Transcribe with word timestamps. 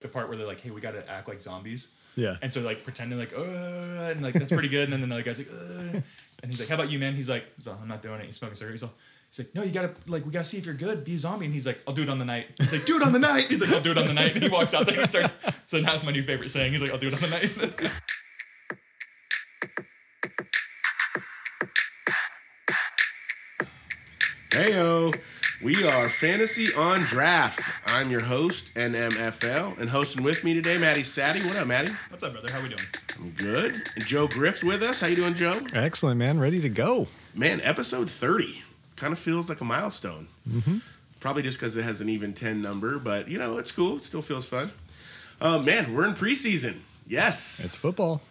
the 0.00 0.08
part 0.08 0.28
where 0.28 0.36
they're 0.36 0.46
like, 0.46 0.60
"Hey, 0.60 0.70
we 0.70 0.80
got 0.80 0.92
to 0.92 1.08
act 1.10 1.28
like 1.28 1.40
zombies." 1.40 1.96
Yeah. 2.16 2.36
And 2.42 2.52
so 2.52 2.60
like 2.60 2.84
pretending 2.84 3.18
like, 3.18 3.32
uh, 3.32 4.10
and 4.10 4.22
like 4.22 4.34
that's 4.34 4.52
pretty 4.52 4.68
good. 4.68 4.90
And 4.90 5.02
then 5.02 5.08
the 5.08 5.14
other 5.14 5.22
guy's 5.22 5.38
like, 5.38 5.50
uh, 5.52 6.00
and 6.42 6.50
he's 6.50 6.60
like, 6.60 6.68
"How 6.68 6.74
about 6.74 6.90
you, 6.90 6.98
man?" 6.98 7.14
He's 7.14 7.28
like, 7.28 7.44
"I'm 7.66 7.88
not 7.88 8.02
doing 8.02 8.20
it." 8.20 8.26
He's 8.26 8.36
smoking 8.36 8.56
cigarettes. 8.56 8.82
He's 8.82 8.88
like, 8.88 8.96
he's 9.28 9.38
like, 9.38 9.54
"No, 9.54 9.62
you 9.62 9.72
gotta 9.72 9.92
like, 10.06 10.24
we 10.24 10.32
gotta 10.32 10.44
see 10.44 10.58
if 10.58 10.66
you're 10.66 10.74
good. 10.74 11.04
Be 11.04 11.14
a 11.14 11.18
zombie." 11.18 11.44
And 11.46 11.54
he's 11.54 11.66
like, 11.66 11.80
"I'll 11.86 11.94
do 11.94 12.02
it 12.02 12.08
on 12.08 12.18
the 12.18 12.24
night." 12.24 12.46
He's 12.58 12.72
like, 12.72 12.84
"Do 12.86 12.96
it 12.96 13.02
on 13.02 13.12
the 13.12 13.18
night." 13.18 13.44
He's 13.44 13.60
like, 13.60 13.70
"I'll 13.72 13.80
do 13.80 13.92
it 13.92 13.98
on 13.98 14.06
the 14.06 14.14
night." 14.14 14.34
And 14.34 14.42
he 14.42 14.48
walks 14.48 14.74
out 14.74 14.86
there 14.86 14.94
and 14.94 15.02
he 15.02 15.06
starts. 15.06 15.34
So 15.64 15.80
that's 15.80 16.02
my 16.04 16.12
new 16.12 16.22
favorite 16.22 16.50
saying. 16.50 16.72
He's 16.72 16.82
like, 16.82 16.90
"I'll 16.90 16.98
do 16.98 17.08
it 17.08 17.14
on 17.14 17.20
the 17.20 17.28
night." 17.28 17.92
Heyo, 24.50 25.16
we 25.62 25.86
are 25.86 26.08
Fantasy 26.08 26.72
on 26.74 27.02
Draft. 27.02 27.70
I'm 27.84 28.10
your 28.10 28.20
host, 28.20 28.72
NMFL, 28.74 29.78
and 29.78 29.90
hosting 29.90 30.22
with 30.22 30.42
me 30.42 30.54
today, 30.54 30.78
Maddie 30.78 31.02
Sadie. 31.02 31.44
What 31.46 31.56
up, 31.56 31.66
Maddie? 31.66 31.94
What's 32.08 32.24
up, 32.24 32.32
brother? 32.32 32.50
How 32.50 32.62
we 32.62 32.70
doing? 32.70 32.80
I'm 33.16 33.30
good. 33.32 33.82
And 33.94 34.06
Joe 34.06 34.26
Griff's 34.26 34.64
with 34.64 34.82
us. 34.82 35.00
How 35.00 35.08
you 35.08 35.16
doing, 35.16 35.34
Joe? 35.34 35.60
Excellent, 35.74 36.18
man. 36.18 36.40
Ready 36.40 36.60
to 36.60 36.68
go. 36.70 37.08
Man, 37.34 37.60
episode 37.62 38.08
30 38.08 38.62
kind 38.96 39.12
of 39.12 39.18
feels 39.18 39.48
like 39.48 39.60
a 39.60 39.64
milestone. 39.64 40.28
Mm-hmm. 40.48 40.78
Probably 41.20 41.42
just 41.42 41.58
because 41.58 41.76
it 41.76 41.82
has 41.82 42.00
an 42.00 42.08
even 42.08 42.32
10 42.32 42.62
number, 42.62 42.98
but 42.98 43.28
you 43.28 43.38
know, 43.38 43.58
it's 43.58 43.70
cool. 43.72 43.96
It 43.96 44.04
still 44.04 44.22
feels 44.22 44.46
fun. 44.46 44.72
Uh, 45.40 45.58
man, 45.58 45.92
we're 45.92 46.06
in 46.06 46.14
preseason. 46.14 46.78
Yes. 47.06 47.60
It's 47.62 47.76
football. 47.76 48.22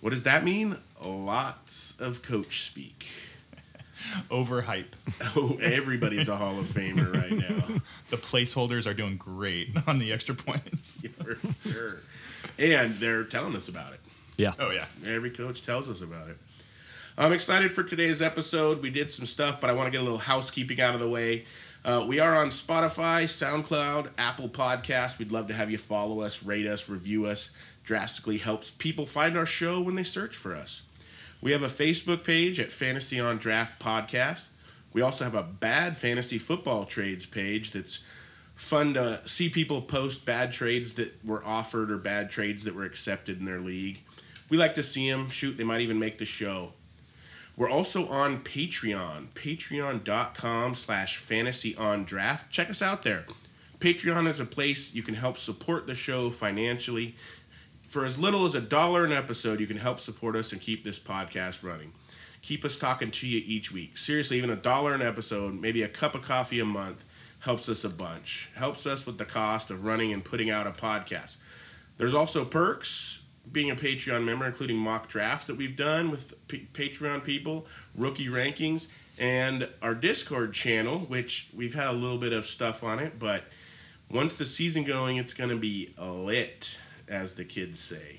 what 0.00 0.10
does 0.10 0.24
that 0.24 0.42
mean? 0.42 0.78
Lots 1.04 1.94
of 2.00 2.22
coach 2.22 2.62
speak. 2.62 3.06
Overhype. 4.30 4.86
Oh, 5.36 5.58
everybody's 5.60 6.28
a 6.28 6.36
Hall 6.36 6.58
of 6.58 6.66
Famer 6.66 7.12
right 7.12 7.32
now. 7.32 7.80
The 8.10 8.16
placeholders 8.16 8.86
are 8.86 8.94
doing 8.94 9.16
great 9.16 9.70
on 9.86 9.98
the 9.98 10.12
extra 10.12 10.34
points. 10.34 11.06
For 11.08 11.36
sure. 11.68 11.96
And 12.58 12.94
they're 12.96 13.24
telling 13.24 13.54
us 13.56 13.68
about 13.68 13.92
it. 13.92 14.00
Yeah. 14.36 14.52
Oh 14.58 14.70
yeah. 14.70 14.86
Every 15.06 15.30
coach 15.30 15.62
tells 15.64 15.88
us 15.88 16.00
about 16.00 16.28
it. 16.28 16.38
I'm 17.18 17.32
excited 17.32 17.72
for 17.72 17.82
today's 17.82 18.20
episode. 18.20 18.82
We 18.82 18.90
did 18.90 19.10
some 19.10 19.24
stuff, 19.26 19.60
but 19.60 19.70
I 19.70 19.72
want 19.72 19.86
to 19.86 19.90
get 19.90 20.00
a 20.00 20.04
little 20.04 20.18
housekeeping 20.18 20.80
out 20.80 20.94
of 20.94 21.00
the 21.00 21.08
way. 21.08 21.46
Uh, 21.84 22.04
we 22.06 22.18
are 22.18 22.34
on 22.36 22.48
Spotify, 22.48 23.24
SoundCloud, 23.24 24.10
Apple 24.18 24.48
Podcasts. 24.48 25.18
We'd 25.18 25.32
love 25.32 25.48
to 25.48 25.54
have 25.54 25.70
you 25.70 25.78
follow 25.78 26.20
us, 26.20 26.42
rate 26.42 26.66
us, 26.66 26.88
review 26.88 27.26
us. 27.26 27.50
Drastically 27.84 28.38
helps 28.38 28.70
people 28.70 29.06
find 29.06 29.36
our 29.36 29.46
show 29.46 29.80
when 29.80 29.94
they 29.94 30.02
search 30.02 30.36
for 30.36 30.54
us. 30.54 30.82
We 31.46 31.52
have 31.52 31.62
a 31.62 31.68
Facebook 31.68 32.24
page 32.24 32.58
at 32.58 32.72
Fantasy 32.72 33.20
on 33.20 33.38
Draft 33.38 33.80
Podcast. 33.80 34.46
We 34.92 35.00
also 35.00 35.22
have 35.22 35.36
a 35.36 35.44
bad 35.44 35.96
fantasy 35.96 36.38
football 36.38 36.86
trades 36.86 37.24
page 37.24 37.70
that's 37.70 38.00
fun 38.56 38.94
to 38.94 39.20
see 39.26 39.48
people 39.48 39.80
post 39.80 40.24
bad 40.24 40.50
trades 40.50 40.94
that 40.94 41.24
were 41.24 41.44
offered 41.44 41.92
or 41.92 41.98
bad 41.98 42.30
trades 42.30 42.64
that 42.64 42.74
were 42.74 42.82
accepted 42.82 43.38
in 43.38 43.44
their 43.44 43.60
league. 43.60 44.00
We 44.48 44.56
like 44.56 44.74
to 44.74 44.82
see 44.82 45.08
them. 45.08 45.30
Shoot, 45.30 45.56
they 45.56 45.62
might 45.62 45.82
even 45.82 46.00
make 46.00 46.18
the 46.18 46.24
show. 46.24 46.72
We're 47.56 47.70
also 47.70 48.08
on 48.08 48.40
Patreon, 48.40 49.28
patreon.com 49.34 50.74
slash 50.74 51.16
fantasy 51.18 51.76
on 51.76 52.02
draft. 52.02 52.50
Check 52.50 52.70
us 52.70 52.82
out 52.82 53.04
there. 53.04 53.24
Patreon 53.78 54.28
is 54.28 54.40
a 54.40 54.46
place 54.46 54.94
you 54.94 55.02
can 55.04 55.14
help 55.14 55.38
support 55.38 55.86
the 55.86 55.94
show 55.94 56.30
financially. 56.30 57.14
For 57.88 58.04
as 58.04 58.18
little 58.18 58.46
as 58.46 58.54
a 58.54 58.60
dollar 58.60 59.04
an 59.04 59.12
episode, 59.12 59.60
you 59.60 59.66
can 59.66 59.78
help 59.78 60.00
support 60.00 60.36
us 60.36 60.52
and 60.52 60.60
keep 60.60 60.84
this 60.84 60.98
podcast 60.98 61.62
running. 61.62 61.92
Keep 62.42 62.64
us 62.64 62.78
talking 62.78 63.10
to 63.10 63.26
you 63.26 63.42
each 63.44 63.72
week. 63.72 63.96
Seriously, 63.96 64.38
even 64.38 64.50
a 64.50 64.56
dollar 64.56 64.94
an 64.94 65.02
episode, 65.02 65.54
maybe 65.60 65.82
a 65.82 65.88
cup 65.88 66.14
of 66.14 66.22
coffee 66.22 66.60
a 66.60 66.64
month, 66.64 67.04
helps 67.40 67.68
us 67.68 67.84
a 67.84 67.88
bunch. 67.88 68.50
Helps 68.54 68.86
us 68.86 69.06
with 69.06 69.18
the 69.18 69.24
cost 69.24 69.70
of 69.70 69.84
running 69.84 70.12
and 70.12 70.24
putting 70.24 70.50
out 70.50 70.66
a 70.66 70.72
podcast. 70.72 71.36
There's 71.96 72.14
also 72.14 72.44
perks 72.44 73.20
being 73.50 73.70
a 73.70 73.76
Patreon 73.76 74.24
member, 74.24 74.44
including 74.44 74.76
mock 74.76 75.08
drafts 75.08 75.46
that 75.46 75.56
we've 75.56 75.76
done 75.76 76.10
with 76.10 76.34
P- 76.48 76.68
Patreon 76.72 77.22
people, 77.22 77.66
rookie 77.96 78.26
rankings, 78.26 78.86
and 79.18 79.68
our 79.80 79.94
Discord 79.94 80.52
channel, 80.52 81.00
which 81.00 81.48
we've 81.54 81.74
had 81.74 81.88
a 81.88 81.92
little 81.92 82.18
bit 82.18 82.32
of 82.32 82.44
stuff 82.44 82.82
on 82.82 82.98
it, 82.98 83.18
but 83.18 83.44
once 84.10 84.36
the 84.36 84.44
season 84.44 84.84
going, 84.84 85.16
it's 85.16 85.34
going 85.34 85.50
to 85.50 85.56
be 85.56 85.94
lit, 85.98 86.76
as 87.08 87.34
the 87.34 87.44
kids 87.44 87.80
say. 87.80 88.18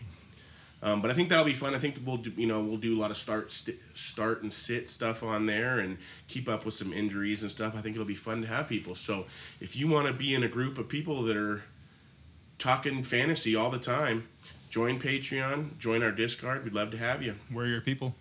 Um, 0.83 1.01
but 1.01 1.09
I 1.09 1.15
think 1.15 1.29
that'll 1.29 1.43
be 1.43 1.53
fun. 1.53 1.73
I 1.73 1.79
think 1.79 1.95
that 1.95 2.05
we'll 2.05 2.17
do, 2.17 2.31
you 2.37 2.45
know 2.45 2.61
we'll 2.61 2.77
do 2.77 2.95
a 2.95 2.99
lot 2.99 3.09
of 3.09 3.17
start 3.17 3.51
st- 3.51 3.79
start 3.95 4.43
and 4.43 4.53
sit 4.53 4.89
stuff 4.89 5.23
on 5.23 5.47
there 5.47 5.79
and 5.79 5.97
keep 6.27 6.47
up 6.47 6.65
with 6.65 6.75
some 6.75 6.93
injuries 6.93 7.41
and 7.41 7.49
stuff. 7.49 7.75
I 7.75 7.81
think 7.81 7.95
it'll 7.95 8.05
be 8.05 8.15
fun 8.15 8.41
to 8.41 8.47
have 8.47 8.67
people. 8.67 8.93
So 8.93 9.25
if 9.59 9.75
you 9.75 9.87
want 9.87 10.07
to 10.07 10.13
be 10.13 10.35
in 10.35 10.43
a 10.43 10.47
group 10.47 10.77
of 10.77 10.87
people 10.87 11.23
that 11.23 11.35
are 11.35 11.63
talking 12.59 13.01
fantasy 13.01 13.55
all 13.55 13.71
the 13.71 13.79
time, 13.79 14.27
join 14.69 14.99
Patreon, 14.99 15.79
join 15.79 16.03
our 16.03 16.11
Discord. 16.11 16.63
We'd 16.63 16.73
love 16.73 16.91
to 16.91 16.97
have 16.97 17.23
you. 17.23 17.35
Where 17.51 17.65
are 17.65 17.69
your 17.69 17.81
people? 17.81 18.15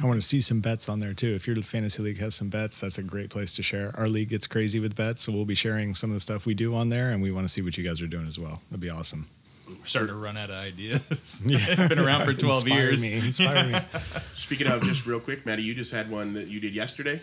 I 0.00 0.06
want 0.06 0.20
to 0.22 0.26
see 0.26 0.40
some 0.40 0.60
bets 0.60 0.88
on 0.88 1.00
there 1.00 1.12
too. 1.12 1.34
If 1.34 1.46
your 1.46 1.56
fantasy 1.56 2.02
league 2.02 2.20
has 2.20 2.34
some 2.34 2.48
bets, 2.48 2.80
that's 2.80 2.98
a 2.98 3.02
great 3.02 3.30
place 3.30 3.54
to 3.56 3.62
share. 3.62 3.92
Our 3.96 4.08
league 4.08 4.28
gets 4.28 4.46
crazy 4.46 4.78
with 4.78 4.94
bets, 4.94 5.22
so 5.22 5.32
we'll 5.32 5.44
be 5.44 5.56
sharing 5.56 5.94
some 5.94 6.10
of 6.10 6.14
the 6.14 6.20
stuff 6.20 6.46
we 6.46 6.54
do 6.54 6.74
on 6.74 6.88
there, 6.88 7.10
and 7.10 7.20
we 7.20 7.32
want 7.32 7.46
to 7.46 7.52
see 7.52 7.62
what 7.62 7.76
you 7.76 7.82
guys 7.82 8.00
are 8.00 8.06
doing 8.06 8.28
as 8.28 8.38
well. 8.38 8.62
That'd 8.70 8.80
be 8.80 8.90
awesome. 8.90 9.28
We're 9.68 9.84
starting 9.84 10.14
to 10.14 10.20
run 10.20 10.36
out 10.36 10.50
of 10.50 10.56
ideas. 10.56 11.42
Yeah. 11.46 11.88
Been 11.88 11.98
around 11.98 12.24
for 12.24 12.32
12 12.34 12.62
Inspire 12.62 12.78
years. 12.80 13.02
Me, 13.02 13.14
inspire 13.14 13.66
me. 13.66 13.78
Speaking 14.34 14.66
of, 14.66 14.82
just 14.82 15.06
real 15.06 15.20
quick, 15.20 15.46
Maddie, 15.46 15.62
you 15.62 15.74
just 15.74 15.92
had 15.92 16.10
one 16.10 16.32
that 16.34 16.48
you 16.48 16.60
did 16.60 16.74
yesterday. 16.74 17.20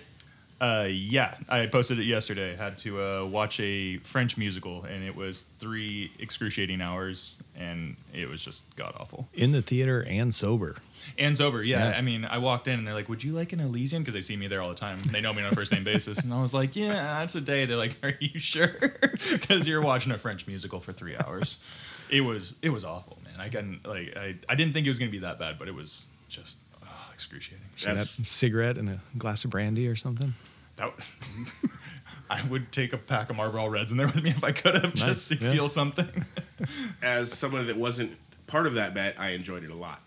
Uh, 0.61 0.87
yeah, 0.89 1.35
I 1.49 1.65
posted 1.67 1.99
it 1.99 2.05
yesterday. 2.05 2.53
I 2.53 2.55
had 2.55 2.77
to 2.79 3.01
uh, 3.01 3.25
watch 3.25 3.59
a 3.59 3.97
French 3.97 4.37
musical, 4.37 4.85
and 4.85 5.03
it 5.03 5.13
was 5.13 5.41
three 5.59 6.11
excruciating 6.17 6.79
hours, 6.79 7.35
and 7.57 7.97
it 8.13 8.29
was 8.29 8.41
just 8.41 8.63
god 8.77 8.93
awful. 8.97 9.27
In 9.33 9.51
the 9.51 9.61
theater 9.61 10.05
and 10.07 10.33
sober. 10.33 10.77
And 11.17 11.35
sober, 11.35 11.61
yeah. 11.61 11.89
Yeah. 11.89 11.97
I 11.97 12.01
mean, 12.01 12.23
I 12.23 12.37
walked 12.37 12.69
in, 12.69 12.79
and 12.79 12.87
they're 12.87 12.93
like, 12.93 13.09
"Would 13.09 13.21
you 13.21 13.33
like 13.33 13.51
an 13.51 13.59
Elysian?" 13.59 14.01
Because 14.01 14.13
they 14.13 14.21
see 14.21 14.37
me 14.37 14.47
there 14.47 14.61
all 14.61 14.69
the 14.69 14.75
time. 14.75 14.97
They 14.99 15.19
know 15.19 15.33
me 15.33 15.43
on 15.43 15.51
a 15.51 15.55
first 15.55 15.73
name 15.73 15.83
basis, 15.83 16.23
and 16.23 16.33
I 16.33 16.41
was 16.41 16.53
like, 16.53 16.73
"Yeah, 16.77 16.93
that's 16.93 17.35
a 17.35 17.41
day." 17.41 17.65
They're 17.65 17.75
like, 17.75 17.97
"Are 18.01 18.13
you 18.21 18.39
sure?" 18.39 18.71
Because 19.33 19.67
you're 19.67 19.81
watching 19.81 20.13
a 20.13 20.17
French 20.17 20.47
musical 20.47 20.79
for 20.79 20.93
three 20.93 21.17
hours. 21.17 21.61
It 22.09 22.21
was 22.21 22.55
it 22.61 22.69
was 22.69 22.83
awful, 22.83 23.17
man. 23.23 23.33
I 23.39 23.49
couldn't 23.49 23.85
like 23.87 24.15
I, 24.15 24.35
I 24.47 24.55
didn't 24.55 24.73
think 24.73 24.85
it 24.85 24.89
was 24.89 24.99
gonna 24.99 25.11
be 25.11 25.19
that 25.19 25.39
bad, 25.39 25.57
but 25.57 25.67
it 25.67 25.75
was 25.75 26.09
just 26.29 26.59
oh, 26.83 27.11
excruciating. 27.13 27.65
Should 27.75 27.89
have 27.89 27.99
a 27.99 28.05
cigarette 28.05 28.77
and 28.77 28.89
a 28.89 29.01
glass 29.17 29.45
of 29.45 29.51
brandy 29.51 29.87
or 29.87 29.95
something. 29.95 30.33
That 30.77 30.91
I 32.29 32.41
would 32.47 32.71
take 32.71 32.93
a 32.93 32.97
pack 32.97 33.29
of 33.29 33.35
Marlboro 33.35 33.67
Reds 33.67 33.91
in 33.91 33.97
there 33.97 34.07
with 34.07 34.23
me 34.23 34.31
if 34.31 34.43
I 34.43 34.51
could 34.51 34.75
have, 34.75 34.93
just 34.95 35.29
to 35.29 35.35
yeah. 35.35 35.51
feel 35.51 35.67
something. 35.67 36.09
As 37.01 37.31
someone 37.31 37.67
that 37.67 37.77
wasn't 37.77 38.17
part 38.47 38.67
of 38.67 38.75
that 38.75 38.93
bet, 38.93 39.19
I 39.19 39.29
enjoyed 39.31 39.63
it 39.63 39.69
a 39.69 39.75
lot. 39.75 40.01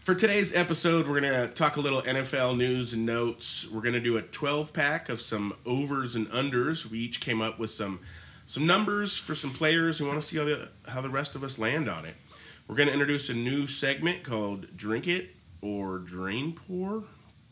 For 0.00 0.14
today's 0.14 0.54
episode, 0.54 1.06
we're 1.06 1.20
going 1.20 1.32
to 1.32 1.48
talk 1.48 1.76
a 1.76 1.80
little 1.80 2.00
NFL 2.02 2.56
news 2.56 2.94
and 2.94 3.04
notes. 3.04 3.68
We're 3.70 3.82
going 3.82 3.92
to 3.92 4.00
do 4.00 4.16
a 4.16 4.22
12 4.22 4.72
pack 4.72 5.10
of 5.10 5.20
some 5.20 5.54
overs 5.66 6.14
and 6.14 6.26
unders. 6.30 6.86
We 6.86 6.98
each 6.98 7.20
came 7.20 7.42
up 7.42 7.58
with 7.58 7.70
some 7.70 8.00
some 8.50 8.66
numbers 8.66 9.16
for 9.16 9.36
some 9.36 9.52
players. 9.52 9.98
who 9.98 10.06
want 10.08 10.20
to 10.20 10.26
see 10.26 10.36
how 10.36 10.44
the 10.44 10.68
how 10.88 11.00
the 11.00 11.08
rest 11.08 11.36
of 11.36 11.44
us 11.44 11.56
land 11.56 11.88
on 11.88 12.04
it. 12.04 12.16
We're 12.66 12.74
going 12.74 12.88
to 12.88 12.92
introduce 12.92 13.28
a 13.28 13.34
new 13.34 13.68
segment 13.68 14.24
called 14.24 14.76
"Drink 14.76 15.06
It" 15.06 15.36
or 15.62 15.98
"Drain 15.98 16.54
Pour?" 16.54 17.04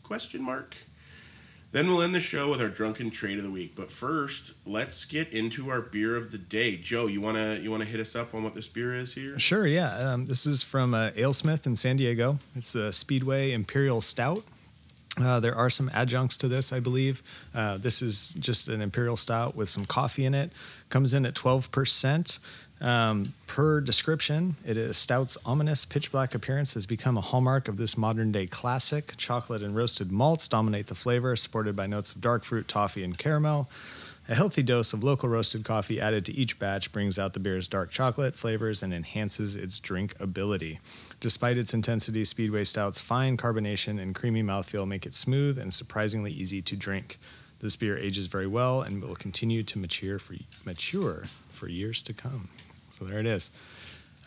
question 0.03 0.41
mark. 0.41 0.75
Then 1.71 1.87
we'll 1.87 2.01
end 2.01 2.13
the 2.13 2.19
show 2.19 2.49
with 2.49 2.59
our 2.59 2.67
drunken 2.67 3.11
trade 3.11 3.37
of 3.37 3.43
the 3.43 3.49
week. 3.49 3.75
But 3.75 3.91
first, 3.91 4.53
let's 4.65 5.05
get 5.05 5.31
into 5.31 5.69
our 5.69 5.81
beer 5.81 6.17
of 6.17 6.31
the 6.31 6.37
day. 6.37 6.75
Joe, 6.75 7.07
you 7.07 7.21
wanna 7.21 7.59
you 7.61 7.71
wanna 7.71 7.85
hit 7.85 8.01
us 8.01 8.13
up 8.13 8.35
on 8.35 8.43
what 8.43 8.53
this 8.53 8.67
beer 8.67 8.93
is 8.93 9.13
here? 9.13 9.39
Sure, 9.39 9.65
yeah. 9.65 9.95
Um, 9.95 10.25
this 10.25 10.45
is 10.45 10.63
from 10.63 10.93
uh, 10.93 11.11
AleSmith 11.11 11.65
in 11.65 11.77
San 11.77 11.95
Diego. 11.95 12.39
It's 12.57 12.75
a 12.75 12.91
Speedway 12.91 13.53
Imperial 13.53 14.01
Stout. 14.01 14.43
Uh, 15.19 15.39
there 15.39 15.55
are 15.55 15.69
some 15.69 15.89
adjuncts 15.93 16.37
to 16.37 16.47
this, 16.47 16.71
I 16.71 16.79
believe. 16.79 17.21
Uh, 17.53 17.77
this 17.77 18.01
is 18.01 18.33
just 18.39 18.67
an 18.67 18.81
Imperial 18.81 19.17
Stout 19.17 19.55
with 19.55 19.69
some 19.69 19.85
coffee 19.85 20.25
in 20.25 20.33
it. 20.33 20.51
Comes 20.89 21.13
in 21.13 21.25
at 21.25 21.33
12%. 21.33 22.39
Um, 22.81 23.33
per 23.45 23.81
description, 23.81 24.55
it 24.65 24.77
is 24.77 24.95
Stout's 24.95 25.37
ominous 25.45 25.83
pitch 25.83 26.13
black 26.13 26.33
appearance 26.33 26.75
has 26.75 26.85
become 26.85 27.17
a 27.17 27.21
hallmark 27.21 27.67
of 27.67 27.75
this 27.75 27.97
modern 27.97 28.31
day 28.31 28.47
classic. 28.47 29.15
Chocolate 29.17 29.61
and 29.61 29.75
roasted 29.75 30.13
malts 30.13 30.47
dominate 30.47 30.87
the 30.87 30.95
flavor, 30.95 31.35
supported 31.35 31.75
by 31.75 31.87
notes 31.87 32.13
of 32.13 32.21
dark 32.21 32.45
fruit, 32.45 32.69
toffee, 32.69 33.03
and 33.03 33.17
caramel. 33.17 33.69
A 34.29 34.35
healthy 34.35 34.61
dose 34.61 34.93
of 34.93 35.03
local 35.03 35.27
roasted 35.27 35.65
coffee 35.65 35.99
added 35.99 36.23
to 36.27 36.33
each 36.33 36.59
batch 36.59 36.91
brings 36.91 37.17
out 37.17 37.33
the 37.33 37.39
beer's 37.39 37.67
dark 37.67 37.89
chocolate 37.89 38.35
flavors 38.35 38.83
and 38.83 38.93
enhances 38.93 39.55
its 39.55 39.79
drinkability. 39.79 40.77
Despite 41.19 41.57
its 41.57 41.73
intensity, 41.73 42.23
Speedway 42.23 42.63
Stout's 42.63 43.01
fine 43.01 43.37
carbonation 43.37 43.99
and 43.99 44.13
creamy 44.13 44.43
mouthfeel 44.43 44.87
make 44.87 45.07
it 45.07 45.15
smooth 45.15 45.57
and 45.57 45.73
surprisingly 45.73 46.31
easy 46.31 46.61
to 46.61 46.75
drink. 46.75 47.17
This 47.59 47.75
beer 47.75 47.97
ages 47.97 48.27
very 48.27 48.45
well 48.45 48.83
and 48.83 49.01
will 49.03 49.15
continue 49.15 49.63
to 49.63 49.79
mature 49.79 50.19
for 50.19 50.35
mature 50.63 51.25
for 51.49 51.67
years 51.67 52.03
to 52.03 52.13
come. 52.13 52.49
So 52.91 53.05
there 53.05 53.17
it 53.17 53.25
is. 53.25 53.49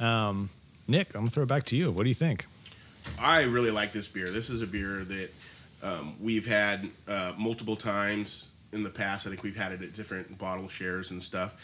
Um, 0.00 0.50
Nick, 0.88 1.14
I'm 1.14 1.20
gonna 1.20 1.30
throw 1.30 1.44
it 1.44 1.48
back 1.48 1.62
to 1.66 1.76
you. 1.76 1.92
What 1.92 2.02
do 2.02 2.08
you 2.08 2.16
think? 2.16 2.46
I 3.20 3.42
really 3.42 3.70
like 3.70 3.92
this 3.92 4.08
beer. 4.08 4.30
This 4.30 4.50
is 4.50 4.62
a 4.62 4.66
beer 4.66 5.04
that 5.04 5.30
um, 5.80 6.16
we've 6.20 6.46
had 6.46 6.88
uh, 7.06 7.34
multiple 7.38 7.76
times 7.76 8.48
in 8.72 8.82
the 8.82 8.90
past. 8.90 9.26
I 9.26 9.30
think 9.30 9.42
we've 9.42 9.56
had 9.56 9.72
it 9.72 9.82
at 9.82 9.92
different 9.92 10.38
bottle 10.38 10.68
shares 10.68 11.10
and 11.10 11.22
stuff. 11.22 11.56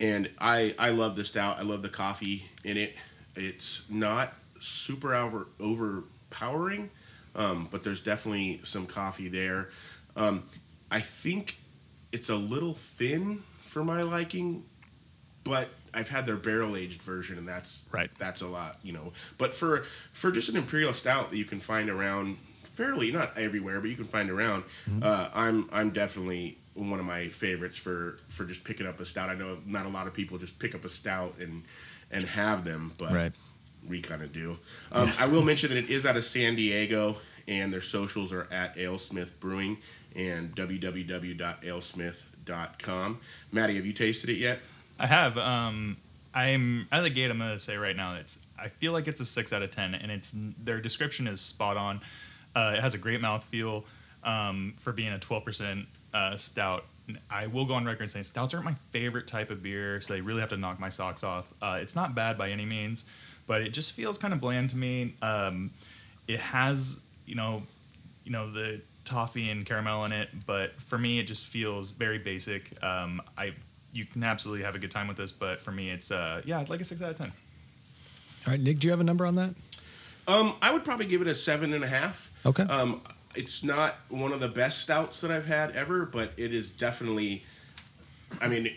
and 0.00 0.30
I 0.38 0.74
I 0.78 0.90
love 0.90 1.16
the 1.16 1.24
stout. 1.24 1.58
I 1.58 1.62
love 1.62 1.82
the 1.82 1.88
coffee 1.88 2.44
in 2.64 2.76
it. 2.76 2.94
It's 3.36 3.82
not 3.88 4.32
super 4.60 5.14
over 5.14 5.48
overpowering, 5.60 6.90
um, 7.34 7.68
but 7.70 7.84
there's 7.84 8.00
definitely 8.00 8.60
some 8.64 8.86
coffee 8.86 9.28
there. 9.28 9.70
Um, 10.16 10.44
I 10.90 11.00
think 11.00 11.58
it's 12.12 12.28
a 12.28 12.36
little 12.36 12.74
thin 12.74 13.42
for 13.62 13.82
my 13.84 14.02
liking, 14.02 14.64
but 15.42 15.68
I've 15.92 16.08
had 16.08 16.26
their 16.26 16.36
barrel 16.36 16.76
aged 16.76 17.02
version, 17.02 17.38
and 17.38 17.48
that's 17.48 17.78
Right. 17.90 18.10
That's 18.16 18.40
a 18.42 18.46
lot, 18.46 18.78
you 18.82 18.92
know. 18.92 19.12
But 19.38 19.52
for 19.52 19.84
for 20.12 20.30
just 20.30 20.48
an 20.48 20.56
imperial 20.56 20.94
stout 20.94 21.30
that 21.30 21.36
you 21.36 21.44
can 21.44 21.58
find 21.60 21.90
around 21.90 22.36
fairly 22.74 23.10
not 23.10 23.38
everywhere, 23.38 23.80
but 23.80 23.88
you 23.88 23.96
can 23.96 24.04
find 24.04 24.28
around, 24.30 24.64
uh, 25.02 25.30
I'm 25.34 25.68
I'm 25.72 25.90
definitely 25.90 26.58
one 26.74 27.00
of 27.00 27.06
my 27.06 27.28
favorites 27.28 27.78
for 27.78 28.18
for 28.28 28.44
just 28.44 28.62
picking 28.64 28.86
up 28.86 29.00
a 29.00 29.06
stout. 29.06 29.30
I 29.30 29.34
know 29.34 29.56
not 29.66 29.86
a 29.86 29.88
lot 29.88 30.06
of 30.06 30.12
people 30.14 30.38
just 30.38 30.58
pick 30.58 30.74
up 30.74 30.84
a 30.84 30.88
stout 30.88 31.34
and 31.40 31.62
and 32.10 32.26
have 32.26 32.64
them, 32.64 32.92
but 32.98 33.12
Right. 33.12 33.32
we 33.88 34.00
kind 34.00 34.22
of 34.22 34.32
do. 34.32 34.58
Um, 34.92 35.12
I 35.18 35.26
will 35.26 35.42
mention 35.42 35.70
that 35.70 35.78
it 35.78 35.90
is 35.90 36.04
out 36.06 36.16
of 36.16 36.24
San 36.24 36.54
Diego, 36.56 37.16
and 37.48 37.72
their 37.72 37.80
socials 37.80 38.32
are 38.32 38.46
at 38.52 38.76
AleSmith 38.76 39.32
Brewing 39.40 39.78
and 40.14 40.54
www.alesmith.com. 40.54 43.18
Maddie, 43.52 43.76
have 43.76 43.86
you 43.86 43.92
tasted 43.92 44.30
it 44.30 44.38
yet? 44.38 44.60
I 44.98 45.06
have. 45.06 45.36
Um, 45.38 45.96
I'm 46.32 46.86
out 46.92 46.98
of 46.98 47.04
the 47.04 47.10
gate. 47.10 47.30
I'm 47.30 47.38
gonna 47.38 47.58
say 47.58 47.76
right 47.76 47.96
now 47.96 48.16
it's. 48.16 48.38
I 48.58 48.68
feel 48.68 48.92
like 48.92 49.08
it's 49.08 49.20
a 49.20 49.24
six 49.24 49.52
out 49.52 49.62
of 49.62 49.70
ten, 49.70 49.94
and 49.94 50.10
it's 50.12 50.34
their 50.62 50.80
description 50.80 51.26
is 51.26 51.40
spot 51.40 51.76
on. 51.76 52.00
Uh, 52.54 52.74
it 52.76 52.80
has 52.80 52.94
a 52.94 52.98
great 52.98 53.20
mouthfeel 53.20 53.84
um, 54.22 54.74
for 54.78 54.92
being 54.92 55.12
a 55.12 55.18
12% 55.18 55.86
uh, 56.12 56.36
stout. 56.36 56.84
I 57.30 57.46
will 57.48 57.66
go 57.66 57.74
on 57.74 57.84
record 57.84 58.10
saying 58.10 58.24
stouts 58.24 58.54
aren't 58.54 58.64
my 58.64 58.74
favorite 58.90 59.26
type 59.26 59.50
of 59.50 59.62
beer, 59.62 60.00
so 60.00 60.14
they 60.14 60.20
really 60.20 60.40
have 60.40 60.48
to 60.50 60.56
knock 60.56 60.80
my 60.80 60.88
socks 60.88 61.22
off. 61.22 61.52
Uh, 61.60 61.78
it's 61.80 61.94
not 61.94 62.14
bad 62.14 62.38
by 62.38 62.50
any 62.50 62.64
means, 62.64 63.04
but 63.46 63.60
it 63.60 63.70
just 63.70 63.92
feels 63.92 64.16
kind 64.16 64.32
of 64.32 64.40
bland 64.40 64.70
to 64.70 64.76
me. 64.76 65.14
Um, 65.20 65.70
it 66.26 66.40
has, 66.40 67.00
you 67.26 67.34
know, 67.34 67.62
you 68.24 68.32
know 68.32 68.50
the 68.50 68.80
toffee 69.04 69.50
and 69.50 69.64
caramel 69.66 70.04
in 70.06 70.12
it, 70.12 70.30
but 70.46 70.80
for 70.80 70.98
me 70.98 71.18
it 71.18 71.24
just 71.24 71.46
feels 71.46 71.90
very 71.90 72.18
basic. 72.18 72.72
Um, 72.82 73.20
I 73.36 73.54
you 73.92 74.06
can 74.06 74.24
absolutely 74.24 74.64
have 74.64 74.74
a 74.74 74.78
good 74.78 74.90
time 74.90 75.06
with 75.06 75.16
this, 75.16 75.30
but 75.30 75.60
for 75.60 75.70
me 75.70 75.90
it's 75.90 76.10
uh 76.10 76.42
yeah, 76.44 76.64
like 76.68 76.80
a 76.80 76.84
six 76.84 77.02
out 77.02 77.10
of 77.10 77.16
ten. 77.16 77.32
All 78.46 78.52
right, 78.52 78.60
Nick, 78.60 78.78
do 78.78 78.86
you 78.86 78.90
have 78.90 79.00
a 79.00 79.04
number 79.04 79.24
on 79.24 79.36
that? 79.36 79.54
Um, 80.26 80.54
I 80.62 80.72
would 80.72 80.84
probably 80.84 81.06
give 81.06 81.22
it 81.22 81.28
a 81.28 81.34
seven 81.34 81.72
and 81.72 81.84
a 81.84 81.88
half. 81.88 82.30
Okay. 82.46 82.62
Um, 82.64 83.02
it's 83.34 83.64
not 83.64 83.96
one 84.08 84.32
of 84.32 84.40
the 84.40 84.48
best 84.48 84.80
stouts 84.80 85.20
that 85.20 85.30
I've 85.30 85.46
had 85.46 85.72
ever, 85.72 86.06
but 86.06 86.32
it 86.36 86.54
is 86.54 86.70
definitely. 86.70 87.44
I 88.40 88.48
mean, 88.48 88.70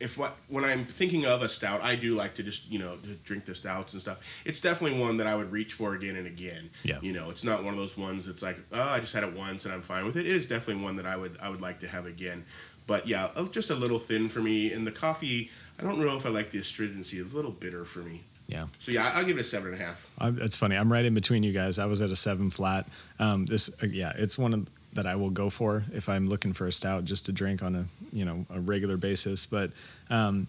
if 0.00 0.18
what 0.18 0.36
when 0.48 0.64
I'm 0.64 0.84
thinking 0.84 1.24
of 1.26 1.42
a 1.42 1.48
stout, 1.48 1.82
I 1.82 1.96
do 1.96 2.14
like 2.14 2.34
to 2.34 2.42
just 2.42 2.70
you 2.70 2.78
know 2.78 2.96
to 2.96 3.14
drink 3.24 3.44
the 3.44 3.54
stouts 3.54 3.92
and 3.92 4.02
stuff. 4.02 4.18
It's 4.44 4.60
definitely 4.60 5.00
one 5.00 5.16
that 5.18 5.26
I 5.26 5.34
would 5.34 5.52
reach 5.52 5.72
for 5.74 5.94
again 5.94 6.16
and 6.16 6.26
again. 6.26 6.70
Yeah. 6.82 6.98
You 7.00 7.12
know, 7.12 7.30
it's 7.30 7.44
not 7.44 7.64
one 7.64 7.74
of 7.74 7.78
those 7.78 7.96
ones 7.96 8.26
that's 8.26 8.42
like, 8.42 8.58
oh, 8.72 8.82
I 8.82 9.00
just 9.00 9.12
had 9.12 9.24
it 9.24 9.34
once 9.34 9.64
and 9.64 9.74
I'm 9.74 9.82
fine 9.82 10.04
with 10.04 10.16
it. 10.16 10.26
It 10.26 10.36
is 10.36 10.46
definitely 10.46 10.82
one 10.82 10.96
that 10.96 11.06
I 11.06 11.16
would 11.16 11.36
I 11.40 11.48
would 11.48 11.60
like 11.60 11.80
to 11.80 11.88
have 11.88 12.06
again. 12.06 12.44
But 12.86 13.06
yeah, 13.06 13.30
just 13.50 13.70
a 13.70 13.74
little 13.74 13.98
thin 13.98 14.28
for 14.28 14.40
me. 14.40 14.72
And 14.72 14.86
the 14.86 14.92
coffee, 14.92 15.50
I 15.78 15.82
don't 15.82 15.98
know 15.98 16.16
if 16.16 16.26
I 16.26 16.28
like 16.28 16.50
the 16.50 16.58
astringency. 16.58 17.18
It's 17.18 17.32
a 17.32 17.36
little 17.36 17.50
bitter 17.50 17.84
for 17.84 18.00
me. 18.00 18.24
Yeah. 18.46 18.66
So 18.78 18.92
yeah, 18.92 19.10
I'll 19.14 19.24
give 19.24 19.38
it 19.38 19.40
a 19.40 19.44
seven 19.44 19.72
and 19.72 19.80
a 19.80 19.84
half. 19.84 20.06
I, 20.18 20.28
it's 20.28 20.56
funny. 20.56 20.76
I'm 20.76 20.92
right 20.92 21.04
in 21.04 21.14
between 21.14 21.42
you 21.42 21.52
guys. 21.52 21.78
I 21.78 21.86
was 21.86 22.02
at 22.02 22.10
a 22.10 22.16
seven 22.16 22.50
flat. 22.50 22.86
Um, 23.18 23.46
this, 23.46 23.70
uh, 23.82 23.86
yeah, 23.86 24.12
it's 24.16 24.36
one 24.36 24.52
of, 24.52 24.68
that 24.92 25.06
I 25.06 25.16
will 25.16 25.30
go 25.30 25.50
for 25.50 25.84
if 25.92 26.08
I'm 26.08 26.28
looking 26.28 26.52
for 26.52 26.66
a 26.66 26.72
stout 26.72 27.04
just 27.04 27.26
to 27.26 27.32
drink 27.32 27.62
on 27.62 27.74
a 27.74 27.84
you 28.12 28.24
know 28.24 28.46
a 28.52 28.60
regular 28.60 28.96
basis. 28.96 29.46
But 29.46 29.70
um, 30.10 30.46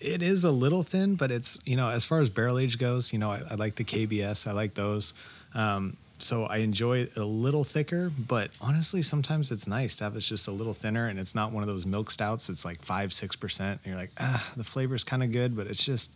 it 0.00 0.22
is 0.22 0.44
a 0.44 0.50
little 0.50 0.82
thin, 0.82 1.14
but 1.14 1.30
it's 1.30 1.58
you 1.64 1.76
know 1.76 1.88
as 1.88 2.04
far 2.04 2.20
as 2.20 2.30
barrel 2.30 2.58
age 2.58 2.78
goes, 2.78 3.12
you 3.12 3.18
know 3.18 3.30
I, 3.30 3.42
I 3.50 3.54
like 3.54 3.76
the 3.76 3.84
KBS. 3.84 4.46
I 4.46 4.52
like 4.52 4.74
those. 4.74 5.14
Um, 5.54 5.96
so 6.18 6.44
I 6.44 6.58
enjoy 6.58 6.98
it 6.98 7.16
a 7.16 7.24
little 7.24 7.64
thicker, 7.64 8.10
but 8.10 8.52
honestly, 8.60 9.02
sometimes 9.02 9.50
it's 9.50 9.66
nice 9.66 9.96
to 9.96 10.04
have 10.04 10.16
it 10.16 10.20
just 10.20 10.46
a 10.46 10.52
little 10.52 10.72
thinner, 10.72 11.08
and 11.08 11.18
it's 11.18 11.34
not 11.34 11.50
one 11.50 11.64
of 11.64 11.68
those 11.68 11.84
milk 11.84 12.10
stouts. 12.12 12.48
It's 12.48 12.64
like 12.64 12.82
five, 12.82 13.12
six 13.12 13.34
percent. 13.34 13.80
And 13.84 13.92
you're 13.92 14.00
like, 14.00 14.12
ah, 14.18 14.52
the 14.56 14.64
flavor's 14.64 15.02
kind 15.02 15.22
of 15.22 15.32
good, 15.32 15.56
but 15.56 15.66
it's 15.66 15.84
just 15.84 16.14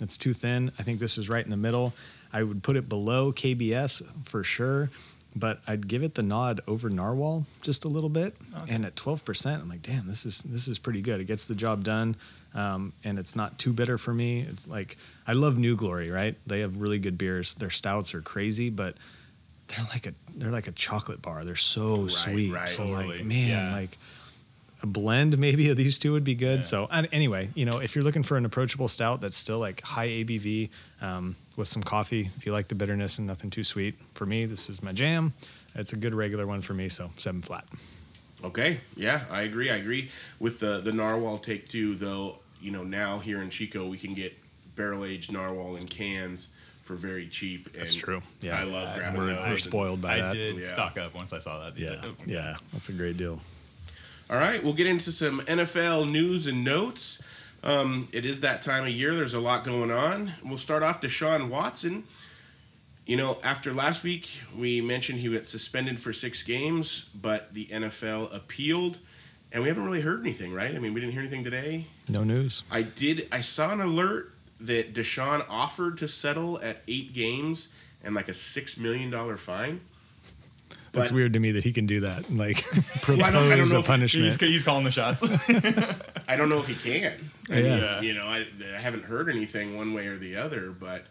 it's 0.00 0.18
too 0.18 0.32
thin. 0.32 0.72
I 0.78 0.82
think 0.82 0.98
this 1.00 1.18
is 1.18 1.28
right 1.28 1.44
in 1.44 1.50
the 1.50 1.56
middle. 1.56 1.92
I 2.32 2.42
would 2.42 2.62
put 2.62 2.76
it 2.76 2.88
below 2.88 3.32
KBS 3.32 4.02
for 4.26 4.42
sure, 4.42 4.90
but 5.36 5.60
I'd 5.66 5.86
give 5.86 6.02
it 6.02 6.14
the 6.16 6.22
nod 6.22 6.60
over 6.66 6.90
Narwhal 6.90 7.46
just 7.62 7.84
a 7.84 7.88
little 7.88 8.08
bit. 8.10 8.34
And 8.68 8.84
at 8.84 8.96
12%, 8.96 9.60
I'm 9.60 9.68
like, 9.68 9.82
damn, 9.82 10.06
this 10.08 10.26
is 10.26 10.38
this 10.40 10.66
is 10.68 10.78
pretty 10.78 11.00
good. 11.00 11.20
It 11.20 11.24
gets 11.26 11.46
the 11.46 11.54
job 11.54 11.84
done, 11.84 12.16
um, 12.54 12.92
and 13.04 13.18
it's 13.18 13.36
not 13.36 13.58
too 13.58 13.72
bitter 13.72 13.98
for 13.98 14.12
me. 14.12 14.40
It's 14.40 14.66
like 14.66 14.96
I 15.28 15.32
love 15.34 15.58
New 15.58 15.76
Glory, 15.76 16.10
right? 16.10 16.36
They 16.46 16.60
have 16.60 16.78
really 16.80 16.98
good 16.98 17.16
beers. 17.18 17.54
Their 17.54 17.70
stouts 17.70 18.14
are 18.14 18.20
crazy, 18.20 18.70
but 18.70 18.96
they're 19.68 19.86
like 19.86 20.06
a 20.06 20.14
they're 20.34 20.50
like 20.52 20.66
a 20.66 20.72
chocolate 20.72 21.22
bar. 21.22 21.44
They're 21.44 21.54
so 21.56 22.02
Right, 22.02 22.10
sweet. 22.10 22.52
right. 22.52 22.68
so 22.68 22.84
Totally. 22.86 23.18
like, 23.18 23.26
man, 23.26 23.48
Yeah. 23.48 23.72
like 23.72 23.96
a 24.84 24.86
blend 24.86 25.38
maybe 25.38 25.70
of 25.70 25.76
these 25.78 25.98
two 25.98 26.12
would 26.12 26.24
be 26.24 26.34
good. 26.34 26.58
Yeah. 26.58 26.64
So 26.64 26.88
and 26.92 27.08
anyway, 27.10 27.48
you 27.54 27.64
know, 27.64 27.80
if 27.80 27.94
you're 27.96 28.04
looking 28.04 28.22
for 28.22 28.36
an 28.36 28.44
approachable 28.44 28.86
stout 28.86 29.22
that's 29.22 29.36
still 29.36 29.58
like 29.58 29.80
high 29.80 30.08
ABV 30.08 30.68
um, 31.00 31.34
with 31.56 31.68
some 31.68 31.82
coffee, 31.82 32.28
if 32.36 32.44
you 32.46 32.52
like 32.52 32.68
the 32.68 32.74
bitterness 32.74 33.16
and 33.18 33.26
nothing 33.26 33.48
too 33.50 33.64
sweet, 33.64 33.94
for 34.12 34.26
me 34.26 34.44
this 34.44 34.68
is 34.68 34.82
my 34.82 34.92
jam. 34.92 35.32
It's 35.74 35.94
a 35.94 35.96
good 35.96 36.14
regular 36.14 36.46
one 36.46 36.60
for 36.60 36.74
me. 36.74 36.90
So 36.90 37.10
seven 37.16 37.40
flat. 37.42 37.64
Okay, 38.44 38.80
yeah, 38.94 39.22
I 39.30 39.42
agree. 39.42 39.70
I 39.70 39.76
agree 39.76 40.10
with 40.38 40.60
the 40.60 40.80
the 40.80 40.92
narwhal 40.92 41.38
take 41.38 41.66
too. 41.68 41.94
Though 41.94 42.38
you 42.60 42.70
know 42.70 42.84
now 42.84 43.18
here 43.18 43.40
in 43.40 43.48
Chico 43.48 43.88
we 43.88 43.96
can 43.96 44.12
get 44.12 44.36
barrel 44.76 45.06
aged 45.06 45.32
narwhal 45.32 45.76
in 45.76 45.86
cans 45.88 46.48
for 46.82 46.94
very 46.94 47.26
cheap. 47.26 47.68
And 47.68 47.76
That's 47.76 47.94
true. 47.94 48.20
Yeah, 48.42 48.60
I 48.60 48.64
love 48.64 48.94
grabbing 48.98 49.18
we're, 49.18 49.26
those. 49.28 49.48
we're 49.48 49.56
spoiled 49.56 50.02
by 50.02 50.16
I 50.16 50.20
that. 50.20 50.32
did 50.34 50.56
Yeah. 50.58 50.66
stock 50.66 50.98
up 50.98 51.14
once 51.14 51.32
I 51.32 51.38
saw 51.38 51.64
that. 51.64 51.78
Yeah, 51.78 52.04
yeah, 52.26 52.56
that's 52.74 52.90
a 52.90 52.92
great 52.92 53.16
deal. 53.16 53.40
All 54.30 54.38
right, 54.38 54.62
we'll 54.64 54.72
get 54.72 54.86
into 54.86 55.12
some 55.12 55.40
NFL 55.42 56.10
news 56.10 56.46
and 56.46 56.64
notes. 56.64 57.20
Um, 57.62 58.08
it 58.12 58.24
is 58.24 58.40
that 58.40 58.62
time 58.62 58.84
of 58.84 58.90
year. 58.90 59.14
There's 59.14 59.34
a 59.34 59.38
lot 59.40 59.64
going 59.64 59.90
on. 59.90 60.32
We'll 60.42 60.56
start 60.58 60.82
off 60.82 61.00
to 61.00 61.08
Deshaun 61.08 61.50
Watson. 61.50 62.04
You 63.06 63.18
know, 63.18 63.38
after 63.44 63.74
last 63.74 64.02
week, 64.02 64.30
we 64.56 64.80
mentioned 64.80 65.18
he 65.18 65.28
was 65.28 65.46
suspended 65.46 66.00
for 66.00 66.12
six 66.14 66.42
games, 66.42 67.04
but 67.14 67.52
the 67.52 67.66
NFL 67.66 68.34
appealed, 68.34 68.96
and 69.52 69.62
we 69.62 69.68
haven't 69.68 69.84
really 69.84 70.00
heard 70.00 70.20
anything, 70.20 70.54
right? 70.54 70.74
I 70.74 70.78
mean, 70.78 70.94
we 70.94 71.00
didn't 71.00 71.12
hear 71.12 71.20
anything 71.20 71.44
today. 71.44 71.84
No 72.08 72.24
news. 72.24 72.62
I 72.70 72.80
did. 72.80 73.28
I 73.30 73.42
saw 73.42 73.72
an 73.72 73.82
alert 73.82 74.32
that 74.58 74.94
Deshaun 74.94 75.44
offered 75.50 75.98
to 75.98 76.08
settle 76.08 76.58
at 76.62 76.78
eight 76.88 77.12
games 77.12 77.68
and 78.02 78.14
like 78.14 78.28
a 78.28 78.34
six 78.34 78.78
million 78.78 79.10
dollar 79.10 79.36
fine. 79.36 79.82
It's 81.02 81.12
weird 81.12 81.32
to 81.34 81.40
me 81.40 81.52
that 81.52 81.64
he 81.64 81.72
can 81.72 81.86
do 81.86 82.00
that. 82.00 82.30
Like 82.34 82.62
propose 83.02 83.22
I 83.22 83.30
don't- 83.30 83.50
I 83.52 83.56
don't 83.56 83.68
know 83.70 83.76
a 83.76 83.80
if- 83.80 83.86
punishment. 83.86 84.24
He's, 84.26 84.40
he's 84.40 84.62
calling 84.62 84.84
the 84.84 84.90
shots. 84.90 85.22
I 86.28 86.36
don't 86.36 86.48
know 86.48 86.58
if 86.58 86.66
he 86.68 86.74
can. 86.74 87.30
I 87.50 87.54
mean, 87.54 87.64
Yeah. 87.64 88.00
you 88.00 88.14
know, 88.14 88.24
I, 88.26 88.46
I 88.76 88.80
haven't 88.80 89.04
heard 89.04 89.28
anything 89.28 89.76
one 89.76 89.92
way 89.94 90.06
or 90.06 90.16
the 90.16 90.36
other, 90.36 90.70
but 90.70 91.04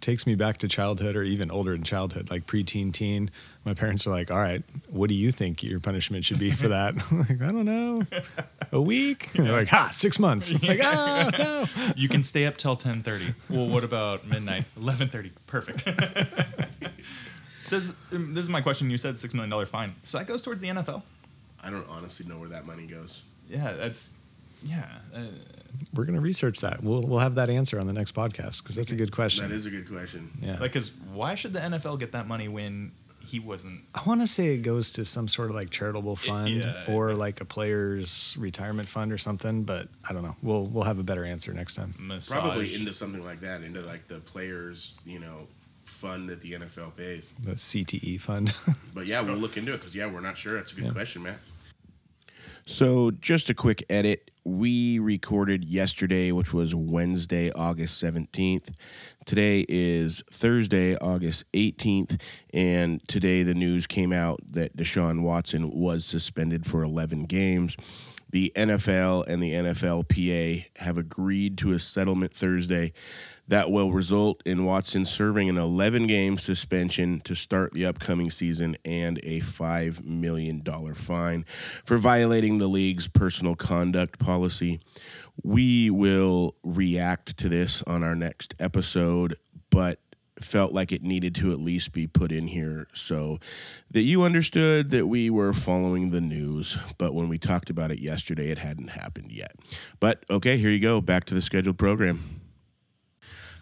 takes 0.00 0.26
me 0.26 0.34
back 0.34 0.56
to 0.56 0.66
childhood 0.66 1.14
or 1.14 1.22
even 1.22 1.50
older 1.50 1.74
in 1.74 1.82
childhood, 1.82 2.30
like 2.30 2.46
preteen, 2.46 2.90
teen. 2.90 3.30
My 3.66 3.74
parents 3.74 4.06
are 4.06 4.10
like, 4.10 4.30
"All 4.30 4.38
right, 4.38 4.62
what 4.88 5.10
do 5.10 5.14
you 5.14 5.30
think 5.30 5.62
your 5.62 5.78
punishment 5.78 6.24
should 6.24 6.38
be 6.38 6.50
for 6.52 6.68
that?" 6.68 6.94
I'm 7.10 7.18
like, 7.18 7.42
I 7.42 7.52
don't 7.52 7.66
know, 7.66 8.02
a 8.72 8.80
week. 8.80 9.28
And 9.36 9.44
they're 9.46 9.52
like, 9.52 9.68
"Ha, 9.68 9.90
six 9.92 10.18
months." 10.18 10.52
I'm 10.54 10.66
like, 10.66 10.80
ah, 10.82 11.30
no. 11.38 11.92
you 11.96 12.08
can 12.08 12.22
stay 12.22 12.46
up 12.46 12.56
till 12.56 12.78
10:30. 12.78 13.34
Well, 13.50 13.68
what 13.68 13.84
about 13.84 14.26
midnight? 14.26 14.64
11:30. 14.80 15.32
Perfect. 15.46 15.86
This, 17.70 17.94
um, 18.12 18.34
this 18.34 18.44
is 18.44 18.50
my 18.50 18.60
question. 18.60 18.90
You 18.90 18.98
said 18.98 19.18
six 19.18 19.34
million 19.34 19.50
dollar 19.50 19.66
fine. 19.66 19.94
So 20.02 20.18
that 20.18 20.26
goes 20.26 20.42
towards 20.42 20.60
the 20.60 20.68
NFL. 20.68 21.02
I 21.62 21.70
don't 21.70 21.86
honestly 21.88 22.26
know 22.26 22.38
where 22.38 22.48
that 22.48 22.66
money 22.66 22.86
goes. 22.86 23.22
Yeah, 23.48 23.72
that's 23.72 24.12
yeah. 24.62 24.86
Uh, 25.14 25.20
We're 25.94 26.04
gonna 26.04 26.20
research 26.20 26.60
that. 26.60 26.82
We'll 26.82 27.02
we'll 27.02 27.18
have 27.18 27.34
that 27.36 27.50
answer 27.50 27.80
on 27.80 27.86
the 27.86 27.92
next 27.92 28.14
podcast 28.14 28.62
because 28.62 28.76
that's 28.76 28.92
a 28.92 28.96
good 28.96 29.12
question. 29.12 29.48
That 29.48 29.54
is 29.54 29.66
a 29.66 29.70
good 29.70 29.88
question. 29.88 30.30
yeah. 30.40 30.58
like, 30.58 30.72
cause 30.72 30.90
why 31.12 31.34
should 31.34 31.52
the 31.52 31.60
NFL 31.60 31.98
get 31.98 32.12
that 32.12 32.26
money 32.26 32.48
when 32.48 32.92
he 33.24 33.38
wasn't? 33.38 33.82
I 33.94 34.02
want 34.06 34.20
to 34.20 34.26
say 34.26 34.54
it 34.54 34.58
goes 34.58 34.90
to 34.92 35.04
some 35.04 35.28
sort 35.28 35.50
of 35.50 35.56
like 35.56 35.70
charitable 35.70 36.16
fund 36.16 36.50
yeah. 36.50 36.84
or 36.88 37.14
like 37.14 37.40
a 37.40 37.44
player's 37.44 38.36
retirement 38.38 38.88
fund 38.88 39.12
or 39.12 39.18
something, 39.18 39.62
but 39.62 39.88
I 40.08 40.12
don't 40.12 40.22
know. 40.22 40.36
We'll 40.42 40.66
we'll 40.66 40.84
have 40.84 40.98
a 40.98 41.04
better 41.04 41.24
answer 41.24 41.52
next 41.52 41.74
time. 41.76 41.94
Massage. 41.98 42.40
Probably 42.40 42.74
into 42.74 42.92
something 42.92 43.24
like 43.24 43.40
that, 43.40 43.62
into 43.62 43.80
like 43.82 44.08
the 44.08 44.20
players, 44.20 44.94
you 45.04 45.18
know, 45.18 45.46
fund 45.90 46.28
that 46.30 46.40
the 46.40 46.52
NFL 46.52 46.96
pays. 46.96 47.28
The 47.40 47.52
CTE 47.52 48.20
fund. 48.20 48.54
But 48.94 49.06
yeah, 49.06 49.20
we'll 49.20 49.36
look 49.36 49.56
into 49.56 49.72
it 49.72 49.78
because 49.78 49.94
yeah, 49.94 50.06
we're 50.06 50.20
not 50.20 50.36
sure. 50.36 50.54
That's 50.56 50.72
a 50.72 50.74
good 50.74 50.84
Yeah. 50.86 50.90
question, 50.92 51.22
Matt. 51.22 51.38
So 52.66 53.10
just 53.10 53.50
a 53.50 53.54
quick 53.54 53.84
edit. 53.90 54.30
We 54.44 54.98
recorded 54.98 55.64
yesterday, 55.64 56.32
which 56.32 56.52
was 56.52 56.74
Wednesday, 56.74 57.50
August 57.52 57.98
seventeenth. 57.98 58.70
Today 59.26 59.64
is 59.68 60.22
Thursday, 60.32 60.96
August 60.96 61.44
eighteenth, 61.52 62.16
and 62.54 63.06
today 63.08 63.42
the 63.42 63.54
news 63.54 63.86
came 63.86 64.12
out 64.12 64.40
that 64.50 64.76
Deshaun 64.76 65.22
Watson 65.22 65.70
was 65.70 66.04
suspended 66.04 66.64
for 66.66 66.82
eleven 66.82 67.24
games. 67.24 67.76
The 68.30 68.52
NFL 68.54 69.26
and 69.26 69.42
the 69.42 69.52
NFLPA 69.52 70.66
have 70.78 70.96
agreed 70.96 71.58
to 71.58 71.72
a 71.72 71.78
settlement 71.78 72.32
Thursday 72.32 72.92
that 73.48 73.70
will 73.70 73.90
result 73.90 74.42
in 74.46 74.64
Watson 74.64 75.04
serving 75.04 75.48
an 75.48 75.58
11 75.58 76.06
game 76.06 76.38
suspension 76.38 77.20
to 77.20 77.34
start 77.34 77.72
the 77.72 77.84
upcoming 77.84 78.30
season 78.30 78.76
and 78.84 79.18
a 79.24 79.40
$5 79.40 80.04
million 80.04 80.62
fine 80.94 81.44
for 81.84 81.98
violating 81.98 82.58
the 82.58 82.68
league's 82.68 83.08
personal 83.08 83.56
conduct 83.56 84.20
policy. 84.20 84.80
We 85.42 85.90
will 85.90 86.54
react 86.62 87.36
to 87.38 87.48
this 87.48 87.82
on 87.82 88.04
our 88.04 88.14
next 88.14 88.54
episode, 88.60 89.34
but 89.70 89.98
felt 90.44 90.72
like 90.72 90.92
it 90.92 91.02
needed 91.02 91.34
to 91.36 91.52
at 91.52 91.60
least 91.60 91.92
be 91.92 92.06
put 92.06 92.32
in 92.32 92.48
here 92.48 92.86
so 92.94 93.38
that 93.90 94.02
you 94.02 94.22
understood 94.22 94.90
that 94.90 95.06
we 95.06 95.30
were 95.30 95.52
following 95.52 96.10
the 96.10 96.20
news. 96.20 96.78
But 96.98 97.14
when 97.14 97.28
we 97.28 97.38
talked 97.38 97.70
about 97.70 97.90
it 97.90 97.98
yesterday, 97.98 98.50
it 98.50 98.58
hadn't 98.58 98.88
happened 98.88 99.32
yet. 99.32 99.56
But 99.98 100.24
okay, 100.30 100.56
here 100.56 100.70
you 100.70 100.80
go. 100.80 101.00
Back 101.00 101.24
to 101.24 101.34
the 101.34 101.42
scheduled 101.42 101.78
program. 101.78 102.40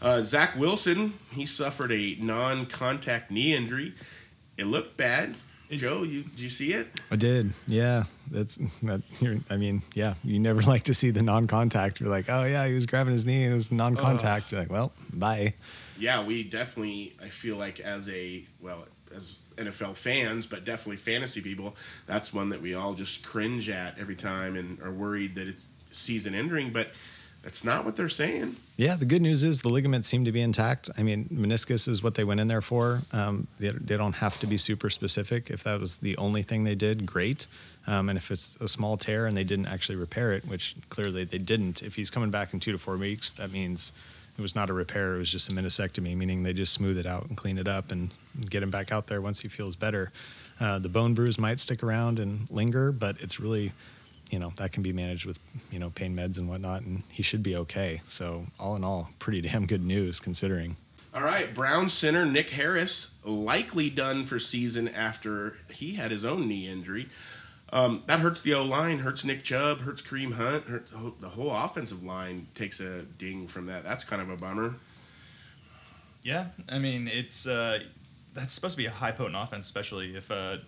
Uh, 0.01 0.23
Zach 0.23 0.57
Wilson, 0.57 1.15
he 1.33 1.45
suffered 1.45 1.91
a 1.91 2.17
non 2.21 2.67
contact 2.67 3.31
knee 3.31 3.55
injury. 3.55 3.95
It 4.57 4.67
looked 4.67 4.97
bad. 4.97 5.35
Joe, 5.71 6.03
you 6.03 6.23
did 6.23 6.41
you 6.41 6.49
see 6.49 6.73
it? 6.73 6.89
I 7.11 7.17
did. 7.17 7.53
Yeah, 7.67 8.05
that's 8.31 8.57
that. 8.83 9.03
I 9.51 9.57
mean, 9.57 9.83
yeah, 9.95 10.15
you 10.25 10.39
never 10.39 10.63
like 10.73 10.85
to 10.85 10.95
see 10.95 11.11
the 11.11 11.23
non-contact. 11.23 12.01
You're 12.01 12.09
like, 12.09 12.27
oh 12.29 12.45
yeah, 12.45 12.67
he 12.67 12.73
was 12.73 12.87
grabbing 12.87 13.13
his 13.13 13.27
knee. 13.27 13.45
It 13.45 13.53
was 13.53 13.71
non-contact. 13.71 14.51
You're 14.51 14.63
like, 14.63 14.71
well, 14.71 14.93
bye. 15.13 15.55
Yeah, 15.99 16.25
we 16.25 16.45
definitely. 16.45 17.15
I 17.23 17.29
feel 17.29 17.57
like 17.57 17.81
as 17.81 18.09
a 18.09 18.45
well 18.61 18.85
as 19.15 19.41
NFL 19.57 19.97
fans, 19.97 20.47
but 20.47 20.65
definitely 20.65 20.97
fantasy 20.97 21.41
people, 21.41 21.77
that's 22.07 22.33
one 22.33 22.51
that 22.51 22.61
we 22.61 22.75
all 22.75 22.95
just 22.95 23.25
cringe 23.25 23.69
at 23.69 23.99
every 23.99 24.15
time 24.15 24.57
and 24.57 24.81
are 24.83 24.93
worried 24.93 25.35
that 25.37 25.49
it's 25.49 25.69
season 25.93 26.35
ending. 26.35 26.73
But 26.73 26.89
that's 27.43 27.65
not 27.65 27.85
what 27.85 27.97
they're 27.97 28.09
saying. 28.09 28.57
Yeah, 28.77 28.97
the 28.97 29.07
good 29.07 29.23
news 29.23 29.45
is 29.45 29.63
the 29.63 29.69
ligaments 29.69 30.09
seem 30.09 30.25
to 30.25 30.33
be 30.33 30.41
intact. 30.41 30.91
I 30.99 31.03
mean, 31.03 31.27
meniscus 31.33 31.89
is 31.89 32.03
what 32.03 32.15
they 32.15 32.25
went 32.25 32.41
in 32.41 32.49
there 32.49 32.61
for. 32.61 33.03
Um, 33.13 33.47
they, 33.59 33.71
they, 33.71 33.97
don't 33.97 34.15
have 34.15 34.39
to 34.41 34.47
be 34.47 34.59
super 34.59 34.91
specific. 34.91 35.49
If 35.49 35.65
that 35.65 35.81
was 35.81 35.99
the 35.99 36.17
only 36.17 36.43
thing 36.43 36.65
they 36.65 36.75
did, 36.75 37.07
great. 37.07 37.47
Um, 37.87 38.09
and 38.09 38.19
if 38.19 38.31
it's 38.31 38.57
a 38.57 38.69
small 38.69 38.97
tear 38.97 39.27
and 39.27 39.37
they 39.37 39.45
didn't 39.45 39.67
actually 39.67 39.97
repair 39.97 40.33
it, 40.33 40.47
which 40.47 40.77
clearly 40.91 41.25
they 41.25 41.39
didn't, 41.39 41.83
if 41.83 41.95
he's 41.95 42.11
coming 42.11 42.31
back 42.31 42.53
in 42.53 42.61
two 42.61 42.73
to 42.73 42.79
four 42.79 42.97
weeks, 42.97 43.31
that 43.33 43.51
means 43.51 43.93
it 44.39 44.43
was 44.43 44.55
not 44.55 44.71
a 44.71 44.73
repair. 44.73 45.17
It 45.17 45.19
was 45.19 45.31
just 45.31 45.53
a 45.53 45.55
meniscectomy, 45.55 46.17
meaning 46.17 46.45
they 46.45 46.53
just 46.53 46.73
smooth 46.73 46.97
it 46.97 47.07
out 47.07 47.27
and 47.27 47.37
clean 47.37 47.59
it 47.59 47.67
up 47.67 47.91
and 47.91 48.15
get 48.49 48.63
him 48.63 48.71
back 48.71 48.93
out 48.93 49.09
there 49.09 49.21
once 49.21 49.41
he 49.41 49.49
feels 49.49 49.75
better. 49.75 50.13
Uh, 50.61 50.79
the 50.79 50.89
bone 50.89 51.13
bruise 51.13 51.39
might 51.39 51.59
stick 51.59 51.83
around 51.83 52.21
and 52.21 52.49
linger, 52.51 52.93
but 52.93 53.17
it's 53.21 53.41
really 53.41 53.73
you 54.31 54.39
know 54.39 54.53
that 54.57 54.73
can 54.73 54.83
be 54.83 54.93
managed 54.93 55.27
with 55.27 55.39
you 55.71 55.79
know 55.79 55.91
pain 55.91 56.15
meds 56.15 56.39
and 56.39 56.49
whatnot 56.49 56.83
and 56.83 57.03
he 57.09 57.23
should 57.23 57.43
be 57.43 57.57
okay 57.57 58.03
so 58.09 58.45
all 58.61 58.77
in 58.77 58.85
all 58.85 59.09
pretty 59.19 59.41
damn 59.49 59.67
good 59.67 59.83
news 59.83 60.21
considering 60.21 60.77
all 61.15 61.23
right 61.23 61.55
brown 61.55 61.89
center 61.89 62.27
nick 62.27 62.51
harris 62.51 63.13
likely 63.25 63.89
done 63.89 64.25
for 64.27 64.39
season 64.39 64.87
after 64.89 65.57
he 65.73 65.95
had 65.95 66.11
his 66.11 66.27
own 66.27 66.47
knee 66.47 66.69
injury 66.69 67.09
um, 67.73 68.03
that 68.07 68.21
hurts 68.21 68.41
the 68.41 68.55
O 68.55 68.65
line, 68.65 69.01
hurts 69.01 69.25
Nick 69.25 69.45
Chubb, 69.45 69.81
hurts 69.81 70.03
Kareem 70.03 70.35
Hunt, 70.35 70.65
hurts 70.65 70.91
the 71.21 71.29
whole 71.29 71.55
offensive 71.55 72.03
line 72.03 72.49
takes 72.55 72.81
a 72.81 73.03
ding 73.03 73.47
from 73.47 73.67
that. 73.67 73.85
That's 73.85 74.05
kind 74.05 74.23
of 74.23 74.31
a 74.31 74.37
bummer. 74.37 74.77
Yeah, 76.23 76.47
I 76.69 76.79
mean 76.79 77.09
it's 77.09 77.47
uh, 77.47 77.81
that's 78.35 78.55
supposed 78.55 78.77
to 78.77 78.83
be 78.83 78.87
a 78.87 78.91
high 78.91 79.13
potent 79.13 79.37
offense, 79.37 79.67
especially 79.67 80.17
if 80.17 80.31
uh, 80.31 80.59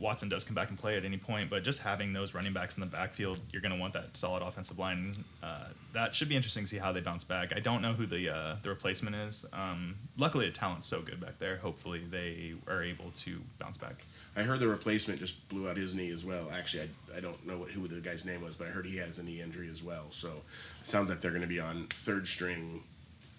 Watson 0.00 0.30
does 0.30 0.44
come 0.44 0.54
back 0.54 0.70
and 0.70 0.78
play 0.78 0.96
at 0.96 1.04
any 1.04 1.18
point, 1.18 1.50
but 1.50 1.62
just 1.62 1.82
having 1.82 2.12
those 2.12 2.32
running 2.32 2.54
backs 2.54 2.76
in 2.76 2.80
the 2.80 2.86
backfield, 2.86 3.38
you're 3.52 3.60
going 3.60 3.74
to 3.74 3.78
want 3.78 3.92
that 3.92 4.16
solid 4.16 4.42
offensive 4.42 4.78
line. 4.78 5.24
Uh, 5.42 5.66
that 5.92 6.14
should 6.14 6.28
be 6.28 6.36
interesting 6.36 6.64
to 6.64 6.68
see 6.68 6.78
how 6.78 6.90
they 6.90 7.00
bounce 7.00 7.22
back. 7.22 7.54
I 7.54 7.60
don't 7.60 7.82
know 7.82 7.92
who 7.92 8.06
the 8.06 8.34
uh, 8.34 8.56
the 8.62 8.70
replacement 8.70 9.14
is. 9.14 9.44
Um, 9.52 9.96
luckily, 10.16 10.46
the 10.46 10.52
talent's 10.52 10.86
so 10.86 11.02
good 11.02 11.20
back 11.20 11.38
there. 11.38 11.56
Hopefully, 11.56 12.02
they 12.10 12.54
are 12.66 12.82
able 12.82 13.10
to 13.16 13.40
bounce 13.58 13.76
back. 13.76 14.04
I 14.40 14.42
heard 14.44 14.58
the 14.58 14.68
replacement 14.68 15.20
just 15.20 15.48
blew 15.48 15.68
out 15.68 15.76
his 15.76 15.94
knee 15.94 16.10
as 16.10 16.24
well. 16.24 16.48
Actually, 16.52 16.88
I, 17.14 17.18
I 17.18 17.20
don't 17.20 17.46
know 17.46 17.58
what, 17.58 17.70
who 17.70 17.86
the 17.86 18.00
guy's 18.00 18.24
name 18.24 18.42
was, 18.42 18.56
but 18.56 18.68
I 18.68 18.70
heard 18.70 18.86
he 18.86 18.96
has 18.96 19.18
a 19.18 19.22
knee 19.22 19.42
injury 19.42 19.68
as 19.70 19.82
well. 19.82 20.06
So 20.10 20.28
it 20.28 20.86
sounds 20.86 21.10
like 21.10 21.20
they're 21.20 21.30
going 21.30 21.42
to 21.42 21.48
be 21.48 21.60
on 21.60 21.86
third 21.90 22.26
string 22.26 22.82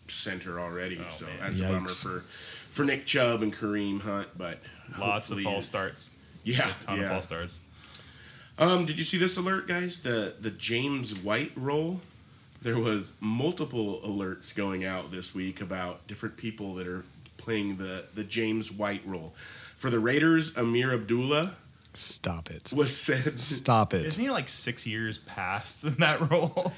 center 0.07 0.59
already. 0.59 0.99
Oh, 0.99 1.15
so 1.17 1.25
man. 1.25 1.35
that's 1.39 1.59
Yikes. 1.59 1.69
a 1.69 1.73
bummer 1.73 1.87
for 1.87 2.23
for 2.69 2.85
Nick 2.85 3.05
Chubb 3.05 3.41
and 3.41 3.53
Kareem 3.53 4.01
Hunt, 4.01 4.27
but 4.37 4.59
lots 4.99 5.31
of 5.31 5.41
false 5.41 5.65
starts. 5.65 6.15
Yeah, 6.43 6.69
a 6.69 6.81
ton 6.81 6.97
yeah. 6.97 7.03
of 7.05 7.09
false 7.09 7.25
starts. 7.25 7.61
Um, 8.59 8.85
did 8.85 8.97
you 8.97 9.03
see 9.03 9.17
this 9.17 9.37
alert, 9.37 9.67
guys? 9.67 9.99
The 9.99 10.35
the 10.39 10.51
James 10.51 11.17
White 11.17 11.51
role. 11.55 12.01
There 12.61 12.77
was 12.77 13.15
multiple 13.19 14.01
alerts 14.01 14.53
going 14.53 14.85
out 14.85 15.11
this 15.11 15.33
week 15.33 15.61
about 15.61 16.05
different 16.05 16.37
people 16.37 16.75
that 16.75 16.87
are 16.87 17.03
playing 17.37 17.77
the 17.77 18.05
the 18.13 18.23
James 18.23 18.71
White 18.71 19.01
role. 19.03 19.33
For 19.81 19.89
the 19.89 19.97
Raiders, 19.99 20.55
Ameer 20.55 20.93
Abdullah. 20.93 21.53
Stop 21.95 22.51
it. 22.51 22.71
Was 22.71 22.95
said. 22.95 23.39
Stop 23.39 23.95
it. 23.95 24.05
Isn't 24.05 24.23
he 24.23 24.29
like 24.29 24.47
six 24.47 24.85
years 24.85 25.17
past 25.17 25.83
in 25.83 25.93
that 25.97 26.29
role? 26.29 26.71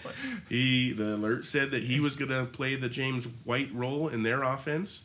he 0.47 0.93
the 0.93 1.15
alert 1.15 1.43
said 1.43 1.71
that 1.71 1.83
he 1.83 1.99
was 1.99 2.15
gonna 2.15 2.45
play 2.45 2.77
the 2.77 2.87
James 2.87 3.27
White 3.43 3.75
role 3.75 4.07
in 4.07 4.23
their 4.23 4.43
offense, 4.43 5.03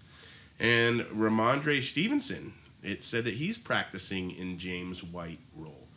and 0.61 1.01
Rhamondre 1.07 1.83
Stevenson 1.83 2.53
it 2.85 3.03
said 3.03 3.25
that 3.25 3.35
he's 3.35 3.59
practicing 3.59 4.31
in 4.31 4.59
James 4.59 5.03
White 5.03 5.41
role. 5.57 5.89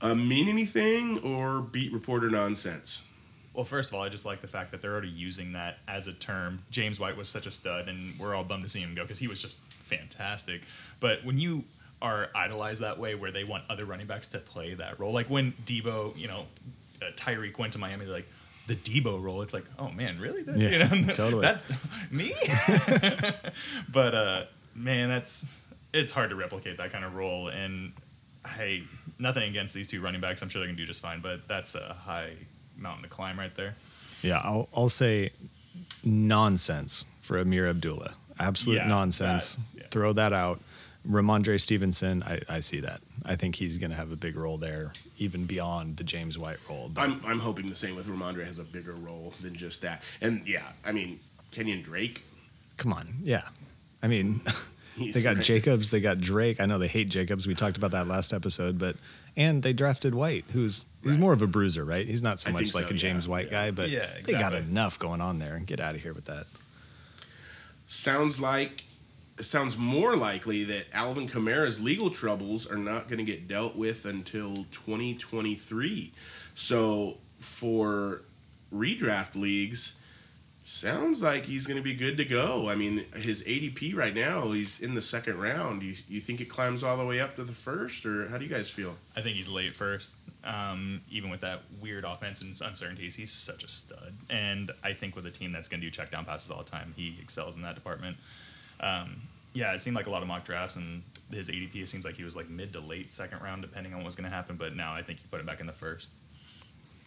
Uh, 0.00 0.14
mean 0.14 0.48
anything 0.48 1.18
or 1.24 1.60
beat 1.60 1.92
reporter 1.92 2.30
nonsense? 2.30 3.02
Well, 3.60 3.66
first 3.66 3.90
of 3.90 3.94
all, 3.94 4.02
I 4.02 4.08
just 4.08 4.24
like 4.24 4.40
the 4.40 4.48
fact 4.48 4.70
that 4.70 4.80
they're 4.80 4.92
already 4.92 5.08
using 5.08 5.52
that 5.52 5.80
as 5.86 6.06
a 6.06 6.14
term. 6.14 6.62
James 6.70 6.98
White 6.98 7.14
was 7.14 7.28
such 7.28 7.46
a 7.46 7.50
stud, 7.50 7.88
and 7.88 8.18
we're 8.18 8.34
all 8.34 8.42
bummed 8.42 8.62
to 8.62 8.70
see 8.70 8.80
him 8.80 8.94
go 8.94 9.02
because 9.02 9.18
he 9.18 9.28
was 9.28 9.42
just 9.42 9.60
fantastic. 9.72 10.62
But 10.98 11.22
when 11.26 11.38
you 11.38 11.64
are 12.00 12.30
idolized 12.34 12.80
that 12.80 12.98
way, 12.98 13.14
where 13.16 13.30
they 13.30 13.44
want 13.44 13.64
other 13.68 13.84
running 13.84 14.06
backs 14.06 14.28
to 14.28 14.38
play 14.38 14.72
that 14.72 14.98
role, 14.98 15.12
like 15.12 15.28
when 15.28 15.52
Debo, 15.66 16.16
you 16.16 16.26
know, 16.26 16.46
uh, 17.02 17.10
Tyreek 17.16 17.58
went 17.58 17.74
to 17.74 17.78
Miami, 17.78 18.06
like, 18.06 18.26
the 18.66 18.76
Debo 18.76 19.22
role. 19.22 19.42
It's 19.42 19.52
like, 19.52 19.66
oh 19.78 19.90
man, 19.90 20.18
really? 20.18 20.40
That's, 20.42 20.58
yeah, 20.58 20.94
you 20.94 21.04
know, 21.04 21.12
totally. 21.12 21.42
That's 21.42 21.68
me. 22.10 22.32
but 23.92 24.14
uh, 24.14 24.44
man, 24.74 25.10
that's 25.10 25.54
it's 25.92 26.12
hard 26.12 26.30
to 26.30 26.36
replicate 26.36 26.78
that 26.78 26.92
kind 26.92 27.04
of 27.04 27.14
role. 27.14 27.48
And 27.48 27.92
hey, 28.46 28.84
nothing 29.18 29.42
against 29.42 29.74
these 29.74 29.86
two 29.86 30.00
running 30.00 30.22
backs. 30.22 30.40
I'm 30.40 30.48
sure 30.48 30.60
they're 30.60 30.68
gonna 30.68 30.78
do 30.78 30.86
just 30.86 31.02
fine. 31.02 31.20
But 31.20 31.46
that's 31.46 31.74
a 31.74 31.92
high 31.92 32.36
mountain 32.80 33.04
to 33.04 33.08
climb 33.08 33.38
right 33.38 33.54
there. 33.54 33.76
Yeah, 34.22 34.40
I'll 34.42 34.68
I'll 34.74 34.88
say 34.88 35.30
nonsense 36.04 37.04
for 37.22 37.38
Ameer 37.38 37.68
Abdullah. 37.68 38.14
Absolute 38.38 38.76
yeah, 38.76 38.88
nonsense. 38.88 39.76
Yeah. 39.78 39.84
Throw 39.90 40.12
that 40.14 40.32
out. 40.32 40.60
Rhamondre 41.08 41.58
Stevenson, 41.60 42.22
I, 42.22 42.40
I 42.48 42.60
see 42.60 42.80
that. 42.80 43.00
I 43.24 43.36
think 43.36 43.54
he's 43.56 43.78
going 43.78 43.90
to 43.90 43.96
have 43.96 44.12
a 44.12 44.16
big 44.16 44.36
role 44.36 44.58
there, 44.58 44.92
even 45.16 45.46
beyond 45.46 45.96
the 45.96 46.04
James 46.04 46.36
White 46.36 46.58
role. 46.68 46.90
But 46.92 47.02
I'm, 47.02 47.20
I'm 47.24 47.38
hoping 47.38 47.68
the 47.68 47.74
same 47.74 47.96
with 47.96 48.06
Rhamondre 48.06 48.44
has 48.44 48.58
a 48.58 48.64
bigger 48.64 48.92
role 48.92 49.32
than 49.40 49.54
just 49.54 49.80
that. 49.82 50.02
And 50.20 50.46
yeah, 50.46 50.64
I 50.84 50.92
mean, 50.92 51.18
Kenyon 51.50 51.80
Drake. 51.82 52.22
Come 52.76 52.92
on, 52.92 53.14
yeah. 53.22 53.44
I 54.02 54.08
mean, 54.08 54.42
they 54.98 55.22
got 55.22 55.36
right. 55.36 55.44
Jacobs, 55.44 55.90
they 55.90 56.00
got 56.00 56.20
Drake. 56.20 56.60
I 56.60 56.66
know 56.66 56.78
they 56.78 56.88
hate 56.88 57.08
Jacobs. 57.08 57.46
We 57.46 57.54
talked 57.54 57.78
about 57.78 57.92
that 57.92 58.06
last 58.06 58.32
episode, 58.32 58.78
but 58.78 58.96
and 59.40 59.62
they 59.62 59.72
drafted 59.72 60.14
White, 60.14 60.44
who's 60.52 60.84
he's 61.02 61.16
more 61.16 61.32
of 61.32 61.40
a 61.40 61.46
bruiser, 61.46 61.82
right? 61.82 62.06
He's 62.06 62.22
not 62.22 62.40
so 62.40 62.50
I 62.50 62.52
much 62.52 62.74
like 62.74 62.88
so, 62.88 62.94
a 62.94 62.96
James 62.96 63.24
yeah. 63.24 63.30
White 63.30 63.46
yeah. 63.46 63.50
guy, 63.50 63.70
but 63.70 63.88
yeah, 63.88 64.00
exactly. 64.00 64.34
they 64.34 64.38
got 64.38 64.54
enough 64.54 64.98
going 64.98 65.22
on 65.22 65.38
there. 65.38 65.54
And 65.54 65.66
get 65.66 65.80
out 65.80 65.94
of 65.94 66.02
here 66.02 66.12
with 66.12 66.26
that. 66.26 66.44
Sounds 67.86 68.38
like 68.38 68.84
it 69.38 69.46
sounds 69.46 69.78
more 69.78 70.14
likely 70.14 70.64
that 70.64 70.84
Alvin 70.92 71.26
Kamara's 71.26 71.80
legal 71.80 72.10
troubles 72.10 72.66
are 72.66 72.76
not 72.76 73.08
going 73.08 73.16
to 73.16 73.24
get 73.24 73.48
dealt 73.48 73.76
with 73.76 74.04
until 74.04 74.66
2023. 74.72 76.12
So 76.54 77.16
for 77.38 78.20
redraft 78.70 79.36
leagues, 79.36 79.94
Sounds 80.62 81.22
like 81.22 81.46
he's 81.46 81.66
going 81.66 81.78
to 81.78 81.82
be 81.82 81.94
good 81.94 82.18
to 82.18 82.24
go. 82.24 82.68
I 82.68 82.74
mean, 82.74 83.06
his 83.14 83.42
ADP 83.42 83.96
right 83.96 84.14
now, 84.14 84.50
he's 84.50 84.78
in 84.78 84.94
the 84.94 85.00
second 85.00 85.40
round. 85.40 85.82
You, 85.82 85.94
you 86.06 86.20
think 86.20 86.40
it 86.42 86.50
climbs 86.50 86.82
all 86.82 86.98
the 86.98 87.06
way 87.06 87.18
up 87.18 87.34
to 87.36 87.44
the 87.44 87.52
first, 87.52 88.04
or 88.04 88.28
how 88.28 88.36
do 88.36 88.44
you 88.44 88.50
guys 88.50 88.68
feel? 88.68 88.96
I 89.16 89.22
think 89.22 89.36
he's 89.36 89.48
late 89.48 89.74
first. 89.74 90.14
Um, 90.44 91.00
even 91.10 91.30
with 91.30 91.40
that 91.40 91.62
weird 91.80 92.04
offense 92.04 92.42
and 92.42 92.50
uncertainties, 92.50 93.14
he's 93.14 93.32
such 93.32 93.64
a 93.64 93.68
stud. 93.68 94.12
And 94.28 94.70
I 94.84 94.92
think 94.92 95.16
with 95.16 95.24
a 95.26 95.30
team 95.30 95.50
that's 95.50 95.68
going 95.68 95.80
to 95.80 95.86
do 95.86 95.90
check 95.90 96.10
down 96.10 96.26
passes 96.26 96.50
all 96.50 96.58
the 96.58 96.70
time, 96.70 96.92
he 96.94 97.16
excels 97.20 97.56
in 97.56 97.62
that 97.62 97.74
department. 97.74 98.18
Um, 98.80 99.22
yeah, 99.54 99.72
it 99.72 99.80
seemed 99.80 99.96
like 99.96 100.06
a 100.06 100.10
lot 100.10 100.20
of 100.20 100.28
mock 100.28 100.44
drafts, 100.44 100.76
and 100.76 101.02
his 101.32 101.48
ADP 101.48 101.76
it 101.76 101.88
seems 101.88 102.04
like 102.04 102.14
he 102.14 102.24
was 102.24 102.36
like 102.36 102.50
mid 102.50 102.72
to 102.74 102.80
late 102.80 103.12
second 103.12 103.40
round, 103.42 103.62
depending 103.62 103.94
on 103.94 104.04
what's 104.04 104.14
going 104.14 104.28
to 104.28 104.34
happen. 104.34 104.56
But 104.56 104.76
now 104.76 104.94
I 104.94 105.02
think 105.02 105.20
you 105.20 105.28
put 105.30 105.40
him 105.40 105.46
back 105.46 105.60
in 105.60 105.66
the 105.66 105.72
first. 105.72 106.10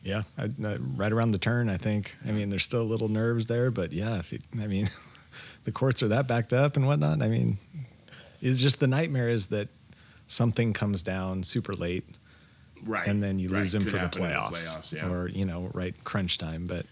Yeah, 0.04 0.24
uh, 0.38 0.50
I, 0.64 0.68
I, 0.68 0.76
right 0.76 1.12
around 1.12 1.32
the 1.32 1.38
turn, 1.38 1.70
I 1.70 1.78
think. 1.78 2.18
I 2.28 2.32
mean, 2.32 2.50
there's 2.50 2.64
still 2.64 2.82
a 2.82 2.84
little 2.84 3.08
nerves 3.08 3.46
there, 3.48 3.72
but 3.72 3.94
yeah, 3.94 4.20
if 4.20 4.34
you, 4.34 4.40
I 4.62 4.68
mean, 4.68 4.90
the 5.64 5.72
courts 5.72 6.04
are 6.04 6.10
that 6.10 6.28
backed 6.28 6.52
up 6.54 6.76
and 6.76 6.86
whatnot. 6.86 7.22
I 7.22 7.30
mean, 7.30 7.58
it's 8.42 8.60
just 8.60 8.80
the 8.80 8.88
nightmare 8.88 9.30
is 9.30 9.48
that 9.48 9.70
something 10.28 10.74
comes 10.74 11.04
down 11.04 11.44
super 11.44 11.74
late. 11.74 12.06
Right, 12.86 13.08
and 13.08 13.24
then 13.24 13.40
you 13.40 13.48
right. 13.48 13.60
lose 13.60 13.74
him 13.74 13.84
Could 13.84 13.92
for 13.92 13.96
the 13.96 14.02
happen 14.02 14.24
in 14.24 14.30
the 14.30 14.36
playoffs, 14.36 14.52
playoffs, 14.52 14.92
yeah. 14.92 15.10
or 15.10 15.30
you 15.30 15.46
know, 15.46 15.72
right 15.74 15.96
crunch 16.04 16.38
time. 16.38 16.66
But 16.66 16.86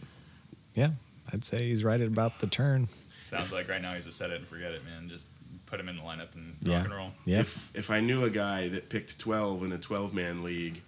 yeah, 0.74 0.92
I'd 1.34 1.44
say 1.44 1.68
he's 1.68 1.84
right 1.84 2.00
at 2.00 2.08
about 2.08 2.40
the 2.40 2.48
turn. 2.48 2.88
Sounds 3.20 3.52
like 3.52 3.68
right 3.68 3.82
now 3.82 3.94
he's 3.94 4.08
a 4.08 4.12
set 4.12 4.32
it 4.32 4.38
and 4.38 4.48
forget 4.48 4.72
it, 4.72 4.86
man. 4.86 5.10
Just 5.10 5.32
put 5.66 5.80
him 5.82 5.90
in 5.90 5.98
the 5.98 6.02
lineup 6.02 6.34
and 6.34 6.56
Yeah, 6.62 6.78
rock 6.78 6.86
and 6.86 6.94
roll. 6.94 7.12
yeah. 7.26 7.40
If 7.42 7.76
if 7.76 7.92
I 7.92 8.00
knew 8.00 8.24
a 8.24 8.30
guy 8.30 8.70
that 8.70 8.88
picked 8.88 9.20
12 9.20 9.64
in 9.64 9.74
a 9.74 9.78
12 9.78 10.14
man 10.14 10.44
league, 10.44 10.82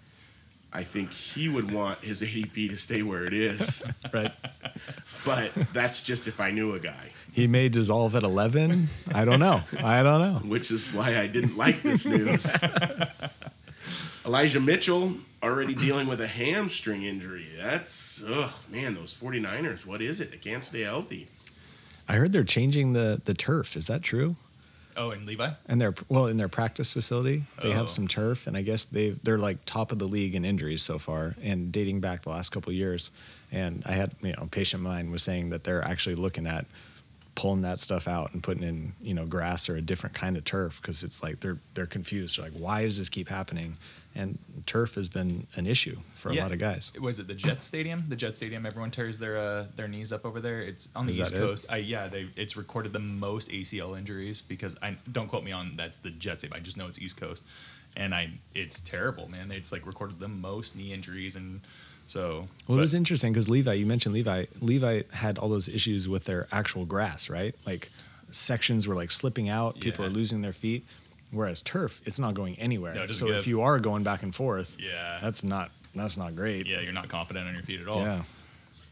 I 0.74 0.84
think 0.84 1.12
he 1.12 1.50
would 1.50 1.72
want 1.72 2.00
his 2.00 2.22
ADP 2.22 2.70
to 2.72 2.78
stay 2.78 3.04
where 3.04 3.24
it 3.26 3.34
is. 3.34 3.84
right. 4.14 4.32
but 5.26 5.52
that's 5.72 6.02
just 6.02 6.28
if 6.28 6.40
I 6.40 6.50
knew 6.52 6.74
a 6.74 6.80
guy, 6.80 7.12
He 7.32 7.46
may 7.48 7.70
dissolve 7.70 8.16
at 8.16 8.24
eleven. 8.24 8.86
I 9.14 9.24
don't 9.26 9.40
know. 9.40 9.62
I 9.84 10.02
don't 10.04 10.20
know. 10.22 10.40
which 10.50 10.72
is 10.72 10.88
why 10.94 11.20
I 11.20 11.28
didn't 11.28 11.58
like 11.58 11.84
this 11.84 12.06
news. 12.06 12.46
Elijah 14.26 14.60
Mitchell 14.60 15.16
already 15.42 15.74
dealing 15.76 16.08
with 16.08 16.22
a 16.22 16.28
hamstring 16.28 17.04
injury. 17.04 17.46
That's 17.62 18.24
oh 18.26 18.54
man, 18.70 18.96
those 18.96 19.14
49ers, 19.16 19.86
what 19.86 20.02
is 20.02 20.20
it? 20.22 20.32
They 20.32 20.38
can't 20.38 20.64
stay 20.64 20.82
healthy. 20.82 21.28
I 22.08 22.16
heard 22.16 22.34
they're 22.34 22.44
changing 22.44 22.94
the 22.94 23.22
the 23.24 23.34
turf. 23.34 23.76
Is 23.76 23.88
that 23.88 24.02
true? 24.02 24.38
Oh, 24.96 25.12
and 25.12 25.26
Levi? 25.26 25.50
And 25.68 25.82
their 25.82 25.94
well, 26.10 26.28
in 26.28 26.38
their 26.38 26.48
practice 26.48 26.94
facility, 26.94 27.44
they 27.62 27.70
Oh. 27.70 27.74
have 27.74 27.90
some 27.90 28.08
turf, 28.08 28.46
and 28.48 28.56
I 28.56 28.62
guess 28.62 28.86
they've 28.86 29.22
they're 29.24 29.38
like 29.40 29.58
top 29.66 29.92
of 29.92 30.00
the 30.00 30.08
league 30.08 30.36
in 30.36 30.46
injuries 30.46 30.82
so 30.84 31.00
far, 31.00 31.36
and 31.42 31.72
dating 31.72 32.00
back 32.00 32.24
the 32.24 32.30
last 32.30 32.50
couple 32.52 32.70
of 32.70 32.76
years. 32.76 33.12
And 33.52 33.84
I 33.86 33.94
had 33.94 34.12
you 34.22 34.34
know, 34.34 34.48
patient 34.52 34.84
mind 34.84 35.12
was 35.12 35.24
saying 35.24 35.50
that 35.52 35.64
they're 35.64 35.84
actually 35.84 36.16
looking 36.16 36.46
at 36.48 36.66
pulling 37.36 37.62
that 37.64 37.80
stuff 37.80 38.08
out 38.08 38.32
and 38.34 38.44
putting 38.44 38.62
in 38.62 38.94
you 39.02 39.14
know 39.16 39.26
grass 39.26 39.68
or 39.68 39.76
a 39.76 39.82
different 39.82 40.14
kind 40.16 40.38
of 40.38 40.44
turf 40.46 40.80
because 40.82 41.04
it's 41.04 41.24
like 41.24 41.40
they're 41.40 41.58
they're 41.74 41.88
confused. 41.88 42.38
They're 42.38 42.46
like, 42.50 42.60
why 42.60 42.84
does 42.84 42.98
this 43.00 43.10
keep 43.10 43.30
happening? 43.30 43.76
And 44.16 44.38
turf 44.68 44.94
has 44.96 45.10
been 45.10 45.48
an 45.56 45.66
issue 45.66 45.98
for 46.14 46.30
a 46.30 46.36
lot 46.36 46.52
of 46.52 46.60
guys. 46.60 46.92
Was 47.02 47.18
it 47.18 47.28
the 47.28 47.34
Jet 47.34 47.64
Stadium? 47.64 48.04
The 48.08 48.16
Jet 48.16 48.36
Stadium. 48.36 48.66
Everyone 48.66 48.92
tears 48.92 49.18
their 49.18 49.38
uh, 49.38 49.66
their 49.76 49.88
knees 49.88 50.14
up 50.14 50.24
over 50.26 50.40
there. 50.40 50.62
It's 50.62 50.88
on 50.96 51.06
the 51.08 51.12
Is 51.14 51.20
East? 51.20 51.34
Coast. 51.34 51.66
I, 51.70 51.78
yeah, 51.78 52.08
they 52.08 52.30
it's 52.36 52.56
recorded 52.56 52.94
the 52.94 53.00
most 53.00 53.50
ACL 53.50 53.98
injuries 53.98 54.42
because 54.42 54.76
I 54.84 54.98
don't 55.12 55.28
quote 55.28 55.44
me 55.44 55.52
on 55.52 55.74
that's 55.78 55.98
the 55.98 56.12
Jet 56.12 56.40
Stadium. 56.40 56.58
I 56.58 56.62
just 56.62 56.78
know 56.78 56.88
it's 56.88 57.00
East 57.00 57.18
Coast, 57.20 57.44
and 57.96 58.14
I 58.14 58.34
it's 58.54 58.80
terrible, 58.80 59.30
man. 59.32 59.52
It's 59.52 59.72
like 59.72 59.86
recorded 59.88 60.20
the 60.20 60.28
most 60.28 60.76
knee 60.78 60.94
injuries 60.94 61.36
and 61.36 61.62
so. 62.06 62.48
Well, 62.68 62.78
it 62.78 62.82
was 62.82 62.94
interesting 62.94 63.34
because 63.34 63.50
Levi, 63.50 63.74
you 63.74 63.86
mentioned 63.88 64.14
Levi. 64.14 64.46
Levi 64.62 65.04
had 65.14 65.40
all 65.40 65.50
those 65.50 65.68
issues 65.70 66.08
with 66.08 66.26
their 66.26 66.48
actual 66.52 66.86
grass, 66.86 67.30
right? 67.32 67.56
Like 67.66 67.90
sections 68.32 68.88
were 68.88 68.96
like 68.96 69.12
slipping 69.12 69.50
out, 69.50 69.80
people 69.80 70.06
Yeah. 70.06 70.12
are 70.12 70.14
losing 70.14 70.42
their 70.42 70.54
feet. 70.54 70.86
Whereas 71.34 71.62
turf, 71.62 72.02
it's 72.06 72.20
not 72.20 72.34
going 72.36 72.58
anywhere. 72.60 72.94
No, 72.94 73.02
so 73.02 73.08
doesn't 73.08 73.28
if 73.30 73.48
you 73.48 73.62
are 73.62 73.80
going 73.80 74.04
back 74.04 74.24
and 74.24 74.34
forth, 74.34 74.78
Yeah. 74.80 75.20
that's 75.22 75.44
not 75.44 75.72
that's 75.96 76.16
not 76.18 76.36
great. 76.36 76.66
yeah, 76.68 76.80
you're 76.80 76.94
not 76.94 77.10
confident 77.10 77.48
on 77.48 77.54
your 77.54 77.64
feet 77.64 77.82
at 77.82 77.88
all. 77.88 78.02
Yeah. 78.02 78.24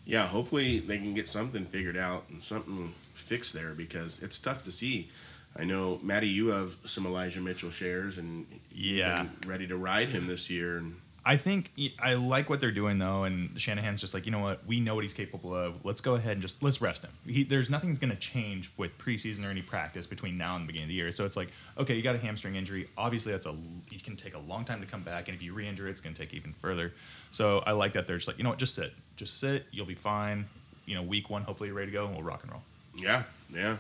Yeah, 0.06 0.28
hopefully 0.28 0.80
they 0.80 0.98
can 0.98 1.14
get 1.14 1.30
something 1.30 1.66
figured 1.66 1.96
out 1.98 2.26
and 2.30 2.42
something 2.44 2.94
fixed 3.14 3.54
there 3.54 3.72
because 3.74 4.22
it's 4.22 4.38
tough 4.40 4.64
to 4.66 4.72
see. 4.72 5.10
I 5.56 5.64
know 5.64 6.00
Matty, 6.02 6.28
you 6.30 6.48
have 6.48 6.76
some 6.86 7.06
Elijah 7.06 7.40
Mitchell 7.42 7.70
shares, 7.72 8.18
and 8.18 8.46
you've 8.74 8.98
Yeah. 8.98 9.24
been 9.24 9.50
ready 9.50 9.68
to 9.68 9.78
ride 9.78 10.10
him 10.10 10.28
this 10.28 10.50
year. 10.50 10.78
And 10.78 10.96
I 11.24 11.38
think 11.38 11.72
I 12.00 12.16
like 12.16 12.50
what 12.50 12.60
they're 12.62 12.72
doing 12.72 12.98
though, 12.98 13.26
and 13.26 13.60
Shanahan's 13.60 14.02
just 14.02 14.16
like, 14.16 14.26
you 14.26 14.32
know 14.32 14.40
what, 14.40 14.66
we 14.66 14.80
know 14.80 14.96
what 14.96 15.04
he's 15.04 15.14
capable 15.14 15.54
of. 15.54 15.86
Let's 15.86 16.02
go 16.02 16.16
ahead 16.16 16.34
and 16.34 16.42
just 16.42 16.64
let's 16.64 16.82
rest 16.82 17.04
him. 17.04 17.12
He, 17.28 17.44
there's 17.44 17.70
nothing's 17.70 18.00
going 18.00 18.10
to 18.10 18.18
change 18.18 18.72
with 18.76 18.98
preseason 18.98 19.46
or 19.46 19.52
any 19.52 19.62
practice 19.62 20.08
between 20.08 20.36
now 20.36 20.56
and 20.56 20.64
the 20.64 20.68
beginning 20.68 20.86
of 20.86 20.90
the 20.90 20.96
year. 20.96 21.12
So 21.12 21.24
it's 21.26 21.38
like, 21.38 21.50
okay, 21.78 21.94
you 21.96 22.02
got 22.02 22.16
a 22.16 22.18
hamstring 22.18 22.56
injury. 22.56 22.90
Obviously, 22.98 23.32
that's 23.34 23.46
a 23.46 23.56
you 23.92 24.00
can 24.00 24.16
take 24.16 24.34
a 24.34 24.40
long 24.40 24.66
time 24.66 24.82
to 24.82 24.88
come 24.88 25.02
back, 25.02 25.28
and 25.28 25.36
if 25.36 25.44
you 25.44 25.54
re-injure 25.54 25.88
it, 25.88 25.92
it's 25.92 26.02
going 26.02 26.16
to 26.16 26.22
take 26.22 26.34
even 26.34 26.54
further. 26.54 26.92
So 27.30 27.60
I 27.68 27.74
like 27.74 27.94
that 27.94 28.08
they're 28.08 28.18
just 28.18 28.28
like, 28.28 28.40
you 28.40 28.44
know 28.44 28.50
what, 28.50 28.60
just 28.60 28.74
sit, 28.74 28.92
just 29.16 29.40
sit. 29.40 29.66
You'll 29.72 29.86
be 29.86 29.96
fine. 29.96 30.48
You 30.88 30.96
know, 30.96 31.04
week 31.04 31.30
one, 31.30 31.44
hopefully 31.44 31.68
you're 31.70 31.78
ready 31.78 31.92
to 31.92 31.98
go, 31.98 32.06
and 32.08 32.16
we'll 32.16 32.24
rock 32.24 32.42
and 32.42 32.52
roll. 32.52 32.64
yeah, 32.98 33.24
yeah. 33.54 33.78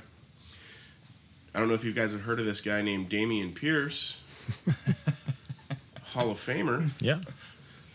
I 1.53 1.59
don't 1.59 1.67
know 1.67 1.73
if 1.73 1.83
you 1.83 1.91
guys 1.91 2.13
have 2.13 2.21
heard 2.21 2.39
of 2.39 2.45
this 2.45 2.61
guy 2.61 2.81
named 2.81 3.09
Dameon 3.09 3.53
Pierce, 3.53 4.17
Hall 6.11 6.31
of 6.31 6.37
Famer. 6.37 6.91
Yeah. 7.01 7.19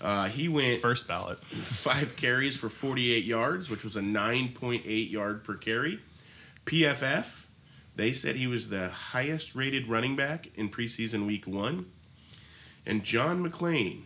Uh, 0.01 0.29
he 0.29 0.49
went 0.49 0.81
First 0.81 1.09
ballot. 1.09 1.39
five 1.39 2.17
carries 2.17 2.59
for 2.59 2.69
48 2.69 3.25
yards, 3.25 3.71
which 3.71 3.83
was 3.83 3.97
a 3.97 4.01
9.8 4.01 5.11
yard 5.11 5.43
per 5.43 5.55
carry. 5.55 6.01
PFF, 6.67 7.47
they 7.95 8.13
said 8.13 8.37
he 8.37 8.47
was 8.47 8.69
the 8.69 8.89
highest 8.89 9.55
rated 9.55 9.89
running 9.89 10.17
back 10.17 10.49
in 10.55 10.69
preseason 10.69 11.27
week 11.27 11.47
one. 11.47 11.87
And 12.85 13.05
John 13.05 13.43
McClain, 13.43 14.03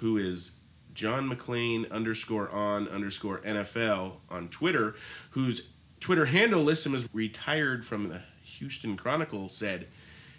who 0.00 0.16
is 0.16 0.52
John 0.94 1.28
McClain 1.30 1.90
underscore 1.90 2.50
on 2.50 2.88
underscore 2.88 3.38
NFL 3.40 4.16
on 4.30 4.48
Twitter, 4.48 4.94
whose 5.30 5.68
Twitter 6.00 6.26
handle 6.26 6.62
lists 6.62 6.86
him 6.86 6.94
as 6.94 7.08
retired 7.12 7.84
from 7.84 8.08
the 8.08 8.22
Houston 8.42 8.96
Chronicle, 8.96 9.48
said, 9.48 9.86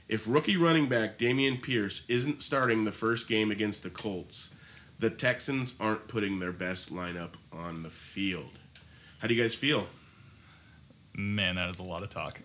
if 0.09 0.27
rookie 0.27 0.57
running 0.57 0.89
back 0.89 1.19
Dameon 1.19 1.61
Pierce 1.61 2.01
isn't 2.07 2.41
starting 2.41 2.83
the 2.83 2.91
first 2.91 3.27
game 3.27 3.51
against 3.51 3.83
the 3.83 3.91
Colts, 3.91 4.49
the 4.97 5.11
Texans 5.11 5.75
aren't 5.79 6.07
putting 6.07 6.39
their 6.39 6.51
best 6.51 6.91
lineup 6.93 7.35
on 7.53 7.83
the 7.83 7.91
field. 7.91 8.57
How 9.19 9.27
do 9.27 9.35
you 9.35 9.41
guys 9.41 9.53
feel? 9.53 9.87
Man, 11.13 11.55
that 11.55 11.69
is 11.69 11.79
a 11.79 11.83
lot 11.83 12.01
of 12.01 12.09
talk. 12.09 12.41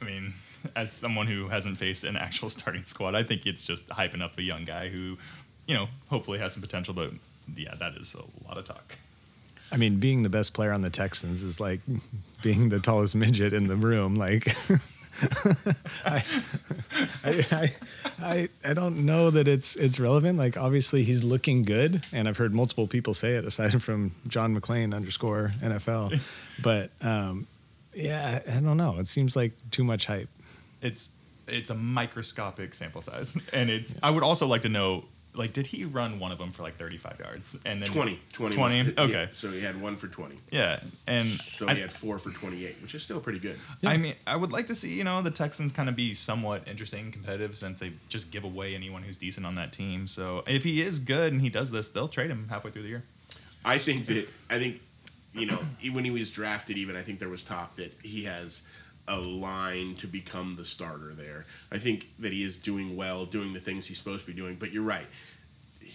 I 0.00 0.06
mean, 0.06 0.32
as 0.76 0.92
someone 0.92 1.26
who 1.26 1.48
hasn't 1.48 1.76
faced 1.76 2.04
an 2.04 2.16
actual 2.16 2.48
starting 2.50 2.84
squad, 2.84 3.14
I 3.14 3.22
think 3.22 3.46
it's 3.46 3.64
just 3.64 3.88
hyping 3.88 4.22
up 4.22 4.38
a 4.38 4.42
young 4.42 4.64
guy 4.64 4.88
who, 4.88 5.18
you 5.66 5.74
know, 5.74 5.88
hopefully 6.08 6.38
has 6.38 6.54
some 6.54 6.62
potential. 6.62 6.94
But 6.94 7.12
yeah, 7.54 7.74
that 7.74 7.94
is 7.96 8.14
a 8.14 8.48
lot 8.48 8.56
of 8.56 8.64
talk. 8.64 8.96
I 9.70 9.76
mean, 9.76 10.00
being 10.00 10.22
the 10.22 10.30
best 10.30 10.54
player 10.54 10.72
on 10.72 10.80
the 10.80 10.88
Texans 10.88 11.42
is 11.42 11.60
like 11.60 11.80
being 12.42 12.70
the 12.70 12.80
tallest 12.80 13.14
midget 13.14 13.52
in 13.52 13.66
the 13.66 13.76
room. 13.76 14.14
Like, 14.14 14.56
I, 16.04 16.24
I, 17.24 17.72
I, 18.20 18.48
I, 18.64 18.74
don't 18.74 19.04
know 19.04 19.30
that 19.30 19.48
it's 19.48 19.76
it's 19.76 19.98
relevant. 19.98 20.38
Like, 20.38 20.56
obviously, 20.56 21.02
he's 21.02 21.24
looking 21.24 21.62
good, 21.62 22.04
and 22.12 22.28
I've 22.28 22.36
heard 22.36 22.54
multiple 22.54 22.86
people 22.86 23.14
say 23.14 23.34
it 23.34 23.44
aside 23.44 23.82
from 23.82 24.12
John 24.26 24.58
McClain 24.58 24.94
underscore 24.94 25.52
NFL. 25.60 26.20
But 26.62 26.90
um, 27.00 27.46
yeah, 27.94 28.40
I 28.48 28.60
don't 28.60 28.76
know. 28.76 28.98
It 28.98 29.08
seems 29.08 29.34
like 29.34 29.52
too 29.70 29.84
much 29.84 30.06
hype. 30.06 30.28
It's 30.82 31.10
it's 31.48 31.70
a 31.70 31.74
microscopic 31.74 32.74
sample 32.74 33.00
size, 33.00 33.36
and 33.52 33.70
it's. 33.70 33.98
I 34.02 34.10
would 34.10 34.22
also 34.22 34.46
like 34.46 34.62
to 34.62 34.68
know, 34.68 35.04
like, 35.38 35.52
did 35.54 35.66
he 35.66 35.84
run 35.84 36.18
one 36.18 36.32
of 36.32 36.38
them 36.38 36.50
for 36.50 36.62
like 36.62 36.76
35 36.76 37.18
yards 37.20 37.58
and 37.64 37.80
then 37.80 37.88
20. 37.88 38.20
20. 38.32 38.54
20? 38.56 38.76
Yeah, 38.76 38.90
Okay. 38.98 39.28
so 39.30 39.50
he 39.50 39.60
had 39.60 39.80
one 39.80 39.96
for 39.96 40.08
20. 40.08 40.36
Yeah, 40.50 40.80
and 41.06 41.26
So 41.26 41.66
I, 41.68 41.74
he 41.74 41.80
had 41.80 41.90
four 41.92 42.18
for 42.18 42.30
28, 42.30 42.76
which 42.82 42.94
is 42.94 43.02
still 43.02 43.20
pretty 43.20 43.38
good. 43.38 43.58
I 43.84 43.96
mean, 43.96 44.14
I 44.26 44.36
would 44.36 44.52
like 44.52 44.66
to 44.66 44.74
see 44.74 44.92
you 44.92 45.04
know 45.04 45.22
the 45.22 45.30
Texans 45.30 45.72
kind 45.72 45.88
of 45.88 45.96
be 45.96 46.12
somewhat 46.12 46.68
interesting, 46.68 47.10
competitive, 47.12 47.56
since 47.56 47.80
they 47.80 47.92
just 48.08 48.30
give 48.30 48.44
away 48.44 48.74
anyone 48.74 49.02
who's 49.02 49.16
decent 49.16 49.46
on 49.46 49.54
that 49.54 49.72
team. 49.72 50.06
So 50.06 50.42
if 50.46 50.62
he 50.64 50.82
is 50.82 50.98
good 50.98 51.32
and 51.32 51.40
he 51.40 51.48
does 51.48 51.70
this, 51.70 51.88
they'll 51.88 52.08
trade 52.08 52.30
him 52.30 52.46
halfway 52.50 52.70
through 52.70 52.82
the 52.82 52.88
year. 52.88 53.04
I 53.64 53.78
think 53.78 54.06
that 54.06 54.28
I 54.50 54.58
think 54.58 54.80
you 55.32 55.46
know 55.46 55.58
e- 55.82 55.90
when 55.90 56.04
he 56.04 56.10
was 56.10 56.30
drafted, 56.30 56.76
even 56.76 56.96
I 56.96 57.02
think 57.02 57.18
there 57.20 57.28
was 57.28 57.42
talk 57.42 57.76
that 57.76 57.92
he 58.02 58.24
has 58.24 58.62
a 59.10 59.18
line 59.18 59.94
to 59.94 60.06
become 60.06 60.54
the 60.56 60.64
starter 60.64 61.14
there. 61.14 61.46
I 61.72 61.78
think 61.78 62.10
that 62.18 62.30
he 62.30 62.44
is 62.44 62.58
doing 62.58 62.94
well, 62.94 63.24
doing 63.24 63.54
the 63.54 63.58
things 63.60 63.86
he's 63.86 63.96
supposed 63.96 64.20
to 64.20 64.26
be 64.26 64.34
doing. 64.34 64.56
But 64.56 64.70
you're 64.70 64.82
right. 64.82 65.06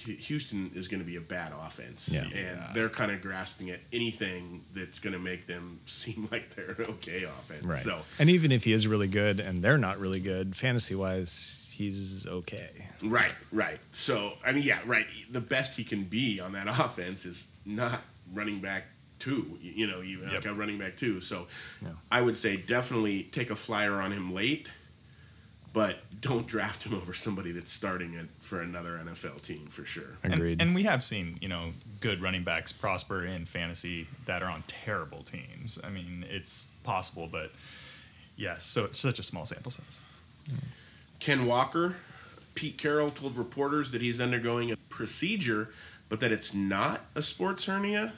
Hu- 0.05 0.13
Houston 0.13 0.71
is 0.75 0.87
going 0.87 0.99
to 0.99 1.05
be 1.05 1.15
a 1.15 1.21
bad 1.21 1.51
offense, 1.53 2.09
Yeah. 2.11 2.21
and 2.23 2.33
Yeah. 2.33 2.71
they're 2.73 2.89
kind 2.89 3.11
of 3.11 3.21
grasping 3.21 3.69
at 3.69 3.79
anything 3.91 4.63
that's 4.73 4.99
going 4.99 5.13
to 5.13 5.19
make 5.19 5.47
them 5.47 5.79
seem 5.85 6.27
like 6.31 6.55
they're 6.55 6.71
an 6.71 6.85
okay 6.85 7.23
offense. 7.23 7.65
Right. 7.65 7.81
So, 7.81 8.01
and 8.19 8.29
even 8.29 8.51
if 8.51 8.63
he 8.63 8.73
is 8.73 8.87
really 8.87 9.07
good 9.07 9.39
and 9.39 9.63
they're 9.63 9.77
not 9.77 9.99
really 9.99 10.19
good, 10.19 10.55
fantasy 10.55 10.95
wise, 10.95 11.73
he's 11.75 12.27
okay. 12.27 12.87
Right, 13.03 13.33
right. 13.51 13.79
So, 13.91 14.33
I 14.45 14.51
mean, 14.51 14.63
yeah, 14.63 14.79
right. 14.85 15.07
The 15.31 15.41
best 15.41 15.77
he 15.77 15.83
can 15.83 16.03
be 16.03 16.39
on 16.39 16.51
that 16.53 16.67
offense 16.79 17.25
is 17.25 17.47
not 17.65 18.01
running 18.33 18.59
back 18.59 18.85
two, 19.19 19.57
you 19.61 19.87
know, 19.87 20.01
even 20.03 20.25
like 20.25 20.43
Yep. 20.43 20.45
a 20.45 20.53
running 20.53 20.77
back 20.77 20.97
two. 20.97 21.21
So, 21.21 21.47
Yeah. 21.81 21.89
I 22.11 22.21
would 22.21 22.35
say 22.35 22.57
definitely 22.57 23.23
take 23.23 23.49
a 23.51 23.55
flyer 23.55 23.93
on 24.01 24.11
him 24.11 24.33
late, 24.33 24.67
but 25.73 25.97
don't 26.21 26.47
draft 26.47 26.83
him 26.83 26.93
over 26.93 27.13
somebody 27.13 27.51
that's 27.51 27.71
starting 27.71 28.13
it 28.13 28.27
for 28.39 28.61
another 28.61 28.99
NFL 29.03 29.41
team 29.41 29.65
for 29.67 29.83
sure. 29.85 30.17
And- 30.23 30.35
Agreed. 30.35 30.61
And, 30.61 30.75
we 30.75 30.83
have 30.83 31.03
seen, 31.03 31.37
you 31.41 31.49
know, 31.49 31.71
good 31.99 32.21
running 32.21 32.43
backs 32.43 32.71
prosper 32.71 33.25
in 33.25 33.45
fantasy 33.45 34.07
that 34.25 34.43
are 34.43 34.49
on 34.49 34.61
terrible 34.67 35.23
teams. 35.23 35.79
I 35.83 35.89
mean, 35.89 36.25
it's 36.29 36.67
possible, 36.83 37.27
but 37.29 37.51
yes, 38.35 38.63
so 38.65 38.85
it's 38.85 38.99
such 38.99 39.19
a 39.19 39.23
small 39.23 39.45
sample 39.45 39.71
size. 39.71 39.99
Ken 41.19 41.45
Walker, 41.45 41.95
Pete 42.53 42.77
Carroll 42.77 43.09
told 43.09 43.35
reporters 43.35 43.91
that 43.91 44.01
he's 44.01 44.21
undergoing 44.21 44.71
a 44.71 44.77
procedure, 44.89 45.69
but 46.09 46.19
that 46.19 46.31
it's 46.31 46.53
not 46.53 47.01
a 47.15 47.21
sports 47.23 47.65
hernia. 47.65 48.13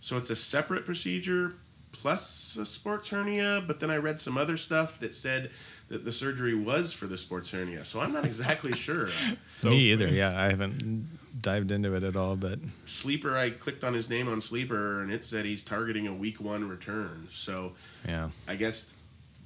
So 0.00 0.16
it's 0.16 0.30
a 0.30 0.36
separate 0.36 0.84
procedure 0.84 1.54
plus 1.92 2.56
a 2.60 2.66
sports 2.66 3.08
hernia, 3.08 3.62
but 3.66 3.80
then 3.80 3.90
I 3.90 3.96
read 3.96 4.20
some 4.20 4.36
other 4.36 4.56
stuff 4.56 4.98
that 5.00 5.14
said 5.14 5.50
that 5.88 6.04
the 6.04 6.12
surgery 6.12 6.54
was 6.54 6.92
for 6.92 7.06
the 7.06 7.18
sports 7.18 7.50
hernia. 7.50 7.84
So 7.84 8.00
I'm 8.00 8.12
not 8.12 8.24
exactly 8.24 8.72
sure. 8.76 9.08
So 9.48 9.70
Me 9.70 9.92
either. 9.92 10.08
Yeah, 10.08 10.38
I 10.40 10.48
haven't 10.50 11.08
dived 11.42 11.70
into 11.70 11.94
it 11.94 12.02
at 12.02 12.16
all, 12.16 12.36
but 12.36 12.58
Sleeper, 12.86 13.36
I 13.36 13.50
clicked 13.50 13.84
on 13.84 13.92
his 13.94 14.08
name 14.08 14.28
on 14.28 14.40
Sleeper, 14.40 15.02
and 15.02 15.12
it 15.12 15.24
said 15.26 15.44
he's 15.44 15.62
targeting 15.62 16.06
a 16.06 16.14
week 16.14 16.40
one 16.40 16.68
return. 16.68 17.28
So 17.30 17.72
yeah. 18.08 18.30
I 18.48 18.56
guess 18.56 18.92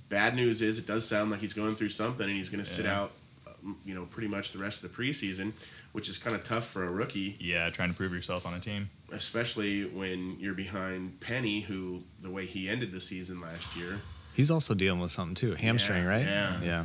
bad 0.08 0.34
news 0.36 0.62
is 0.62 0.78
it 0.78 0.86
does 0.86 1.06
sound 1.06 1.30
like 1.30 1.40
he's 1.40 1.52
going 1.54 1.74
through 1.74 1.88
something, 1.90 2.26
and 2.26 2.36
he's 2.36 2.48
going 2.50 2.62
to 2.62 2.70
sit 2.70 2.86
out, 2.86 3.10
um, 3.46 3.76
you 3.84 3.94
know, 3.94 4.04
pretty 4.06 4.28
much 4.28 4.52
the 4.52 4.58
rest 4.58 4.84
of 4.84 4.90
the 4.94 5.02
preseason, 5.02 5.52
which 5.92 6.08
is 6.08 6.18
kind 6.18 6.36
of 6.36 6.44
tough 6.44 6.66
for 6.66 6.84
a 6.84 6.90
rookie, 6.90 7.36
Yeah, 7.40 7.68
trying 7.70 7.88
to 7.90 7.96
prove 7.96 8.12
yourself 8.12 8.46
on 8.46 8.54
a 8.54 8.60
team. 8.60 8.88
especially 9.12 9.86
when 9.86 10.38
you're 10.38 10.54
behind 10.54 11.18
Penny, 11.20 11.60
who 11.60 12.02
the 12.22 12.30
way 12.30 12.46
he 12.46 12.68
ended 12.68 12.92
the 12.92 13.00
season 13.00 13.40
last 13.40 13.74
year. 13.76 14.00
He's 14.38 14.52
also 14.52 14.72
dealing 14.72 15.00
with 15.00 15.10
something 15.10 15.34
too, 15.34 15.56
hamstring, 15.56 16.04
Yeah, 16.04 16.08
right? 16.08 16.24
yeah. 16.24 16.60
yeah. 16.62 16.84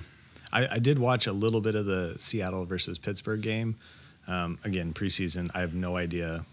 I, 0.52 0.68
I 0.72 0.80
did 0.80 0.98
watch 0.98 1.28
a 1.28 1.32
little 1.32 1.62
bit 1.62 1.76
of 1.76 1.86
the 1.86 2.16
Seattle 2.18 2.66
versus 2.66 2.98
Pittsburgh 2.98 3.42
game. 3.42 3.76
Um, 4.28 4.58
again, 4.64 4.92
preseason. 4.92 5.52
I 5.54 5.60
have 5.60 5.76
no 5.76 5.96
idea 5.96 6.46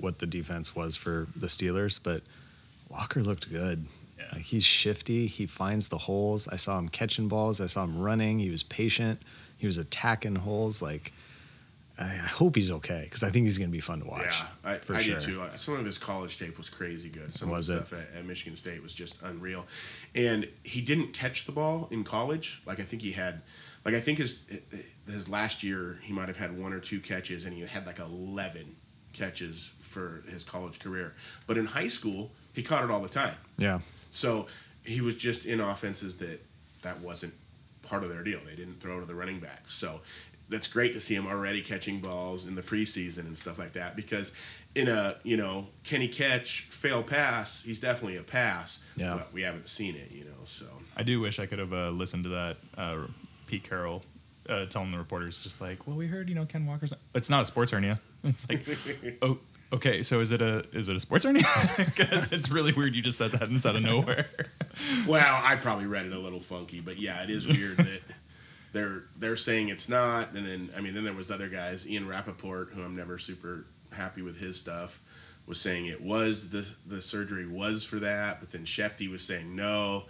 what 0.00 0.18
the, 0.18 0.26
defense 0.26 0.74
was 0.74 0.96
for 0.96 1.28
the 1.36 1.46
Steelers, 1.46 2.00
but 2.02 2.22
Walker 2.88 3.22
looked 3.22 3.52
good. 3.52 3.86
Yeah. 4.18 4.24
Like 4.32 4.42
he's 4.42 4.64
shifty. 4.64 5.28
He 5.28 5.46
finds 5.46 5.86
the 5.86 5.98
holes. 5.98 6.48
I 6.48 6.56
saw 6.56 6.76
him 6.76 6.88
catching 6.88 7.28
balls. 7.28 7.60
I 7.60 7.68
saw 7.68 7.84
him 7.84 8.00
running. 8.00 8.40
He 8.40 8.50
was 8.50 8.64
patient. 8.64 9.22
He 9.58 9.68
was 9.68 9.78
attacking 9.78 10.34
holes. 10.34 10.82
Like 10.82 11.12
I, 12.02 12.26
hope 12.26 12.56
he's 12.56 12.70
okay 12.70 13.02
because 13.04 13.22
I 13.22 13.30
think 13.30 13.44
he's 13.46 13.58
going 13.58 13.70
to 13.70 13.72
be 13.72 13.80
fun 13.80 14.00
to 14.00 14.06
watch. 14.06 14.24
Yeah, 14.24 14.46
I, 14.72 14.74
for 14.76 14.94
I 14.94 15.02
sure. 15.02 15.18
do 15.18 15.26
too. 15.26 15.42
Uh, 15.42 15.56
Some 15.56 15.74
of 15.74 15.84
his 15.84 15.98
college 15.98 16.38
tape 16.38 16.58
was 16.58 16.68
crazy 16.68 17.08
good. 17.08 17.32
Some 17.32 17.50
Was 17.50 17.68
of 17.68 17.76
it? 17.76 17.80
the 17.80 17.86
stuff 17.86 18.00
at, 18.14 18.18
at 18.18 18.24
Michigan 18.24 18.56
State 18.56 18.82
was 18.82 18.94
just 18.94 19.20
unreal. 19.22 19.66
And 20.14 20.48
he 20.62 20.80
didn't 20.80 21.12
catch 21.12 21.46
the 21.46 21.52
ball 21.52 21.88
in 21.90 22.04
college. 22.04 22.62
Like 22.66 22.80
I 22.80 22.82
think 22.82 23.02
he 23.02 23.12
had, 23.12 23.42
like 23.84 23.94
I 23.94 24.00
think 24.00 24.18
his 24.18 24.40
his 25.06 25.28
last 25.28 25.62
year 25.62 25.98
he 26.02 26.12
might 26.12 26.28
have 26.28 26.36
had 26.36 26.58
one 26.58 26.72
or 26.72 26.80
two 26.80 27.00
catches, 27.00 27.44
and 27.44 27.54
he 27.54 27.60
had 27.60 27.86
like 27.86 27.98
eleven 27.98 28.76
catches 29.12 29.70
for 29.80 30.22
his 30.30 30.44
college 30.44 30.78
career. 30.78 31.14
But 31.46 31.58
in 31.58 31.66
high 31.66 31.88
school, 31.88 32.30
he 32.52 32.62
caught 32.62 32.84
it 32.84 32.90
all 32.90 33.00
the 33.00 33.08
time. 33.08 33.36
Yeah. 33.58 33.80
So 34.10 34.46
he 34.84 35.00
was 35.00 35.16
just 35.16 35.44
in 35.46 35.60
offenses 35.60 36.16
that 36.18 36.44
that 36.82 37.00
wasn't 37.00 37.34
part 37.82 38.04
of 38.04 38.10
their 38.10 38.22
deal. 38.22 38.40
They 38.46 38.56
didn't 38.56 38.80
throw 38.80 39.00
to 39.00 39.06
the 39.06 39.14
running 39.14 39.40
back. 39.40 39.64
So 39.68 40.00
that's 40.52 40.68
great 40.68 40.92
to 40.92 41.00
see 41.00 41.14
him 41.14 41.26
already 41.26 41.62
catching 41.62 42.00
balls 42.00 42.46
in 42.46 42.54
the 42.54 42.62
preseason 42.62 43.26
and 43.26 43.36
stuff 43.36 43.58
like 43.58 43.72
that. 43.72 43.96
Because 43.96 44.30
in 44.74 44.88
a 44.88 45.16
you 45.24 45.36
know 45.36 45.66
can 45.84 46.00
he 46.00 46.08
catch 46.08 46.66
fail 46.70 47.02
pass? 47.02 47.62
He's 47.62 47.80
definitely 47.80 48.18
a 48.18 48.22
pass. 48.22 48.78
Yeah. 48.96 49.14
But 49.14 49.32
we 49.32 49.42
haven't 49.42 49.68
seen 49.68 49.96
it. 49.96 50.10
You 50.12 50.24
know. 50.24 50.44
So 50.44 50.66
I 50.96 51.02
do 51.02 51.20
wish 51.20 51.38
I 51.40 51.46
could 51.46 51.58
have 51.58 51.72
uh, 51.72 51.90
listened 51.90 52.24
to 52.24 52.30
that 52.30 52.56
uh, 52.76 52.98
Pete 53.46 53.64
Carroll 53.68 54.02
uh, 54.48 54.66
telling 54.66 54.90
the 54.92 54.98
reporters 54.98 55.40
just 55.40 55.60
like, 55.60 55.86
well, 55.86 55.96
we 55.96 56.06
heard 56.06 56.28
you 56.28 56.34
know 56.34 56.44
Ken 56.44 56.66
Walker's. 56.66 56.92
It's 57.14 57.30
not 57.30 57.42
a 57.42 57.46
sports 57.46 57.72
hernia. 57.72 58.00
It's 58.24 58.48
like, 58.48 58.64
oh, 59.22 59.38
okay. 59.72 60.04
So 60.04 60.20
is 60.20 60.30
it 60.30 60.40
a 60.40 60.64
is 60.72 60.88
it 60.88 60.94
a 60.94 61.00
sports 61.00 61.24
hernia? 61.24 61.42
Because 61.76 62.32
it's 62.32 62.52
really 62.52 62.72
weird. 62.72 62.94
You 62.94 63.02
just 63.02 63.18
said 63.18 63.32
that 63.32 63.42
and 63.42 63.56
it's 63.56 63.66
out 63.66 63.74
of 63.74 63.82
nowhere. 63.82 64.26
well, 65.08 65.40
I 65.42 65.56
probably 65.56 65.86
read 65.86 66.06
it 66.06 66.12
a 66.12 66.18
little 66.20 66.38
funky, 66.38 66.80
but 66.80 67.00
yeah, 67.00 67.20
it 67.24 67.30
is 67.30 67.48
weird 67.48 67.78
that. 67.78 68.00
They're 68.72 69.04
they're 69.18 69.36
saying 69.36 69.68
it's 69.68 69.88
not, 69.88 70.32
and 70.32 70.46
then 70.46 70.70
I 70.76 70.80
mean 70.80 70.94
then 70.94 71.04
there 71.04 71.12
was 71.12 71.30
other 71.30 71.48
guys, 71.48 71.86
Ian 71.86 72.06
Rapoport, 72.08 72.70
who 72.72 72.82
I'm 72.82 72.96
never 72.96 73.18
super 73.18 73.66
happy 73.92 74.22
with 74.22 74.38
his 74.38 74.56
stuff, 74.58 75.00
was 75.46 75.60
saying 75.60 75.86
it 75.86 76.00
was 76.00 76.48
the 76.48 76.64
the 76.86 77.02
surgery 77.02 77.46
was 77.46 77.84
for 77.84 77.98
that, 78.00 78.40
but 78.40 78.50
then 78.50 78.64
Schefty 78.64 79.10
was 79.10 79.22
saying 79.22 79.54
no. 79.54 80.04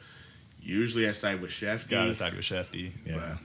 Usually 0.62 1.08
I 1.08 1.12
side 1.12 1.40
with 1.40 1.50
Schefty. 1.50 1.90
Gotta 1.90 2.14
side 2.14 2.34
with 2.34 2.44
Schefty. 2.44 2.92
Yeah. 3.04 3.36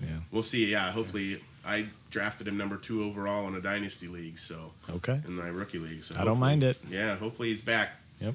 but 0.00 0.06
Yeah. 0.06 0.18
we'll 0.30 0.42
see. 0.42 0.70
Yeah, 0.70 0.90
hopefully 0.90 1.40
I 1.64 1.86
drafted 2.10 2.46
him 2.46 2.58
number 2.58 2.76
two 2.76 3.04
overall 3.04 3.48
in 3.48 3.54
a 3.54 3.60
dynasty 3.60 4.06
league, 4.08 4.38
so 4.38 4.72
Okay. 4.90 5.18
in 5.26 5.34
my 5.34 5.46
rookie 5.48 5.78
league. 5.78 6.04
So 6.04 6.14
I 6.18 6.24
don't 6.24 6.38
mind 6.40 6.62
it. 6.62 6.76
Yeah, 6.90 7.16
hopefully 7.16 7.52
he's 7.52 7.62
back. 7.62 7.92
Yep. 8.20 8.34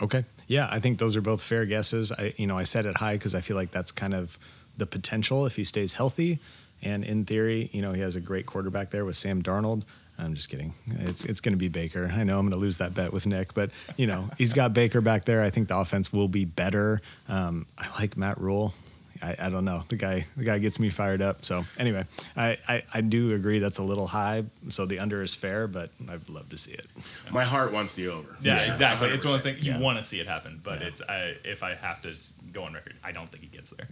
Okay. 0.00 0.24
Yeah, 0.48 0.68
I 0.70 0.80
think 0.80 0.98
those 0.98 1.16
are 1.16 1.20
both 1.20 1.42
fair 1.42 1.66
guesses. 1.66 2.12
I 2.12 2.34
you 2.36 2.46
know, 2.46 2.58
I 2.58 2.64
set 2.64 2.86
it 2.86 2.96
high 2.96 3.14
because 3.14 3.34
I 3.34 3.40
feel 3.40 3.56
like 3.56 3.70
that's 3.70 3.92
kind 3.92 4.14
of 4.14 4.38
the 4.76 4.86
potential 4.86 5.46
if 5.46 5.56
he 5.56 5.64
stays 5.64 5.92
healthy. 5.92 6.38
And 6.80 7.04
in 7.04 7.24
theory, 7.24 7.70
you 7.72 7.82
know, 7.82 7.92
he 7.92 8.00
has 8.00 8.16
a 8.16 8.20
great 8.20 8.46
quarterback 8.46 8.90
there 8.90 9.04
with 9.04 9.16
Sam 9.16 9.42
Darnold. 9.42 9.84
I'm 10.18 10.34
just 10.34 10.48
kidding. 10.48 10.74
It's 10.86 11.24
it's 11.24 11.40
going 11.40 11.54
to 11.54 11.58
be 11.58 11.68
Baker. 11.68 12.10
I 12.12 12.24
know 12.24 12.38
I'm 12.38 12.46
going 12.46 12.52
to 12.52 12.56
lose 12.58 12.76
that 12.78 12.94
bet 12.94 13.12
with 13.12 13.26
Nick, 13.26 13.54
but 13.54 13.70
you 13.96 14.06
know 14.06 14.28
he's 14.38 14.52
got 14.52 14.72
Baker 14.74 15.00
back 15.00 15.24
there. 15.24 15.42
I 15.42 15.50
think 15.50 15.68
the 15.68 15.76
offense 15.76 16.12
will 16.12 16.28
be 16.28 16.44
better. 16.44 17.00
Um, 17.28 17.66
I 17.78 17.88
like 17.98 18.16
Matt 18.16 18.38
Rhule. 18.38 18.74
I, 19.22 19.36
I 19.38 19.50
don't 19.50 19.64
know 19.64 19.84
the 19.88 19.96
guy. 19.96 20.26
The 20.36 20.44
guy 20.44 20.58
gets 20.58 20.80
me 20.80 20.90
fired 20.90 21.22
up. 21.22 21.44
So 21.44 21.64
anyway, 21.78 22.04
I, 22.36 22.58
I 22.68 22.82
I 22.92 23.00
do 23.02 23.32
agree 23.34 23.58
that's 23.60 23.78
a 23.78 23.82
little 23.84 24.06
high. 24.08 24.44
So 24.68 24.84
the 24.84 24.98
under 24.98 25.22
is 25.22 25.34
fair, 25.34 25.66
but 25.68 25.90
I'd 26.08 26.28
love 26.28 26.48
to 26.50 26.56
see 26.56 26.72
it. 26.72 26.86
My 27.30 27.44
heart 27.44 27.72
wants 27.72 27.92
the 27.92 28.08
over. 28.08 28.36
Yeah, 28.42 28.56
Yeah, 28.56 28.70
exactly. 28.70 29.08
It's 29.10 29.24
one 29.24 29.34
of 29.34 29.42
those 29.42 29.52
things 29.52 29.64
you 29.64 29.72
Yeah. 29.72 29.78
want 29.78 29.98
to 29.98 30.04
see 30.04 30.18
it 30.20 30.26
happen, 30.26 30.60
but 30.62 30.80
Yeah. 30.80 30.86
it's 30.88 31.02
I, 31.02 31.36
if 31.44 31.62
I 31.62 31.74
have 31.74 32.02
to 32.02 32.14
go 32.52 32.64
on 32.64 32.74
record, 32.74 32.94
I 33.04 33.12
don't 33.12 33.30
think 33.30 33.42
he 33.44 33.48
gets 33.48 33.70
there. 33.70 33.86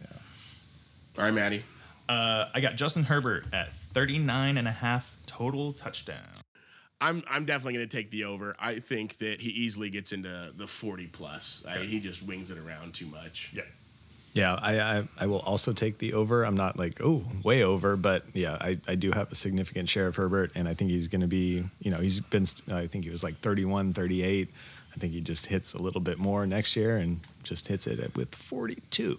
All 1.18 1.24
right, 1.24 1.34
Maddie. 1.34 1.64
Uh, 2.08 2.46
I 2.52 2.60
got 2.60 2.74
Justin 2.76 3.04
Herbert 3.04 3.44
at 3.52 3.72
39 3.72 4.56
and 4.58 4.66
a 4.66 4.72
half 4.72 5.16
total 5.26 5.72
touchdown. 5.72 6.18
I'm 7.00 7.22
I'm 7.30 7.44
definitely 7.46 7.74
going 7.74 7.88
to 7.88 7.96
take 7.96 8.10
the 8.10 8.24
over. 8.24 8.54
I 8.58 8.74
think 8.74 9.18
that 9.18 9.40
he 9.40 9.48
easily 9.50 9.88
gets 9.90 10.12
into 10.12 10.52
the 10.54 10.66
40 10.66 11.06
plus. 11.06 11.62
I, 11.66 11.78
he 11.78 11.98
just 12.00 12.22
wings 12.22 12.50
it 12.50 12.58
around 12.58 12.92
too 12.94 13.06
much. 13.06 13.50
Yeah. 13.54 13.62
Yeah, 14.32 14.54
I, 14.54 14.80
I 14.80 15.08
I 15.18 15.26
will 15.26 15.40
also 15.40 15.72
take 15.72 15.98
the 15.98 16.12
over. 16.12 16.44
I'm 16.44 16.56
not 16.56 16.78
like 16.78 17.00
oh 17.02 17.24
way 17.42 17.64
over, 17.64 17.96
but 17.96 18.24
yeah, 18.32 18.56
I, 18.60 18.76
I 18.86 18.94
do 18.94 19.10
have 19.10 19.32
a 19.32 19.34
significant 19.34 19.88
share 19.88 20.06
of 20.06 20.16
Herbert, 20.16 20.52
and 20.54 20.68
I 20.68 20.74
think 20.74 20.90
he's 20.90 21.08
going 21.08 21.22
to 21.22 21.26
be 21.26 21.64
you 21.80 21.90
know 21.90 21.98
he's 21.98 22.20
been 22.20 22.46
I 22.70 22.86
think 22.86 23.04
he 23.04 23.10
was 23.10 23.24
like 23.24 23.40
31, 23.40 23.92
38. 23.92 24.48
I 24.92 24.98
think 24.98 25.12
he 25.12 25.20
just 25.20 25.46
hits 25.46 25.74
a 25.74 25.82
little 25.82 26.00
bit 26.00 26.18
more 26.18 26.46
next 26.46 26.76
year 26.76 26.96
and 26.96 27.20
just 27.42 27.68
hits 27.68 27.86
it 27.86 28.16
with 28.16 28.34
42. 28.34 29.18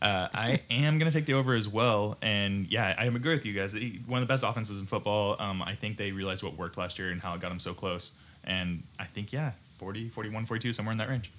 Uh, 0.00 0.28
I 0.34 0.60
am 0.70 0.98
going 0.98 1.10
to 1.10 1.16
take 1.16 1.26
the 1.26 1.34
over 1.34 1.54
as 1.54 1.68
well. 1.68 2.16
And 2.20 2.66
yeah, 2.70 2.94
I 2.98 3.06
agree 3.06 3.34
with 3.34 3.46
you 3.46 3.52
guys. 3.52 3.74
One 4.06 4.20
of 4.20 4.28
the 4.28 4.32
best 4.32 4.44
offenses 4.44 4.78
in 4.80 4.86
football. 4.86 5.36
Um, 5.38 5.62
I 5.62 5.74
think 5.74 5.96
they 5.96 6.12
realized 6.12 6.42
what 6.42 6.56
worked 6.56 6.76
last 6.76 6.98
year 6.98 7.10
and 7.10 7.20
how 7.20 7.34
it 7.34 7.40
got 7.40 7.50
them 7.50 7.60
so 7.60 7.74
close. 7.74 8.12
And 8.44 8.82
I 8.98 9.04
think, 9.04 9.32
yeah, 9.32 9.52
40, 9.78 10.08
41, 10.08 10.46
42, 10.46 10.72
somewhere 10.72 10.92
in 10.92 10.98
that 10.98 11.08
range. 11.08 11.32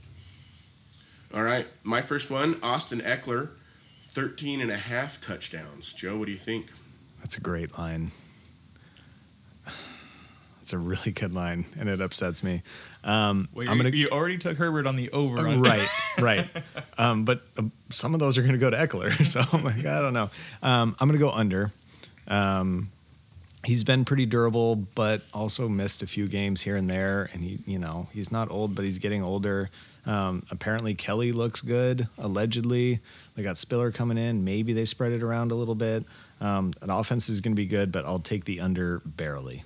All 1.35 1.43
right. 1.43 1.67
My 1.83 2.01
first 2.01 2.31
one, 2.31 2.57
Austin 2.63 3.01
Ekeler, 3.01 3.49
13 4.07 4.61
and 4.61 4.71
a 4.71 4.77
half 4.77 5.19
touchdowns. 5.19 5.91
Joe, 5.91 6.17
what 6.17 6.27
do 6.27 6.31
you 6.31 6.37
think? 6.37 6.67
That's 7.19 7.37
a 7.37 7.41
great 7.41 7.77
line. 7.77 8.11
That's 10.59 10.73
a 10.73 10.77
really 10.79 11.11
good 11.11 11.35
line, 11.35 11.65
and 11.77 11.87
it 11.89 12.01
upsets 12.01 12.41
me. 12.41 12.63
Um, 13.03 13.49
Well, 13.53 13.69
I'm 13.69 13.77
you, 13.77 13.83
gonna 13.83 13.95
you 13.95 14.09
already 14.09 14.37
took 14.39 14.57
Herbert 14.57 14.87
on 14.87 14.95
the 14.95 15.11
over. 15.11 15.47
on- 15.47 15.61
right, 15.61 15.87
right. 16.19 16.47
Um, 16.97 17.25
but 17.25 17.43
um, 17.57 17.73
some 17.91 18.13
of 18.13 18.21
those 18.21 18.37
are 18.37 18.41
going 18.41 18.53
to 18.53 18.57
go 18.57 18.69
to 18.69 18.77
Ekeler, 18.77 19.27
so 19.27 19.41
I'm 19.51 19.65
like, 19.65 19.85
I 19.85 19.99
don't 19.99 20.13
know. 20.13 20.29
Um, 20.63 20.95
I'm 20.97 21.09
going 21.09 21.19
to 21.19 21.23
go 21.25 21.29
under. 21.29 21.73
Um, 22.25 22.89
he's 23.65 23.83
been 23.83 24.05
pretty 24.05 24.25
durable, 24.25 24.77
but 24.95 25.21
also 25.33 25.67
missed 25.67 26.01
a 26.01 26.07
few 26.07 26.29
games 26.29 26.61
here 26.61 26.77
and 26.77 26.89
there. 26.89 27.29
And 27.33 27.43
he, 27.43 27.59
you 27.65 27.77
know, 27.77 28.07
he's 28.13 28.31
not 28.31 28.49
old, 28.49 28.75
but 28.75 28.85
he's 28.85 28.97
getting 28.97 29.21
older. 29.21 29.69
Um, 30.05 30.45
apparently, 30.51 30.93
Kelley 30.93 31.31
looks 31.31 31.61
good. 31.61 32.07
Allegedly, 32.17 32.99
they 33.35 33.43
got 33.43 33.57
Spiller 33.57 33.91
coming 33.91 34.17
in. 34.17 34.43
Maybe 34.43 34.73
they 34.73 34.85
spread 34.85 35.11
it 35.11 35.23
around 35.23 35.51
a 35.51 35.55
little 35.55 35.75
bit. 35.75 36.05
Um, 36.41 36.73
an 36.81 36.89
offense 36.89 37.29
is 37.29 37.41
going 37.41 37.53
to 37.53 37.59
be 37.59 37.65
good, 37.65 37.91
but 37.91 38.05
I'll 38.05 38.19
take 38.19 38.45
the 38.45 38.59
under 38.59 38.99
barely. 39.05 39.63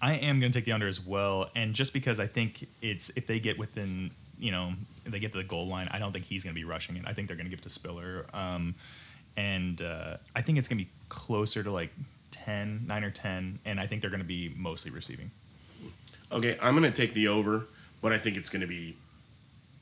I 0.00 0.14
am 0.14 0.38
going 0.38 0.52
to 0.52 0.58
take 0.58 0.64
the 0.64 0.72
under 0.72 0.86
as 0.86 1.04
well, 1.04 1.50
and 1.56 1.74
just 1.74 1.92
because 1.92 2.20
I 2.20 2.26
think 2.26 2.68
it's 2.82 3.10
if 3.10 3.26
they 3.26 3.40
get 3.40 3.58
within, 3.58 4.10
you 4.38 4.52
know, 4.52 4.72
they 5.04 5.18
get 5.18 5.32
to 5.32 5.38
the 5.38 5.44
goal 5.44 5.66
line, 5.66 5.88
I 5.90 5.98
don't 5.98 6.12
think 6.12 6.24
he's 6.24 6.44
going 6.44 6.54
to 6.54 6.60
be 6.60 6.64
rushing 6.64 6.96
it. 6.96 7.02
I 7.06 7.12
think 7.12 7.26
they're 7.26 7.36
going 7.36 7.46
to 7.46 7.50
give 7.50 7.60
it 7.60 7.62
to 7.62 7.70
Spiller, 7.70 8.26
um, 8.32 8.74
and 9.36 9.80
uh, 9.82 10.18
I 10.36 10.42
think 10.42 10.58
it's 10.58 10.68
going 10.68 10.78
to 10.78 10.84
be 10.84 10.90
closer 11.08 11.62
to 11.64 11.70
like 11.70 11.90
10, 12.30 12.84
9 12.86 13.04
or 13.04 13.10
ten, 13.10 13.58
and 13.64 13.80
I 13.80 13.86
think 13.86 14.02
they're 14.02 14.10
going 14.10 14.22
to 14.22 14.26
be 14.26 14.54
mostly 14.56 14.92
receiving. 14.92 15.30
Okay, 16.30 16.56
I'm 16.60 16.78
going 16.78 16.90
to 16.90 16.96
take 16.96 17.14
the 17.14 17.28
over, 17.28 17.66
but 18.00 18.12
I 18.12 18.18
think 18.18 18.36
it's 18.36 18.50
going 18.50 18.60
to 18.60 18.68
be 18.68 18.94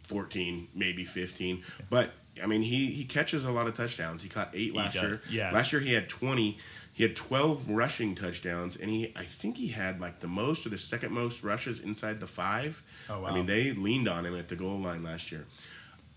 14, 0.06 0.68
maybe 0.74 1.04
15. 1.04 1.62
But 1.90 2.12
I 2.42 2.46
mean, 2.46 2.62
he 2.62 2.86
he 2.92 3.04
catches 3.04 3.44
a 3.44 3.50
lot 3.50 3.66
of 3.66 3.74
touchdowns. 3.74 4.22
He 4.22 4.28
caught 4.28 4.50
eight 4.54 4.74
last 4.74 4.94
does, 4.94 5.02
year. 5.02 5.22
yeah. 5.30 5.50
Last 5.52 5.72
year 5.72 5.80
he 5.80 5.92
had 5.92 6.08
20. 6.08 6.58
He 6.92 7.02
had 7.02 7.14
12 7.14 7.68
rushing 7.68 8.14
touchdowns, 8.14 8.76
and 8.76 8.88
he 8.88 9.12
I 9.16 9.24
think 9.24 9.56
he 9.56 9.68
had 9.68 10.00
like 10.00 10.20
the 10.20 10.28
most 10.28 10.64
or 10.64 10.70
the 10.70 10.78
second 10.78 11.12
most 11.12 11.42
rushes 11.42 11.78
inside 11.78 12.20
the 12.20 12.26
five. 12.26 12.82
Oh, 13.10 13.20
wow. 13.20 13.28
I 13.28 13.34
mean, 13.34 13.46
they 13.46 13.72
leaned 13.72 14.08
on 14.08 14.24
him 14.24 14.38
at 14.38 14.48
the 14.48 14.56
goal 14.56 14.78
line 14.78 15.02
last 15.02 15.30
year. 15.30 15.46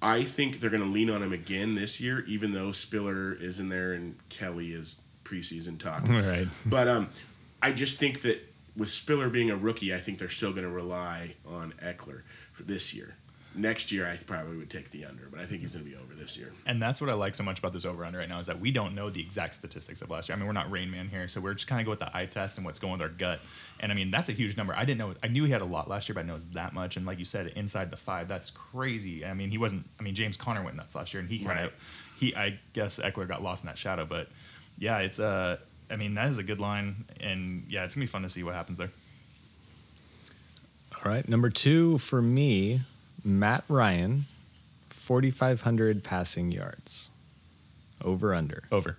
I 0.01 0.23
think 0.23 0.59
they're 0.61 0.69
going 0.69 0.83
to 0.83 0.89
lean 0.89 1.09
on 1.09 1.21
him 1.21 1.33
again 1.33 1.75
this 1.75 1.99
year, 1.99 2.23
even 2.25 2.53
though 2.53 2.71
Spiller 2.71 3.33
is 3.33 3.59
in 3.59 3.67
there 3.67 3.91
and 3.91 4.15
Kelley 4.29 4.71
is 4.71 4.95
preseason 5.25 5.77
talk. 5.77 6.03
Right. 6.07 6.47
But 6.65 6.87
um, 6.87 7.09
I 7.61 7.73
just 7.73 7.97
think 7.97 8.21
that 8.21 8.41
with 8.77 8.89
Spiller 8.89 9.29
being 9.29 9.51
a 9.51 9.57
rookie, 9.57 9.93
I 9.93 9.97
think 9.97 10.19
they're 10.19 10.29
still 10.29 10.51
going 10.51 10.63
to 10.63 10.69
rely 10.69 11.35
on 11.45 11.73
Ekeler 11.83 12.21
for 12.53 12.63
this 12.63 12.93
year. 12.93 13.15
Next 13.59 13.91
year, 13.91 14.07
I 14.07 14.15
probably 14.15 14.55
would 14.55 14.69
take 14.69 14.89
the 14.91 15.03
under, 15.03 15.27
but 15.29 15.41
I 15.41 15.45
think 15.45 15.61
he's 15.61 15.73
going 15.73 15.83
to 15.83 15.91
be 15.91 15.97
over 15.97 16.13
this 16.13 16.37
year. 16.37 16.53
And 16.65 16.81
that's 16.81 17.01
what 17.01 17.09
I 17.09 17.13
like 17.13 17.35
so 17.35 17.43
much 17.43 17.59
about 17.59 17.73
this 17.73 17.85
over 17.85 18.05
under 18.05 18.19
right 18.19 18.29
now 18.29 18.39
is 18.39 18.47
that 18.47 18.57
we 18.57 18.71
don't 18.71 18.95
know 18.95 19.09
the 19.09 19.19
exact 19.19 19.53
statistics 19.55 20.01
of 20.01 20.09
last 20.09 20.29
year. 20.29 20.35
I 20.35 20.39
mean, 20.39 20.47
we're 20.47 20.53
not 20.53 20.71
Rain 20.71 20.89
Man 20.89 21.09
here, 21.09 21.27
so 21.27 21.41
we're 21.41 21.53
just 21.55 21.67
kind 21.67 21.81
of 21.81 21.85
go 21.85 21.89
with 21.91 21.99
the 21.99 22.09
eye 22.15 22.25
test 22.25 22.57
and 22.57 22.65
what's 22.65 22.79
going 22.79 22.93
with 22.93 23.01
our 23.01 23.09
gut. 23.09 23.41
And 23.81 23.91
I 23.91 23.95
mean, 23.95 24.11
that's 24.11 24.29
a 24.29 24.31
huge 24.31 24.55
number. 24.55 24.73
I 24.77 24.85
didn't 24.85 24.99
know. 24.99 25.13
I 25.21 25.27
knew 25.27 25.43
he 25.43 25.51
had 25.51 25.61
a 25.61 25.65
lot 25.65 25.89
last 25.89 26.07
year, 26.07 26.13
but 26.13 26.21
I 26.21 26.23
know 26.23 26.35
it's 26.35 26.45
that 26.53 26.73
much. 26.73 26.95
And 26.95 27.05
like 27.05 27.19
you 27.19 27.25
said, 27.25 27.47
inside 27.57 27.91
the 27.91 27.97
five, 27.97 28.29
that's 28.29 28.49
crazy. 28.49 29.25
I 29.25 29.33
mean, 29.33 29.51
he 29.51 29.57
wasn't. 29.57 29.85
I 29.99 30.03
mean, 30.03 30.15
James 30.15 30.37
Conner 30.37 30.63
went 30.63 30.77
nuts 30.77 30.95
last 30.95 31.13
year, 31.13 31.19
and 31.19 31.29
he 31.29 31.39
kind 31.39 31.59
of, 31.59 31.65
Right. 31.65 31.73
he. 32.17 32.35
I 32.35 32.59
guess 32.71 32.97
Ekeler 32.99 33.27
got 33.27 33.43
lost 33.43 33.63
in 33.63 33.67
that 33.67 33.77
shadow, 33.77 34.05
but 34.05 34.29
yeah, 34.77 34.99
it's 34.99 35.19
Uh, 35.19 35.57
I 35.91 35.97
mean, 35.97 36.15
that 36.15 36.29
is 36.29 36.37
a 36.37 36.43
good 36.43 36.59
line, 36.61 37.03
and 37.19 37.65
yeah, 37.67 37.83
it's 37.83 37.95
gonna 37.95 38.03
be 38.03 38.07
fun 38.07 38.21
to 38.21 38.29
see 38.29 38.43
what 38.43 38.53
happens 38.55 38.77
there. 38.77 38.91
All 40.95 41.11
right. 41.11 41.27
Number 41.27 41.49
two 41.49 41.97
for 41.97 42.21
me, 42.21 42.81
Matt 43.29 43.63
Ryan, 43.67 44.25
4,500 44.89 46.03
passing 46.03 46.51
yards. 46.51 47.11
Over 48.03 48.33
under. 48.33 48.63
Over. 48.71 48.97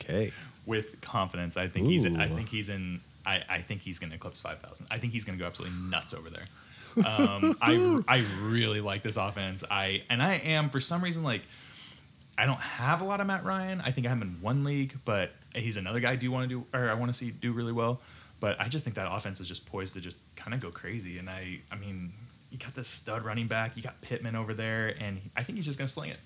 Okay. 0.00 0.32
with 0.66 1.00
confidence. 1.00 1.56
I 1.56 1.68
think 1.68 1.86
he's. 1.88 2.06
I 2.06 2.28
think 2.28 2.48
he's 2.48 2.68
in. 2.68 3.00
I, 3.26 3.42
I 3.48 3.58
think 3.60 3.80
he's 3.80 3.98
going 3.98 4.10
to 4.10 4.16
eclipse 4.16 4.40
five 4.40 4.60
thousand. 4.60 4.86
I 4.90 4.98
think 4.98 5.12
he's 5.12 5.24
going 5.24 5.38
to 5.38 5.42
go 5.42 5.46
absolutely 5.46 5.76
nuts 5.90 6.14
over 6.14 6.30
there. 6.30 6.44
Um, 6.96 7.56
I 7.60 8.00
I 8.06 8.24
really 8.42 8.80
like 8.80 9.02
this 9.02 9.16
offense. 9.16 9.64
I 9.68 10.04
and 10.10 10.22
I 10.22 10.34
am 10.44 10.70
for 10.70 10.78
some 10.78 11.02
reason 11.02 11.24
like 11.24 11.42
I 12.38 12.46
don't 12.46 12.60
have 12.60 13.00
a 13.00 13.04
lot 13.04 13.20
of 13.20 13.26
Matt 13.26 13.44
Ryan. 13.44 13.80
I 13.80 13.90
think 13.90 14.06
I 14.06 14.10
have 14.10 14.18
him 14.18 14.28
in 14.28 14.40
one 14.40 14.62
league, 14.62 14.96
but 15.04 15.32
he's 15.56 15.76
another 15.76 15.98
guy 15.98 16.12
I 16.12 16.16
do 16.16 16.30
want 16.30 16.48
to 16.48 16.60
do 16.60 16.64
or 16.72 16.88
I 16.88 16.94
want 16.94 17.08
to 17.10 17.12
see 17.12 17.32
do 17.32 17.52
really 17.52 17.72
well. 17.72 18.00
But 18.38 18.60
I 18.60 18.68
just 18.68 18.84
think 18.84 18.94
that 18.94 19.08
offense 19.10 19.40
is 19.40 19.48
just 19.48 19.66
poised 19.66 19.94
to 19.94 20.00
just 20.00 20.18
kind 20.36 20.54
of 20.54 20.60
go 20.60 20.70
crazy. 20.70 21.18
And 21.18 21.28
I 21.28 21.58
I 21.72 21.74
mean 21.74 22.12
you 22.54 22.60
got 22.60 22.72
this 22.74 22.86
stud 22.86 23.24
running 23.24 23.48
back. 23.48 23.76
You 23.76 23.82
got 23.82 24.00
Pittman 24.00 24.36
over 24.36 24.54
there, 24.54 24.94
and 25.00 25.20
I 25.36 25.42
think 25.42 25.56
he's 25.58 25.66
just 25.66 25.76
going 25.76 25.88
to 25.88 25.92
sling 25.92 26.10
it. 26.10 26.18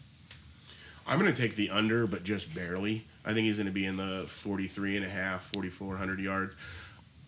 I'm 1.07 1.19
going 1.19 1.33
to 1.35 1.41
take 1.43 1.57
the 1.57 1.71
under, 1.71 2.07
but 2.07 2.23
just 2.23 2.55
barely. 2.55 3.07
I 3.25 3.33
think 3.33 3.47
he's 3.47 3.57
going 3.57 3.67
to 3.67 3.73
be 3.73 3.87
in 3.87 3.97
the 3.97 4.25
43 4.29 4.97
and 4.99 5.07
a 5.07 5.09
half, 5.09 5.45
4,400 5.55 6.21
yards. 6.21 6.55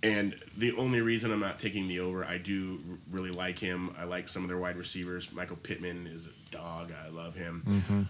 And 0.02 0.36
the 0.58 0.72
only 0.76 1.00
reason 1.00 1.32
I'm 1.32 1.40
not 1.40 1.58
taking 1.58 1.88
the 1.88 2.00
over, 2.00 2.22
I 2.26 2.36
do 2.36 2.78
really 3.10 3.30
like 3.30 3.58
him. 3.58 3.94
I 3.98 4.04
like 4.04 4.28
some 4.28 4.42
of 4.42 4.48
their 4.48 4.58
wide 4.58 4.76
receivers. 4.76 5.32
Michael 5.32 5.56
Pittman 5.56 6.06
is 6.06 6.26
a 6.26 6.52
dog. 6.54 6.92
I 7.04 7.08
love 7.08 7.34
him. 7.34 8.06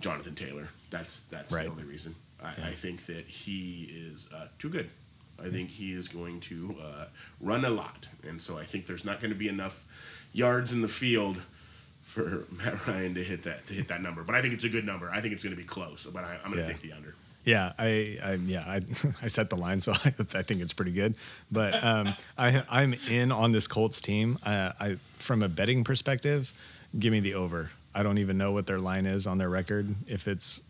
Jonathan 0.00 0.34
Taylor. 0.34 0.68
That's 0.90 1.20
that's 1.30 1.50
Right. 1.52 1.64
the 1.64 1.70
only 1.70 1.84
reason. 1.84 2.14
I, 2.42 2.48
I 2.48 2.70
think 2.72 3.06
that 3.06 3.24
he 3.26 3.90
is 3.90 4.28
uh, 4.34 4.48
too 4.58 4.68
good. 4.68 4.90
I 5.42 5.48
think 5.48 5.70
he 5.70 5.92
is 5.92 6.08
going 6.08 6.40
to 6.40 6.76
uh, 6.82 7.04
run 7.40 7.64
a 7.64 7.70
lot, 7.70 8.08
and 8.26 8.40
so 8.40 8.58
I 8.58 8.64
think 8.64 8.86
there's 8.86 9.04
not 9.04 9.20
going 9.20 9.32
to 9.32 9.38
be 9.38 9.48
enough 9.48 9.84
yards 10.32 10.72
in 10.72 10.80
the 10.82 10.88
field 10.88 11.42
for 12.02 12.44
Matt 12.50 12.86
Ryan 12.86 13.14
to 13.14 13.22
hit 13.24 13.42
that 13.44 13.66
to 13.66 13.74
hit 13.74 13.88
that 13.88 14.00
number. 14.02 14.22
But 14.22 14.34
I 14.34 14.42
think 14.42 14.54
it's 14.54 14.64
a 14.64 14.68
good 14.68 14.84
number. 14.86 15.10
I 15.10 15.20
think 15.20 15.34
it's 15.34 15.42
going 15.44 15.54
to 15.54 15.60
be 15.60 15.66
close. 15.66 16.06
But 16.06 16.24
I, 16.24 16.36
I'm 16.44 16.50
going 16.52 16.56
to 16.56 16.60
Yeah. 16.62 16.66
take 16.72 16.80
the 16.80 16.92
under. 16.92 17.14
Yeah, 17.44 17.72
I, 17.78 18.18
I 18.24 18.32
yeah, 18.44 18.64
I, 18.66 18.80
I 19.22 19.28
set 19.28 19.50
the 19.50 19.56
line, 19.56 19.80
so 19.80 19.92
I, 20.04 20.12
I 20.34 20.42
think 20.42 20.60
it's 20.62 20.72
pretty 20.72 20.90
good. 20.92 21.14
But 21.52 21.82
um, 21.84 22.12
I, 22.36 22.64
I'm 22.68 22.94
in 23.08 23.30
on 23.30 23.52
this 23.52 23.66
Colts 23.68 24.00
team. 24.00 24.38
Uh, 24.44 24.72
I, 24.80 24.96
from 25.18 25.42
a 25.42 25.48
betting 25.48 25.84
perspective, 25.84 26.52
give 26.98 27.12
me 27.12 27.20
the 27.20 27.34
over. 27.34 27.70
I 27.94 28.02
don't 28.02 28.18
even 28.18 28.36
know 28.36 28.50
what 28.52 28.66
their 28.66 28.80
line 28.80 29.06
is 29.06 29.26
on 29.28 29.38
their 29.38 29.48
record. 29.48 29.94
If 30.08 30.26
it's 30.28 30.62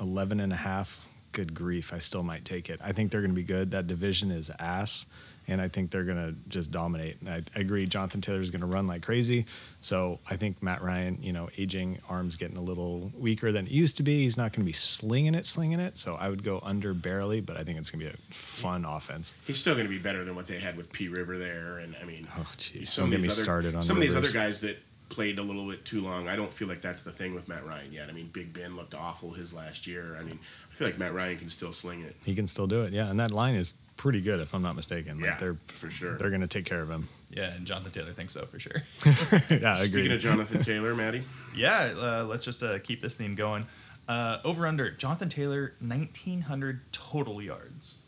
11 0.00 0.40
and 0.40 0.52
a 0.52 0.56
half, 0.56 1.06
good 1.36 1.54
grief, 1.54 1.92
I 1.92 1.98
still 1.98 2.22
might 2.22 2.44
take 2.46 2.70
it. 2.70 2.80
I 2.82 2.92
think 2.92 3.12
they're 3.12 3.20
going 3.20 3.30
to 3.30 3.36
be 3.36 3.42
good. 3.44 3.70
That 3.72 3.86
division 3.86 4.30
is 4.30 4.50
ass, 4.58 5.04
and 5.46 5.60
I 5.60 5.68
think 5.68 5.90
they're 5.90 6.04
going 6.04 6.16
to 6.16 6.34
just 6.48 6.70
dominate. 6.70 7.18
And 7.20 7.28
I, 7.28 7.42
I 7.54 7.60
agree, 7.60 7.86
Jonathan 7.86 8.22
Taylor 8.22 8.40
is 8.40 8.50
going 8.50 8.62
to 8.62 8.66
run 8.66 8.86
like 8.86 9.02
crazy. 9.02 9.44
So 9.82 10.18
I 10.28 10.36
think 10.36 10.62
Matt 10.62 10.80
Ryan, 10.82 11.18
you 11.22 11.34
know, 11.34 11.50
aging, 11.58 11.98
arms 12.08 12.36
getting 12.36 12.56
a 12.56 12.62
little 12.62 13.12
weaker 13.18 13.52
than 13.52 13.66
it 13.66 13.70
used 13.70 13.98
to 13.98 14.02
be. 14.02 14.22
He's 14.22 14.38
not 14.38 14.52
going 14.54 14.62
to 14.64 14.66
be 14.66 14.72
slinging 14.72 15.34
it, 15.34 15.46
slinging 15.46 15.78
it. 15.78 15.98
So 15.98 16.16
I 16.16 16.30
would 16.30 16.42
go 16.42 16.58
under 16.62 16.94
barely, 16.94 17.42
but 17.42 17.58
I 17.58 17.64
think 17.64 17.78
it's 17.78 17.90
going 17.90 18.00
to 18.04 18.10
be 18.10 18.12
a 18.12 18.34
fun 18.34 18.86
offense. 18.86 19.34
He's 19.46 19.58
still 19.58 19.74
going 19.74 19.86
to 19.86 19.92
be 19.92 19.98
better 19.98 20.24
than 20.24 20.34
what 20.34 20.46
they 20.46 20.58
had 20.58 20.74
with 20.76 20.90
P 20.90 21.08
River 21.08 21.36
there, 21.38 21.78
and 21.78 21.94
I 22.00 22.04
mean, 22.06 22.26
Oh, 22.36 22.46
jeez. 22.56 22.88
some 22.88 23.12
of 23.12 23.20
these 23.22 23.36
other 23.36 23.44
started 23.44 23.74
on 23.74 23.84
some 23.84 23.98
of 23.98 24.00
these 24.02 24.14
other 24.14 24.32
guys 24.32 24.62
that 24.62 24.78
played 25.08 25.38
a 25.38 25.42
little 25.42 25.68
bit 25.68 25.84
too 25.84 26.00
long. 26.00 26.26
I 26.26 26.34
don't 26.34 26.52
feel 26.52 26.66
like 26.66 26.80
that's 26.80 27.02
the 27.04 27.12
thing 27.12 27.32
with 27.32 27.46
Matt 27.46 27.64
Ryan 27.64 27.92
yet. 27.92 28.08
I 28.08 28.12
mean, 28.12 28.28
Big 28.32 28.52
Ben 28.52 28.74
looked 28.74 28.92
awful 28.92 29.30
his 29.30 29.54
last 29.54 29.86
year. 29.86 30.16
I 30.18 30.24
mean, 30.24 30.40
feel 30.76 30.88
like 30.88 30.98
Matt 30.98 31.14
Ryan 31.14 31.38
can 31.38 31.50
still 31.50 31.72
sling 31.72 32.02
it. 32.02 32.16
He 32.24 32.34
can 32.34 32.46
still 32.46 32.66
do 32.66 32.82
it. 32.82 32.92
Yeah, 32.92 33.08
and 33.08 33.18
that 33.18 33.30
line 33.30 33.54
is 33.54 33.72
pretty 33.96 34.20
good, 34.20 34.40
if 34.40 34.54
I'm 34.54 34.62
not 34.62 34.76
mistaken. 34.76 35.18
Like 35.18 35.30
Yeah, 35.30 35.36
they're 35.38 35.56
for 35.68 35.90
sure. 35.90 36.16
They're 36.16 36.30
going 36.30 36.42
to 36.42 36.46
take 36.46 36.64
care 36.64 36.82
of 36.82 36.90
him. 36.90 37.08
Yeah, 37.30 37.52
and 37.54 37.66
Jonathan 37.66 37.92
Taylor 37.92 38.12
thinks 38.12 38.34
so 38.34 38.44
for 38.46 38.58
sure. 38.58 38.82
yeah, 39.50 39.76
I 39.76 39.82
agree. 39.82 40.00
Speaking 40.00 40.12
of 40.12 40.20
Jonathan 40.20 40.62
Taylor, 40.62 40.94
Maddie, 40.94 41.24
Yeah, 41.56 41.92
uh, 41.96 42.24
let's 42.28 42.44
just 42.44 42.62
uh, 42.62 42.78
keep 42.78 43.00
this 43.00 43.14
theme 43.14 43.34
going. 43.34 43.64
Uh, 44.08 44.38
over 44.44 44.66
under 44.66 44.90
Jonathan 44.90 45.28
Taylor, 45.28 45.74
1,900 45.80 46.92
total 46.92 47.42
yards. 47.42 48.02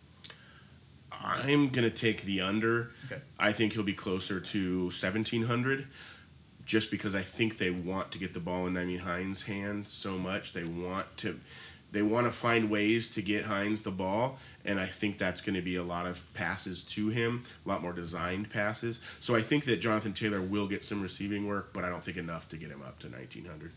I'm 1.10 1.70
gonna 1.70 1.90
take 1.90 2.22
the 2.22 2.40
under. 2.42 2.92
Okay. 3.06 3.20
I 3.38 3.52
think 3.52 3.72
he'll 3.72 3.82
be 3.82 3.94
closer 3.94 4.38
to 4.38 4.82
1700, 4.84 5.86
just 6.64 6.90
because 6.90 7.14
I 7.14 7.22
think 7.22 7.58
they 7.58 7.70
want 7.70 8.12
to 8.12 8.18
get 8.18 8.34
the 8.34 8.40
ball 8.40 8.66
in 8.66 8.74
Nyheim 8.74 9.00
Hines' 9.00 9.42
hand 9.42 9.88
so 9.88 10.16
much. 10.16 10.52
They 10.52 10.64
want 10.64 11.16
to, 11.18 11.40
they 11.90 12.02
want 12.02 12.26
to 12.26 12.32
find 12.32 12.70
ways 12.70 13.08
to 13.10 13.22
get 13.22 13.44
Hines 13.44 13.82
the 13.82 13.90
ball, 13.90 14.38
and 14.64 14.78
I 14.78 14.86
think 14.86 15.18
that's 15.18 15.40
going 15.40 15.54
to 15.54 15.62
be 15.62 15.76
a 15.76 15.82
lot 15.82 16.06
of 16.06 16.32
passes 16.34 16.84
to 16.84 17.08
him, 17.08 17.44
a 17.64 17.68
lot 17.68 17.82
more 17.82 17.92
designed 17.92 18.50
passes. 18.50 19.00
So 19.20 19.34
I 19.34 19.40
think 19.40 19.64
that 19.64 19.78
Jonathan 19.78 20.12
Taylor 20.12 20.42
will 20.42 20.68
get 20.68 20.84
some 20.84 21.02
receiving 21.02 21.46
work, 21.46 21.72
but 21.72 21.84
I 21.84 21.88
don't 21.88 22.04
think 22.04 22.16
enough 22.16 22.48
to 22.50 22.56
get 22.56 22.70
him 22.70 22.82
up 22.82 22.98
to 23.00 23.08
1900. 23.08 23.72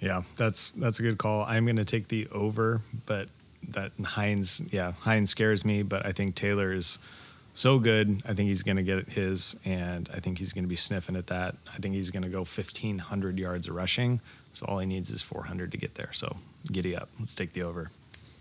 Yeah, 0.00 0.22
that's 0.36 0.72
that's 0.72 0.98
a 0.98 1.02
good 1.02 1.18
call. 1.18 1.44
I'm 1.44 1.64
going 1.64 1.76
to 1.76 1.84
take 1.84 2.08
the 2.08 2.28
over, 2.30 2.82
but 3.06 3.28
that 3.68 3.92
Hines, 4.02 4.62
yeah, 4.70 4.92
Hines 4.92 5.30
scares 5.30 5.64
me, 5.64 5.82
but 5.82 6.04
I 6.04 6.12
think 6.12 6.34
Taylor 6.34 6.72
is 6.72 6.98
so 7.54 7.78
good. 7.78 8.22
I 8.26 8.34
think 8.34 8.48
he's 8.48 8.62
going 8.62 8.76
to 8.76 8.82
get 8.82 9.10
his, 9.10 9.56
and 9.64 10.08
I 10.14 10.20
think 10.20 10.38
he's 10.38 10.52
going 10.52 10.64
to 10.64 10.68
be 10.68 10.76
sniffing 10.76 11.16
at 11.16 11.28
that. 11.28 11.56
I 11.72 11.78
think 11.78 11.94
he's 11.94 12.10
going 12.10 12.22
to 12.22 12.28
go 12.28 12.40
1,500 12.40 13.38
yards 13.38 13.70
rushing. 13.70 14.20
So 14.52 14.66
all 14.66 14.78
he 14.78 14.86
needs 14.86 15.10
is 15.10 15.22
400 15.22 15.72
to 15.72 15.78
get 15.78 15.94
there. 15.94 16.12
So 16.12 16.36
giddy 16.68 16.96
up. 16.96 17.08
Let's 17.20 17.34
take 17.34 17.52
the 17.52 17.62
over. 17.62 17.90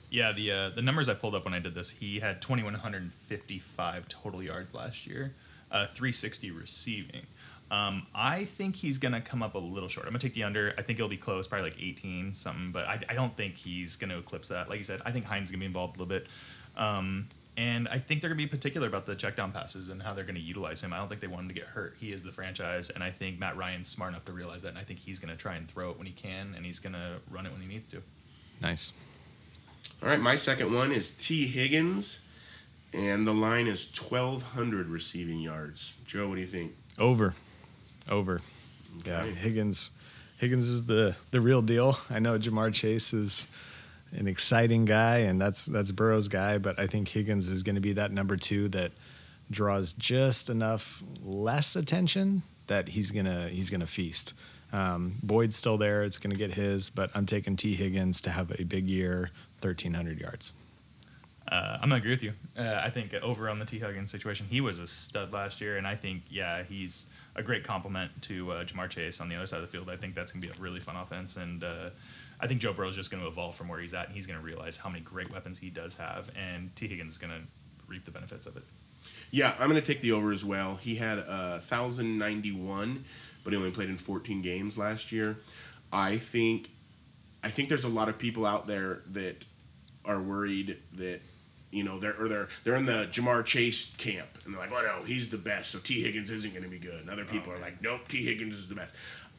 Yeah, 0.09 0.31
the 0.31 0.51
uh, 0.51 0.69
the 0.69 0.81
numbers 0.81 1.09
I 1.09 1.13
pulled 1.13 1.35
up 1.35 1.45
when 1.45 1.53
I 1.53 1.59
did 1.59 1.75
this, 1.75 1.89
he 1.89 2.19
had 2.19 2.41
2,155 2.41 4.07
total 4.07 4.41
yards 4.43 4.73
last 4.73 5.05
year. 5.07 5.33
uh, 5.71 5.87
360 5.87 6.51
receiving. 6.51 7.25
Um, 7.71 8.05
I 8.13 8.45
think 8.45 8.75
he's 8.75 8.97
gonna 8.99 9.19
come 9.21 9.41
up 9.41 9.55
a 9.55 9.59
little 9.59 9.89
short. 9.89 10.05
I'm 10.05 10.11
gonna 10.11 10.19
take 10.19 10.33
the 10.33 10.43
under. 10.43 10.73
I 10.77 10.81
think 10.83 10.99
it'll 10.99 11.09
be 11.09 11.17
close, 11.17 11.47
probably 11.47 11.71
like 11.71 11.81
18 11.81 12.33
something, 12.33 12.71
but 12.71 12.85
I, 12.85 12.99
I 13.09 13.13
don't 13.15 13.35
think 13.35 13.55
he's 13.57 13.95
gonna 13.95 14.19
eclipse 14.19 14.49
that. 14.49 14.69
Like 14.69 14.77
you 14.77 14.83
said, 14.83 15.01
I 15.05 15.11
think 15.11 15.25
Hines 15.25 15.47
is 15.47 15.51
gonna 15.51 15.61
be 15.61 15.65
involved 15.65 15.97
a 15.97 15.99
little 15.99 16.09
bit. 16.19 16.27
Um, 16.77 17.27
and 17.57 17.87
I 17.87 17.99
think 17.99 18.19
they're 18.21 18.29
going 18.29 18.37
to 18.39 18.43
be 18.43 18.49
particular 18.49 18.85
about 18.87 19.05
the 19.05 19.15
check 19.15 19.37
down 19.37 19.53
passes 19.53 19.87
and 19.87 20.03
how 20.03 20.13
they're 20.13 20.25
going 20.25 20.35
to 20.35 20.41
utilize 20.41 20.83
him. 20.83 20.91
I 20.91 20.97
don't 20.97 21.07
think 21.07 21.21
they 21.21 21.27
want 21.27 21.43
him 21.43 21.47
to 21.47 21.53
get 21.53 21.63
hurt. 21.63 21.95
He 21.97 22.11
is 22.11 22.21
the 22.21 22.31
franchise, 22.31 22.89
and 22.89 23.01
I 23.01 23.11
think 23.11 23.39
Matt 23.39 23.55
Ryan's 23.55 23.87
smart 23.87 24.11
enough 24.11 24.25
to 24.25 24.33
realize 24.33 24.63
that. 24.63 24.69
And 24.69 24.77
I 24.77 24.83
think 24.83 24.99
he's 24.99 25.19
going 25.19 25.29
to 25.29 25.41
try 25.41 25.55
and 25.55 25.65
throw 25.65 25.89
it 25.91 25.97
when 25.97 26.05
he 26.05 26.11
can, 26.11 26.53
and 26.57 26.65
he's 26.65 26.79
going 26.79 26.91
to 26.91 27.15
run 27.31 27.45
it 27.45 27.53
when 27.53 27.61
he 27.61 27.67
needs 27.67 27.87
to. 27.87 28.01
Nice. 28.61 28.93
All 30.01 30.09
right, 30.09 30.19
my 30.19 30.35
second 30.35 30.73
one 30.73 30.91
is 30.91 31.11
Tee 31.11 31.47
Higgins, 31.47 32.19
and 32.93 33.25
the 33.25 33.33
line 33.33 33.67
is 33.67 33.87
1,200 33.87 34.87
receiving 34.87 35.39
yards. 35.39 35.93
Joe, 36.05 36.27
what 36.29 36.35
do 36.35 36.41
you 36.41 36.47
think? 36.47 36.73
Over. 36.97 37.33
Over. 38.09 38.41
Yeah, 39.05 39.23
Higgins. 39.23 39.91
Higgins 40.37 40.69
is 40.69 40.85
the 40.85 41.15
the 41.31 41.41
real 41.41 41.61
deal. 41.61 41.97
I 42.09 42.19
know 42.19 42.37
Ja'Marr 42.37 42.73
Chase 42.73 43.13
is 43.13 43.47
an 44.11 44.27
exciting 44.27 44.85
guy, 44.85 45.19
and 45.19 45.41
that's 45.41 45.65
that's 45.65 45.91
Burrow's 45.91 46.27
guy, 46.27 46.57
but 46.57 46.79
I 46.79 46.87
think 46.87 47.07
Higgins 47.09 47.49
is 47.49 47.63
going 47.63 47.75
to 47.75 47.81
be 47.81 47.93
that 47.93 48.11
number 48.11 48.37
two 48.37 48.67
that 48.69 48.91
draws 49.51 49.93
just 49.93 50.49
enough 50.49 51.03
less 51.23 51.75
attention 51.75 52.43
that 52.67 52.89
he's 52.89 53.11
gonna 53.11 53.49
he's 53.49 53.69
gonna 53.69 53.87
feast. 53.87 54.33
Um, 54.73 55.17
Boyd's 55.23 55.55
still 55.55 55.77
there; 55.77 56.03
it's 56.03 56.17
going 56.17 56.31
to 56.31 56.37
get 56.37 56.53
his, 56.53 56.89
but 56.89 57.09
I'm 57.13 57.25
taking 57.25 57.55
Tee 57.55 57.75
Higgins 57.75 58.21
to 58.21 58.29
have 58.29 58.51
a 58.59 58.63
big 58.63 58.89
year, 58.89 59.31
1,300 59.61 60.19
yards. 60.19 60.53
Uh, 61.47 61.75
I'm 61.75 61.89
gonna 61.89 61.95
agree 61.95 62.11
with 62.11 62.23
you. 62.23 62.33
Uh, 62.57 62.81
I 62.83 62.89
think 62.89 63.13
over 63.13 63.49
on 63.49 63.59
the 63.59 63.65
Tee 63.65 63.77
Higgins 63.77 64.09
situation, 64.09 64.47
he 64.49 64.61
was 64.61 64.79
a 64.79 64.87
stud 64.87 65.31
last 65.31 65.61
year, 65.61 65.77
and 65.77 65.85
I 65.85 65.95
think 65.95 66.23
yeah, 66.27 66.63
he's 66.63 67.05
a 67.35 67.43
great 67.43 67.63
complement 67.63 68.19
to 68.23 68.51
uh, 68.51 68.63
Ja'Marr 68.63 68.89
Chase 68.89 69.21
on 69.21 69.29
the 69.29 69.35
other 69.35 69.45
side 69.45 69.61
of 69.61 69.65
the 69.69 69.71
field. 69.71 69.89
I 69.89 69.95
think 69.95 70.15
that's 70.15 70.31
gonna 70.31 70.43
be 70.43 70.51
a 70.51 70.59
really 70.59 70.79
fun 70.79 70.95
offense, 70.95 71.37
and 71.37 71.63
uh, 71.63 71.89
I 72.39 72.47
think 72.47 72.61
Joe 72.61 72.73
Burrow's 72.73 72.95
just 72.95 73.11
gonna 73.11 73.27
evolve 73.27 73.55
from 73.55 73.67
where 73.67 73.79
he's 73.79 73.93
at, 73.93 74.07
and 74.07 74.15
he's 74.15 74.25
gonna 74.25 74.39
realize 74.41 74.77
how 74.77 74.89
many 74.89 75.01
great 75.01 75.31
weapons 75.31 75.59
he 75.59 75.69
does 75.69 75.95
have, 75.97 76.31
and 76.35 76.75
Tee 76.75 76.87
Higgins 76.87 77.13
is 77.13 77.17
gonna 77.19 77.41
reap 77.87 78.05
the 78.05 78.11
benefits 78.11 78.47
of 78.47 78.57
it. 78.57 78.63
Yeah, 79.31 79.53
I'm 79.59 79.69
going 79.69 79.79
to 79.79 79.85
take 79.85 80.01
the 80.01 80.13
over 80.13 80.31
as 80.31 80.45
well. 80.45 80.75
He 80.75 80.95
had 80.95 81.19
uh, 81.19 81.59
1,091, 81.59 83.05
but 83.45 83.53
he 83.53 83.57
only 83.57 83.71
played 83.71 83.89
in 83.89 83.95
14 83.95 84.41
games 84.41 84.77
last 84.77 85.13
year. 85.13 85.37
I 85.93 86.17
think, 86.17 86.71
I 87.43 87.47
think 87.47 87.69
there's 87.69 87.85
a 87.85 87.89
lot 87.89 88.09
of 88.09 88.17
people 88.17 88.45
out 88.45 88.67
there 88.67 89.03
that 89.11 89.45
are 90.03 90.19
worried 90.19 90.77
that, 90.95 91.21
you 91.71 91.83
know, 91.83 91.99
they're 91.99 92.19
or 92.19 92.27
they're 92.27 92.49
they're 92.63 92.75
in 92.75 92.85
the 92.85 93.07
Ja'Marr 93.11 93.45
Chase 93.45 93.91
camp 93.97 94.27
and 94.43 94.53
they're 94.53 94.61
like, 94.61 94.71
oh 94.71 94.81
no, 94.81 95.05
he's 95.05 95.29
the 95.29 95.37
best, 95.37 95.71
so 95.71 95.79
Tee 95.79 96.01
Higgins 96.01 96.29
isn't 96.29 96.51
going 96.51 96.63
to 96.63 96.69
be 96.69 96.79
good. 96.79 97.01
And 97.01 97.09
other 97.09 97.25
people 97.25 97.53
are 97.53 97.57
oh, 97.57 97.61
like, 97.61 97.81
nope, 97.81 98.07
Tee 98.07 98.23
Higgins 98.23 98.57
is 98.57 98.67
the 98.67 98.75
best. 98.75 98.93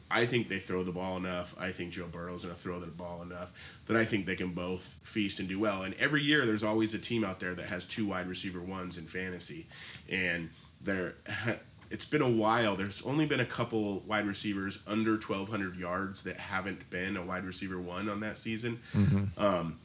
I 0.09 0.25
think 0.25 0.47
they 0.47 0.59
throw 0.59 0.83
the 0.83 0.91
ball 0.91 1.17
enough. 1.17 1.53
I 1.59 1.71
think 1.71 1.91
Joe 1.91 2.07
Burrow's 2.09 2.43
going 2.45 2.55
to 2.55 2.61
throw 2.61 2.79
the 2.79 2.87
ball 2.87 3.23
enough 3.23 3.51
that 3.87 3.97
I 3.97 4.05
think 4.05 4.25
they 4.25 4.37
can 4.37 4.51
both 4.51 4.83
feast 5.03 5.39
and 5.39 5.49
do 5.49 5.59
well. 5.59 5.83
And 5.83 5.93
every 5.95 6.23
year, 6.23 6.45
there's 6.45 6.63
always 6.63 6.93
a 6.93 6.99
team 6.99 7.25
out 7.25 7.41
there 7.41 7.53
that 7.55 7.65
has 7.65 7.85
two 7.85 8.05
wide 8.05 8.27
receiver 8.27 8.61
ones 8.61 8.97
in 8.97 9.05
fantasy, 9.05 9.67
and 10.09 10.49
there. 10.81 11.15
It's 11.89 12.05
been 12.05 12.21
a 12.21 12.29
while. 12.29 12.75
There's 12.75 13.01
only 13.03 13.25
been 13.25 13.39
a 13.39 13.45
couple 13.45 13.99
wide 14.07 14.27
receivers 14.27 14.79
under 14.87 15.11
1,200 15.11 15.75
yards 15.75 16.23
that 16.23 16.37
haven't 16.37 16.89
been 16.89 17.17
a 17.17 17.23
wide 17.23 17.45
receiver 17.45 17.79
one 17.79 18.09
on 18.09 18.19
that 18.21 18.37
season. 18.37 18.79
Um, 19.37 19.79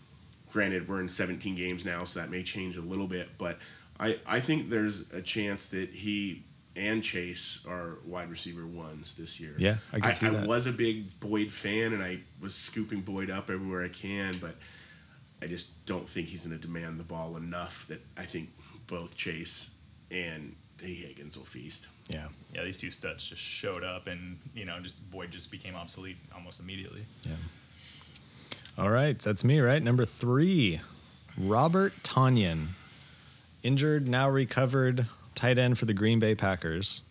granted, 0.50 0.88
we're 0.88 1.00
in 1.00 1.08
17 1.08 1.54
games 1.54 1.84
now, 1.84 2.04
so 2.04 2.20
that 2.20 2.30
may 2.30 2.42
change 2.42 2.76
a 2.76 2.80
little 2.80 3.06
bit. 3.06 3.30
But 3.38 3.58
I, 4.00 4.18
I 4.26 4.40
think 4.40 4.70
there's 4.70 5.04
a 5.12 5.22
chance 5.22 5.66
that 5.66 5.90
he 5.90 6.44
and 6.74 7.02
Chase 7.02 7.60
are 7.68 7.98
wide 8.06 8.30
receiver 8.30 8.66
ones 8.66 9.14
this 9.14 9.38
year. 9.38 9.54
Yeah, 9.58 9.76
I 9.92 10.00
can 10.00 10.14
see 10.14 10.28
that. 10.28 10.44
I 10.44 10.46
was 10.46 10.66
a 10.66 10.72
big 10.72 11.18
Boyd 11.20 11.52
fan, 11.52 11.92
and 11.92 12.02
I 12.02 12.20
was 12.40 12.54
scooping 12.54 13.02
Boyd 13.02 13.30
up 13.30 13.50
everywhere 13.50 13.84
I 13.84 13.88
can, 13.88 14.36
but 14.40 14.56
I 15.42 15.46
just 15.46 15.84
don't 15.86 16.08
think 16.08 16.28
he's 16.28 16.46
going 16.46 16.58
to 16.58 16.66
demand 16.66 16.98
the 16.98 17.04
ball 17.04 17.36
enough 17.36 17.86
that 17.88 18.00
I 18.16 18.22
think 18.22 18.50
both 18.86 19.16
Chase 19.16 19.70
and 20.10 20.54
Tee 20.82 20.94
Higgins 20.94 21.38
will 21.38 21.44
feast. 21.44 21.86
Yeah. 22.08 22.26
Yeah, 22.54 22.64
these 22.64 22.78
two 22.78 22.90
studs 22.90 23.26
just 23.28 23.40
showed 23.40 23.84
up, 23.84 24.06
and 24.06 24.38
you 24.54 24.64
know, 24.64 24.78
just 24.80 25.10
Boyd 25.10 25.30
just 25.30 25.50
became 25.50 25.74
obsolete 25.74 26.16
almost 26.34 26.60
immediately. 26.60 27.04
Yeah. 27.22 27.36
All 28.78 28.90
right, 28.90 29.18
that's 29.18 29.44
me, 29.44 29.60
right? 29.60 29.82
Number 29.82 30.04
three, 30.04 30.80
Robert 31.38 31.92
Tonyan, 32.02 32.68
injured, 33.62 34.08
now 34.08 34.28
recovered, 34.28 35.06
tight 35.34 35.58
end 35.58 35.78
for 35.78 35.84
the 35.84 35.94
Green 35.94 36.18
Bay 36.18 36.34
Packers. 36.34 37.02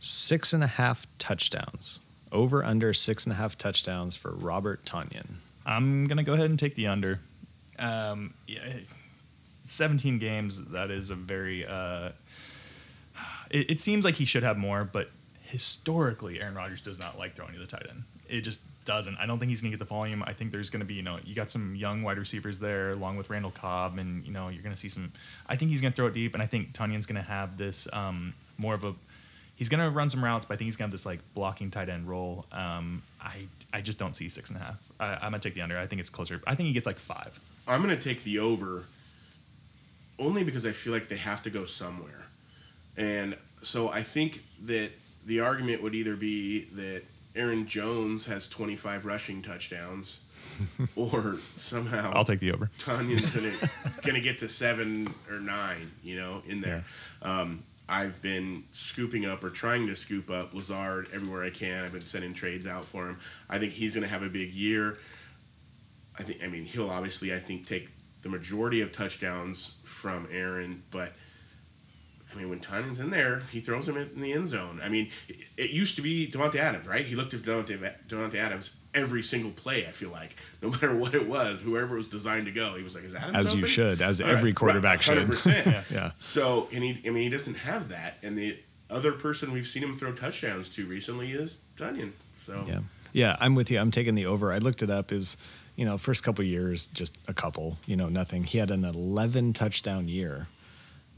Six 0.00 0.52
and 0.52 0.62
a 0.62 0.68
half 0.68 1.06
touchdowns. 1.18 2.00
Over 2.30 2.62
under 2.62 2.92
six 2.92 3.24
and 3.24 3.32
a 3.32 3.36
half 3.36 3.58
touchdowns 3.58 4.14
for 4.14 4.30
Robert 4.30 4.84
Tonyan. 4.84 5.36
I'm 5.66 6.06
gonna 6.06 6.22
go 6.22 6.34
ahead 6.34 6.50
and 6.50 6.58
take 6.58 6.74
the 6.74 6.86
under. 6.86 7.20
Um, 7.78 8.34
yeah, 8.46 8.60
17 9.64 10.18
games. 10.18 10.64
That 10.66 10.90
is 10.90 11.10
a 11.10 11.14
very. 11.14 11.66
Uh, 11.66 12.10
it, 13.50 13.70
it 13.72 13.80
seems 13.80 14.04
like 14.04 14.14
he 14.14 14.24
should 14.24 14.42
have 14.42 14.56
more, 14.56 14.84
but 14.84 15.10
historically, 15.42 16.40
Aaron 16.40 16.54
Rodgers 16.54 16.80
does 16.80 16.98
not 16.98 17.18
like 17.18 17.34
throwing 17.34 17.54
to 17.54 17.58
the 17.58 17.66
tight 17.66 17.86
end. 17.88 18.04
It 18.28 18.42
just 18.42 18.60
doesn't. 18.84 19.16
I 19.18 19.26
don't 19.26 19.38
think 19.38 19.50
he's 19.50 19.60
gonna 19.60 19.70
get 19.70 19.78
the 19.78 19.84
volume. 19.84 20.22
I 20.26 20.32
think 20.32 20.52
there's 20.52 20.70
gonna 20.70 20.84
be, 20.84 20.94
you 20.94 21.02
know, 21.02 21.18
you 21.24 21.34
got 21.34 21.50
some 21.50 21.74
young 21.74 22.02
wide 22.02 22.18
receivers 22.18 22.58
there, 22.58 22.90
along 22.90 23.16
with 23.16 23.30
Randall 23.30 23.50
Cobb, 23.50 23.98
and 23.98 24.24
you 24.26 24.32
know, 24.32 24.48
you're 24.48 24.62
gonna 24.62 24.76
see 24.76 24.88
some. 24.88 25.12
I 25.46 25.56
think 25.56 25.70
he's 25.70 25.80
gonna 25.80 25.94
throw 25.94 26.06
it 26.06 26.14
deep, 26.14 26.34
and 26.34 26.42
I 26.42 26.46
think 26.46 26.72
Tonyan's 26.72 27.06
gonna 27.06 27.22
have 27.22 27.56
this 27.56 27.88
um, 27.92 28.34
more 28.58 28.74
of 28.74 28.84
a. 28.84 28.94
He's 29.56 29.68
gonna 29.68 29.90
run 29.90 30.08
some 30.08 30.22
routes, 30.22 30.44
but 30.44 30.54
I 30.54 30.56
think 30.58 30.66
he's 30.66 30.76
gonna 30.76 30.86
have 30.86 30.92
this 30.92 31.06
like 31.06 31.20
blocking 31.34 31.70
tight 31.70 31.88
end 31.88 32.08
role. 32.08 32.46
Um, 32.52 33.02
I 33.20 33.46
I 33.72 33.80
just 33.80 33.98
don't 33.98 34.14
see 34.14 34.28
six 34.28 34.50
and 34.50 34.58
a 34.60 34.62
half. 34.62 34.76
I, 35.00 35.14
I'm 35.14 35.32
gonna 35.32 35.38
take 35.38 35.54
the 35.54 35.62
under. 35.62 35.78
I 35.78 35.86
think 35.86 36.00
it's 36.00 36.10
closer. 36.10 36.40
I 36.46 36.54
think 36.54 36.66
he 36.66 36.72
gets 36.72 36.86
like 36.86 36.98
five. 36.98 37.40
I'm 37.68 37.82
going 37.82 37.94
to 37.94 38.02
take 38.02 38.24
the 38.24 38.38
over 38.38 38.84
only 40.18 40.42
because 40.42 40.64
I 40.64 40.72
feel 40.72 40.92
like 40.92 41.08
they 41.08 41.18
have 41.18 41.42
to 41.42 41.50
go 41.50 41.66
somewhere. 41.66 42.24
And 42.96 43.36
so 43.62 43.90
I 43.90 44.02
think 44.02 44.44
that 44.62 44.90
the 45.26 45.40
argument 45.40 45.82
would 45.82 45.94
either 45.94 46.16
be 46.16 46.64
that 46.72 47.02
Aaron 47.36 47.66
Jones 47.66 48.26
has 48.26 48.48
25 48.48 49.06
rushing 49.06 49.42
touchdowns 49.42 50.20
or 50.96 51.36
somehow 51.56 52.12
I'll 52.14 52.24
take 52.24 52.40
the 52.40 52.52
over. 52.52 52.70
Tonyan's 52.78 53.34
gonna, 53.34 53.52
gonna 54.04 54.20
get 54.20 54.38
to 54.38 54.48
seven 54.48 55.12
or 55.30 55.38
nine, 55.38 55.90
you 56.02 56.16
know, 56.16 56.42
in 56.46 56.60
there. 56.60 56.84
Um, 57.22 57.62
I've 57.88 58.20
been 58.20 58.64
scooping 58.72 59.24
up 59.24 59.42
or 59.44 59.50
trying 59.50 59.86
to 59.86 59.96
scoop 59.96 60.30
up 60.30 60.52
Lazard 60.52 61.08
everywhere 61.12 61.44
I 61.44 61.50
can. 61.50 61.84
I've 61.84 61.92
been 61.92 62.04
sending 62.04 62.34
trades 62.34 62.66
out 62.66 62.84
for 62.84 63.08
him. 63.08 63.18
I 63.48 63.58
think 63.58 63.72
he's 63.72 63.94
gonna 63.94 64.08
have 64.08 64.22
a 64.22 64.28
big 64.28 64.52
year. 64.52 64.98
I 66.18 66.22
think. 66.22 66.42
I 66.42 66.48
mean, 66.48 66.64
he'll 66.64 66.90
obviously, 66.90 67.32
I 67.32 67.38
think, 67.38 67.66
take 67.66 67.90
the 68.22 68.28
majority 68.28 68.80
of 68.80 68.92
touchdowns 68.92 69.72
from 69.84 70.26
Aaron, 70.30 70.82
but. 70.90 71.12
I 72.38 72.42
mean, 72.42 72.50
when 72.50 72.60
Tonyan's 72.60 73.00
in 73.00 73.10
there, 73.10 73.42
he 73.50 73.58
throws 73.58 73.88
him 73.88 73.96
in 73.96 74.20
the 74.20 74.32
end 74.32 74.46
zone. 74.46 74.80
I 74.82 74.88
mean, 74.88 75.10
it, 75.28 75.36
it 75.56 75.70
used 75.70 75.96
to 75.96 76.02
be 76.02 76.28
Davante 76.28 76.54
Adams, 76.56 76.86
right? 76.86 77.04
He 77.04 77.16
looked 77.16 77.34
at 77.34 77.40
Davante, 77.40 77.92
Davante 78.08 78.36
Adams 78.36 78.70
every 78.94 79.24
single 79.24 79.50
play. 79.50 79.86
I 79.86 79.90
feel 79.90 80.10
like, 80.10 80.36
no 80.62 80.70
matter 80.70 80.94
what 80.94 81.14
it 81.16 81.28
was, 81.28 81.60
whoever 81.60 81.96
was 81.96 82.06
designed 82.06 82.46
to 82.46 82.52
go, 82.52 82.76
he 82.76 82.84
was 82.84 82.94
like, 82.94 83.04
"Is 83.04 83.14
Adams 83.14 83.36
As 83.36 83.54
you 83.54 83.66
should, 83.66 84.00
as 84.00 84.20
All 84.20 84.28
every 84.28 84.50
right, 84.50 84.56
quarterback 84.56 84.98
right, 84.98 85.18
should. 85.18 85.28
100%. 85.28 85.84
Yeah. 85.90 86.12
So, 86.18 86.68
and 86.72 86.84
he, 86.84 87.02
I 87.06 87.10
mean, 87.10 87.24
he 87.24 87.28
doesn't 87.28 87.56
have 87.58 87.88
that. 87.88 88.18
And 88.22 88.38
the 88.38 88.56
other 88.88 89.12
person 89.12 89.50
we've 89.50 89.66
seen 89.66 89.82
him 89.82 89.92
throw 89.92 90.12
touchdowns 90.12 90.68
to 90.70 90.86
recently 90.86 91.32
is 91.32 91.58
Tonyan. 91.76 92.12
So, 92.36 92.64
Yeah. 92.68 92.80
Yeah, 93.14 93.36
I'm 93.40 93.54
with 93.54 93.70
you. 93.70 93.78
I'm 93.78 93.90
taking 93.90 94.14
the 94.14 94.26
over. 94.26 94.52
I 94.52 94.58
looked 94.58 94.82
it 94.82 94.90
up. 94.90 95.10
It 95.10 95.16
was, 95.16 95.38
you 95.76 95.86
know, 95.86 95.96
first 95.96 96.22
couple 96.22 96.44
years, 96.44 96.86
just 96.86 97.16
a 97.26 97.32
couple, 97.32 97.78
you 97.86 97.96
know, 97.96 98.10
nothing. 98.10 98.44
He 98.44 98.58
had 98.58 98.70
an 98.70 98.84
11 98.84 99.54
touchdown 99.54 100.08
year 100.08 100.46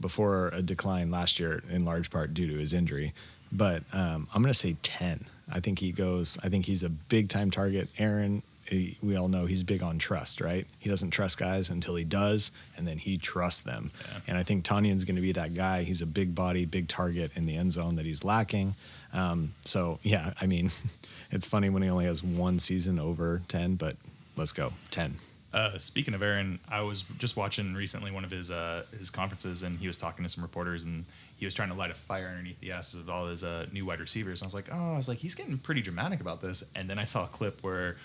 before 0.01 0.47
a 0.49 0.61
decline 0.61 1.11
last 1.11 1.39
year, 1.39 1.63
in 1.69 1.85
large 1.85 2.09
part 2.09 2.33
due 2.33 2.47
to 2.47 2.57
his 2.57 2.73
injury. 2.73 3.13
But 3.51 3.83
um, 3.93 4.27
I'm 4.33 4.41
going 4.41 4.53
to 4.53 4.57
say 4.59 4.75
10. 4.81 5.25
I 5.51 5.59
think 5.59 5.79
he 5.79 5.91
goes, 5.91 6.37
I 6.43 6.49
think 6.49 6.65
he's 6.65 6.83
a 6.83 6.89
big 6.89 7.29
time 7.29 7.51
target. 7.51 7.89
Aaron, 7.97 8.43
he- 8.65 8.97
we 9.03 9.17
all 9.17 9.27
know 9.27 9.45
he's 9.45 9.63
big 9.63 9.83
on 9.83 9.99
trust, 9.99 10.39
right? 10.39 10.65
He 10.79 10.89
doesn't 10.89 11.11
trust 11.11 11.37
guys 11.37 11.69
until 11.69 11.95
he 11.95 12.05
does, 12.05 12.53
and 12.77 12.87
then 12.87 12.97
he 12.97 13.17
trusts 13.17 13.61
them. 13.61 13.91
Yeah. 14.09 14.19
And 14.27 14.37
I 14.37 14.43
think 14.43 14.63
Tonyan's 14.63 15.03
going 15.03 15.17
to 15.17 15.21
be 15.21 15.33
that 15.33 15.53
guy. 15.53 15.83
He's 15.83 16.01
a 16.01 16.05
big 16.05 16.33
body, 16.33 16.65
big 16.65 16.87
target 16.87 17.31
in 17.35 17.45
the 17.45 17.57
end 17.57 17.73
zone 17.73 17.95
that 17.97 18.05
he's 18.05 18.23
lacking. 18.23 18.75
Um, 19.11 19.53
so, 19.65 19.99
yeah, 20.03 20.33
I 20.39 20.45
mean, 20.47 20.71
it's 21.31 21.45
funny 21.45 21.69
when 21.69 21.83
he 21.83 21.89
only 21.89 22.05
has 22.05 22.23
one 22.23 22.57
season 22.59 22.97
over 22.99 23.41
10, 23.49 23.75
but 23.75 23.97
let's 24.37 24.53
go 24.53 24.71
10. 24.91 25.15
Uh, 25.53 25.77
speaking 25.77 26.13
of 26.13 26.21
Aaron, 26.21 26.59
I 26.69 26.81
was 26.81 27.03
just 27.17 27.35
watching 27.35 27.73
recently 27.73 28.09
one 28.09 28.23
of 28.23 28.31
his 28.31 28.51
uh, 28.51 28.83
his 28.97 29.09
conferences, 29.09 29.63
and 29.63 29.77
he 29.77 29.87
was 29.87 29.97
talking 29.97 30.23
to 30.23 30.29
some 30.29 30.43
reporters, 30.43 30.85
and 30.85 31.03
he 31.37 31.45
was 31.45 31.53
trying 31.53 31.69
to 31.69 31.75
light 31.75 31.91
a 31.91 31.93
fire 31.93 32.27
underneath 32.27 32.59
the 32.61 32.71
asses 32.71 33.01
of 33.01 33.09
all 33.09 33.27
his 33.27 33.43
uh, 33.43 33.65
new 33.71 33.85
wide 33.85 33.99
receivers. 33.99 34.41
And 34.41 34.45
I 34.45 34.47
was 34.47 34.53
like, 34.53 34.69
oh, 34.71 34.93
I 34.93 34.97
was 34.97 35.09
like, 35.09 35.17
he's 35.17 35.35
getting 35.35 35.57
pretty 35.57 35.81
dramatic 35.81 36.21
about 36.21 36.39
this. 36.41 36.63
And 36.75 36.89
then 36.89 36.97
I 36.97 37.03
saw 37.03 37.25
a 37.25 37.27
clip 37.27 37.63
where 37.63 37.97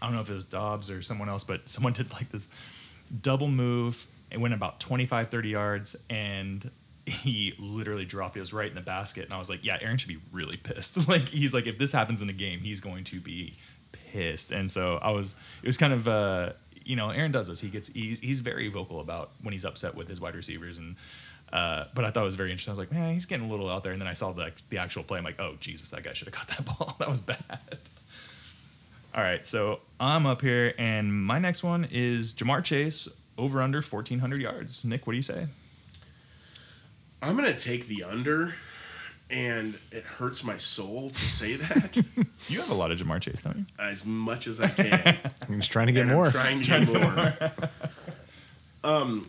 I 0.00 0.06
don't 0.06 0.14
know 0.14 0.22
if 0.22 0.30
it 0.30 0.34
was 0.34 0.44
Doubs 0.44 0.90
or 0.90 1.02
someone 1.02 1.28
else, 1.28 1.44
but 1.44 1.68
someone 1.68 1.92
did 1.94 2.10
like 2.12 2.30
this 2.30 2.48
double 3.20 3.48
move. 3.48 4.06
It 4.30 4.40
went 4.40 4.54
about 4.54 4.80
25, 4.80 5.28
30 5.28 5.48
yards, 5.48 5.96
and 6.08 6.70
he 7.06 7.54
literally 7.58 8.06
dropped 8.06 8.36
it. 8.36 8.40
Was 8.40 8.54
right 8.54 8.68
in 8.68 8.74
the 8.74 8.80
basket, 8.80 9.24
and 9.24 9.34
I 9.34 9.38
was 9.38 9.50
like, 9.50 9.62
"Yeah, 9.62 9.76
Aaron 9.80 9.98
should 9.98 10.08
be 10.08 10.20
really 10.32 10.56
pissed." 10.56 11.06
like 11.08 11.28
he's 11.28 11.52
like, 11.52 11.66
if 11.66 11.78
this 11.78 11.92
happens 11.92 12.22
in 12.22 12.30
a 12.30 12.32
game, 12.32 12.60
he's 12.60 12.80
going 12.80 13.04
to 13.04 13.20
be 13.20 13.54
pissed. 13.92 14.52
And 14.52 14.70
so 14.70 14.98
I 15.02 15.10
was. 15.10 15.36
It 15.62 15.66
was 15.66 15.76
kind 15.76 15.92
of. 15.92 16.08
uh 16.08 16.52
you 16.84 16.96
know, 16.96 17.10
Aaron 17.10 17.32
does 17.32 17.48
this. 17.48 17.60
He 17.60 17.68
gets 17.68 17.88
he's, 17.88 18.20
he's 18.20 18.40
very 18.40 18.68
vocal 18.68 19.00
about 19.00 19.30
when 19.42 19.52
he's 19.52 19.64
upset 19.64 19.94
with 19.94 20.08
his 20.08 20.20
wide 20.20 20.34
receivers, 20.34 20.78
and 20.78 20.96
uh, 21.52 21.84
but 21.94 22.04
I 22.04 22.10
thought 22.10 22.22
it 22.22 22.26
was 22.26 22.34
very 22.34 22.50
interesting. 22.50 22.72
I 22.72 22.74
was 22.74 22.78
like, 22.78 22.92
man, 22.92 23.12
he's 23.12 23.26
getting 23.26 23.46
a 23.46 23.50
little 23.50 23.70
out 23.70 23.82
there. 23.82 23.92
And 23.92 24.00
then 24.00 24.08
I 24.08 24.12
saw 24.12 24.32
the 24.32 24.52
the 24.70 24.78
actual 24.78 25.02
play. 25.02 25.18
I'm 25.18 25.24
like, 25.24 25.40
oh 25.40 25.54
Jesus, 25.60 25.90
that 25.90 26.02
guy 26.02 26.12
should 26.12 26.26
have 26.26 26.34
caught 26.34 26.48
that 26.48 26.64
ball. 26.78 26.96
that 26.98 27.08
was 27.08 27.20
bad. 27.20 27.78
All 29.14 29.22
right, 29.22 29.46
so 29.46 29.78
I'm 30.00 30.26
up 30.26 30.42
here, 30.42 30.74
and 30.76 31.14
my 31.14 31.38
next 31.38 31.62
one 31.62 31.86
is 31.92 32.34
Ja'Marr 32.34 32.64
Chase 32.64 33.06
over 33.38 33.62
under 33.62 33.78
1,400 33.78 34.40
yards. 34.40 34.84
Nick, 34.84 35.06
what 35.06 35.12
do 35.12 35.16
you 35.16 35.22
say? 35.22 35.46
I'm 37.22 37.36
gonna 37.36 37.54
take 37.54 37.86
the 37.86 38.02
under, 38.02 38.56
and 39.30 39.76
it 39.90 40.04
hurts 40.04 40.44
my 40.44 40.56
soul 40.58 41.10
to 41.10 41.18
say 41.18 41.56
that 41.56 41.96
You 42.48 42.60
have 42.60 42.70
a 42.70 42.74
lot 42.74 42.90
of 42.92 42.98
Ja'Marr 42.98 43.20
Chase, 43.20 43.42
don't 43.42 43.58
you? 43.58 43.64
as 43.78 44.04
much 44.04 44.46
as 44.46 44.60
I 44.60 44.68
can. 44.68 45.16
I'm 45.48 45.58
just 45.60 45.72
trying 45.72 45.86
to 45.88 45.92
get 45.92 46.02
and 46.02 46.10
more. 46.12 46.26
I'm 46.26 46.32
trying 46.32 46.60
to 46.62 46.66
get 46.86 46.90
more. 46.90 47.34
um, 48.84 49.28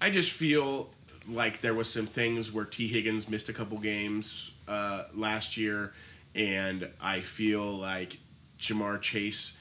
I 0.00 0.10
just 0.10 0.32
feel 0.32 0.90
like 1.28 1.60
there 1.60 1.74
was 1.74 1.90
some 1.90 2.06
things 2.06 2.52
where 2.52 2.64
Tee 2.64 2.88
Higgins 2.88 3.28
missed 3.28 3.48
a 3.48 3.52
couple 3.52 3.78
games 3.78 4.50
uh, 4.68 5.04
last 5.14 5.56
year, 5.56 5.92
and 6.34 6.88
I 7.00 7.20
feel 7.20 7.62
like 7.64 8.18
Ja'Marr 8.60 9.00
Chase 9.00 9.56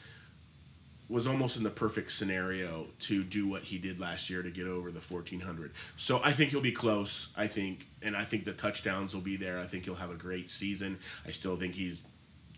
was 1.14 1.28
almost 1.28 1.58
in 1.58 1.64
the 1.64 1.70
perfect 1.70 2.12
scenario 2.12 2.88
to 2.98 3.24
do 3.24 3.48
what 3.48 3.62
he 3.62 3.78
did 3.78 4.00
last 4.00 4.32
year 4.32 4.42
to 4.42 4.50
get 4.50 4.66
over 4.66 4.92
the 4.92 5.00
1400. 5.00 5.72
So 5.96 6.20
I 6.24 6.32
think 6.32 6.50
he'll 6.50 6.60
be 6.60 6.72
close. 6.72 7.28
I 7.38 7.46
think, 7.46 7.88
and 8.02 8.18
I 8.18 8.24
think 8.24 8.46
the 8.46 8.54
touchdowns 8.54 9.14
will 9.14 9.22
be 9.22 9.36
there. 9.36 9.60
I 9.60 9.66
think 9.66 9.86
he'll 9.86 9.94
have 9.94 10.10
a 10.10 10.16
great 10.16 10.50
season. 10.50 10.98
I 11.28 11.30
still 11.30 11.56
think 11.56 11.76
he's 11.76 12.02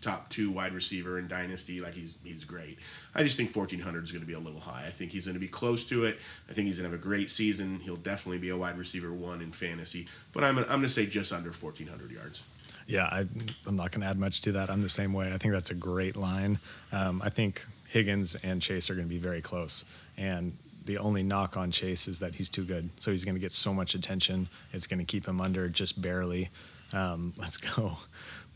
top 0.00 0.30
two 0.30 0.50
wide 0.50 0.72
receiver 0.72 1.18
in 1.18 1.28
dynasty. 1.28 1.82
Like 1.82 1.92
he's 1.92 2.14
he's 2.24 2.44
great. 2.44 2.78
I 3.14 3.22
just 3.22 3.36
think 3.36 3.54
1400 3.54 4.04
is 4.04 4.10
going 4.10 4.22
to 4.22 4.26
be 4.26 4.32
a 4.32 4.38
little 4.38 4.60
high. 4.60 4.84
I 4.86 4.90
think 4.90 5.12
he's 5.12 5.26
going 5.26 5.34
to 5.34 5.40
be 5.40 5.48
close 5.48 5.84
to 5.84 6.06
it. 6.06 6.16
I 6.48 6.54
think 6.54 6.66
he's 6.66 6.78
going 6.78 6.90
to 6.90 6.96
have 6.96 6.98
a 6.98 7.06
great 7.06 7.30
season. 7.30 7.80
He'll 7.80 7.96
definitely 7.96 8.38
be 8.38 8.48
a 8.48 8.56
wide 8.56 8.78
receiver 8.78 9.12
one 9.12 9.42
in 9.42 9.52
fantasy. 9.52 10.06
But 10.32 10.44
I'm 10.44 10.58
I'm 10.60 10.66
going 10.66 10.82
to 10.82 10.88
say 10.88 11.04
just 11.04 11.30
under 11.30 11.50
1400 11.50 12.10
yards. 12.10 12.42
Yeah, 12.86 13.04
I, 13.04 13.26
I'm 13.66 13.76
not 13.76 13.90
going 13.90 14.00
to 14.00 14.06
add 14.06 14.18
much 14.18 14.40
to 14.42 14.52
that. 14.52 14.70
I'm 14.70 14.80
the 14.80 14.88
same 14.88 15.12
way. 15.12 15.32
I 15.32 15.36
think 15.38 15.52
that's 15.52 15.70
a 15.70 15.74
great 15.74 16.16
line. 16.16 16.58
Um, 16.92 17.20
I 17.22 17.30
think 17.30 17.66
Higgins 17.88 18.34
and 18.42 18.60
Chase 18.60 18.90
are 18.90 18.94
going 18.94 19.06
to 19.06 19.14
be 19.14 19.18
very 19.18 19.40
close. 19.40 19.84
And 20.16 20.56
the 20.84 20.98
only 20.98 21.22
knock 21.22 21.56
on 21.56 21.70
Chase 21.70 22.08
is 22.08 22.20
that 22.20 22.36
he's 22.36 22.48
too 22.48 22.64
good. 22.64 22.90
So 23.00 23.10
he's 23.10 23.24
going 23.24 23.34
to 23.34 23.40
get 23.40 23.52
so 23.52 23.74
much 23.74 23.94
attention. 23.94 24.48
It's 24.72 24.86
going 24.86 25.00
to 25.00 25.04
keep 25.04 25.26
him 25.26 25.40
under 25.40 25.68
just 25.68 26.00
barely. 26.00 26.50
Um, 26.92 27.34
let's 27.38 27.56
go 27.56 27.98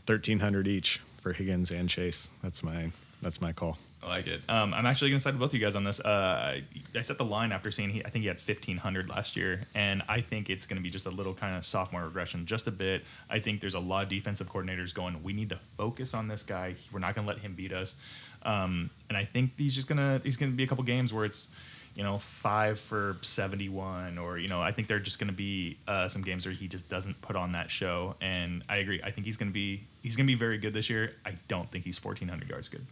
1,300 0.05 0.67
each 0.67 1.01
for 1.19 1.33
Higgins 1.33 1.71
and 1.71 1.89
Chase. 1.89 2.29
That's 2.41 2.63
my 2.63 2.91
that's 3.21 3.39
my 3.39 3.53
call. 3.53 3.77
I 4.03 4.07
like 4.07 4.27
it. 4.27 4.41
Um, 4.49 4.73
I'm 4.73 4.87
actually 4.87 5.11
going 5.11 5.19
to 5.19 5.21
side 5.21 5.33
with 5.33 5.39
both 5.39 5.49
of 5.51 5.53
you 5.53 5.59
guys 5.59 5.75
on 5.75 5.83
this. 5.83 5.99
Uh, 5.99 6.61
I, 6.95 7.01
set 7.01 7.19
the 7.19 7.25
line 7.25 7.51
after 7.51 7.69
seeing 7.69 7.91
he, 7.91 8.03
I 8.03 8.09
think 8.09 8.23
he 8.23 8.27
had 8.27 8.37
1500 8.37 9.09
last 9.09 9.35
year, 9.35 9.61
and 9.75 10.01
I 10.09 10.21
think 10.21 10.49
it's 10.49 10.65
going 10.65 10.77
to 10.77 10.81
be 10.81 10.89
just 10.89 11.05
a 11.05 11.11
little 11.11 11.35
kind 11.35 11.55
of 11.55 11.63
sophomore 11.63 12.03
regression, 12.05 12.47
just 12.47 12.65
a 12.65 12.71
bit. 12.71 13.03
I 13.29 13.37
think 13.37 13.61
there's 13.61 13.75
a 13.75 13.79
lot 13.79 14.03
of 14.03 14.09
defensive 14.09 14.51
coordinators 14.51 14.91
going, 14.91 15.21
we 15.21 15.33
need 15.33 15.49
to 15.49 15.59
focus 15.77 16.15
on 16.15 16.27
this 16.27 16.41
guy. 16.41 16.73
We're 16.91 16.99
not 16.99 17.13
going 17.13 17.27
to 17.27 17.31
let 17.31 17.41
him 17.41 17.53
beat 17.53 17.73
us. 17.73 17.95
Um, 18.43 18.89
and 19.09 19.17
I 19.17 19.25
think 19.25 19.51
he's 19.57 19.75
just 19.75 19.87
gonna 19.87 20.21
he's 20.23 20.37
gonna 20.37 20.51
be 20.51 20.63
a 20.63 20.67
couple 20.67 20.83
games 20.83 21.13
where 21.13 21.25
it's 21.25 21.49
you 21.95 22.03
know 22.03 22.17
five 22.17 22.79
for 22.79 23.17
71 23.21 24.17
or 24.17 24.37
you 24.37 24.47
know 24.47 24.61
I 24.61 24.71
think 24.71 24.87
they're 24.87 24.99
just 24.99 25.19
gonna 25.19 25.31
be 25.31 25.77
uh, 25.87 26.07
some 26.07 26.21
games 26.21 26.45
where 26.45 26.53
he 26.53 26.67
just 26.67 26.89
doesn't 26.89 27.21
put 27.21 27.35
on 27.35 27.51
that 27.53 27.69
show. 27.69 28.15
And 28.21 28.63
I 28.69 28.77
agree. 28.77 29.01
I 29.03 29.11
think 29.11 29.25
he's 29.25 29.37
gonna 29.37 29.51
be 29.51 29.83
he's 30.01 30.15
gonna 30.15 30.27
be 30.27 30.35
very 30.35 30.57
good 30.57 30.73
this 30.73 30.89
year. 30.89 31.13
I 31.25 31.33
don't 31.47 31.69
think 31.69 31.85
he's 31.85 32.03
1400 32.03 32.49
yards 32.49 32.69
good. 32.69 32.85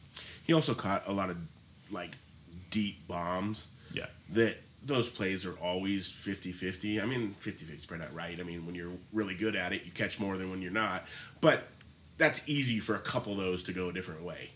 He 0.44 0.54
also 0.54 0.74
caught 0.74 1.08
a 1.08 1.12
lot 1.12 1.30
of 1.30 1.38
like 1.92 2.18
deep 2.70 3.08
bombs. 3.08 3.68
Yeah. 3.94 4.06
That 4.32 4.58
those 4.84 5.10
plays 5.10 5.46
are 5.46 5.56
always 5.56 6.10
50-50. 6.10 7.04
I 7.04 7.06
mean, 7.06 7.36
50-50 7.38 7.76
is 7.76 7.86
probably 7.86 8.06
not 8.06 8.16
right. 8.16 8.40
I 8.40 8.44
mean, 8.44 8.66
when 8.66 8.76
you're 8.76 8.94
really 9.12 9.36
good 9.36 9.56
at 9.56 9.74
it, 9.74 9.84
you 9.86 9.92
catch 9.92 10.20
more 10.20 10.38
than 10.38 10.50
when 10.50 10.62
you're 10.62 10.72
not. 10.72 11.04
But 11.42 11.68
that's 12.18 12.48
easy 12.48 12.80
for 12.80 12.96
a 12.96 13.00
couple 13.00 13.34
of 13.34 13.40
those 13.40 13.64
to 13.64 13.74
go 13.74 13.90
a 13.90 13.94
different 13.94 14.24
way. 14.24 14.52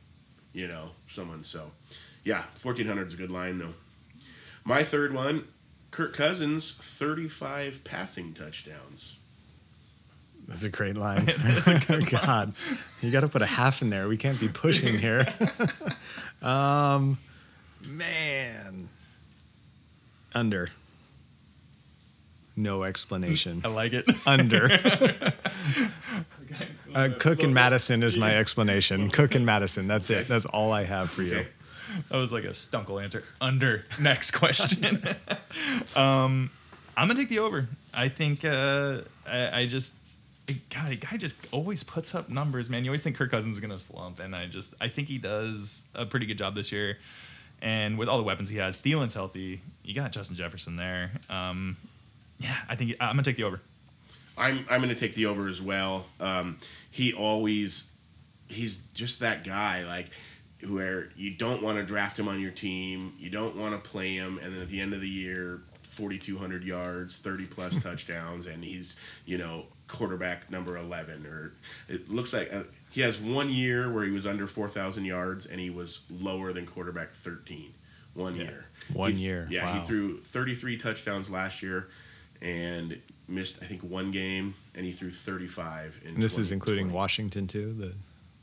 You 0.53 0.67
know, 0.67 0.91
someone 1.07 1.43
so. 1.43 1.71
Yeah, 2.23 2.43
1400 2.61 3.07
is 3.07 3.13
a 3.13 3.17
good 3.17 3.31
line 3.31 3.57
though. 3.57 3.73
My 4.63 4.83
third 4.83 5.13
one, 5.13 5.47
Kirk 5.91 6.15
Cousins, 6.15 6.73
35 6.79 7.83
passing 7.83 8.33
touchdowns. 8.33 9.17
That's 10.47 10.63
a 10.63 10.69
great 10.69 10.97
line. 10.97 11.25
God, 12.11 12.53
you 13.01 13.11
got 13.11 13.21
to 13.21 13.27
put 13.27 13.41
a 13.41 13.47
half 13.47 13.81
in 13.81 13.89
there. 13.89 14.07
We 14.07 14.17
can't 14.17 14.39
be 14.39 14.47
pushing 14.47 14.97
here. 14.97 15.25
um, 16.41 17.17
man, 17.87 18.89
under. 20.33 20.69
No 22.55 22.83
explanation. 22.83 23.61
I 23.63 23.69
like 23.69 23.93
it. 23.93 24.05
Under. 24.27 24.69
Uh, 26.93 27.09
Cook 27.17 27.41
and 27.41 27.55
Mattison 27.55 28.03
is 28.03 28.15
my 28.15 28.37
explanation. 28.37 29.09
Cook 29.09 29.33
and 29.33 29.43
Mattison. 29.43 29.87
That's 29.87 30.11
it. 30.11 30.27
That's 30.27 30.45
all 30.45 30.71
I 30.71 30.83
have 30.83 31.09
for 31.09 31.23
you. 31.23 31.37
Okay. 31.37 31.47
That 32.09 32.17
was 32.17 32.31
like 32.31 32.43
a 32.43 32.49
stunkle 32.49 33.03
answer. 33.03 33.23
Under. 33.41 33.85
Next 34.01 34.31
question. 34.31 35.01
um, 35.95 36.51
I'm 36.95 37.07
gonna 37.07 37.15
take 37.15 37.29
the 37.29 37.39
over. 37.39 37.67
I 37.93 38.09
think 38.09 38.45
uh, 38.45 39.01
I, 39.25 39.61
I 39.61 39.65
just 39.65 39.95
God, 40.69 40.91
a 40.91 40.95
guy 40.95 41.17
just 41.17 41.35
always 41.51 41.83
puts 41.83 42.13
up 42.13 42.29
numbers, 42.29 42.69
man. 42.69 42.83
You 42.83 42.91
always 42.91 43.01
think 43.03 43.15
Kirk 43.15 43.31
Cousins 43.31 43.55
is 43.55 43.59
gonna 43.59 43.79
slump, 43.79 44.19
and 44.19 44.35
I 44.35 44.45
just 44.45 44.75
I 44.79 44.87
think 44.87 45.07
he 45.07 45.17
does 45.17 45.85
a 45.95 46.05
pretty 46.05 46.25
good 46.27 46.37
job 46.37 46.53
this 46.55 46.71
year. 46.71 46.97
And 47.61 47.97
with 47.97 48.09
all 48.09 48.17
the 48.17 48.23
weapons 48.23 48.49
he 48.49 48.57
has, 48.57 48.77
Thielen's 48.77 49.13
healthy. 49.13 49.61
You 49.83 49.95
got 49.95 50.11
Justin 50.11 50.35
Jefferson 50.35 50.75
there. 50.75 51.11
Um, 51.29 51.77
yeah, 52.43 52.55
I 52.69 52.75
think 52.75 52.95
I'm 52.99 53.13
gonna 53.15 53.23
take 53.23 53.37
the 53.37 53.43
over. 53.43 53.61
I'm 54.37 54.65
I'm 54.69 54.81
going 54.81 54.89
to 54.89 54.99
take 54.99 55.13
the 55.15 55.27
over 55.27 55.47
as 55.47 55.61
well. 55.61 56.05
Um, 56.19 56.57
he 56.89 57.13
always 57.13 57.83
he's 58.47 58.77
just 58.93 59.19
that 59.19 59.43
guy 59.43 59.83
like 59.85 60.07
where 60.67 61.09
you 61.15 61.31
don't 61.31 61.61
want 61.61 61.77
to 61.77 61.83
draft 61.83 62.17
him 62.17 62.27
on 62.27 62.39
your 62.39 62.51
team, 62.51 63.13
you 63.19 63.29
don't 63.29 63.55
want 63.55 63.73
to 63.73 63.89
play 63.89 64.13
him, 64.15 64.39
and 64.41 64.53
then 64.53 64.61
at 64.61 64.69
the 64.69 64.79
end 64.79 64.93
of 64.93 65.01
the 65.01 65.09
year, 65.09 65.61
4,200 65.89 66.63
yards, 66.63 67.17
30 67.17 67.45
plus 67.47 67.77
touchdowns, 67.83 68.45
and 68.45 68.63
he's 68.63 68.95
you 69.25 69.37
know 69.37 69.65
quarterback 69.87 70.49
number 70.49 70.77
11 70.77 71.25
or 71.27 71.53
it 71.87 72.09
looks 72.09 72.33
like 72.33 72.51
uh, 72.51 72.63
he 72.89 73.01
has 73.01 73.19
one 73.19 73.49
year 73.49 73.91
where 73.91 74.03
he 74.03 74.11
was 74.11 74.25
under 74.25 74.47
4,000 74.47 75.03
yards 75.05 75.45
and 75.45 75.59
he 75.59 75.69
was 75.69 75.99
lower 76.09 76.53
than 76.53 76.65
quarterback 76.65 77.11
13. 77.11 77.73
One 78.15 78.35
year. 78.35 78.65
One 78.93 79.11
He- 79.11 79.23
year. 79.23 79.45
Yeah, 79.51 79.79
he 79.79 79.85
threw 79.85 80.17
33 80.19 80.77
touchdowns 80.77 81.29
last 81.29 81.61
year 81.61 81.89
and 82.43 82.99
missed 83.27 83.59
I 83.63 83.65
think 83.65 83.81
one 83.81 84.11
game 84.11 84.53
and 84.75 84.85
he 84.85 84.91
threw 84.91 85.09
35 85.09 86.01
in 86.03 86.09
And 86.15 86.17
this 86.23 86.37
is 86.37 86.49
2020. 86.49 86.53
including 86.55 86.91
Washington 86.93 87.47
too. 87.47 87.73
The, 87.73 87.93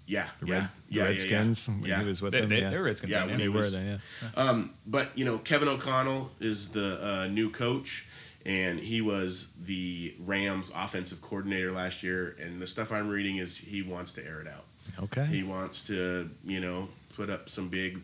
yeah, 0.06 0.26
the, 0.40 0.46
yeah, 0.46 0.52
Reds, 0.54 0.76
yeah, 0.88 1.02
yeah, 1.02 1.08
Redskins 1.10 1.68
yeah. 1.68 1.74
when 1.74 1.84
Yeah. 1.90 2.00
he 2.02 2.08
was 2.08 2.22
with 2.22 2.32
They, 2.32 2.40
them. 2.40 2.48
they, 2.48 2.60
yeah. 2.62 2.70
they're 2.70 2.82
Redskins, 2.82 3.12
Yeah, 3.12 3.20
yeah, 3.20 3.26
when 3.26 3.36
they 3.36 3.42
he 3.44 3.48
were 3.48 3.60
was- 3.60 3.72
there. 3.72 4.00
Yeah. 4.22 4.28
Um, 4.42 4.70
but 4.86 5.16
you 5.16 5.24
know, 5.24 5.38
Kevin 5.38 5.68
O'Connell 5.68 6.32
is 6.40 6.68
the 6.70 7.22
uh, 7.22 7.26
new 7.28 7.50
coach, 7.50 8.06
and 8.46 8.80
he 8.80 9.02
was 9.02 9.48
the 9.62 10.16
Rams' 10.18 10.72
offensive 10.74 11.20
coordinator 11.22 11.70
last 11.70 12.02
year. 12.02 12.34
And 12.40 12.60
the 12.60 12.66
stuff 12.66 12.90
I'm 12.90 13.08
reading 13.08 13.36
is 13.36 13.56
he 13.56 13.82
wants 13.82 14.12
to 14.14 14.24
air 14.26 14.40
it 14.40 14.48
out. 14.48 14.64
Okay. 15.04 15.26
He 15.26 15.42
wants 15.44 15.84
to, 15.88 16.30
you 16.44 16.60
know, 16.60 16.88
put 17.14 17.28
up 17.30 17.48
some 17.48 17.68
big 17.68 18.00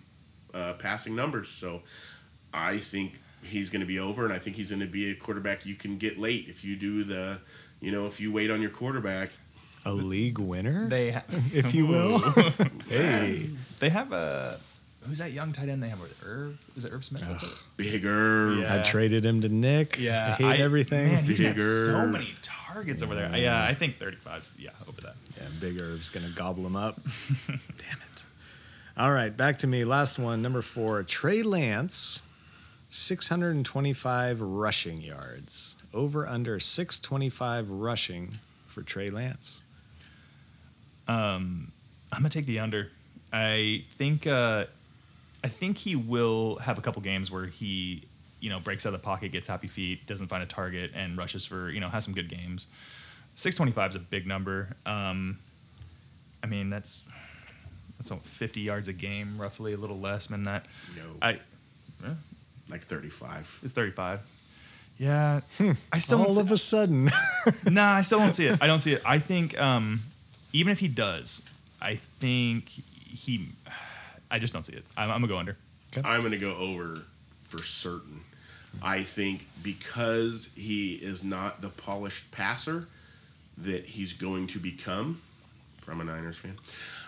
uh, 0.55 0.75
passing 0.75 1.17
numbers. 1.17 1.49
So 1.49 1.83
I 2.55 2.79
think 2.79 3.15
he's 3.47 3.71
going 3.71 3.81
to 3.81 3.87
be 3.87 3.99
over, 3.99 4.25
and 4.25 4.33
I 4.33 4.39
think 4.39 4.57
he's 4.57 4.71
going 4.71 4.81
to 4.81 4.87
be 4.87 5.11
a 5.11 5.15
quarterback 5.15 5.65
you 5.67 5.75
can 5.75 5.99
get 5.99 6.19
late 6.19 6.47
if 6.49 6.65
you 6.65 6.77
do 6.77 7.05
the, 7.05 7.39
you 7.81 7.93
know, 7.93 8.07
if 8.07 8.21
you 8.21 8.33
wait 8.33 8.51
on 8.51 8.61
your 8.61 8.71
quarterback. 8.71 9.31
A 9.85 9.93
league 9.93 10.39
winner, 10.39 10.89
They 10.89 11.13
ha- 11.13 11.23
if 11.55 11.75
you 11.75 11.87
will. 11.87 12.19
hey, 12.89 13.49
they 13.79 13.89
have 13.91 14.13
a 14.13 14.59
who's 15.07 15.19
that 15.19 15.33
young 15.33 15.53
tight 15.53 15.69
end 15.69 15.83
they 15.83 15.89
have 15.89 16.01
with 16.01 16.21
Irv? 16.25 16.59
Is 16.77 16.85
it 16.85 16.93
Irv 16.93 17.05
Smith? 17.05 17.23
What's 17.27 17.45
it? 17.45 17.59
Bigger. 17.77 18.55
Yeah. 18.57 18.81
I 18.81 18.83
traded 18.83 19.25
him 19.25 19.41
to 19.43 19.49
Nick. 19.49 19.99
Yeah, 19.99 20.37
I 20.39 20.43
hate 20.43 20.61
everything. 20.61 21.07
Man, 21.13 21.25
he's 21.25 21.41
got 21.41 21.57
so 21.57 22.07
many 22.07 22.35
targets 22.43 23.03
over 23.03 23.15
there. 23.15 23.31
Yeah, 23.37 23.65
I 23.65 23.75
think 23.75 23.99
35's 23.99 24.57
yeah 24.59 24.71
over 24.89 25.01
that. 25.03 25.15
Yeah, 25.37 25.45
Big 25.61 25.79
Herb's 25.79 26.09
gonna 26.11 26.29
gobble 26.35 26.67
him 26.67 26.77
up. 26.77 27.01
Damn 27.47 27.57
it. 27.59 28.25
All 28.97 29.13
right, 29.13 29.35
back 29.37 29.59
to 29.59 29.67
me. 29.67 29.85
Last 29.85 30.19
one, 30.19 30.43
number 30.43 30.63
four. 30.63 31.03
Trey 31.03 31.43
Lance, 31.43 32.23
625 32.89 34.41
rushing 34.41 35.01
yards. 35.01 35.77
Over 35.93 36.27
under 36.27 36.61
625 36.61 37.71
rushing 37.71 38.39
for 38.67 38.83
Trey 38.83 39.11
Lance. 39.11 39.63
I'm 41.09 41.73
gonna 42.13 42.29
take 42.29 42.47
the 42.47 42.59
under. 42.59 42.91
I 43.33 43.85
think 43.99 44.27
uh, 44.27 44.67
I 45.43 45.49
think 45.49 45.79
he 45.79 45.97
will 45.97 46.57
have 46.57 46.79
a 46.79 46.81
couple 46.81 47.03
games 47.03 47.31
where 47.31 47.47
he 47.47 48.07
you 48.41 48.51
know, 48.51 48.61
breaks 48.61 48.85
out 48.87 48.95
of 48.95 49.01
the 49.01 49.05
pocket, 49.05 49.33
gets 49.33 49.49
happy 49.49 49.67
feet, 49.67 50.07
doesn't 50.07 50.29
find 50.29 50.43
a 50.43 50.47
target, 50.47 50.93
and 50.95 51.17
rushes 51.17 51.45
for, 51.45 51.71
you 51.71 51.81
know, 51.81 51.89
has 51.89 52.05
some 52.05 52.15
good 52.15 52.29
games. 52.29 52.69
625 53.35 53.91
is 53.91 53.97
a 53.97 53.99
big 53.99 54.27
number. 54.27 54.77
Um, 54.85 55.39
I 56.43 56.47
mean, 56.47 56.71
that's 56.71 57.05
that's 57.99 58.11
about 58.11 58.25
50 58.25 58.61
yards 58.61 58.89
a 58.89 58.93
game, 58.93 59.41
roughly, 59.41 59.73
a 59.73 59.77
little 59.77 59.99
less 59.99 60.27
than 60.27 60.45
that. 60.45 60.67
No. 60.95 61.03
I, 61.23 61.41
yeah, 62.03 62.15
Like 62.71 62.83
35. 62.83 63.61
it's 63.63 63.73
35. 63.73 64.21
Yeah, 64.99 65.41
I 65.93 65.99
still 65.99 66.19
don't 66.19 66.29
All 66.29 66.39
of 66.39 66.51
a 66.51 66.57
sudden. 66.57 67.11
nah, 67.71 67.93
I 67.93 68.03
still 68.03 68.19
don't 68.19 68.33
see 68.33 68.47
it. 68.47 68.59
I 68.63 68.67
don't 68.67 68.81
see 68.81 68.95
it. 68.95 69.03
I 69.05 69.19
think 69.19 69.61
um, 69.61 70.01
even 70.55 70.73
if 70.73 70.79
he 70.79 70.89
does, 70.89 71.43
I 71.83 71.97
think 72.19 72.69
he. 72.69 73.49
I 74.31 74.39
just 74.39 74.55
don't 74.55 74.65
see 74.65 74.73
it. 74.73 74.85
I'm, 74.97 75.11
I'm 75.11 75.21
gonna 75.21 75.29
go 75.29 75.39
under. 75.39 75.57
I'm 76.05 76.21
going 76.21 76.33
to 76.33 76.39
go 76.39 76.55
over 76.55 77.03
for 77.49 77.63
certain. 77.63 78.21
I 78.83 79.03
think 79.03 79.47
because 79.63 80.51
he 80.55 80.95
is 80.95 81.25
not 81.25 81.63
the 81.63 81.71
polished 81.71 82.31
passer 82.31 82.89
that 83.59 83.87
he's 83.87 84.13
going 84.13 84.49
to 84.49 84.59
become, 84.59 85.23
from 85.81 86.01
a 86.01 86.05
Niners 86.05 86.39
fan, 86.39 86.59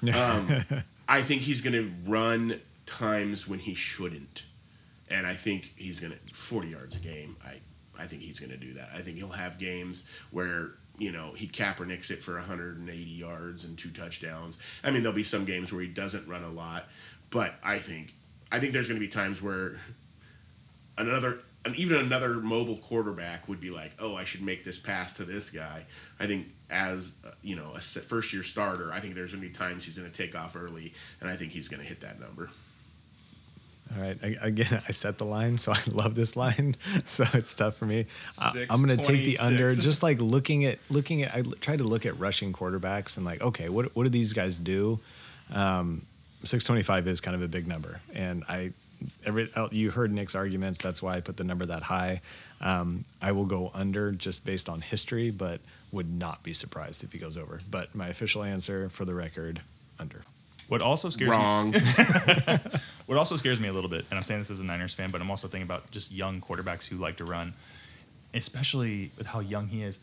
um, 0.15 0.65
I 1.09 1.21
think 1.21 1.43
he's 1.43 1.61
going 1.61 1.75
to 1.75 1.93
run 2.07 2.61
times 2.87 3.47
when 3.47 3.59
he 3.59 3.75
shouldn't. 3.75 4.45
And 5.11 5.27
I 5.27 5.35
think 5.35 5.73
he's 5.77 6.01
to 6.13 6.35
40 6.35 6.69
yards 6.69 6.97
a 6.97 6.99
game. 6.99 7.37
I 7.45 7.61
I 7.99 8.07
think 8.07 8.23
he's 8.23 8.39
to 8.51 8.57
do 8.57 8.75
that. 8.75 8.91
I 8.95 9.01
think 9.01 9.19
he'll 9.19 9.29
have 9.29 9.59
games 9.59 10.05
where 10.31 10.73
you 10.99 11.13
know 11.13 11.33
he 11.33 11.49
Kaepernicks 11.49 12.11
it 12.11 12.23
for 12.23 12.35
180 12.35 12.97
yards 13.11 13.65
and 13.65 13.77
two 13.77 13.91
touchdowns. 13.91 14.59
I 14.85 14.91
mean, 14.91 15.03
there'll 15.03 15.17
be 15.17 15.25
some 15.25 15.45
games 15.45 15.73
where 15.73 15.83
he 15.83 15.89
doesn't 15.89 16.27
run 16.29 16.45
a 16.45 16.51
lot, 16.51 16.89
but 17.31 17.55
I 17.63 17.79
think 17.79 18.15
I 18.51 18.61
think 18.61 18.73
there's 18.73 18.89
to 19.01 19.05
be 19.05 19.11
times 19.11 19.43
where 19.43 19.79
another 20.97 21.41
and 21.65 21.77
even 21.77 21.99
another 21.99 22.35
mobile 22.35 22.79
quarterback 22.79 23.49
would 23.49 23.61
be 23.61 23.71
like, 23.71 23.93
"Oh, 23.99 24.15
I 24.15 24.25
should 24.25 24.43
make 24.43 24.65
this 24.65 24.79
pass 24.79 25.13
to 25.15 25.25
this 25.25 25.51
guy." 25.51 25.85
I 26.21 26.27
think 26.27 26.49
as 26.71 27.13
uh, 27.27 27.31
you 27.43 27.57
know, 27.57 27.73
a 27.75 27.81
first 27.81 28.33
year 28.33 28.43
starter, 28.43 28.93
I 28.93 29.01
think 29.01 29.15
there's 29.15 29.33
going 29.33 29.43
to 29.43 29.49
be 29.49 29.55
times 29.55 29.85
he's 29.85 29.99
going 29.99 30.11
to 30.11 30.17
take 30.17 30.37
off 30.37 30.57
early, 30.57 30.95
and 31.21 31.29
I 31.29 31.37
think 31.37 31.53
he's 31.53 31.69
going 31.69 31.83
to 31.83 31.87
hit 31.87 32.01
that 32.03 32.21
number. 32.21 32.51
All 33.97 34.03
right. 34.03 34.19
I, 34.23 34.37
again, 34.41 34.83
I 34.87 34.93
set 34.93 35.19
the 35.19 35.25
line, 35.25 35.59
so 35.59 35.73
I 35.73 35.81
love 35.91 36.15
this 36.15 36.37
line. 36.37 36.77
So 37.05 37.25
it's 37.35 37.55
tough 37.55 37.77
for 37.77 37.87
me. 37.87 38.07
I, 38.41 38.67
I'm 38.69 38.83
going 38.83 38.97
to 38.97 39.03
take 39.03 39.25
the 39.25 39.39
under. 39.43 39.71
Just 39.71 40.03
like 40.03 40.21
looking 40.21 40.65
at 40.65 40.79
looking 40.91 41.23
at, 41.23 41.35
I 41.35 41.43
tried 41.61 41.79
to 41.79 41.85
look 41.85 42.05
at 42.07 42.19
rushing 42.19 42.53
quarterbacks 42.53 43.17
and 43.17 43.25
like, 43.25 43.41
okay, 43.41 43.69
what 43.69 43.95
what 43.97 44.05
do 44.05 44.11
these 44.11 44.33
guys 44.33 44.59
do? 44.59 45.01
Um, 45.53 46.05
625 46.45 47.09
is 47.09 47.21
kind 47.21 47.35
of 47.35 47.43
a 47.43 47.49
big 47.49 47.67
number, 47.67 48.01
and 48.15 48.45
I 48.49 48.73
every 49.25 49.51
uh, 49.55 49.69
you 49.71 49.91
heard 49.91 50.13
Nick's 50.13 50.35
arguments. 50.35 50.83
That's 50.83 51.03
why 51.03 51.17
I 51.17 51.21
put 51.21 51.37
the 51.37 51.45
number 51.45 51.67
that 51.67 51.83
high. 51.83 52.21
Um, 52.61 53.05
I 53.23 53.33
will 53.33 53.47
go 53.47 53.71
under 53.75 54.13
just 54.13 54.45
based 54.45 54.69
on 54.69 54.81
history, 54.81 55.31
but 55.31 55.61
would 55.93 56.13
not 56.13 56.43
be 56.43 56.53
surprised 56.53 57.05
if 57.05 57.13
he 57.13 57.19
goes 57.19 57.37
over. 57.37 57.61
But 57.71 57.95
my 57.95 58.09
official 58.09 58.43
answer, 58.43 58.89
for 58.89 59.05
the 59.05 59.15
record, 59.15 59.63
under. 59.99 60.25
What 60.69 60.83
also 60.83 61.09
scares 61.09 61.31
me. 61.31 61.37
Wrong. 61.37 61.75
What 63.09 63.17
also 63.17 63.37
scares 63.37 63.59
me 63.59 63.69
a 63.69 63.73
little 63.73 63.89
bit, 63.89 64.05
and 64.11 64.19
I'm 64.19 64.23
saying 64.23 64.41
this 64.41 64.51
as 64.51 64.61
a 64.61 64.65
Niners 64.65 64.93
fan, 64.93 65.11
but 65.11 65.23
I'm 65.23 65.31
also 65.31 65.49
thinking 65.49 65.63
about 65.67 65.91
just 65.91 66.13
young 66.13 66.43
quarterbacks 66.43 66.87
who 66.87 66.97
like 66.97 67.17
to 67.17 67.25
run, 67.25 67.55
especially 68.35 69.11
with 69.17 69.27
how 69.27 69.41
young 69.41 69.67
he 69.67 69.83
is. 69.83 69.99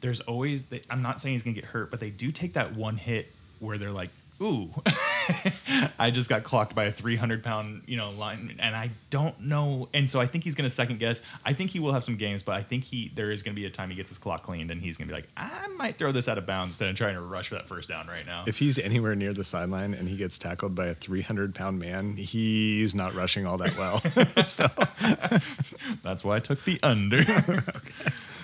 There's 0.00 0.22
always, 0.22 0.62
they, 0.62 0.80
I'm 0.88 1.02
not 1.02 1.20
saying 1.20 1.34
he's 1.34 1.42
going 1.42 1.54
to 1.54 1.60
get 1.60 1.68
hurt, 1.68 1.90
but 1.90 2.00
they 2.00 2.08
do 2.08 2.32
take 2.32 2.54
that 2.54 2.74
one 2.74 2.96
hit 2.96 3.30
where 3.60 3.76
they're 3.76 3.90
like, 3.90 4.08
ooh, 4.40 4.70
I 5.98 6.10
just 6.10 6.28
got 6.28 6.42
clocked 6.42 6.74
by 6.74 6.84
a 6.84 6.92
300 6.92 7.42
pound, 7.42 7.82
you 7.86 7.96
know, 7.96 8.10
line, 8.10 8.56
and 8.58 8.74
I 8.74 8.90
don't 9.10 9.38
know. 9.40 9.88
And 9.94 10.10
so 10.10 10.20
I 10.20 10.26
think 10.26 10.44
he's 10.44 10.54
going 10.54 10.68
to 10.68 10.74
second 10.74 10.98
guess. 10.98 11.22
I 11.44 11.52
think 11.52 11.70
he 11.70 11.80
will 11.80 11.92
have 11.92 12.04
some 12.04 12.16
games, 12.16 12.42
but 12.42 12.54
I 12.54 12.62
think 12.62 12.84
he 12.84 13.12
there 13.14 13.30
is 13.30 13.42
going 13.42 13.54
to 13.54 13.60
be 13.60 13.66
a 13.66 13.70
time 13.70 13.90
he 13.90 13.96
gets 13.96 14.10
his 14.10 14.18
clock 14.18 14.42
cleaned, 14.42 14.70
and 14.70 14.80
he's 14.80 14.96
going 14.96 15.08
to 15.08 15.14
be 15.14 15.20
like, 15.20 15.28
I 15.36 15.68
might 15.76 15.98
throw 15.98 16.12
this 16.12 16.28
out 16.28 16.38
of 16.38 16.46
bounds 16.46 16.74
instead 16.74 16.88
of 16.88 16.96
trying 16.96 17.14
to 17.14 17.20
rush 17.20 17.48
for 17.48 17.54
that 17.56 17.68
first 17.68 17.88
down 17.88 18.06
right 18.06 18.26
now. 18.26 18.44
If 18.46 18.58
he's 18.58 18.78
anywhere 18.78 19.14
near 19.14 19.32
the 19.32 19.44
sideline 19.44 19.94
and 19.94 20.08
he 20.08 20.16
gets 20.16 20.38
tackled 20.38 20.74
by 20.74 20.86
a 20.86 20.94
300 20.94 21.54
pound 21.54 21.78
man, 21.78 22.16
he's 22.16 22.94
not 22.94 23.14
rushing 23.14 23.46
all 23.46 23.58
that 23.58 23.76
well. 23.76 23.98
so 24.44 24.66
That's 26.02 26.24
why 26.24 26.36
I 26.36 26.40
took 26.40 26.64
the 26.64 26.78
under. 26.82 27.22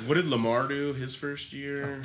what 0.06 0.14
did 0.14 0.26
Lamar 0.26 0.66
do 0.66 0.92
his 0.94 1.14
first 1.14 1.52
year? 1.52 2.02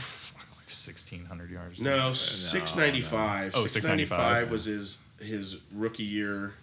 Like 0.74 0.96
1600 0.96 1.52
yards. 1.52 1.82
No, 1.82 2.14
six 2.14 2.76
ninety 2.76 3.02
five. 3.02 3.54
Oh, 3.56 3.68
six 3.68 3.86
ninety 3.86 4.06
695, 4.06 4.52
was 4.52 4.66
his 4.66 4.98
his 5.20 5.58
rookie 5.74 6.04
year, 6.04 6.54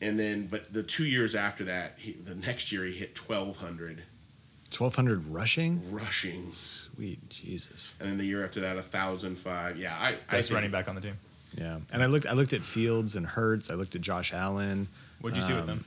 and 0.00 0.18
then 0.18 0.46
but 0.46 0.72
the 0.72 0.82
two 0.82 1.04
years 1.04 1.34
after 1.34 1.64
that, 1.64 1.94
he, 1.96 2.12
the 2.12 2.34
next 2.34 2.72
year 2.72 2.84
he 2.84 2.92
hit 2.92 3.14
twelve 3.14 3.56
hundred 3.58 4.02
1200 4.76 5.26
rushing? 5.28 5.92
rushing, 5.92 6.50
Sweet 6.54 7.28
Jesus. 7.28 7.94
and 8.00 8.08
then 8.08 8.18
the 8.18 8.24
year 8.24 8.42
after 8.44 8.60
that 8.60 8.76
a 8.78 8.82
thousand 8.82 9.36
five. 9.36 9.76
Yeah, 9.76 9.94
I 9.98 10.08
I 10.08 10.12
Best 10.36 10.48
think- 10.48 10.54
running 10.56 10.70
back 10.70 10.88
on 10.88 10.94
the 10.94 11.00
team. 11.00 11.18
Yeah. 11.54 11.80
And 11.92 12.02
I 12.02 12.06
looked 12.06 12.26
I 12.26 12.32
looked 12.32 12.54
at 12.54 12.62
Fields 12.64 13.14
and 13.14 13.26
Hurts. 13.26 13.70
I 13.70 13.74
looked 13.74 13.94
at 13.94 14.00
Josh 14.00 14.32
Allen. 14.32 14.88
What'd 15.20 15.36
you 15.36 15.42
see 15.42 15.52
with 15.52 15.62
um, 15.62 15.66
them? 15.66 15.84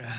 Uh, 0.00 0.12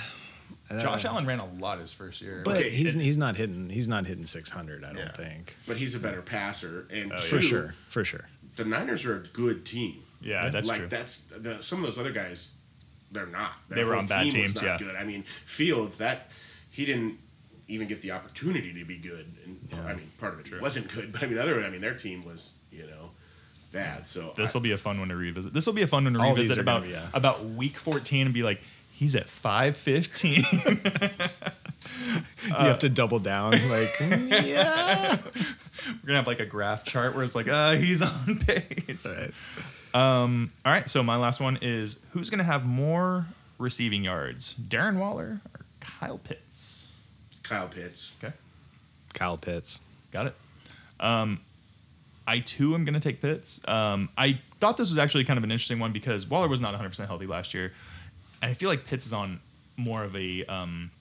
Uh, 0.69 0.79
Josh 0.79 1.05
Allen 1.05 1.25
ran 1.27 1.39
a 1.39 1.45
lot 1.55 1.79
his 1.79 1.93
first 1.93 2.21
year. 2.21 2.41
But 2.43 2.57
Okay, 2.57 2.69
he's 2.71 2.93
and- 2.95 3.03
he's 3.03 3.17
not 3.17 3.35
hitting 3.35 3.69
he's 3.69 3.87
not 3.87 4.05
hitting 4.07 4.25
600, 4.25 4.83
I 4.83 4.87
don't 4.93 4.97
Yeah. 4.97 5.11
think. 5.13 5.55
But 5.67 5.77
he's 5.77 5.93
a 5.95 5.99
better 5.99 6.21
passer, 6.21 6.87
and 6.89 7.11
Oh, 7.11 7.15
yeah. 7.15 7.21
For 7.21 7.41
sure. 7.41 7.75
For 7.87 8.03
sure. 8.03 8.27
the 8.55 8.65
Niners 8.65 9.05
are 9.05 9.17
a 9.17 9.19
good 9.21 9.65
team. 9.65 9.97
yeah, 10.21 10.49
that's 10.49 10.67
like 10.67 10.79
true. 10.79 10.87
that's 10.87 11.19
the, 11.37 11.61
some 11.61 11.79
of 11.79 11.85
those 11.85 11.99
other 11.99 12.11
guys, 12.11 12.49
they're 13.11 13.25
not. 13.27 13.53
Their 13.69 13.77
They 13.77 13.83
were 13.83 13.95
on 13.95 14.07
bad 14.07 14.23
team 14.31 14.41
was 14.41 14.53
teams, 14.53 14.55
not 14.55 14.81
yeah. 14.81 14.87
Good. 14.87 14.95
I 14.95 15.03
mean, 15.03 15.23
Fields 15.45 15.97
that 15.99 16.31
he 16.71 16.85
didn't 16.85 17.19
even 17.67 17.87
get 17.87 18.01
the 18.01 18.11
opportunity 18.11 18.73
to 18.73 18.85
be 18.85 18.97
good, 18.97 19.25
and 19.45 19.59
I 19.87 19.93
mean, 19.93 20.09
part 20.19 20.33
of 20.33 20.39
it 20.51 20.61
wasn't 20.61 20.87
good, 20.93 21.11
but 21.11 21.23
I 21.23 21.27
mean, 21.27 21.37
other 21.37 21.63
I 21.63 21.69
mean, 21.69 21.81
their 21.81 21.93
team 21.95 22.23
was 22.25 22.53
you 22.71 22.87
know 22.87 23.11
bad. 23.71 24.07
So 24.07 24.33
This 24.37 24.53
will 24.53 24.61
be 24.61 24.71
a 24.71 24.77
fun 24.77 24.99
one 24.99 25.09
to 25.09 25.15
revisit. 25.15 25.53
This 25.53 25.65
will 25.67 25.73
be 25.73 25.81
a 25.81 25.87
fun 25.87 26.05
one 26.05 26.13
to 26.13 26.19
revisit 26.19 26.57
about 26.57 26.81
gonna 26.83 26.85
be, 26.87 26.91
yeah. 26.93 27.09
about 27.13 27.43
week 27.45 27.77
14 27.77 28.25
and 28.27 28.33
be 28.33 28.41
like, 28.43 28.61
he's 28.95 29.15
at 29.15 29.27
515. 29.27 30.33
you 32.47 32.55
have 32.55 32.79
to 32.79 32.89
double 32.89 33.19
down 33.19 33.51
like 33.51 33.89
mm, 33.99 34.47
yeah. 34.47 35.17
We're 35.87 36.07
gonna 36.07 36.17
have 36.17 36.27
like 36.27 36.39
a 36.39 36.45
graph 36.45 36.85
chart 36.85 37.13
where 37.13 37.23
it's 37.23 37.35
like, 37.35 37.47
uh, 37.47 37.75
he's 37.75 38.01
on 38.01 38.39
pace. 38.47 39.05
All 39.05 39.13
right. 39.13 39.33
All 40.65 40.71
right, 40.71 40.89
so 40.89 41.03
my 41.03 41.17
last 41.17 41.39
one 41.39 41.59
is 41.61 41.99
who's 42.11 42.29
gonna 42.29 42.43
have 42.43 42.65
more 42.65 43.27
receiving 43.57 44.03
yards, 44.03 44.55
Darren 44.55 44.97
Waller 44.97 45.41
or 45.53 45.65
Kyle 45.81 46.17
Pitts? 46.17 46.91
Kyle 47.43 47.67
Pitts. 47.67 48.13
Okay. 48.23 48.33
Kyle 49.13 49.37
Pitts. 49.37 49.79
Got 50.11 50.27
it. 50.27 50.35
Um, 50.99 51.41
I 52.27 52.39
too 52.39 52.73
am 52.73 52.85
going 52.85 52.95
to 52.95 52.99
take 52.99 53.21
Pitts. 53.21 53.61
Um, 53.67 54.09
I 54.17 54.39
thought 54.59 54.77
this 54.77 54.89
was 54.89 54.97
actually 54.97 55.25
kind 55.25 55.37
of 55.37 55.43
an 55.43 55.51
interesting 55.51 55.79
one 55.79 55.91
because 55.91 56.27
Waller 56.27 56.47
was 56.47 56.59
not 56.59 56.73
100% 56.73 57.05
healthy 57.05 57.27
last 57.27 57.53
year. 57.53 57.71
I 58.45 58.53
feel 58.53 58.69
like 58.69 58.85
Pitts 58.85 59.07
is 59.07 59.13
on 59.13 59.39
more 59.75 60.03
of 60.03 60.15
a, 60.15 60.45
um, 60.45 60.91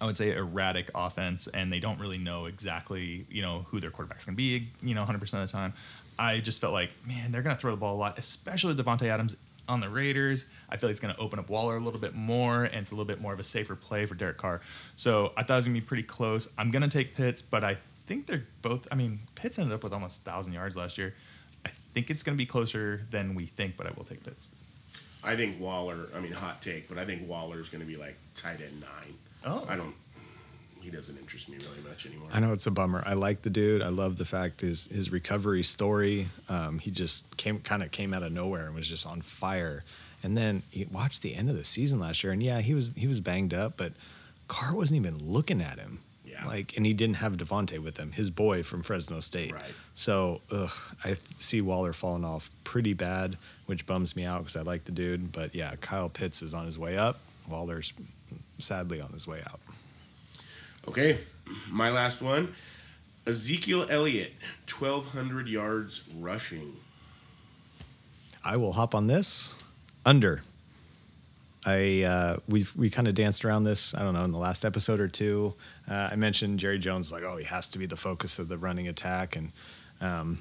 I 0.00 0.04
would 0.04 0.18
say, 0.18 0.32
erratic 0.32 0.90
offense, 0.94 1.46
and 1.48 1.72
they 1.72 1.80
don't 1.80 1.98
really 1.98 2.18
know 2.18 2.44
exactly, 2.44 3.24
you 3.30 3.40
know, 3.40 3.64
who 3.68 3.80
their 3.80 3.90
quarterback's 3.90 4.26
going 4.26 4.34
to 4.34 4.36
be, 4.36 4.68
you 4.82 4.94
know, 4.94 5.02
100% 5.02 5.22
of 5.22 5.30
the 5.30 5.46
time. 5.46 5.72
I 6.18 6.40
just 6.40 6.60
felt 6.60 6.74
like, 6.74 6.90
man, 7.06 7.32
they're 7.32 7.42
going 7.42 7.56
to 7.56 7.60
throw 7.60 7.70
the 7.70 7.78
ball 7.78 7.94
a 7.94 7.96
lot, 7.96 8.18
especially 8.18 8.74
Davante 8.74 9.06
Adams 9.06 9.34
on 9.66 9.80
the 9.80 9.88
Raiders. 9.88 10.44
I 10.68 10.76
feel 10.76 10.88
like 10.88 10.92
it's 10.92 11.00
going 11.00 11.14
to 11.14 11.20
open 11.20 11.38
up 11.38 11.48
Waller 11.48 11.76
a 11.76 11.80
little 11.80 11.98
bit 11.98 12.14
more, 12.14 12.64
and 12.64 12.76
it's 12.76 12.90
a 12.90 12.94
little 12.94 13.06
bit 13.06 13.20
more 13.20 13.32
of 13.32 13.40
a 13.40 13.44
safer 13.44 13.74
play 13.74 14.04
for 14.04 14.14
Derek 14.14 14.36
Carr. 14.36 14.60
So 14.94 15.32
I 15.38 15.42
thought 15.42 15.54
it 15.54 15.56
was 15.56 15.66
going 15.66 15.76
to 15.76 15.80
be 15.80 15.86
pretty 15.86 16.02
close. 16.02 16.50
I'm 16.58 16.70
going 16.70 16.82
to 16.82 16.88
take 16.88 17.14
Pitts, 17.14 17.40
but 17.40 17.64
I 17.64 17.78
think 18.06 18.26
they're 18.26 18.44
both. 18.60 18.86
I 18.92 18.94
mean, 18.94 19.20
Pitts 19.34 19.58
ended 19.58 19.74
up 19.74 19.82
with 19.82 19.94
almost 19.94 20.26
1,000 20.26 20.52
yards 20.52 20.76
last 20.76 20.98
year. 20.98 21.14
I 21.64 21.70
think 21.94 22.10
it's 22.10 22.22
going 22.22 22.36
to 22.36 22.38
be 22.38 22.46
closer 22.46 23.06
than 23.10 23.34
we 23.34 23.46
think, 23.46 23.78
but 23.78 23.86
I 23.86 23.90
will 23.96 24.04
take 24.04 24.22
Pitts. 24.22 24.48
I 25.24 25.36
think 25.36 25.60
Waller. 25.60 26.08
I 26.14 26.20
mean, 26.20 26.32
hot 26.32 26.60
take, 26.60 26.88
but 26.88 26.98
I 26.98 27.04
think 27.04 27.28
Waller 27.28 27.60
is 27.60 27.68
going 27.68 27.80
to 27.80 27.86
be 27.86 27.96
like 27.96 28.16
tight 28.34 28.60
end 28.60 28.80
nine. 28.80 29.14
Oh. 29.44 29.66
I 29.68 29.76
don't. 29.76 29.94
He 30.80 30.90
doesn't 30.90 31.16
interest 31.16 31.48
me 31.48 31.56
really 31.56 31.88
much 31.88 32.04
anymore. 32.04 32.28
I 32.30 32.40
know 32.40 32.52
it's 32.52 32.66
a 32.66 32.70
bummer. 32.70 33.02
I 33.06 33.14
like 33.14 33.40
the 33.40 33.48
dude. 33.48 33.80
I 33.80 33.88
love 33.88 34.18
the 34.18 34.26
fact 34.26 34.60
his 34.60 34.86
his 34.86 35.10
recovery 35.10 35.62
story. 35.62 36.28
Um, 36.50 36.78
he 36.78 36.90
just 36.90 37.34
came 37.38 37.60
kind 37.60 37.82
of 37.82 37.90
came 37.90 38.12
out 38.12 38.22
of 38.22 38.32
nowhere 38.32 38.66
and 38.66 38.74
was 38.74 38.86
just 38.86 39.06
on 39.06 39.22
fire. 39.22 39.82
And 40.22 40.36
then 40.36 40.62
he 40.70 40.84
watched 40.84 41.22
the 41.22 41.34
end 41.34 41.48
of 41.48 41.56
the 41.56 41.64
season 41.64 42.00
last 42.00 42.22
year, 42.22 42.32
and 42.32 42.42
yeah, 42.42 42.60
he 42.60 42.74
was 42.74 42.90
he 42.96 43.06
was 43.06 43.20
banged 43.20 43.54
up, 43.54 43.78
but 43.78 43.92
Carr 44.46 44.76
wasn't 44.76 45.00
even 45.00 45.18
looking 45.18 45.62
at 45.62 45.78
him. 45.78 46.00
Yeah. 46.34 46.46
Like, 46.46 46.76
and 46.76 46.84
he 46.84 46.92
didn't 46.92 47.16
have 47.16 47.36
Davante 47.36 47.78
with 47.78 47.96
him, 47.96 48.10
his 48.12 48.28
boy 48.28 48.62
from 48.62 48.82
Fresno 48.82 49.20
State. 49.20 49.52
Right. 49.52 49.62
So, 49.94 50.40
ugh, 50.50 50.72
I 51.04 51.14
see 51.38 51.60
Waller 51.60 51.92
falling 51.92 52.24
off 52.24 52.50
pretty 52.64 52.92
bad, 52.92 53.36
which 53.66 53.86
bums 53.86 54.16
me 54.16 54.24
out 54.24 54.40
because 54.40 54.56
I 54.56 54.62
like 54.62 54.84
the 54.84 54.92
dude. 54.92 55.30
But 55.30 55.54
yeah, 55.54 55.74
Kyle 55.80 56.08
Pitts 56.08 56.42
is 56.42 56.52
on 56.52 56.66
his 56.66 56.78
way 56.78 56.98
up. 56.98 57.18
Waller's 57.48 57.92
sadly 58.58 59.00
on 59.00 59.12
his 59.12 59.26
way 59.28 59.42
out. 59.46 59.60
Okay, 60.88 61.18
my 61.70 61.90
last 61.90 62.20
one. 62.20 62.54
Ezekiel 63.26 63.86
Elliott, 63.88 64.32
twelve 64.66 65.12
hundred 65.12 65.48
yards 65.48 66.02
rushing. 66.18 66.76
I 68.44 68.56
will 68.56 68.72
hop 68.72 68.94
on 68.94 69.06
this 69.06 69.54
under. 70.04 70.42
I 71.66 72.02
uh, 72.02 72.36
we 72.48 72.66
we 72.76 72.90
kind 72.90 73.08
of 73.08 73.14
danced 73.14 73.44
around 73.44 73.64
this. 73.64 73.94
I 73.94 74.00
don't 74.00 74.14
know 74.14 74.24
in 74.24 74.32
the 74.32 74.38
last 74.38 74.64
episode 74.64 75.00
or 75.00 75.08
two. 75.08 75.54
Uh, 75.90 76.10
I 76.12 76.16
mentioned 76.16 76.58
Jerry 76.58 76.78
Jones 76.78 77.10
like, 77.10 77.22
oh, 77.22 77.36
he 77.36 77.44
has 77.44 77.68
to 77.68 77.78
be 77.78 77.86
the 77.86 77.96
focus 77.96 78.38
of 78.38 78.48
the 78.48 78.58
running 78.58 78.88
attack, 78.88 79.36
and 79.36 79.52
um, 80.00 80.38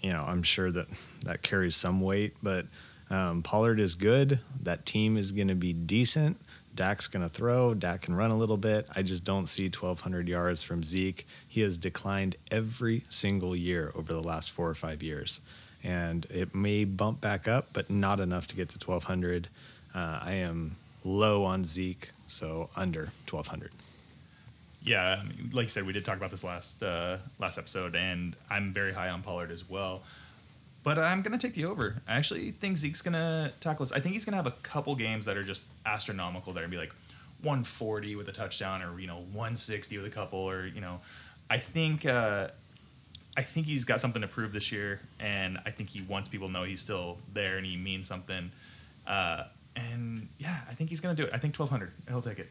you 0.00 0.12
know 0.12 0.22
I'm 0.22 0.42
sure 0.42 0.70
that 0.70 0.86
that 1.24 1.42
carries 1.42 1.76
some 1.76 2.00
weight. 2.00 2.36
But 2.42 2.66
um, 3.10 3.42
Pollard 3.42 3.80
is 3.80 3.94
good. 3.94 4.40
That 4.62 4.86
team 4.86 5.16
is 5.16 5.32
going 5.32 5.48
to 5.48 5.54
be 5.54 5.72
decent. 5.72 6.40
Dak's 6.74 7.06
going 7.06 7.22
to 7.22 7.28
throw. 7.28 7.74
Dak 7.74 8.02
can 8.02 8.14
run 8.14 8.30
a 8.30 8.36
little 8.36 8.56
bit. 8.56 8.88
I 8.94 9.02
just 9.02 9.24
don't 9.24 9.46
see 9.46 9.64
1,200 9.64 10.26
yards 10.26 10.62
from 10.62 10.82
Zeke. 10.82 11.26
He 11.46 11.60
has 11.60 11.76
declined 11.76 12.36
every 12.50 13.04
single 13.10 13.54
year 13.54 13.92
over 13.94 14.12
the 14.12 14.22
last 14.22 14.52
four 14.52 14.70
or 14.70 14.74
five 14.74 15.02
years. 15.02 15.40
And 15.84 16.24
it 16.30 16.54
may 16.54 16.84
bump 16.84 17.20
back 17.20 17.46
up, 17.46 17.68
but 17.72 17.90
not 17.90 18.20
enough 18.20 18.46
to 18.48 18.56
get 18.56 18.70
to 18.70 18.78
1,200. 18.78 19.48
Uh, 19.94 20.20
I 20.22 20.32
am 20.32 20.76
low 21.04 21.44
on 21.44 21.64
Zeke, 21.64 22.10
so 22.26 22.70
under 22.76 23.12
1,200. 23.28 23.70
Yeah, 24.84 25.22
I 25.22 25.24
like 25.52 25.64
you 25.64 25.68
said, 25.68 25.86
we 25.86 25.92
did 25.92 26.04
talk 26.04 26.16
about 26.16 26.30
this 26.30 26.42
last 26.42 26.82
uh, 26.82 27.18
last 27.38 27.56
episode, 27.56 27.94
and 27.94 28.34
I'm 28.50 28.72
very 28.72 28.92
high 28.92 29.10
on 29.10 29.22
Pollard 29.22 29.50
as 29.50 29.68
well. 29.68 30.02
But 30.82 30.98
I'm 30.98 31.22
gonna 31.22 31.38
take 31.38 31.54
the 31.54 31.66
over. 31.66 32.02
I 32.08 32.16
actually 32.16 32.50
think 32.50 32.76
Zeke's 32.76 33.02
gonna 33.02 33.52
tackle 33.60 33.84
this. 33.84 33.92
I 33.92 34.00
think 34.00 34.14
he's 34.14 34.24
gonna 34.24 34.36
have 34.36 34.48
a 34.48 34.56
couple 34.62 34.96
games 34.96 35.26
that 35.26 35.36
are 35.36 35.44
just 35.44 35.66
astronomical. 35.86 36.52
They're 36.52 36.64
gonna 36.64 36.72
be 36.72 36.78
like 36.78 36.92
140 37.42 38.16
with 38.16 38.28
a 38.28 38.32
touchdown, 38.32 38.82
or 38.82 38.98
you 38.98 39.06
know 39.06 39.18
160 39.32 39.98
with 39.98 40.06
a 40.06 40.10
couple, 40.10 40.40
or 40.40 40.66
you 40.66 40.80
know, 40.80 41.00
I 41.48 41.58
think 41.58 42.04
uh, 42.04 42.48
I 43.36 43.42
think 43.42 43.66
he's 43.66 43.84
got 43.84 44.00
something 44.00 44.22
to 44.22 44.28
prove 44.28 44.52
this 44.52 44.72
year, 44.72 45.00
and 45.20 45.58
I 45.64 45.70
think 45.70 45.90
he 45.90 46.02
wants 46.02 46.28
people 46.28 46.48
to 46.48 46.52
know 46.52 46.64
he's 46.64 46.80
still 46.80 47.18
there 47.32 47.56
and 47.56 47.64
he 47.64 47.76
means 47.76 48.08
something. 48.08 48.50
Uh, 49.06 49.44
and 49.76 50.28
yeah, 50.38 50.60
I 50.68 50.74
think 50.74 50.90
he's 50.90 51.00
gonna 51.00 51.14
do 51.14 51.24
it. 51.24 51.30
I 51.32 51.38
think 51.38 51.56
1200. 51.56 51.92
He'll 52.08 52.22
take 52.22 52.38
it. 52.38 52.48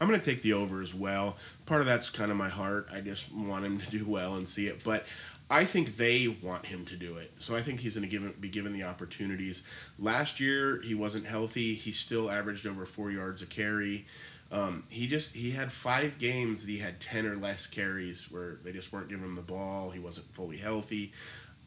I'm 0.00 0.08
going 0.08 0.20
to 0.20 0.24
take 0.24 0.42
the 0.42 0.52
over 0.52 0.80
as 0.80 0.94
well. 0.94 1.36
Part 1.66 1.80
of 1.80 1.86
that's 1.86 2.08
kind 2.10 2.30
of 2.30 2.36
my 2.36 2.48
heart. 2.48 2.88
I 2.92 3.00
just 3.00 3.32
want 3.32 3.64
him 3.64 3.78
to 3.78 3.90
do 3.90 4.04
well 4.06 4.36
and 4.36 4.48
see 4.48 4.68
it. 4.68 4.84
But 4.84 5.04
I 5.50 5.64
think 5.64 5.96
they 5.96 6.28
want 6.28 6.66
him 6.66 6.84
to 6.86 6.96
do 6.96 7.16
it. 7.16 7.32
So 7.38 7.56
I 7.56 7.62
think 7.62 7.80
he's 7.80 7.96
going 7.96 8.08
to 8.08 8.30
be 8.30 8.48
given 8.48 8.72
the 8.72 8.84
opportunities. 8.84 9.62
Last 9.98 10.40
year 10.40 10.80
he 10.82 10.94
wasn't 10.94 11.26
healthy. 11.26 11.74
He 11.74 11.90
still 11.92 12.30
averaged 12.30 12.66
over 12.66 12.86
four 12.86 13.10
yards 13.10 13.42
a 13.42 13.46
carry. 13.46 14.06
Um, 14.50 14.84
he 14.88 15.06
just 15.06 15.34
he 15.34 15.50
had 15.50 15.70
five 15.70 16.18
games 16.18 16.62
that 16.62 16.70
he 16.70 16.78
had 16.78 17.00
ten 17.00 17.26
or 17.26 17.36
less 17.36 17.66
carries 17.66 18.30
where 18.30 18.58
they 18.64 18.72
just 18.72 18.92
weren't 18.92 19.08
giving 19.08 19.24
him 19.24 19.34
the 19.34 19.42
ball. 19.42 19.90
He 19.90 19.98
wasn't 19.98 20.32
fully 20.32 20.56
healthy. 20.56 21.12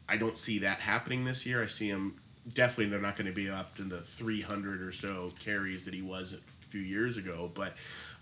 I 0.08 0.16
don't 0.16 0.36
see 0.36 0.58
that 0.60 0.80
happening 0.80 1.24
this 1.24 1.46
year. 1.46 1.62
I 1.62 1.66
see 1.66 1.88
him 1.88 2.16
definitely. 2.52 2.86
They're 2.86 3.00
not 3.00 3.16
going 3.16 3.26
to 3.26 3.32
be 3.32 3.50
up 3.50 3.76
to 3.76 3.82
the 3.82 4.00
three 4.00 4.40
hundred 4.40 4.82
or 4.82 4.92
so 4.92 5.32
carries 5.38 5.84
that 5.84 5.94
he 5.94 6.02
was 6.02 6.32
a 6.34 6.66
few 6.66 6.80
years 6.80 7.16
ago, 7.16 7.50
but. 7.52 7.74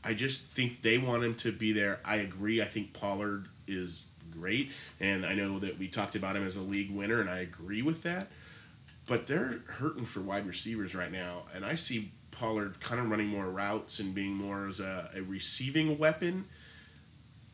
I 0.03 0.15
just 0.15 0.47
think 0.47 0.81
they 0.81 0.97
want 0.97 1.25
him 1.25 1.35
to 1.35 1.53
be 1.53 1.73
there. 1.73 2.01
I 2.07 2.17
agree. 2.17 2.63
I 2.63 2.65
think 2.65 2.95
Pollard 2.95 3.49
is 3.67 4.05
great, 4.31 4.71
and 4.99 5.27
I 5.27 5.35
know 5.35 5.59
that 5.59 5.79
we 5.79 5.89
talked 5.89 6.15
about 6.15 6.37
him 6.37 6.47
as 6.47 6.57
a 6.57 6.63
league 6.63 6.91
winner, 6.91 7.21
and 7.21 7.29
I 7.29 7.41
agree 7.41 7.83
with 7.83 8.03
that. 8.05 8.29
But 9.07 9.27
they're 9.27 9.61
hurting 9.67 10.07
for 10.07 10.21
wide 10.21 10.47
receivers 10.47 10.95
right 10.95 11.13
now, 11.13 11.43
and 11.55 11.67
I 11.67 11.75
see 11.75 12.13
Pollard 12.31 12.81
kind 12.81 12.99
of 12.99 13.11
running 13.11 13.27
more 13.27 13.51
routes 13.51 13.99
and 13.99 14.15
being 14.15 14.33
more 14.33 14.69
as 14.69 14.81
a, 14.81 15.11
a 15.15 15.21
receiving 15.21 15.99
weapon. 15.99 16.47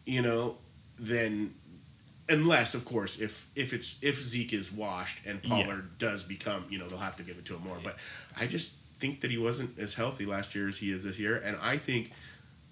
You 0.04 0.22
know, 0.22 0.58
than 1.00 1.54
unless 2.28 2.74
of 2.74 2.84
course 2.84 3.18
if 3.18 3.46
if 3.54 3.72
it's 3.72 3.94
if 4.02 4.20
Zeke 4.20 4.52
is 4.52 4.72
washed 4.72 5.24
and 5.24 5.42
Pollard 5.42 5.88
yeah. 6.00 6.10
does 6.10 6.22
become 6.22 6.66
you 6.68 6.78
know 6.78 6.88
they'll 6.88 6.98
have 6.98 7.16
to 7.16 7.22
give 7.22 7.38
it 7.38 7.44
to 7.46 7.54
him 7.54 7.62
more. 7.62 7.78
But 7.82 7.96
I 8.38 8.46
just 8.46 8.74
think 8.98 9.20
that 9.20 9.30
he 9.30 9.38
wasn't 9.38 9.78
as 9.78 9.94
healthy 9.94 10.26
last 10.26 10.54
year 10.54 10.68
as 10.68 10.78
he 10.78 10.90
is 10.92 11.04
this 11.04 11.18
year, 11.18 11.36
and 11.36 11.56
I 11.62 11.76
think 11.76 12.12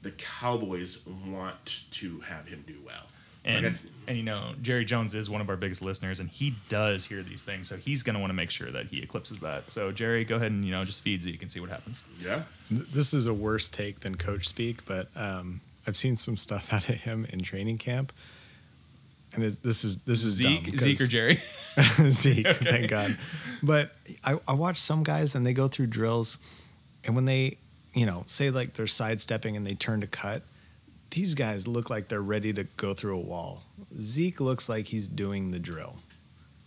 the 0.03 0.13
Cowboys 0.13 0.99
want 1.27 1.85
to 1.93 2.21
have 2.21 2.47
him 2.47 2.65
do 2.67 2.77
well. 2.85 3.05
And, 3.47 3.67
like 3.67 3.81
th- 3.81 3.93
and 4.07 4.17
you 4.17 4.23
know, 4.23 4.55
Jerry 4.63 4.87
Jones 4.87 5.15
is 5.15 5.29
one 5.29 5.43
of 5.43 5.51
our 5.51 5.57
biggest 5.57 5.83
listeners, 5.83 6.19
and 6.19 6.31
he 6.31 6.55
does 6.71 7.05
hear 7.05 7.23
these 7.23 7.43
things, 7.43 7.69
so 7.69 7.77
he's 7.77 8.03
going 8.03 8.15
to 8.15 8.21
want 8.21 8.31
to 8.31 8.35
make 8.35 8.51
sure 8.51 8.71
that 8.71 8.87
he 8.87 9.03
eclipses 9.03 9.41
that. 9.41 9.69
So, 9.69 9.93
Jerry, 9.93 10.25
go 10.25 10.37
ahead 10.37 10.51
and 10.51 10.65
you 10.65 10.73
know 10.73 10.85
just 10.85 11.03
feed 11.03 11.21
Zeke 11.21 11.43
and 11.43 11.51
see 11.51 11.61
what 11.61 11.69
happens. 11.69 12.03
Yeah, 12.19 12.45
this 12.71 13.13
is 13.13 13.27
a 13.27 13.35
worse 13.35 13.69
take 13.69 14.01
than 14.01 14.15
coach 14.15 14.49
speak, 14.49 14.87
but 14.87 15.09
um, 15.15 15.61
I've 15.87 15.97
seen 15.97 16.17
some 16.17 16.39
stuff 16.39 16.73
out 16.73 16.89
of 16.89 16.97
him 16.97 17.27
in 17.31 17.43
training 17.43 17.79
camp, 17.79 18.13
and 19.35 19.45
it, 19.45 19.63
this 19.63 19.85
is 19.85 19.99
this 19.99 20.25
is 20.25 20.35
Zeke, 20.35 20.77
Zeke 20.77 21.01
or 21.01 21.07
Jerry, 21.07 21.37
Zeke. 22.11 22.47
okay. 22.47 22.65
Thank 22.65 22.89
God. 22.89 23.17
But 23.63 23.93
I, 24.25 24.39
I 24.47 24.55
watch 24.55 24.79
some 24.79 25.03
guys 25.03 25.35
and 25.35 25.47
they 25.47 25.55
go 25.55 25.69
through 25.69 25.89
drills, 25.89 26.39
and 27.05 27.15
when 27.15 27.25
they 27.25 27.59
you 27.95 28.07
know, 28.07 28.25
say 28.27 28.51
like 28.51 28.75
they're 28.75 28.87
sidestepping 28.87 29.57
and 29.57 29.67
they 29.67 29.75
turn 29.75 30.01
to 30.01 30.07
cut, 30.07 30.43
these 31.11 31.35
guys 31.35 31.67
look 31.67 31.89
like 31.89 32.09
they're 32.09 32.21
ready 32.21 32.53
to 32.53 32.65
go 32.77 32.93
through 32.93 33.17
a 33.17 33.21
wall. 33.21 33.63
Zeke 33.97 34.41
looks 34.41 34.69
like 34.69 34.87
he's 34.87 35.07
doing 35.09 35.53
the 35.53 35.61
drill. 35.61 35.97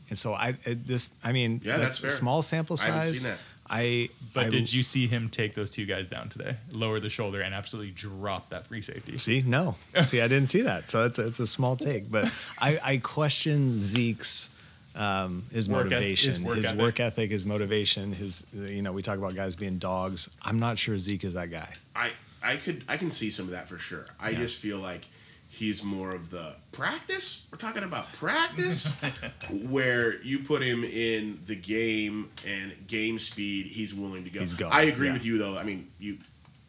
And 0.09 0.17
so 0.17 0.33
I 0.33 0.55
it, 0.63 0.87
this 0.87 1.11
I 1.23 1.33
mean 1.33 1.61
yeah, 1.63 1.77
that's, 1.77 1.99
that's 1.99 2.15
small 2.15 2.41
sample 2.41 2.77
size. 2.77 3.27
I, 3.69 3.81
I 3.81 4.09
but 4.33 4.45
I, 4.47 4.49
did 4.49 4.71
you 4.71 4.83
see 4.83 5.07
him 5.07 5.29
take 5.29 5.53
those 5.55 5.71
two 5.71 5.85
guys 5.85 6.07
down 6.07 6.29
today, 6.29 6.57
lower 6.73 6.99
the 6.99 7.09
shoulder, 7.09 7.41
and 7.41 7.53
absolutely 7.53 7.91
drop 7.91 8.49
that 8.49 8.67
free 8.67 8.81
safety? 8.81 9.17
See, 9.17 9.43
no, 9.45 9.75
see, 10.05 10.21
I 10.21 10.27
didn't 10.27 10.47
see 10.47 10.61
that. 10.61 10.87
So 10.89 11.05
it's 11.05 11.19
a, 11.19 11.27
it's 11.27 11.39
a 11.39 11.47
small 11.47 11.75
take, 11.75 12.09
but 12.09 12.31
I, 12.61 12.79
I 12.83 12.97
question 12.97 13.79
Zeke's 13.79 14.49
um, 14.95 15.45
his 15.51 15.69
work 15.69 15.85
motivation, 15.85 16.31
his, 16.31 16.41
work, 16.41 16.57
his 16.57 16.65
ethic. 16.67 16.79
work 16.79 16.99
ethic, 16.99 17.31
his 17.31 17.45
motivation, 17.45 18.13
his 18.13 18.43
you 18.53 18.81
know 18.81 18.91
we 18.91 19.01
talk 19.01 19.17
about 19.17 19.35
guys 19.35 19.55
being 19.55 19.77
dogs. 19.77 20.29
I'm 20.41 20.59
not 20.59 20.77
sure 20.79 20.97
Zeke 20.97 21.23
is 21.23 21.35
that 21.35 21.51
guy. 21.51 21.73
I 21.95 22.11
I 22.41 22.57
could 22.57 22.83
I 22.87 22.97
can 22.97 23.11
see 23.11 23.29
some 23.29 23.45
of 23.45 23.51
that 23.51 23.69
for 23.69 23.77
sure. 23.77 24.05
I 24.19 24.31
yeah. 24.31 24.39
just 24.39 24.57
feel 24.57 24.79
like 24.79 25.05
he's 25.47 25.83
more 25.83 26.11
of 26.11 26.29
the 26.29 26.55
practice. 26.71 27.45
We're 27.51 27.57
talking 27.57 27.83
about 27.83 28.11
practice, 28.13 28.91
where 29.69 30.21
you 30.21 30.39
put 30.39 30.61
him 30.61 30.83
in 30.83 31.39
the 31.45 31.55
game 31.55 32.31
and 32.45 32.87
game 32.87 33.19
speed, 33.19 33.67
he's 33.67 33.93
willing 33.93 34.23
to 34.23 34.29
go. 34.29 34.39
He's 34.39 34.53
going. 34.53 34.71
I 34.71 34.83
agree 34.83 35.07
yeah. 35.07 35.13
with 35.13 35.25
you 35.25 35.37
though. 35.37 35.57
I 35.57 35.63
mean, 35.63 35.89
you 35.99 36.17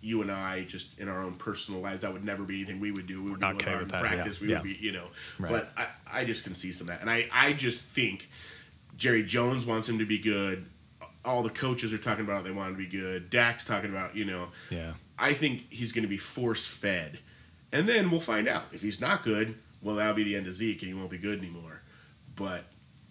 you 0.01 0.22
and 0.22 0.31
I 0.31 0.64
just 0.64 0.99
in 0.99 1.09
our 1.09 1.22
own 1.22 1.35
personal 1.35 1.81
lives, 1.81 2.03
that 2.03 2.12
would 2.12 2.24
never 2.24 2.45
be 2.45 2.57
anything 2.57 2.81
we 2.81 2.93
would 2.93 3.07
do. 3.07 3.22
We 3.22 3.33
would 3.33 3.41
not 3.41 3.59
care 3.59 3.79
with 3.79 3.91
that, 3.91 4.01
practice. 4.01 4.41
Yeah. 4.41 4.47
We 4.47 4.53
yeah. 4.53 4.59
would 4.61 4.64
be, 4.64 4.74
you 4.81 4.93
know. 4.93 5.07
Right. 5.39 5.51
But 5.51 5.72
I, 5.76 6.20
I 6.20 6.24
just 6.24 6.45
can 6.45 6.55
see 6.55 6.72
some 6.72 6.89
of 6.89 6.95
that, 6.95 7.01
and 7.01 7.11
I, 7.11 7.29
I 7.33 7.53
just 7.53 7.81
think 7.81 8.29
Jerry 8.97 9.22
Jones 9.22 9.66
wants 9.66 9.89
him 9.89 9.99
to 9.99 10.07
be 10.07 10.18
good. 10.18 10.66
All 11.24 11.43
the 11.43 11.51
coaches 11.51 11.93
are 11.93 11.99
talking 11.99 12.24
about 12.24 12.37
how 12.37 12.43
they 12.43 12.51
want 12.51 12.70
him 12.70 12.76
to 12.76 12.79
be 12.79 12.87
good. 12.87 13.29
Dak's 13.29 13.64
talking 13.64 13.91
about, 13.91 14.16
you 14.16 14.24
know. 14.24 14.49
Yeah. 14.70 14.93
I 15.18 15.33
think 15.33 15.70
he's 15.70 15.93
going 15.93 16.03
to 16.03 16.09
be 16.09 16.16
force 16.16 16.66
fed, 16.66 17.18
and 17.72 17.88
then 17.88 18.10
we'll 18.10 18.20
find 18.20 18.48
out 18.48 18.64
if 18.72 18.82
he's 18.82 19.00
not 19.00 19.22
good. 19.22 19.56
Well, 19.82 19.96
that'll 19.96 20.14
be 20.14 20.24
the 20.24 20.36
end 20.36 20.46
of 20.46 20.54
Zeke, 20.54 20.82
and 20.82 20.88
he 20.88 20.94
won't 20.94 21.10
be 21.10 21.18
good 21.18 21.38
anymore. 21.38 21.82
But 22.34 22.64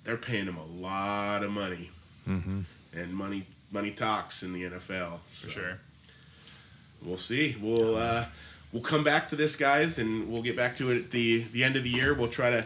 they're 0.03 0.17
paying 0.17 0.45
him 0.45 0.57
a 0.57 0.65
lot 0.65 1.43
of 1.43 1.51
money, 1.51 1.91
mm-hmm. 2.27 2.61
and 2.93 3.13
money 3.13 3.45
money 3.71 3.91
talks 3.91 4.43
in 4.43 4.53
the 4.53 4.63
NFL 4.63 5.19
for 5.29 5.49
sure 5.49 5.79
we'll 7.01 7.17
see. 7.17 7.55
We'll 7.61 7.95
uh, 7.95 8.25
we'll 8.71 8.81
come 8.81 9.03
back 9.03 9.27
to 9.29 9.35
this, 9.35 9.55
guys, 9.55 9.99
and 9.99 10.29
we'll 10.31 10.41
get 10.41 10.55
back 10.55 10.75
to 10.77 10.91
it 10.91 10.97
at 10.97 11.11
the 11.11 11.43
the 11.51 11.63
end 11.63 11.75
of 11.75 11.83
the 11.83 11.89
year. 11.89 12.13
We'll 12.13 12.29
try 12.29 12.49
to, 12.49 12.65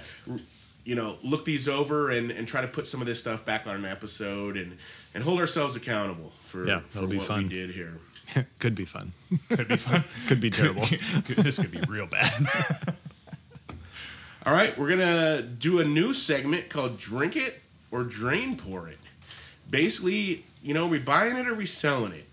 you 0.83 0.95
know, 0.95 1.17
look 1.23 1.45
these 1.45 1.67
over 1.67 2.11
and, 2.11 2.31
and 2.31 2.47
try 2.47 2.61
to 2.61 2.67
put 2.67 2.87
some 2.87 3.01
of 3.01 3.07
this 3.07 3.19
stuff 3.19 3.45
back 3.45 3.67
on 3.67 3.75
an 3.75 3.85
episode 3.85 4.57
and 4.57 4.77
and 5.13 5.23
hold 5.23 5.39
ourselves 5.39 5.75
accountable 5.75 6.31
for, 6.41 6.67
yeah, 6.67 6.79
for 6.89 7.05
what 7.05 7.23
fun. 7.23 7.43
we 7.43 7.49
did 7.49 7.71
here. 7.71 7.97
could 8.59 8.75
be 8.75 8.85
fun. 8.85 9.13
Could 9.49 9.67
be 9.67 9.77
fun. 9.77 10.03
could 10.27 10.41
be 10.41 10.49
terrible. 10.49 10.85
this 11.27 11.59
could 11.59 11.71
be 11.71 11.81
real 11.87 12.07
bad. 12.07 12.31
All 14.45 14.53
right, 14.53 14.77
we're 14.77 14.89
gonna 14.89 15.41
do 15.41 15.79
a 15.79 15.83
new 15.83 16.13
segment 16.13 16.69
called 16.69 16.97
"Drink 16.97 17.35
It 17.35 17.61
or 17.91 18.03
Drain 18.03 18.57
Pour 18.57 18.87
It." 18.87 18.97
Basically, 19.69 20.45
you 20.63 20.73
know, 20.73 20.87
we 20.87 20.99
buying 20.99 21.37
it 21.37 21.47
or 21.47 21.53
we 21.53 21.65
selling 21.65 22.13
it 22.13 22.25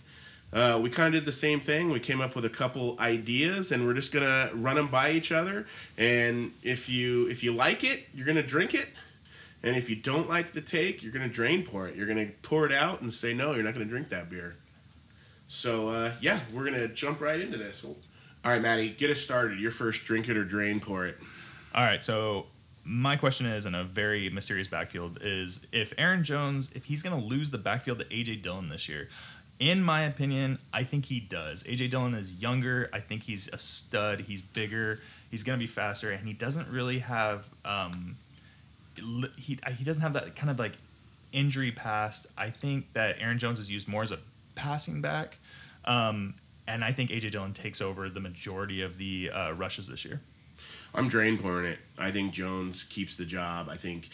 uh, 0.53 0.78
we 0.82 0.88
kind 0.88 1.09
of 1.09 1.20
did 1.20 1.24
the 1.24 1.32
same 1.32 1.61
thing. 1.61 1.90
We 1.90 2.01
came 2.01 2.20
up 2.20 2.34
with 2.34 2.44
a 2.44 2.51
couple 2.51 2.96
ideas, 2.99 3.70
and 3.70 3.86
we're 3.86 3.94
just 3.94 4.12
gonna 4.12 4.51
run 4.55 4.76
them 4.76 4.88
by 4.88 5.11
each 5.11 5.30
other. 5.30 5.66
And 5.96 6.53
if 6.62 6.88
you 6.88 7.28
if 7.28 7.42
you 7.42 7.53
like 7.53 7.84
it, 7.84 8.07
you're 8.14 8.26
gonna 8.26 8.42
drink 8.42 8.74
it. 8.74 8.88
And 9.62 9.76
if 9.76 9.90
you 9.90 9.96
don't 9.96 10.28
like 10.28 10.53
the 10.53 10.61
take, 10.61 11.03
you're 11.03 11.12
gonna 11.12 11.28
drain 11.28 11.64
pour 11.64 11.86
it. 11.86 11.96
You're 11.96 12.07
gonna 12.07 12.30
pour 12.42 12.64
it 12.64 12.72
out 12.72 13.03
and 13.03 13.12
say 13.12 13.34
no, 13.34 13.55
you're 13.55 13.62
not 13.62 13.74
gonna 13.74 13.84
drink 13.84 14.09
that 14.09 14.30
beer. 14.30 14.57
So 15.49 15.88
uh, 15.88 16.12
yeah, 16.20 16.40
we're 16.53 16.64
gonna 16.64 16.88
jump 16.88 17.20
right 17.20 17.40
into 17.40 17.59
this. 17.59 17.84
All 17.84 18.53
right, 18.53 18.62
Maddie, 18.62 18.90
get 18.90 19.11
us 19.11 19.20
started. 19.20 19.59
Your 19.59 19.70
first 19.70 20.05
drink 20.05 20.28
it 20.28 20.36
or 20.36 20.44
drain 20.44 20.78
pour 20.78 21.07
it. 21.07 21.18
All 21.74 21.84
right, 21.84 22.03
so 22.03 22.46
my 22.84 23.16
question 23.16 23.46
is 23.46 23.66
in 23.66 23.74
a 23.74 23.84
very 23.84 24.30
mysterious 24.30 24.68
backfield 24.68 25.18
is 25.20 25.66
if 25.72 25.92
Aaron 25.99 26.24
Jones 26.24 26.70
if 26.74 26.84
he's 26.84 27.03
going 27.03 27.18
to 27.20 27.26
lose 27.26 27.51
the 27.51 27.59
backfield 27.59 27.99
to 27.99 28.05
AJ 28.07 28.42
Dillon 28.42 28.68
this 28.68 28.88
year 28.88 29.09
in 29.59 29.82
my 29.82 30.03
opinion, 30.03 30.59
I 30.72 30.84
think 30.84 31.05
he 31.05 31.20
does. 31.20 31.64
AJ 31.64 31.90
Dillon 31.90 32.14
is 32.14 32.34
younger. 32.34 32.88
I 32.92 33.01
think 33.01 33.22
he's 33.22 33.49
a 33.49 33.59
stud. 33.59 34.20
He's 34.20 34.40
bigger. 34.40 35.01
He's 35.30 35.42
going 35.42 35.59
to 35.59 35.62
be 35.62 35.66
faster, 35.66 36.11
and 36.11 36.26
he 36.26 36.32
doesn't 36.32 36.68
really 36.68 37.01
have 37.01 37.49
um, 37.64 38.16
he 38.94 39.59
he 39.76 39.84
doesn't 39.84 40.03
have 40.03 40.14
that 40.14 40.36
kind 40.36 40.51
of 40.51 40.59
like 40.59 40.72
injury 41.32 41.72
past. 41.72 42.28
I 42.36 42.51
think 42.51 42.92
that 42.94 43.16
Aaron 43.20 43.38
Jones 43.38 43.59
is 43.59 43.70
used 43.70 43.88
more 43.88 44.03
as 44.03 44.12
a 44.12 44.18
passing 44.59 45.00
back. 45.00 45.38
Um, 45.84 46.34
and 46.66 46.84
I 46.84 46.92
think 46.92 47.11
AJ 47.11 47.30
Dillon 47.30 47.52
takes 47.52 47.80
over 47.80 48.11
the 48.11 48.20
majority 48.20 48.82
of 48.82 48.98
the 48.98 49.30
uh, 49.30 49.52
rushes 49.52 49.88
this 49.88 50.04
year. 50.04 50.20
I'm 50.94 51.09
drain 51.09 51.38
pouring 51.38 51.66
it. 51.66 51.78
I 51.98 52.11
think 52.11 52.32
Jones 52.32 52.84
keeps 52.84 53.16
the 53.16 53.24
job. 53.24 53.68
I 53.70 53.76
think, 53.76 54.11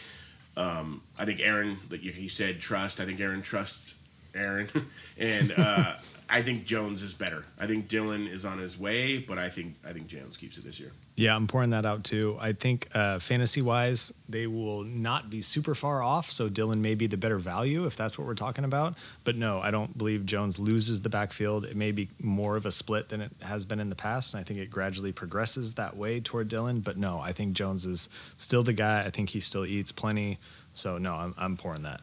um, 0.57 1.03
I 1.19 1.25
think 1.25 1.41
Aaron. 1.41 1.79
Like 1.91 2.01
he 2.01 2.29
said, 2.29 2.61
trust. 2.61 3.01
I 3.01 3.07
think 3.07 3.19
Aaron 3.21 3.43
trusts 3.43 3.95
Aaron, 4.35 4.69
and 5.19 5.53
uh, 5.57 5.95
I 6.29 6.43
think 6.43 6.65
Jones 6.65 7.03
is 7.03 7.13
better. 7.13 7.45
I 7.59 7.67
think 7.67 7.87
Dillon 7.87 8.27
is 8.27 8.45
on 8.45 8.59
his 8.59 8.79
way, 8.79 9.19
but 9.19 9.39
I 9.39 9.51
think 9.51 9.77
I 9.87 9.93
think 9.93 10.07
Jones 10.07 10.37
keeps 10.37 10.57
it 10.57 10.65
this 10.65 10.81
year. 10.81 10.91
Yeah, 11.17 11.37
I'm 11.37 11.47
pouring 11.47 11.71
that 11.71 11.85
out 11.85 12.03
too. 12.03 12.37
I 12.41 12.53
think 12.53 12.89
uh, 12.95 13.19
fantasy 13.19 13.63
wise, 13.63 14.13
they 14.29 14.47
will 14.47 14.83
not 14.83 15.29
be 15.29 15.43
super 15.43 15.75
far 15.75 16.03
off. 16.03 16.31
So 16.31 16.49
Dillon 16.49 16.81
may 16.83 16.95
be 16.95 17.07
the 17.07 17.17
better 17.17 17.39
value 17.39 17.87
if 17.87 17.97
that's 17.97 18.19
what 18.19 18.27
we're 18.27 18.35
talking 18.35 18.65
about. 18.65 18.95
But 19.23 19.37
no, 19.37 19.61
I 19.61 19.71
don't 19.71 19.97
believe 19.97 20.25
Jones 20.25 20.59
loses 20.59 21.03
the 21.03 21.11
backfield. 21.11 21.67
It 21.67 21.77
may 21.77 21.93
be 21.93 22.09
more 22.21 22.57
of 22.57 22.67
a 22.67 22.73
split 22.73 23.11
than 23.11 23.21
it 23.21 23.33
has 23.43 23.65
been 23.65 23.79
in 23.79 23.91
the 23.91 23.95
past. 23.95 24.35
And 24.35 24.41
I 24.41 24.45
think 24.45 24.61
it 24.61 24.71
gradually 24.71 25.13
progresses 25.13 25.75
that 25.75 25.97
way 25.97 26.21
toward 26.21 26.49
Dillon. 26.49 26.81
But 26.81 26.97
no, 26.97 27.21
I 27.21 27.33
think 27.33 27.53
Jones 27.53 27.85
is 27.85 28.09
still 28.39 28.63
the 28.63 28.73
guy. 28.73 29.05
I 29.05 29.11
think 29.11 29.31
he 29.31 29.41
still 29.41 29.67
eats 29.67 29.93
plenty. 29.93 30.39
So 30.73 30.99
no, 30.99 31.15
I'm, 31.15 31.35
I'm 31.37 31.57
pouring 31.57 31.83
that. 31.83 32.01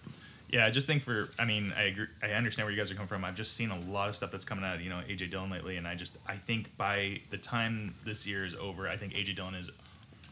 Yeah, 0.51 0.65
I 0.65 0.69
just 0.71 0.85
think 0.85 1.01
for 1.01 1.29
I 1.39 1.45
mean 1.45 1.73
I 1.77 1.83
agree 1.83 2.07
I 2.21 2.31
understand 2.31 2.65
where 2.65 2.73
you 2.73 2.77
guys 2.77 2.91
are 2.91 2.95
coming 2.95 3.07
from. 3.07 3.23
I've 3.23 3.35
just 3.35 3.55
seen 3.55 3.71
a 3.71 3.79
lot 3.79 4.09
of 4.09 4.15
stuff 4.15 4.31
that's 4.31 4.45
coming 4.45 4.65
out 4.65 4.81
you 4.81 4.89
know 4.89 5.01
AJ 5.07 5.31
Dillon 5.31 5.49
lately, 5.49 5.77
and 5.77 5.87
I 5.87 5.95
just 5.95 6.17
I 6.27 6.35
think 6.35 6.75
by 6.77 7.21
the 7.29 7.37
time 7.37 7.93
this 8.05 8.27
year 8.27 8.43
is 8.45 8.55
over, 8.55 8.87
I 8.87 8.97
think 8.97 9.13
AJ 9.13 9.37
Dillon 9.37 9.55
is 9.55 9.71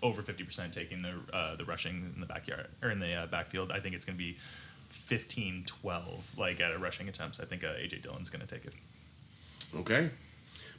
over 0.04 0.22
fifty 0.22 0.44
percent 0.44 0.74
taking 0.74 1.02
the 1.02 1.14
uh, 1.34 1.56
the 1.56 1.64
rushing 1.64 2.12
in 2.14 2.20
the 2.20 2.28
backyard 2.28 2.68
or 2.84 2.90
in 2.92 3.00
the 3.00 3.14
uh, 3.14 3.28
backfield. 3.28 3.72
I 3.72 3.80
think 3.80 3.96
it's 3.96 4.06
going 4.06 4.18
to 4.18 4.24
be 4.24 4.38
15, 4.90 5.66
12 5.66 6.38
like 6.38 6.60
at 6.60 6.72
a 6.72 6.78
rushing 6.78 7.08
attempts. 7.08 7.40
I 7.40 7.46
think 7.46 7.64
uh, 7.64 7.68
AJ 7.68 8.02
Dillon's 8.02 8.30
going 8.30 8.46
to 8.46 8.48
take 8.48 8.66
it. 8.66 8.74
Okay, 9.76 10.10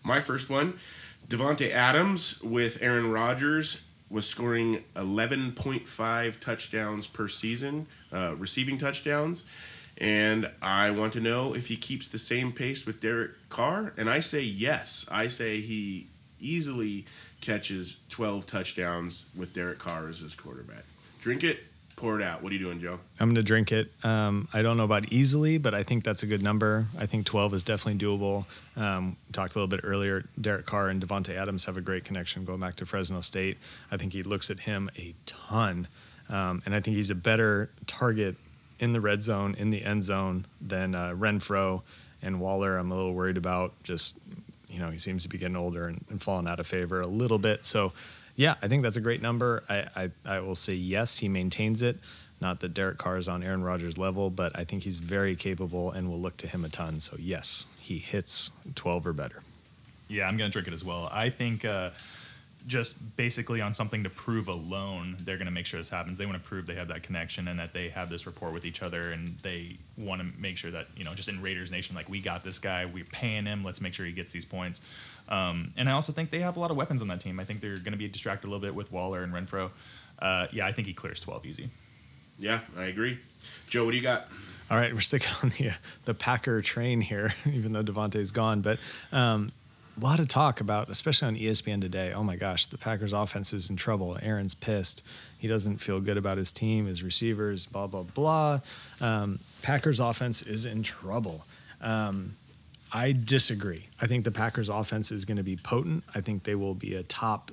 my 0.03 0.21
first 0.21 0.51
one, 0.51 0.79
Davante 1.29 1.71
Adams 1.71 2.43
with 2.43 2.83
Aaron 2.83 3.11
Rodgers 3.11 3.81
was 4.11 4.27
scoring 4.27 4.83
11.5 4.97 6.41
touchdowns 6.41 7.07
per 7.07 7.29
season, 7.29 7.87
uh, 8.13 8.35
receiving 8.37 8.79
touchdowns. 8.79 9.45
And 9.99 10.51
I 10.63 10.91
want 10.91 11.13
to 11.13 11.21
know 11.21 11.55
if 11.55 11.67
he 11.67 11.77
keeps 11.77 12.09
the 12.09 12.19
same 12.19 12.53
pace 12.53 12.87
with 12.87 13.01
Derek 13.01 13.33
Carr. 13.51 13.93
And 13.99 14.09
I 14.09 14.21
say 14.21 14.41
yes. 14.41 15.05
I 15.11 15.29
say 15.29 15.61
he 15.61 16.07
easily 16.41 17.05
catches 17.43 17.97
12 18.09 18.47
touchdowns 18.47 19.27
with 19.37 19.53
Derek 19.53 19.79
Carr 19.79 20.09
as 20.09 20.21
his 20.21 20.35
quarterback. 20.35 20.85
Drink 21.21 21.45
it, 21.45 21.61
pour 21.97 22.19
it 22.19 22.25
out. 22.25 22.43
What 22.43 22.51
are 22.51 22.55
you 22.55 22.65
doing, 22.65 22.81
Joe? 22.81 22.99
I'm 23.19 23.29
going 23.29 23.35
to 23.35 23.43
drink 23.43 23.73
it. 23.73 23.93
Um, 24.03 24.49
I 24.55 24.63
don't 24.63 24.79
know 24.79 24.85
about 24.85 25.13
easily, 25.13 25.59
but 25.59 25.75
I 25.75 25.83
think 25.83 26.03
that's 26.03 26.23
a 26.23 26.27
good 26.27 26.43
number. 26.43 26.87
I 26.99 27.05
think 27.05 27.27
12 27.27 27.55
is 27.55 27.63
definitely 27.63 28.01
doable. 28.05 28.47
Um, 28.77 29.19
talked 29.33 29.55
a 29.55 29.59
little 29.59 29.69
bit 29.69 29.81
earlier. 29.85 30.25
Derek 30.41 30.65
Carr 30.65 30.89
and 30.89 31.07
Davante 31.07 31.37
Adams 31.37 31.67
have 31.67 31.77
a 31.77 31.83
great 31.83 32.05
connection 32.05 32.47
going 32.47 32.61
back 32.61 32.77
to 32.77 32.87
Fresno 32.87 33.21
State. 33.21 33.59
I 33.91 33.99
think 33.99 34.15
he 34.15 34.23
looks 34.23 34.51
at 34.51 34.61
him 34.61 34.91
a 34.97 35.15
ton, 35.27 35.89
um, 36.31 36.63
and 36.65 36.75
I 36.75 36.81
think 36.81 36.97
he's 36.97 37.11
a 37.11 37.15
better 37.15 37.71
target 37.87 38.37
in 38.79 38.93
the 38.93 39.01
red 39.01 39.23
zone, 39.23 39.55
in 39.59 39.71
the 39.71 39.85
end 39.85 40.03
zone 40.03 40.47
than 40.61 40.95
uh, 40.95 41.11
Renfrow 41.11 41.83
and 42.23 42.41
Waller. 42.41 42.79
I'm 42.79 42.91
a 42.91 42.97
little 42.97 43.15
worried 43.15 43.37
about 43.37 43.75
just 43.83 44.17
you 44.69 44.79
know 44.79 44.91
he 44.91 44.99
seems 44.99 45.25
to 45.25 45.29
be 45.29 45.39
getting 45.39 45.57
older 45.57 45.87
and, 45.87 46.05
and 46.09 46.23
falling 46.23 46.47
out 46.47 46.61
of 46.61 46.67
favor 46.67 47.01
a 47.01 47.07
little 47.07 47.39
bit. 47.39 47.65
So 47.65 47.93
yeah, 48.37 48.55
I 48.63 48.69
think 48.69 48.83
that's 48.83 48.97
a 48.97 49.01
great 49.03 49.21
number. 49.21 49.65
I, 49.69 49.87
I, 49.95 50.11
I 50.25 50.41
will 50.41 50.55
say 50.55 50.75
yes, 50.75 51.19
he 51.19 51.29
maintains 51.29 51.83
it. 51.83 51.99
Not 52.41 52.61
that 52.61 52.73
Derek 52.73 52.97
Carr 52.97 53.19
is 53.19 53.29
on 53.29 53.43
Aaron 53.43 53.63
Rodgers' 53.63 53.99
level, 53.99 54.31
but 54.31 54.59
I 54.59 54.65
think 54.65 54.83
he's 54.83 54.99
very 54.99 55.37
capable 55.37 55.91
and 55.91 56.09
will 56.09 56.21
look 56.21 56.39
to 56.39 56.47
him 56.47 56.65
a 56.65 56.71
ton. 56.71 57.01
So 57.01 57.17
yes, 57.19 57.67
he 57.79 57.99
hits 57.99 58.51
12 58.77 59.09
or 59.09 59.13
better. 59.13 59.43
Yeah, 60.09 60.27
I'm 60.27 60.39
going 60.39 60.51
to 60.51 60.53
drink 60.53 60.67
it 60.67 60.73
as 60.73 60.83
well. 60.83 61.11
I 61.13 61.29
think 61.29 61.67
uh, 61.67 61.91
just 62.67 63.17
basically 63.17 63.61
on 63.61 63.75
something 63.75 64.03
to 64.05 64.11
prove 64.11 64.49
alone, 64.49 65.17
they're 65.21 65.37
going 65.37 65.47
to 65.47 65.53
make 65.53 65.67
sure 65.67 65.81
this 65.81 65.89
happens. 65.89 66.19
They 66.19 66.27
want 66.27 66.43
to 66.43 66.49
prove 66.49 66.67
they 66.67 66.75
have 66.75 66.89
that 66.89 67.03
connection 67.03 67.49
and 67.49 67.59
that 67.59 67.73
they 67.73 67.89
have 67.89 68.11
this 68.11 68.27
rapport 68.27 68.51
with 68.51 68.65
each 68.65 68.83
other, 68.83 69.13
and 69.13 69.39
they 69.43 69.79
want 69.97 70.21
to 70.21 70.29
make 70.41 70.57
sure 70.57 70.71
that 70.71 70.87
you 70.97 71.05
know, 71.05 71.15
just 71.15 71.29
in 71.29 71.41
Raiders 71.43 71.71
Nation, 71.71 71.97
like 71.97 72.09
we 72.09 72.21
got 72.21 72.45
this 72.45 72.59
guy, 72.59 72.85
we're 72.85 73.05
paying 73.05 73.47
him. 73.47 73.65
Let's 73.65 73.81
make 73.81 73.95
sure 73.95 74.07
he 74.07 74.13
gets 74.13 74.33
these 74.33 74.45
points. 74.45 74.81
Um, 75.29 75.73
and 75.77 75.89
I 75.89 75.93
also 75.93 76.13
think 76.13 76.31
they 76.31 76.41
have 76.41 76.57
a 76.57 76.61
lot 76.61 76.71
of 76.71 76.77
weapons 76.77 77.03
on 77.03 77.09
that 77.09 77.21
team. 77.21 77.39
I 77.39 77.45
think 77.45 77.61
they're 77.61 77.79
going 77.79 77.93
to 77.93 77.99
be 77.99 78.09
distracted 78.09 78.47
a 78.47 78.51
little 78.51 78.61
bit 78.61 78.75
with 78.75 78.91
Waller 78.91 79.23
and 79.23 79.33
Renfrow. 79.33 79.71
Uh, 80.19 80.49
yeah, 80.53 80.67
I 80.67 80.73
think 80.73 80.89
he 80.89 80.93
clears 80.93 81.21
12 81.21 81.47
easy. 81.47 81.71
Yeah, 82.39 82.61
I 82.77 82.85
agree. 82.85 83.19
Joe, 83.69 83.85
what 83.85 83.93
do 83.93 83.97
you 83.97 84.03
got? 84.03 84.29
All 84.71 84.77
right, 84.77 84.93
we're 84.95 85.01
sticking 85.01 85.33
on 85.43 85.51
the 85.59 85.71
uh, 85.71 85.75
the 86.05 86.15
Packer 86.15 86.63
train 86.63 87.01
here, 87.01 87.35
even 87.53 87.73
though 87.73 87.83
Davante's 87.83 88.31
gone. 88.31 88.61
But 88.61 88.79
um, 89.13 89.53
a 89.97 90.01
lot 90.01 90.21
of 90.21 90.29
talk 90.29 90.61
about, 90.61 90.89
especially 90.89 91.29
on 91.29 91.37
ESPN 91.37 91.81
today. 91.81 92.13
Oh 92.13 92.23
my 92.23 92.37
gosh, 92.37 92.67
the 92.67 92.79
Packers' 92.79 93.13
offense 93.13 93.53
is 93.53 93.71
in 93.71 93.77
trouble. 93.77 94.19
Aaron's 94.23 94.55
pissed. 94.55 95.05
He 95.39 95.49
doesn't 95.49 95.79
feel 95.79 96.01
good 96.01 96.17
about 96.17 96.39
his 96.39 96.53
team, 96.53 96.87
his 96.87 97.03
receivers, 97.03 97.67
blah 97.67 97.87
blah 97.87 98.03
blah. 98.03 98.61
Um, 99.01 99.41
Packers' 99.63 100.01
offense 100.01 100.43
is 100.43 100.65
in 100.65 100.83
trouble. 100.83 101.45
Um, 101.81 102.37
I 102.93 103.13
disagree. 103.13 103.87
I 104.01 104.07
think 104.07 104.25
the 104.25 104.33
Packers 104.33 104.69
offense 104.69 105.13
is 105.13 105.25
going 105.25 105.37
to 105.37 105.43
be 105.43 105.57
potent. 105.57 106.05
I 106.15 106.21
think 106.21 106.43
they 106.43 106.57
will 106.57 106.75
be 106.75 106.95
a 106.95 107.03
top 107.05 107.53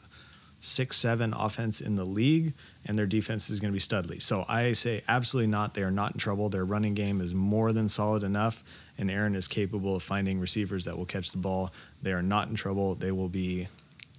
six, 0.60 0.98
seven 0.98 1.34
offense 1.34 1.82
in 1.82 1.96
the 1.96 2.06
league, 2.06 2.54
and 2.86 2.98
their 2.98 3.06
defense 3.06 3.50
is 3.50 3.60
going 3.60 3.72
to 3.72 3.74
be 3.74 3.80
studly. 3.80 4.22
So 4.22 4.46
I 4.48 4.74
say 4.74 5.04
absolutely 5.08 5.52
not. 5.52 5.74
They 5.76 5.84
are 5.84 5.92
not 5.92 6.14
in 6.14 6.18
trouble. 6.18 6.50
Their 6.50 6.66
running 6.66 6.96
game 6.96 7.22
is 7.22 7.34
more 7.34 7.74
than 7.74 7.88
solid 7.88 8.24
enough, 8.24 8.64
and 8.98 9.12
Aaron 9.12 9.36
is 9.36 9.48
capable 9.48 9.96
of 9.96 10.04
finding 10.04 10.40
receivers 10.40 10.86
that 10.86 10.98
will 10.98 11.06
catch 11.06 11.32
the 11.32 11.38
ball. 11.38 11.72
They 12.02 12.12
are 12.12 12.22
not 12.22 12.50
in 12.50 12.56
trouble. 12.56 12.96
They 12.96 13.12
will 13.12 13.30
be 13.30 13.68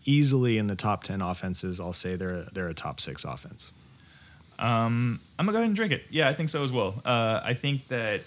easily 0.04 0.58
in 0.58 0.66
the 0.66 0.76
top 0.76 1.04
10 1.04 1.20
offenses. 1.20 1.80
I'll 1.80 1.92
say 1.92 2.16
they're, 2.16 2.44
they're 2.52 2.68
a 2.68 2.74
top 2.74 3.00
six 3.00 3.24
offense. 3.24 3.72
Um, 4.58 5.20
I'm 5.38 5.46
gonna 5.46 5.52
go 5.52 5.58
ahead 5.58 5.68
and 5.68 5.76
drink 5.76 5.92
it. 5.92 6.02
Yeah, 6.10 6.28
I 6.28 6.32
think 6.32 6.48
so 6.48 6.64
as 6.64 6.72
well. 6.72 7.00
Uh, 7.04 7.40
I 7.44 7.54
think 7.54 7.86
that 7.88 8.22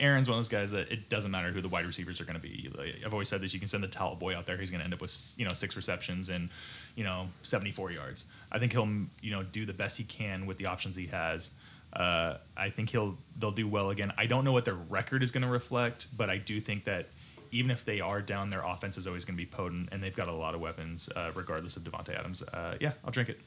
Aaron's 0.00 0.28
one 0.28 0.36
of 0.36 0.38
those 0.38 0.48
guys 0.48 0.70
that 0.72 0.90
it 0.90 1.08
doesn't 1.08 1.30
matter 1.30 1.50
who 1.50 1.60
the 1.60 1.68
wide 1.68 1.86
receivers 1.86 2.20
are 2.20 2.24
going 2.24 2.38
to 2.38 2.42
be. 2.42 2.70
I've 3.04 3.12
always 3.12 3.28
said 3.28 3.40
this: 3.40 3.52
you 3.54 3.58
can 3.58 3.68
send 3.68 3.82
the 3.82 3.88
talent 3.88 4.18
boy 4.18 4.36
out 4.36 4.46
there; 4.46 4.56
he's 4.56 4.70
going 4.70 4.80
to 4.80 4.84
end 4.84 4.94
up 4.94 5.00
with 5.00 5.34
you 5.36 5.46
know 5.46 5.52
six 5.52 5.76
receptions 5.76 6.30
and 6.30 6.48
you 6.94 7.04
know 7.04 7.28
74 7.42 7.92
yards. 7.92 8.24
I 8.50 8.58
think 8.58 8.72
he'll 8.72 8.88
you 9.22 9.30
know 9.30 9.42
do 9.42 9.66
the 9.66 9.72
best 9.74 9.98
he 9.98 10.04
can 10.04 10.46
with 10.46 10.58
the 10.58 10.66
options 10.66 10.96
he 10.96 11.06
has. 11.06 11.50
Uh, 11.92 12.36
I 12.56 12.70
think 12.70 12.90
he'll 12.90 13.16
they'll 13.38 13.50
do 13.50 13.68
well 13.68 13.90
again. 13.90 14.12
I 14.16 14.26
don't 14.26 14.44
know 14.44 14.52
what 14.52 14.64
their 14.64 14.74
record 14.74 15.22
is 15.22 15.30
going 15.30 15.42
to 15.42 15.48
reflect, 15.48 16.08
but 16.16 16.30
I 16.30 16.38
do 16.38 16.60
think 16.60 16.84
that 16.84 17.06
even 17.52 17.70
if 17.70 17.84
they 17.84 18.00
are 18.00 18.20
down, 18.20 18.48
their 18.48 18.62
offense 18.62 18.96
is 18.96 19.06
always 19.06 19.24
going 19.24 19.36
to 19.36 19.42
be 19.42 19.46
potent, 19.46 19.88
and 19.92 20.02
they've 20.02 20.16
got 20.16 20.28
a 20.28 20.32
lot 20.32 20.54
of 20.54 20.60
weapons, 20.60 21.08
uh, 21.16 21.30
regardless 21.34 21.76
of 21.76 21.84
Davante 21.84 22.18
Adams. 22.18 22.42
Uh, 22.42 22.76
yeah, 22.80 22.92
I'll 23.04 23.10
drink 23.10 23.28
it. 23.28 23.40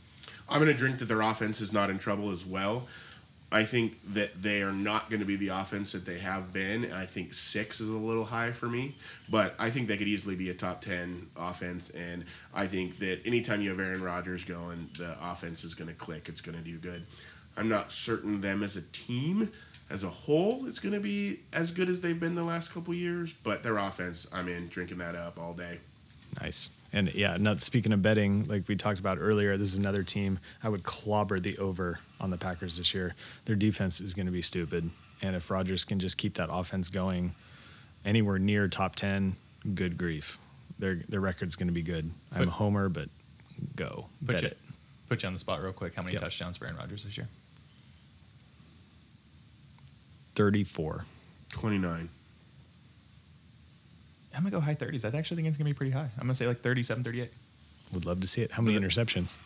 I'm 0.49 0.60
going 0.60 0.72
to 0.72 0.78
drink 0.78 0.99
that 0.99 1.06
their 1.06 1.22
offense 1.22 1.62
is 1.62 1.72
not 1.72 1.89
in 1.89 1.97
trouble 1.97 2.32
as 2.32 2.45
well. 2.45 2.88
I 3.54 3.66
think 3.66 3.99
that 4.14 4.41
they 4.41 4.64
are 4.64 4.72
not 4.72 5.12
going 5.12 5.20
to 5.20 5.28
be 5.28 5.36
the 5.36 5.49
offense 5.49 5.91
that 5.91 6.06
they 6.06 6.18
have 6.18 6.51
been. 6.51 6.91
I 6.91 7.06
think 7.06 7.36
six 7.36 7.80
is 7.80 7.88
a 7.88 7.95
little 7.95 8.26
high 8.26 8.51
for 8.51 8.66
me, 8.66 8.95
but 9.30 9.54
I 9.60 9.70
think 9.70 9.88
they 9.88 9.95
could 9.95 10.08
easily 10.08 10.36
be 10.36 10.49
a 10.49 10.56
top 10.56 10.82
10 10.82 11.28
offense. 11.38 11.91
And 11.91 12.26
I 12.51 12.66
think 12.66 12.97
that 12.97 13.20
anytime 13.28 13.62
you 13.62 13.70
have 13.70 13.80
Aaron 13.80 14.01
Rodgers 14.01 14.43
going, 14.43 14.89
the 14.97 15.16
offense 15.22 15.64
is 15.64 15.76
going 15.76 15.88
to 15.88 15.93
click. 15.93 16.30
It's 16.30 16.41
going 16.41 16.58
to 16.58 16.64
do 16.64 16.80
good. 16.80 17.06
I'm 17.56 17.70
not 17.70 17.91
certain 17.91 18.41
them 18.41 18.64
as 18.64 18.76
a 18.76 18.82
team, 18.82 19.51
as 19.93 20.03
a 20.03 20.09
whole, 20.09 20.65
it's 20.67 20.79
going 20.79 20.93
to 20.95 20.99
be 20.99 21.39
as 21.53 21.69
good 21.71 21.87
as 21.87 22.01
they've 22.01 22.19
been 22.19 22.33
the 22.33 22.43
last 22.43 22.73
couple 22.73 22.93
years, 22.95 23.31
but 23.43 23.61
their 23.61 23.77
offense, 23.77 24.25
I'm 24.33 24.47
in 24.49 24.67
drinking 24.67 24.97
that 24.97 25.15
up 25.15 25.37
all 25.39 25.53
day. 25.53 25.79
Nice. 26.41 26.71
And 26.91 27.13
yeah, 27.13 27.37
not 27.37 27.61
speaking 27.61 27.93
of 27.93 28.01
betting, 28.01 28.45
like 28.45 28.67
we 28.67 28.75
talked 28.75 28.99
about 28.99 29.19
earlier, 29.21 29.55
this 29.55 29.69
is 29.71 29.77
another 29.77 30.01
team 30.01 30.39
I 30.63 30.69
would 30.69 30.81
clobber 30.83 31.39
the 31.39 31.55
over 31.59 31.99
on 32.19 32.31
the 32.31 32.37
Packers 32.37 32.77
this 32.77 32.91
year. 32.95 33.13
Their 33.45 33.55
defense 33.55 34.01
is 34.01 34.15
going 34.15 34.25
to 34.25 34.31
be 34.31 34.41
stupid, 34.41 34.89
and 35.21 35.35
if 35.35 35.51
Rodgers 35.51 35.83
can 35.83 35.99
just 35.99 36.17
keep 36.17 36.33
that 36.35 36.49
offense 36.51 36.89
going 36.89 37.35
anywhere 38.03 38.39
near 38.39 38.67
top 38.67 38.95
ten, 38.95 39.35
good 39.75 39.95
grief, 39.95 40.39
their 40.79 40.95
their 41.07 41.19
record's 41.21 41.55
going 41.55 41.67
to 41.67 41.73
be 41.73 41.83
good. 41.83 42.09
I'm 42.31 42.39
But- 42.39 42.47
a 42.47 42.51
homer, 42.51 42.89
but 42.89 43.09
go 43.75 44.07
Put 44.25 44.33
bet 44.33 44.41
you, 44.41 44.47
it. 44.49 44.57
put 45.07 45.21
you 45.21 45.27
on 45.27 45.33
the 45.33 45.39
spot 45.39 45.61
real 45.61 45.71
quick. 45.71 45.93
How 45.93 46.01
many 46.01 46.13
Yep. 46.13 46.23
touchdowns 46.23 46.57
for 46.57 46.65
Aaron 46.65 46.77
Rodgers 46.77 47.03
this 47.03 47.15
year? 47.15 47.27
Thirty-four. 50.36 51.05
29. 51.51 52.09
I'm 54.36 54.41
gonna 54.41 54.49
go 54.49 54.59
high 54.59 54.73
30s. 54.75 55.05
I 55.05 55.15
actually 55.17 55.36
think 55.38 55.47
it's 55.47 55.57
gonna 55.57 55.69
be 55.69 55.75
pretty 55.75 55.91
high. 55.91 56.09
I'm 56.17 56.23
gonna 56.23 56.36
say 56.36 56.47
like 56.47 56.61
37, 56.61 57.03
38. 57.03 57.31
Would 57.93 58.05
love 58.05 58.19
to 58.21 58.27
see 58.27 58.41
it. 58.41 58.51
How 58.51 58.63
many 58.63 58.77
interceptions? 58.79 59.38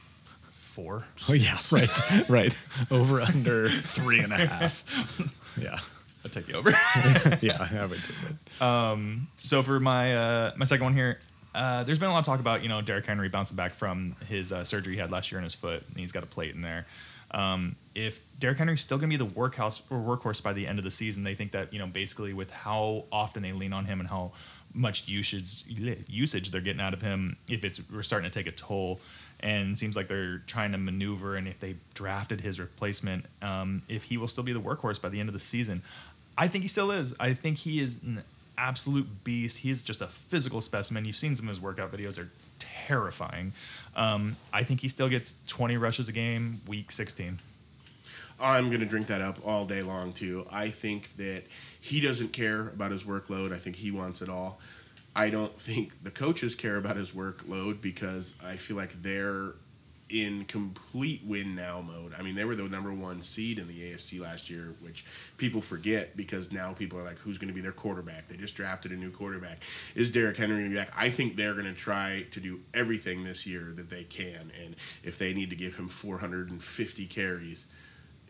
Four. 0.53 1.03
Oh 1.27 1.33
yeah, 1.33 1.57
right, 1.71 2.29
right. 2.29 2.67
Over 2.91 3.19
under 3.21 3.67
three 3.67 4.19
and 4.19 4.31
a 4.31 4.38
half. 4.38 4.83
Yeah, 5.59 5.79
I'll 6.23 6.29
take 6.29 6.47
you 6.47 6.53
over. 6.53 6.69
yeah, 7.41 7.67
I 7.71 7.83
would 7.88 7.99
do 8.03 8.13
that. 8.59 9.17
so 9.38 9.63
for 9.63 9.79
my 9.79 10.15
uh, 10.15 10.51
my 10.55 10.65
second 10.65 10.83
one 10.83 10.93
here, 10.93 11.19
uh, 11.55 11.83
there's 11.83 11.97
been 11.97 12.09
a 12.09 12.13
lot 12.13 12.19
of 12.19 12.25
talk 12.25 12.39
about 12.39 12.61
you 12.61 12.69
know 12.69 12.79
Derrick 12.79 13.07
Henry 13.07 13.27
bouncing 13.27 13.57
back 13.57 13.73
from 13.73 14.15
his 14.29 14.51
uh, 14.51 14.63
surgery 14.63 14.93
he 14.93 14.99
had 14.99 15.09
last 15.09 15.31
year 15.31 15.39
in 15.39 15.43
his 15.43 15.55
foot, 15.55 15.83
and 15.88 15.97
he's 15.97 16.11
got 16.11 16.21
a 16.21 16.27
plate 16.27 16.53
in 16.53 16.61
there. 16.61 16.85
Um, 17.32 17.75
if 17.93 18.21
Derrick 18.39 18.57
Henry's 18.57 18.82
still 18.82 18.97
going 18.97 19.09
to 19.09 19.17
be 19.17 19.23
the 19.23 19.34
workhouse 19.34 19.82
or 19.89 19.97
workhorse 19.97 20.41
by 20.41 20.53
the 20.53 20.65
end 20.65 20.80
of 20.80 20.86
the 20.86 20.91
season, 20.91 21.23
they 21.23 21.36
think 21.36 21.51
that 21.51 21.73
you 21.73 21.80
know 21.80 21.88
basically 21.88 22.34
with 22.34 22.51
how 22.51 23.05
often 23.11 23.43
they 23.43 23.51
lean 23.51 23.73
on 23.73 23.86
him 23.86 23.99
and 23.99 24.07
how 24.07 24.32
much 24.73 25.07
usage 25.07 25.63
usage 26.07 26.51
they're 26.51 26.61
getting 26.61 26.82
out 26.82 26.93
of 26.93 27.01
him 27.01 27.36
if 27.49 27.65
it's 27.65 27.82
we're 27.91 28.03
starting 28.03 28.30
to 28.30 28.38
take 28.39 28.47
a 28.47 28.55
toll. 28.55 28.99
And 29.39 29.78
seems 29.78 29.95
like 29.95 30.07
they're 30.07 30.39
trying 30.47 30.71
to 30.71 30.80
maneuver 30.80 31.36
and 31.36 31.47
if 31.47 31.59
they 31.59 31.75
drafted 31.93 32.41
his 32.41 32.59
replacement 32.59 33.23
um, 33.43 33.84
if 33.88 34.03
he 34.03 34.17
will 34.17 34.28
still 34.28 34.43
be 34.43 34.51
the 34.51 34.59
workhorse 34.59 34.99
by 34.99 35.09
the 35.09 35.19
end 35.19 35.30
of 35.30 35.34
the 35.34 35.39
season. 35.39 35.84
I 36.36 36.47
think 36.47 36.63
he 36.63 36.67
still 36.67 36.89
is. 36.89 37.13
I 37.19 37.34
think 37.34 37.57
he 37.57 37.80
is 37.80 38.01
an 38.01 38.23
absolute 38.57 39.23
beast. 39.23 39.59
He 39.59 39.69
is 39.69 39.82
just 39.82 40.01
a 40.01 40.07
physical 40.07 40.61
specimen. 40.61 41.05
You've 41.05 41.17
seen 41.17 41.36
some 41.36 41.45
of 41.45 41.49
his 41.49 41.61
workout 41.61 41.91
videos. 41.91 42.15
They're 42.15 42.30
terrifying 42.88 43.51
um, 43.95 44.35
i 44.53 44.63
think 44.63 44.79
he 44.81 44.88
still 44.88 45.09
gets 45.09 45.35
20 45.47 45.77
rushes 45.77 46.07
a 46.09 46.13
game 46.13 46.61
week 46.67 46.91
16 46.91 47.39
I'm 48.39 48.67
going 48.67 48.81
to 48.81 48.85
drink 48.85 49.07
that 49.07 49.21
up 49.21 49.39
all 49.43 49.65
day 49.65 49.81
long 49.81 50.13
too. 50.13 50.45
I 50.51 50.69
think 50.69 51.15
that 51.17 51.43
he 51.81 51.99
doesn't 51.99 52.33
care 52.33 52.69
about 52.69 52.91
his 52.91 53.03
workload. 53.03 53.51
I 53.51 53.57
think 53.57 53.75
he 53.75 53.89
wants 53.89 54.21
it 54.21 54.29
all. 54.29 54.59
I 55.15 55.29
don't 55.29 55.59
think 55.59 56.03
the 56.03 56.11
coaches 56.11 56.53
care 56.53 56.75
about 56.75 56.95
his 56.95 57.11
workload 57.11 57.81
because 57.81 58.35
I 58.43 58.55
feel 58.55 58.77
like 58.77 59.01
they're 59.01 59.53
in 60.10 60.45
complete 60.45 61.22
win 61.26 61.55
now 61.55 61.82
mode. 61.82 62.14
I 62.18 62.22
mean, 62.22 62.36
they 62.36 62.45
were 62.45 62.55
the 62.55 62.64
number 62.64 62.93
one 62.93 63.22
seed 63.22 63.60
in 63.60 63.68
the 63.68 63.91
AFC 63.91 64.20
last 64.20 64.49
year, 64.49 64.74
which 64.80 65.05
people 65.38 65.62
forget 65.62 66.16
because 66.16 66.51
now 66.51 66.74
people 66.74 66.97
are 66.97 67.03
like, 67.03 67.18
who's 67.20 67.38
going 67.38 67.49
to 67.49 67.53
be 67.53 67.62
their 67.62 67.74
quarterback? 67.74 68.28
They 68.28 68.38
just 68.38 68.55
drafted 68.55 68.91
a 68.91 68.95
new 68.95 69.12
quarterback. 69.12 69.64
Is 69.95 70.10
Derrick 70.12 70.38
Henry 70.38 70.58
going 70.58 70.70
to 70.70 70.76
be 70.76 70.76
back? 70.76 70.93
I 70.95 71.10
think 71.10 71.36
they're 71.36 71.53
going 71.53 71.66
to 71.66 71.74
try 71.74 72.26
to 72.32 72.39
do 72.39 72.62
everything 72.74 73.24
this 73.24 73.45
year 73.45 73.74
that 73.76 73.89
they 73.89 74.03
can. 74.03 74.51
And 74.64 74.76
if 75.03 75.18
they 75.18 75.34
need 75.34 75.49
to 75.49 75.55
give 75.55 75.76
him 75.76 75.89
450 75.89 77.05
carries, 77.08 77.66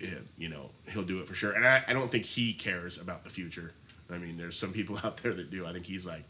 eh, 0.01 0.07
you 0.37 0.49
know, 0.49 0.71
he'll 0.89 1.03
do 1.03 1.19
it 1.19 1.27
for 1.27 1.35
sure. 1.35 1.51
And 1.51 1.67
I, 1.67 1.83
I 1.87 1.93
don't 1.93 2.09
think 2.09 2.25
he 2.25 2.53
cares 2.53 2.97
about 2.97 3.23
the 3.23 3.29
future. 3.29 3.73
I 4.09 4.17
mean, 4.17 4.37
there's 4.37 4.57
some 4.57 4.73
people 4.73 4.97
out 5.03 5.17
there 5.17 5.33
that 5.33 5.51
do. 5.51 5.65
I 5.65 5.73
think 5.73 5.85
he's 5.85 6.05
like, 6.05 6.23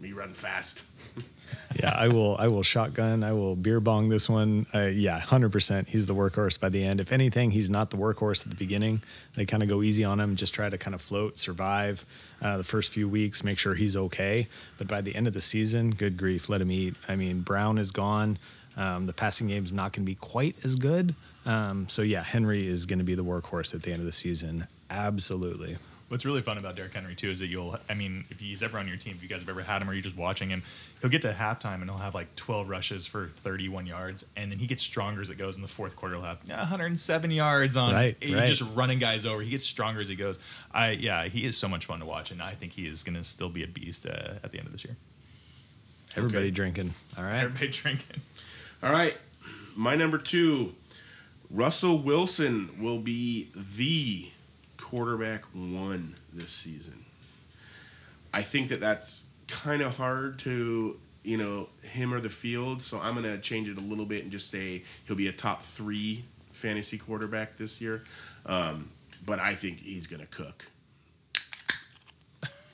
me 0.00 0.12
run 0.12 0.34
fast. 0.34 0.82
yeah, 1.80 1.92
I 1.94 2.08
will. 2.08 2.36
I 2.38 2.48
will 2.48 2.62
shotgun. 2.62 3.22
I 3.22 3.32
will 3.32 3.56
beer 3.56 3.80
bong 3.80 4.08
this 4.08 4.28
one. 4.28 4.66
Uh, 4.74 4.86
yeah, 4.86 5.18
hundred 5.18 5.52
percent. 5.52 5.88
He's 5.88 6.06
the 6.06 6.14
workhorse 6.14 6.58
by 6.58 6.68
the 6.68 6.84
end. 6.84 7.00
If 7.00 7.12
anything, 7.12 7.50
he's 7.50 7.70
not 7.70 7.90
the 7.90 7.96
workhorse 7.96 8.42
at 8.42 8.50
the 8.50 8.56
beginning. 8.56 9.02
They 9.34 9.44
kind 9.44 9.62
of 9.62 9.68
go 9.68 9.82
easy 9.82 10.04
on 10.04 10.20
him, 10.20 10.36
just 10.36 10.54
try 10.54 10.68
to 10.68 10.78
kind 10.78 10.94
of 10.94 11.02
float, 11.02 11.38
survive 11.38 12.06
uh, 12.40 12.56
the 12.56 12.64
first 12.64 12.92
few 12.92 13.08
weeks, 13.08 13.44
make 13.44 13.58
sure 13.58 13.74
he's 13.74 13.96
okay. 13.96 14.48
But 14.78 14.88
by 14.88 15.00
the 15.00 15.14
end 15.14 15.26
of 15.26 15.32
the 15.32 15.40
season, 15.40 15.90
good 15.90 16.16
grief, 16.16 16.48
let 16.48 16.60
him 16.60 16.70
eat. 16.70 16.94
I 17.08 17.16
mean, 17.16 17.40
Brown 17.40 17.78
is 17.78 17.90
gone. 17.90 18.38
Um, 18.76 19.06
the 19.06 19.12
passing 19.12 19.48
game 19.48 19.64
is 19.64 19.72
not 19.72 19.92
going 19.92 20.06
to 20.06 20.10
be 20.10 20.14
quite 20.14 20.56
as 20.64 20.74
good. 20.74 21.14
Um, 21.44 21.88
so 21.88 22.02
yeah, 22.02 22.22
Henry 22.22 22.66
is 22.66 22.86
going 22.86 22.98
to 22.98 23.04
be 23.04 23.14
the 23.14 23.24
workhorse 23.24 23.74
at 23.74 23.82
the 23.82 23.92
end 23.92 24.00
of 24.00 24.06
the 24.06 24.12
season. 24.12 24.66
Absolutely. 24.88 25.76
What's 26.10 26.24
really 26.26 26.42
fun 26.42 26.58
about 26.58 26.74
Derrick 26.74 26.92
Henry 26.92 27.14
too 27.14 27.30
is 27.30 27.38
that 27.38 27.46
you'll, 27.46 27.76
I 27.88 27.94
mean, 27.94 28.24
if 28.30 28.40
he's 28.40 28.64
ever 28.64 28.78
on 28.80 28.88
your 28.88 28.96
team, 28.96 29.14
if 29.16 29.22
you 29.22 29.28
guys 29.28 29.40
have 29.42 29.48
ever 29.48 29.62
had 29.62 29.80
him 29.80 29.88
or 29.88 29.92
you're 29.92 30.02
just 30.02 30.16
watching 30.16 30.48
him, 30.50 30.64
he'll 31.00 31.08
get 31.08 31.22
to 31.22 31.32
halftime 31.32 31.74
and 31.82 31.84
he'll 31.84 31.98
have 31.98 32.16
like 32.16 32.34
12 32.34 32.68
rushes 32.68 33.06
for 33.06 33.28
31 33.28 33.86
yards, 33.86 34.26
and 34.36 34.50
then 34.50 34.58
he 34.58 34.66
gets 34.66 34.82
stronger 34.82 35.22
as 35.22 35.30
it 35.30 35.38
goes. 35.38 35.54
In 35.54 35.62
the 35.62 35.68
fourth 35.68 35.94
quarter, 35.94 36.16
he'll 36.16 36.24
have 36.24 36.40
107 36.48 37.30
yards 37.30 37.76
on 37.76 37.94
Right, 37.94 38.16
he's 38.20 38.34
right. 38.34 38.48
just 38.48 38.64
running 38.74 38.98
guys 38.98 39.24
over. 39.24 39.40
He 39.40 39.50
gets 39.50 39.64
stronger 39.64 40.00
as 40.00 40.08
he 40.08 40.16
goes. 40.16 40.40
I 40.74 40.90
yeah, 40.90 41.24
he 41.26 41.44
is 41.46 41.56
so 41.56 41.68
much 41.68 41.86
fun 41.86 42.00
to 42.00 42.06
watch, 42.06 42.32
and 42.32 42.42
I 42.42 42.54
think 42.56 42.72
he 42.72 42.88
is 42.88 43.04
going 43.04 43.16
to 43.16 43.22
still 43.22 43.48
be 43.48 43.62
a 43.62 43.68
beast 43.68 44.04
uh, 44.04 44.34
at 44.42 44.50
the 44.50 44.58
end 44.58 44.66
of 44.66 44.72
this 44.72 44.84
year. 44.84 44.96
Everybody 46.16 46.46
Okay. 46.46 46.50
drinking. 46.50 46.92
All 47.16 47.22
right. 47.22 47.38
Everybody 47.44 47.68
drinking. 47.70 48.20
All 48.82 48.90
right, 48.90 49.16
my 49.76 49.94
number 49.94 50.18
two, 50.18 50.74
Russell 51.50 51.98
Wilson 51.98 52.70
will 52.80 52.98
be 52.98 53.50
the 53.54 54.28
quarterback 54.90 55.44
one 55.54 56.16
this 56.32 56.50
season. 56.50 57.04
I 58.34 58.42
think 58.42 58.68
that 58.68 58.80
that's 58.80 59.24
kind 59.46 59.82
of 59.82 59.96
hard 59.96 60.40
to, 60.40 60.98
you 61.22 61.36
know, 61.36 61.68
him 61.82 62.12
or 62.12 62.20
the 62.20 62.28
field. 62.28 62.82
So 62.82 62.98
I'm 63.00 63.14
going 63.14 63.24
to 63.24 63.38
change 63.38 63.68
it 63.68 63.78
a 63.78 63.80
little 63.80 64.04
bit 64.04 64.24
and 64.24 64.32
just 64.32 64.50
say 64.50 64.82
he'll 65.06 65.16
be 65.16 65.28
a 65.28 65.32
top 65.32 65.62
three 65.62 66.24
fantasy 66.52 66.98
quarterback 66.98 67.56
this 67.56 67.80
year. 67.80 68.02
Um, 68.46 68.90
but 69.24 69.38
I 69.38 69.54
think 69.54 69.78
he's 69.80 70.08
going 70.08 70.20
to 70.20 70.26
cook. 70.26 70.66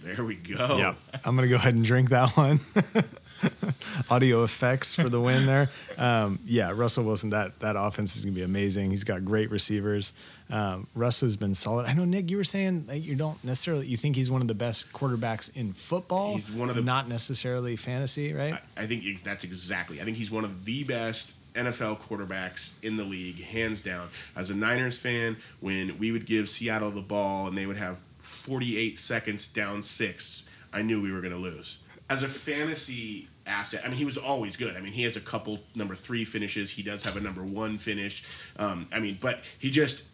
There 0.01 0.25
we 0.25 0.37
go. 0.37 0.77
Yeah, 0.79 0.95
I'm 1.25 1.35
gonna 1.35 1.49
go 1.49 1.57
ahead 1.57 1.75
and 1.75 1.83
drink 1.83 2.11
that 2.11 2.37
one. 2.37 2.61
Audio 4.11 4.45
effects 4.45 4.95
for 4.95 5.09
the 5.09 5.21
win 5.21 5.47
there. 5.47 5.69
Um, 5.99 6.39
yeah, 6.47 6.73
Russell 6.75 7.05
Wilson. 7.05 7.31
That 7.31 7.59
that 7.61 7.77
offense 7.77 8.17
is 8.17 8.25
gonna 8.25 8.35
be 8.35 8.43
amazing. 8.43 8.91
He's 8.91 9.05
got 9.05 9.25
great 9.25 9.51
receivers. 9.51 10.13
Um, 10.51 10.87
Russ 10.95 11.21
has 11.21 11.37
been 11.37 11.55
solid. 11.55 11.87
I 11.87 11.93
know 11.93 12.05
Nick, 12.05 12.31
you 12.31 12.37
were 12.37 12.45
saying 12.45 12.87
that 12.87 12.99
you 12.99 13.17
don't 13.17 13.43
necessarily 13.43 13.87
you 13.87 13.97
think 13.97 14.17
he's 14.17 14.31
one 14.31 14.43
of 14.43 14.49
the 14.49 14.55
best 14.55 14.93
quarterbacks 14.93 15.55
in 15.57 15.73
football. 15.73 16.35
He's 16.35 16.51
one 16.51 16.71
of 16.71 16.77
the- 16.77 16.83
not 16.83 17.09
necessarily 17.09 17.77
fantasy, 17.77 18.33
right? 18.33 18.55
I, 18.77 18.83
I 18.83 18.87
think 18.87 19.23
that's 19.25 19.45
exactly. 19.45 20.01
I 20.01 20.05
think 20.05 20.17
he's 20.17 20.31
one 20.31 20.45
of 20.45 20.65
the 20.65 20.85
best 20.85 21.35
NFL 21.55 22.01
quarterbacks 22.01 22.73
in 22.83 22.97
the 22.97 23.05
league, 23.05 23.43
hands 23.43 23.81
down. 23.81 24.09
As 24.37 24.51
a 24.51 24.55
Niners 24.55 24.99
fan, 24.99 25.37
when 25.61 25.99
we 25.99 26.13
would 26.13 26.27
give 26.27 26.49
Seattle 26.49 26.91
the 26.91 27.01
ball 27.01 27.49
and 27.49 27.57
they 27.57 27.67
would 27.67 27.79
have 27.79 28.03
48 28.19 28.99
seconds 28.99 29.47
down 29.49 29.83
six, 29.83 30.45
I 30.73 30.83
knew 30.83 31.01
we 31.01 31.11
were 31.11 31.21
going 31.21 31.33
to 31.33 31.39
lose. 31.39 31.79
As 32.09 32.23
a 32.23 32.29
fantasy 32.29 33.29
asset, 33.47 33.83
I 33.85 33.89
mean, 33.89 33.97
he 33.99 34.05
was 34.05 34.17
always 34.17 34.57
good. 34.57 34.77
I 34.77 34.81
mean, 34.81 34.93
he 34.93 35.03
has 35.05 35.17
a 35.17 35.21
couple 35.21 35.61
number 35.75 35.95
three 35.95 36.25
finishes. 36.25 36.71
He 36.71 36.83
does 36.83 37.03
have 37.03 37.17
a 37.17 37.21
number 37.21 37.43
one 37.43 37.79
finish. 37.79 38.23
Um, 38.59 38.87
I 38.93 39.01
mean, 39.01 39.19
but 39.21 39.41
he 39.59 39.71
just 39.71 40.05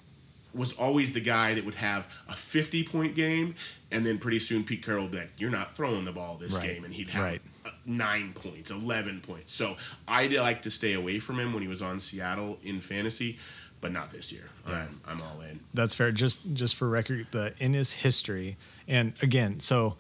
was 0.55 0.75
always 0.75 1.13
the 1.13 1.21
guy 1.21 1.55
that 1.55 1.65
would 1.65 1.75
have 1.77 2.07
a 2.29 2.35
50 2.37 2.83
point 2.85 3.15
game, 3.15 3.55
and 3.91 4.05
then 4.05 4.19
pretty 4.19 4.39
soon 4.39 4.65
Pete 4.65 4.85
Carroll 4.85 5.05
would 5.05 5.13
be 5.13 5.19
like, 5.19 5.33
You're 5.39 5.51
not 5.51 5.75
throwing 5.75 6.05
the 6.05 6.13
ball 6.13 6.37
this 6.37 6.55
Right. 6.57 6.75
game. 6.75 6.85
And 6.85 6.93
he'd 6.95 7.11
have 7.11 7.23
Right. 7.25 7.43
uh, 7.67 7.71
nine 7.87 8.33
points, 8.35 8.71
11 8.71 9.21
points. 9.21 9.53
So 9.53 9.77
I 10.09 10.27
like 10.27 10.63
to 10.63 10.71
stay 10.71 10.93
away 10.95 11.19
from 11.19 11.39
him 11.41 11.53
when 11.53 11.63
he 11.63 11.69
was 11.69 11.81
on 11.83 12.01
Seattle 12.01 12.59
in 12.63 12.81
fantasy, 12.81 13.39
but 13.81 13.93
not 13.93 14.11
this 14.11 14.31
year. 14.33 14.49
I'm, 14.67 15.01
I'm 15.07 15.21
all 15.23 15.41
in. 15.41 15.61
That's 15.75 15.95
fair. 15.95 16.13
Just 16.13 16.41
just 16.55 16.77
for 16.77 16.89
record, 16.89 17.27
the 17.33 17.55
in 17.59 17.73
his 17.75 17.95
history, 17.95 18.57
and 18.87 19.15
again, 19.23 19.59
so 19.61 19.97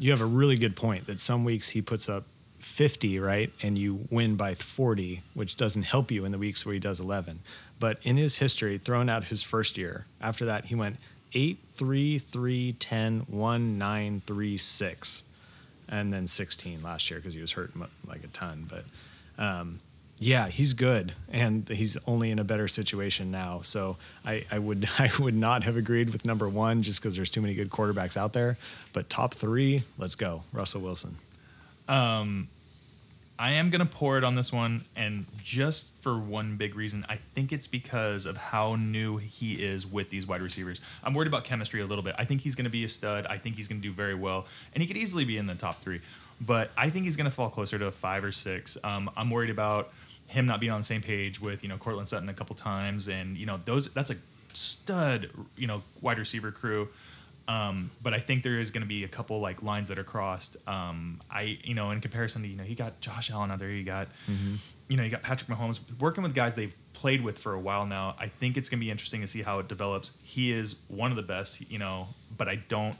you 0.00 0.10
have 0.10 0.22
a 0.22 0.26
really 0.26 0.56
good 0.56 0.74
point 0.74 1.06
that 1.06 1.20
some 1.20 1.44
weeks 1.44 1.68
he 1.68 1.82
puts 1.82 2.08
up 2.08 2.24
50, 2.58 3.18
right, 3.20 3.52
and 3.62 3.78
you 3.78 4.06
win 4.10 4.36
by 4.36 4.54
40, 4.54 5.22
which 5.34 5.56
doesn't 5.56 5.82
help 5.82 6.10
you 6.10 6.24
in 6.24 6.32
the 6.32 6.38
weeks 6.38 6.64
where 6.64 6.72
he 6.72 6.80
does 6.80 7.00
11. 7.00 7.40
But 7.78 7.98
in 8.02 8.16
his 8.16 8.38
history, 8.38 8.78
throwing 8.78 9.08
out 9.10 9.24
his 9.24 9.42
first 9.42 9.78
year, 9.78 10.06
after 10.20 10.46
that 10.46 10.66
he 10.66 10.74
went 10.74 10.96
8 11.34 11.58
3 11.74 12.18
3 12.18 12.72
10 12.72 13.20
1 13.28 13.78
9 13.78 14.22
3 14.26 14.56
6 14.56 15.24
and 15.88 16.12
then 16.12 16.26
16 16.26 16.82
last 16.82 17.10
year 17.10 17.18
because 17.18 17.34
he 17.34 17.40
was 17.40 17.52
hurt 17.52 17.72
like 18.06 18.24
a 18.24 18.28
ton. 18.28 18.66
But 18.68 18.84
um, 19.42 19.80
yeah, 20.22 20.48
he's 20.48 20.74
good, 20.74 21.14
and 21.30 21.66
he's 21.66 21.96
only 22.06 22.30
in 22.30 22.38
a 22.38 22.44
better 22.44 22.68
situation 22.68 23.30
now. 23.30 23.62
So 23.62 23.96
I, 24.24 24.44
I 24.50 24.58
would 24.58 24.86
I 24.98 25.10
would 25.18 25.34
not 25.34 25.64
have 25.64 25.76
agreed 25.76 26.10
with 26.10 26.26
number 26.26 26.48
one 26.48 26.82
just 26.82 27.00
because 27.00 27.16
there's 27.16 27.30
too 27.30 27.40
many 27.40 27.54
good 27.54 27.70
quarterbacks 27.70 28.18
out 28.18 28.34
there. 28.34 28.58
But 28.92 29.08
top 29.08 29.32
three, 29.34 29.82
let's 29.96 30.14
go, 30.14 30.42
Russell 30.52 30.82
Wilson. 30.82 31.16
Um, 31.88 32.48
I 33.38 33.52
am 33.52 33.70
gonna 33.70 33.86
pour 33.86 34.18
it 34.18 34.24
on 34.24 34.34
this 34.34 34.52
one, 34.52 34.84
and 34.94 35.24
just 35.42 35.96
for 36.02 36.18
one 36.18 36.58
big 36.58 36.76
reason, 36.76 37.06
I 37.08 37.16
think 37.34 37.50
it's 37.50 37.66
because 37.66 38.26
of 38.26 38.36
how 38.36 38.76
new 38.76 39.16
he 39.16 39.54
is 39.54 39.86
with 39.86 40.10
these 40.10 40.26
wide 40.26 40.42
receivers. 40.42 40.82
I'm 41.02 41.14
worried 41.14 41.28
about 41.28 41.44
chemistry 41.44 41.80
a 41.80 41.86
little 41.86 42.04
bit. 42.04 42.14
I 42.18 42.26
think 42.26 42.42
he's 42.42 42.54
gonna 42.54 42.68
be 42.68 42.84
a 42.84 42.90
stud. 42.90 43.24
I 43.24 43.38
think 43.38 43.56
he's 43.56 43.68
gonna 43.68 43.80
do 43.80 43.92
very 43.92 44.14
well, 44.14 44.46
and 44.74 44.82
he 44.82 44.86
could 44.86 44.98
easily 44.98 45.24
be 45.24 45.38
in 45.38 45.46
the 45.46 45.54
top 45.54 45.80
three. 45.80 46.02
But 46.42 46.70
I 46.76 46.90
think 46.90 47.06
he's 47.06 47.16
gonna 47.16 47.30
fall 47.30 47.48
closer 47.48 47.78
to 47.78 47.86
a 47.86 47.90
five 47.90 48.22
or 48.22 48.32
six. 48.32 48.76
Um, 48.84 49.10
I'm 49.16 49.30
worried 49.30 49.50
about 49.50 49.94
him 50.30 50.46
not 50.46 50.60
being 50.60 50.70
on 50.70 50.80
the 50.80 50.86
same 50.86 51.02
page 51.02 51.40
with 51.40 51.62
you 51.62 51.68
know 51.68 51.76
Courtland 51.76 52.08
Sutton 52.08 52.28
a 52.28 52.34
couple 52.34 52.54
times, 52.54 53.08
and 53.08 53.36
you 53.36 53.46
know 53.46 53.60
those 53.64 53.92
that's 53.92 54.10
a 54.10 54.16
stud 54.54 55.30
you 55.56 55.66
know 55.66 55.82
wide 56.00 56.18
receiver 56.18 56.52
crew. 56.52 56.88
Um, 57.48 57.90
but 58.00 58.14
I 58.14 58.20
think 58.20 58.44
there 58.44 58.60
is 58.60 58.70
going 58.70 58.82
to 58.82 58.88
be 58.88 59.02
a 59.02 59.08
couple 59.08 59.40
like 59.40 59.60
lines 59.64 59.88
that 59.88 59.98
are 59.98 60.04
crossed. 60.04 60.56
Um, 60.68 61.18
I, 61.28 61.58
you 61.64 61.74
know, 61.74 61.90
in 61.90 62.00
comparison 62.00 62.42
to 62.42 62.48
you 62.48 62.54
know, 62.54 62.62
he 62.62 62.76
got 62.76 63.00
Josh 63.00 63.28
Allen 63.28 63.50
out 63.50 63.58
there, 63.58 63.70
you 63.70 63.82
got, 63.82 64.06
you 64.86 64.96
know, 64.96 65.02
you 65.02 65.10
got 65.10 65.22
Patrick 65.22 65.50
Mahomes 65.50 65.80
working 65.98 66.22
with 66.22 66.32
guys 66.32 66.54
they've 66.54 66.76
played 66.92 67.24
with 67.24 67.38
for 67.38 67.54
a 67.54 67.58
while 67.58 67.86
now. 67.86 68.14
I 68.20 68.28
think 68.28 68.56
it's 68.56 68.68
going 68.68 68.78
to 68.78 68.84
be 68.84 68.90
interesting 68.90 69.20
to 69.22 69.26
see 69.26 69.42
how 69.42 69.58
it 69.58 69.66
develops. 69.66 70.12
He 70.22 70.52
is 70.52 70.76
one 70.86 71.10
of 71.10 71.16
the 71.16 71.24
best, 71.24 71.68
you 71.68 71.80
know, 71.80 72.06
but 72.36 72.46
I 72.46 72.56
don't 72.68 72.96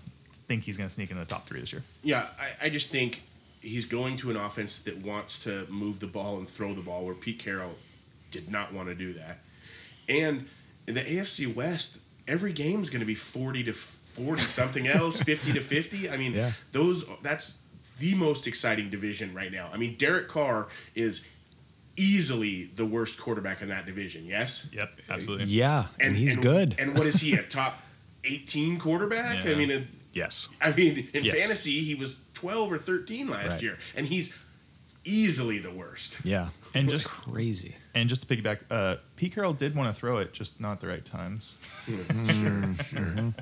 think 0.49 0.65
he's 0.65 0.77
going 0.77 0.89
to 0.89 0.93
sneak 0.93 1.13
into 1.13 1.23
the 1.23 1.29
top 1.29 1.47
three 1.47 1.61
this 1.61 1.73
year. 1.73 1.85
Yeah, 2.03 2.27
I, 2.37 2.67
I 2.67 2.69
just 2.71 2.89
think 2.89 3.23
he's 3.61 3.85
going 3.85 4.17
to 4.17 4.31
an 4.31 4.37
offense 4.37 4.79
that 4.81 4.99
wants 4.99 5.39
to 5.45 5.67
move 5.69 6.01
the 6.01 6.07
ball 6.07 6.39
and 6.39 6.49
throw 6.49 6.75
the 6.75 6.81
ball, 6.81 7.05
where 7.05 7.15
Pete 7.15 7.39
Carroll 7.39 7.75
did 8.31 8.51
not 8.51 8.73
want 8.73 8.89
to 8.89 8.95
do 8.95 9.13
that. 9.15 9.41
And 10.09 10.47
in 10.87 10.95
the 10.95 11.03
AFC 11.03 11.53
West, 11.55 11.99
every 12.27 12.53
game 12.53 12.81
is 12.83 12.91
going 12.91 13.01
to 13.01 13.07
be 13.07 13.15
40 13.15 13.65
to 13.65 13.73
40 13.75 14.43
something 14.43 14.87
else, 14.89 15.21
50 15.23 15.53
to 15.53 15.61
50. 15.61 16.11
I 16.11 16.17
mean, 16.17 16.33
Yeah. 16.33 16.53
those 16.73 17.05
that's 17.23 17.59
the 17.99 18.15
most 18.15 18.47
exciting 18.47 18.89
division 18.89 19.35
right 19.35 19.53
now. 19.53 19.69
I 19.73 19.77
mean, 19.77 19.97
Derek 19.99 20.29
Carr 20.29 20.69
is 20.95 21.21
easily 21.97 22.71
the 22.77 22.87
worst 22.87 23.19
quarterback 23.21 23.61
in 23.63 23.69
that 23.69 23.85
division, 23.87 24.25
yes? 24.25 24.67
Yep, 24.73 24.91
absolutely. 25.11 25.47
Yeah, 25.47 25.87
and, 25.99 26.17
he's 26.17 26.35
and- 26.35 26.43
good. 26.43 26.77
And 26.79 26.97
what 26.97 27.07
is 27.07 27.21
he, 27.21 27.35
a 27.35 27.43
top 27.59 27.81
18 28.25 28.79
quarterback? 28.79 29.45
I 29.47 29.55
mean, 29.55 29.71
it, 29.71 29.85
yes. 30.13 30.49
I 30.61 30.73
mean, 30.73 31.09
in 31.13 31.25
Yes. 31.25 31.35
fantasy, 31.37 31.81
he 31.81 31.95
was 31.95 32.15
12 32.41 32.73
or 32.73 32.79
13 32.79 33.29
last 33.29 33.49
Right. 33.53 33.63
year, 33.63 33.79
and 33.97 34.07
he's 34.07 34.33
easily 35.05 35.59
the 35.59 35.71
worst. 35.71 36.17
Yeah. 36.25 36.49
And 36.75 36.89
just- 36.89 37.09
crazy. 37.09 37.75
And 37.95 38.09
just 38.09 38.27
to 38.27 38.27
piggyback, 38.37 38.59
uh, 38.71 38.97
Pete 39.17 39.35
Carroll 39.35 39.53
did 39.55 39.75
want 39.75 39.93
to 39.93 39.99
throw 39.99 40.19
it, 40.19 40.33
just 40.33 40.61
not 40.61 40.79
the 40.81 40.87
right 40.87 41.05
times. 41.05 41.59
Sure, 41.87 42.75
sure. 42.85 43.35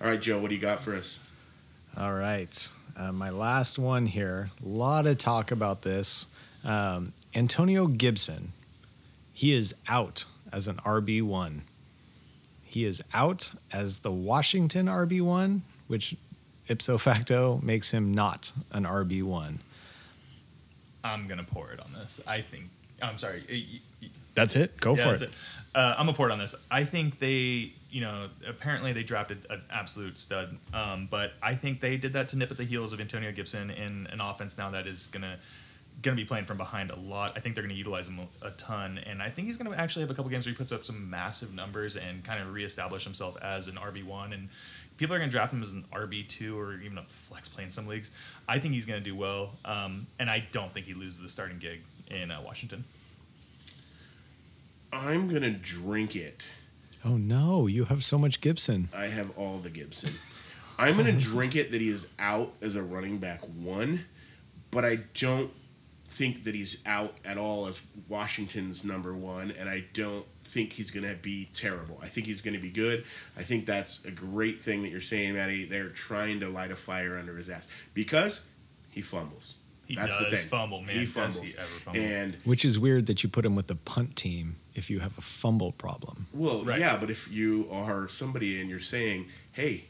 All 0.00 0.08
right, 0.08 0.20
Joe, 0.20 0.40
what 0.40 0.48
do 0.48 0.54
you 0.56 0.60
got 0.60 0.82
for 0.82 0.96
us? 0.96 1.18
All 1.96 2.12
right. 2.14 2.70
Uh, 2.96 3.12
my 3.12 3.30
last 3.30 3.78
one 3.78 4.06
here. 4.06 4.50
A 4.64 4.68
lot 4.68 5.06
of 5.06 5.18
talk 5.18 5.50
about 5.52 5.82
this. 5.82 6.26
Um, 6.64 7.12
Antonio 7.34 7.86
Gibson. 7.86 8.52
He 9.32 9.52
is 9.54 9.74
out 9.86 10.24
as 10.52 10.66
an 10.68 10.76
RB1. 10.78 11.60
He 12.64 12.84
is 12.84 13.02
out 13.14 13.52
as 13.72 14.00
the 14.00 14.10
Washington 14.12 14.86
RB1, 14.86 15.60
which 15.86 16.16
ipso 16.70 16.96
facto 16.96 17.60
makes 17.62 17.90
him 17.90 18.14
not 18.14 18.52
an 18.70 18.84
RB1. 18.84 19.58
I'm 21.02 21.28
gonna 21.28 21.44
pour 21.44 21.72
it 21.72 21.80
on 21.80 21.92
this. 21.92 22.20
I 22.26 22.40
think. 22.40 22.68
I'm 23.02 23.18
sorry. 23.18 23.42
That's 24.34 24.56
it. 24.56 24.78
Go 24.80 24.94
yeah, 24.94 25.02
for 25.02 25.08
that's 25.10 25.22
it. 25.22 25.28
it. 25.30 25.34
Uh, 25.74 25.94
I'm 25.96 26.06
gonna 26.06 26.16
pour 26.16 26.28
it 26.28 26.32
on 26.32 26.38
this. 26.38 26.54
I 26.70 26.84
think 26.84 27.18
they, 27.18 27.72
you 27.90 28.00
know, 28.00 28.28
apparently 28.46 28.92
they 28.92 29.02
drafted 29.02 29.46
an 29.50 29.62
absolute 29.70 30.18
stud, 30.18 30.56
um, 30.74 31.08
but 31.10 31.32
I 31.42 31.54
think 31.54 31.80
they 31.80 31.96
did 31.96 32.12
that 32.14 32.28
to 32.30 32.36
nip 32.36 32.50
at 32.50 32.56
the 32.56 32.64
heels 32.64 32.92
of 32.92 33.00
Antonio 33.00 33.32
Gibson 33.32 33.70
in 33.70 34.06
an 34.08 34.20
offense 34.20 34.58
now 34.58 34.70
that 34.70 34.86
is 34.86 35.06
gonna 35.06 35.38
gonna 36.02 36.16
be 36.16 36.24
playing 36.24 36.46
from 36.46 36.56
behind 36.56 36.90
a 36.90 36.98
lot. 36.98 37.32
I 37.36 37.40
think 37.40 37.54
they're 37.54 37.64
gonna 37.64 37.74
utilize 37.74 38.08
him 38.08 38.20
a, 38.42 38.50
ton, 38.52 38.98
and 39.06 39.22
I 39.22 39.30
think 39.30 39.46
he's 39.46 39.56
gonna 39.56 39.76
actually 39.76 40.02
have 40.02 40.10
a 40.10 40.14
couple 40.14 40.30
games 40.30 40.46
where 40.46 40.52
he 40.52 40.56
puts 40.56 40.72
up 40.72 40.84
some 40.84 41.08
massive 41.08 41.54
numbers 41.54 41.96
and 41.96 42.24
kind 42.24 42.42
of 42.42 42.52
reestablish 42.52 43.04
himself 43.04 43.36
as 43.42 43.68
an 43.68 43.76
RB 43.76 44.04
one 44.04 44.32
and. 44.32 44.48
People 45.00 45.16
are 45.16 45.18
going 45.18 45.30
to 45.30 45.32
draft 45.32 45.50
him 45.50 45.62
as 45.62 45.72
an 45.72 45.86
RB 45.94 46.28
two 46.28 46.60
or 46.60 46.74
even 46.74 46.98
a 46.98 47.02
flex 47.02 47.48
play 47.48 47.64
in 47.64 47.70
some 47.70 47.86
leagues. 47.86 48.10
I 48.46 48.58
think 48.58 48.74
he's 48.74 48.84
going 48.84 49.02
to 49.02 49.04
do 49.04 49.16
well, 49.16 49.56
um, 49.64 50.06
and 50.18 50.28
I 50.28 50.46
don't 50.52 50.74
think 50.74 50.84
he 50.84 50.92
loses 50.92 51.22
the 51.22 51.30
starting 51.30 51.58
gig 51.58 51.80
in 52.10 52.30
uh, 52.30 52.42
Washington. 52.42 52.84
I'm 54.92 55.26
going 55.30 55.40
to 55.40 55.52
drink 55.52 56.14
it. 56.16 56.42
Oh 57.02 57.16
no, 57.16 57.66
you 57.66 57.86
have 57.86 58.04
so 58.04 58.18
much 58.18 58.42
Gibson. 58.42 58.90
I 58.94 59.06
have 59.06 59.30
all 59.38 59.56
the 59.56 59.70
Gibson. 59.70 60.12
I'm 60.78 60.98
going 60.98 61.06
to 61.18 61.18
drink 61.18 61.56
it 61.56 61.72
that 61.72 61.80
he 61.80 61.88
is 61.88 62.06
out 62.18 62.52
as 62.60 62.76
a 62.76 62.82
running 62.82 63.16
back 63.16 63.40
one, 63.40 64.04
but 64.70 64.84
I 64.84 64.98
don't 65.14 65.50
think 66.10 66.44
that 66.44 66.54
he's 66.54 66.78
out 66.84 67.14
at 67.24 67.38
all 67.38 67.66
as 67.68 67.82
Washington's 68.08 68.84
number 68.84 69.14
one, 69.14 69.52
and 69.52 69.68
I 69.68 69.84
don't 69.94 70.26
think 70.42 70.72
he's 70.72 70.90
going 70.90 71.08
to 71.08 71.14
be 71.14 71.48
terrible. 71.54 71.98
I 72.02 72.08
think 72.08 72.26
he's 72.26 72.40
going 72.42 72.54
to 72.54 72.60
be 72.60 72.68
good. 72.70 73.04
I 73.38 73.42
think 73.42 73.64
that's 73.64 74.04
a 74.04 74.10
great 74.10 74.60
thing 74.62 74.82
that 74.82 74.90
you're 74.90 75.00
saying, 75.00 75.34
Maddie. 75.34 75.64
They're 75.64 75.88
trying 75.88 76.40
to 76.40 76.48
light 76.48 76.72
a 76.72 76.76
fire 76.76 77.16
under 77.16 77.36
his 77.36 77.48
ass 77.48 77.66
because 77.94 78.40
he 78.90 79.00
fumbles. 79.02 79.54
He 79.86 79.94
That's 79.96 80.16
the 80.18 80.24
does 80.30 80.40
thing. 80.40 80.48
fumble, 80.50 80.82
man. 80.82 80.96
He 80.96 81.04
fumbles. 81.06 81.40
he 81.42 81.58
ever 81.58 81.66
fumble? 81.82 82.00
And 82.00 82.36
Which 82.44 82.64
is 82.64 82.78
weird 82.78 83.06
that 83.06 83.22
you 83.24 83.28
put 83.28 83.44
him 83.44 83.56
with 83.56 83.66
the 83.68 83.74
punt 83.74 84.14
team 84.16 84.56
if 84.74 84.88
you 84.90 85.00
have 85.00 85.16
a 85.18 85.20
fumble 85.20 85.72
problem. 85.72 86.26
Well, 86.32 86.64
Right. 86.64 86.78
yeah, 86.78 86.96
but 86.96 87.10
if 87.10 87.30
you 87.32 87.68
are 87.72 88.08
somebody 88.08 88.60
and 88.60 88.70
you're 88.70 88.78
saying, 88.78 89.26
"Hey, 89.52 89.86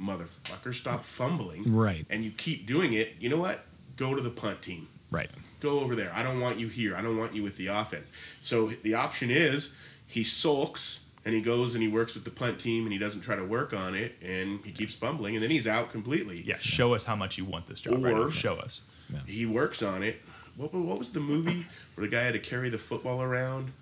motherfucker, 0.00 0.74
stop 0.74 1.04
fumbling," 1.04 1.72
Right. 1.72 2.04
and 2.10 2.24
you 2.24 2.30
keep 2.32 2.66
doing 2.66 2.92
it, 2.94 3.14
you 3.20 3.28
know 3.28 3.36
what? 3.36 3.64
Go 3.96 4.14
to 4.14 4.20
the 4.20 4.30
punt 4.30 4.60
team. 4.62 4.88
Right. 5.14 5.30
Go 5.60 5.80
over 5.80 5.94
there. 5.94 6.12
I 6.14 6.22
don't 6.22 6.40
want 6.40 6.58
you 6.58 6.68
here. 6.68 6.96
I 6.96 7.00
don't 7.02 7.16
want 7.16 7.34
you 7.34 7.42
with 7.42 7.56
the 7.56 7.68
offense. 7.68 8.12
So 8.40 8.66
the 8.66 8.94
option 8.94 9.30
is 9.30 9.70
he 10.06 10.24
sulks 10.24 11.00
and 11.24 11.34
he 11.34 11.40
goes 11.40 11.74
and 11.74 11.82
he 11.82 11.88
works 11.88 12.14
with 12.14 12.24
the 12.24 12.30
punt 12.30 12.58
team 12.58 12.82
and 12.84 12.92
he 12.92 12.98
doesn't 12.98 13.20
try 13.22 13.36
to 13.36 13.44
work 13.44 13.72
on 13.72 13.94
it 13.94 14.14
and 14.22 14.60
he 14.64 14.72
keeps 14.72 14.94
fumbling 14.94 15.34
and 15.34 15.42
then 15.42 15.50
he's 15.50 15.66
out 15.66 15.90
completely. 15.90 16.42
Yeah, 16.44 16.58
show 16.58 16.94
us 16.94 17.04
how 17.04 17.16
much 17.16 17.38
you 17.38 17.44
want 17.44 17.66
this 17.66 17.80
job. 17.80 18.04
Or- 18.04 18.10
now. 18.10 18.30
Show 18.30 18.56
us. 18.56 18.82
He 19.26 19.46
works 19.46 19.82
on 19.82 20.02
it. 20.02 20.20
What, 20.56 20.74
what 20.74 20.98
was 20.98 21.10
the 21.10 21.20
movie 21.20 21.66
where 21.94 22.06
the 22.06 22.10
guy 22.14 22.22
had 22.22 22.32
to 22.34 22.38
carry 22.40 22.68
the 22.68 22.78
football 22.78 23.22
around? 23.22 23.72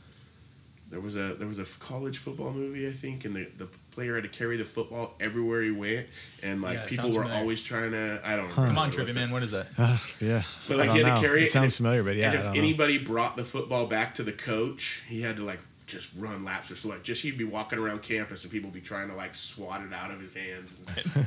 There 0.92 1.00
was 1.00 1.16
a 1.16 1.34
there 1.34 1.48
was 1.48 1.58
a 1.58 1.64
college 1.80 2.18
football 2.18 2.52
movie 2.52 2.86
I 2.86 2.92
think, 2.92 3.24
and 3.24 3.34
the, 3.34 3.48
the 3.56 3.66
player 3.90 4.14
had 4.14 4.22
to 4.24 4.28
carry 4.28 4.56
the 4.56 4.64
football 4.64 5.14
everywhere 5.18 5.62
he 5.62 5.70
went, 5.72 6.06
and 6.42 6.62
like 6.62 6.74
Yeah, 6.76 6.86
people 6.86 7.06
were 7.06 7.22
familiar. 7.22 7.34
always 7.40 7.62
trying 7.62 7.90
to 7.92 8.20
I 8.24 8.36
don't 8.36 8.50
Come 8.50 8.68
on, 8.68 8.74
what 8.76 8.92
trivia 8.92 9.14
man. 9.14 9.30
What 9.30 9.42
is 9.42 9.50
that? 9.52 9.66
Uh, 9.78 9.98
yeah. 10.20 10.42
But 10.68 10.76
like 10.76 10.90
he 10.90 10.98
don't 11.00 11.08
had 11.08 11.14
to 11.16 11.20
carry 11.26 11.38
it. 11.40 11.42
It 11.42 11.44
and 11.46 11.50
sounds 11.52 11.72
if- 11.72 11.76
familiar, 11.78 12.02
but 12.04 12.14
yeah. 12.16 12.26
And 12.26 12.34
if 12.36 12.42
don't 12.44 12.52
know. 12.52 12.58
anybody 12.60 12.98
brought 12.98 13.36
the 13.36 13.44
football 13.44 13.86
back 13.86 14.14
to 14.14 14.22
the 14.22 14.32
coach, 14.32 15.02
he 15.08 15.22
had 15.22 15.36
to 15.36 15.42
like 15.42 15.58
just 15.86 16.10
run 16.16 16.44
laps 16.44 16.70
or 16.70 16.76
so 16.76 16.88
like 16.88 17.02
just 17.02 17.22
he'd 17.22 17.36
be 17.36 17.44
walking 17.44 17.78
around 17.78 18.00
campus 18.00 18.44
and 18.44 18.52
people 18.52 18.68
would 18.70 18.74
be 18.74 18.80
trying 18.80 19.08
to 19.10 19.14
like 19.14 19.34
swat 19.34 19.82
it 19.82 19.92
out 19.92 20.10
of 20.10 20.20
his 20.20 20.34
hands. 20.34 20.78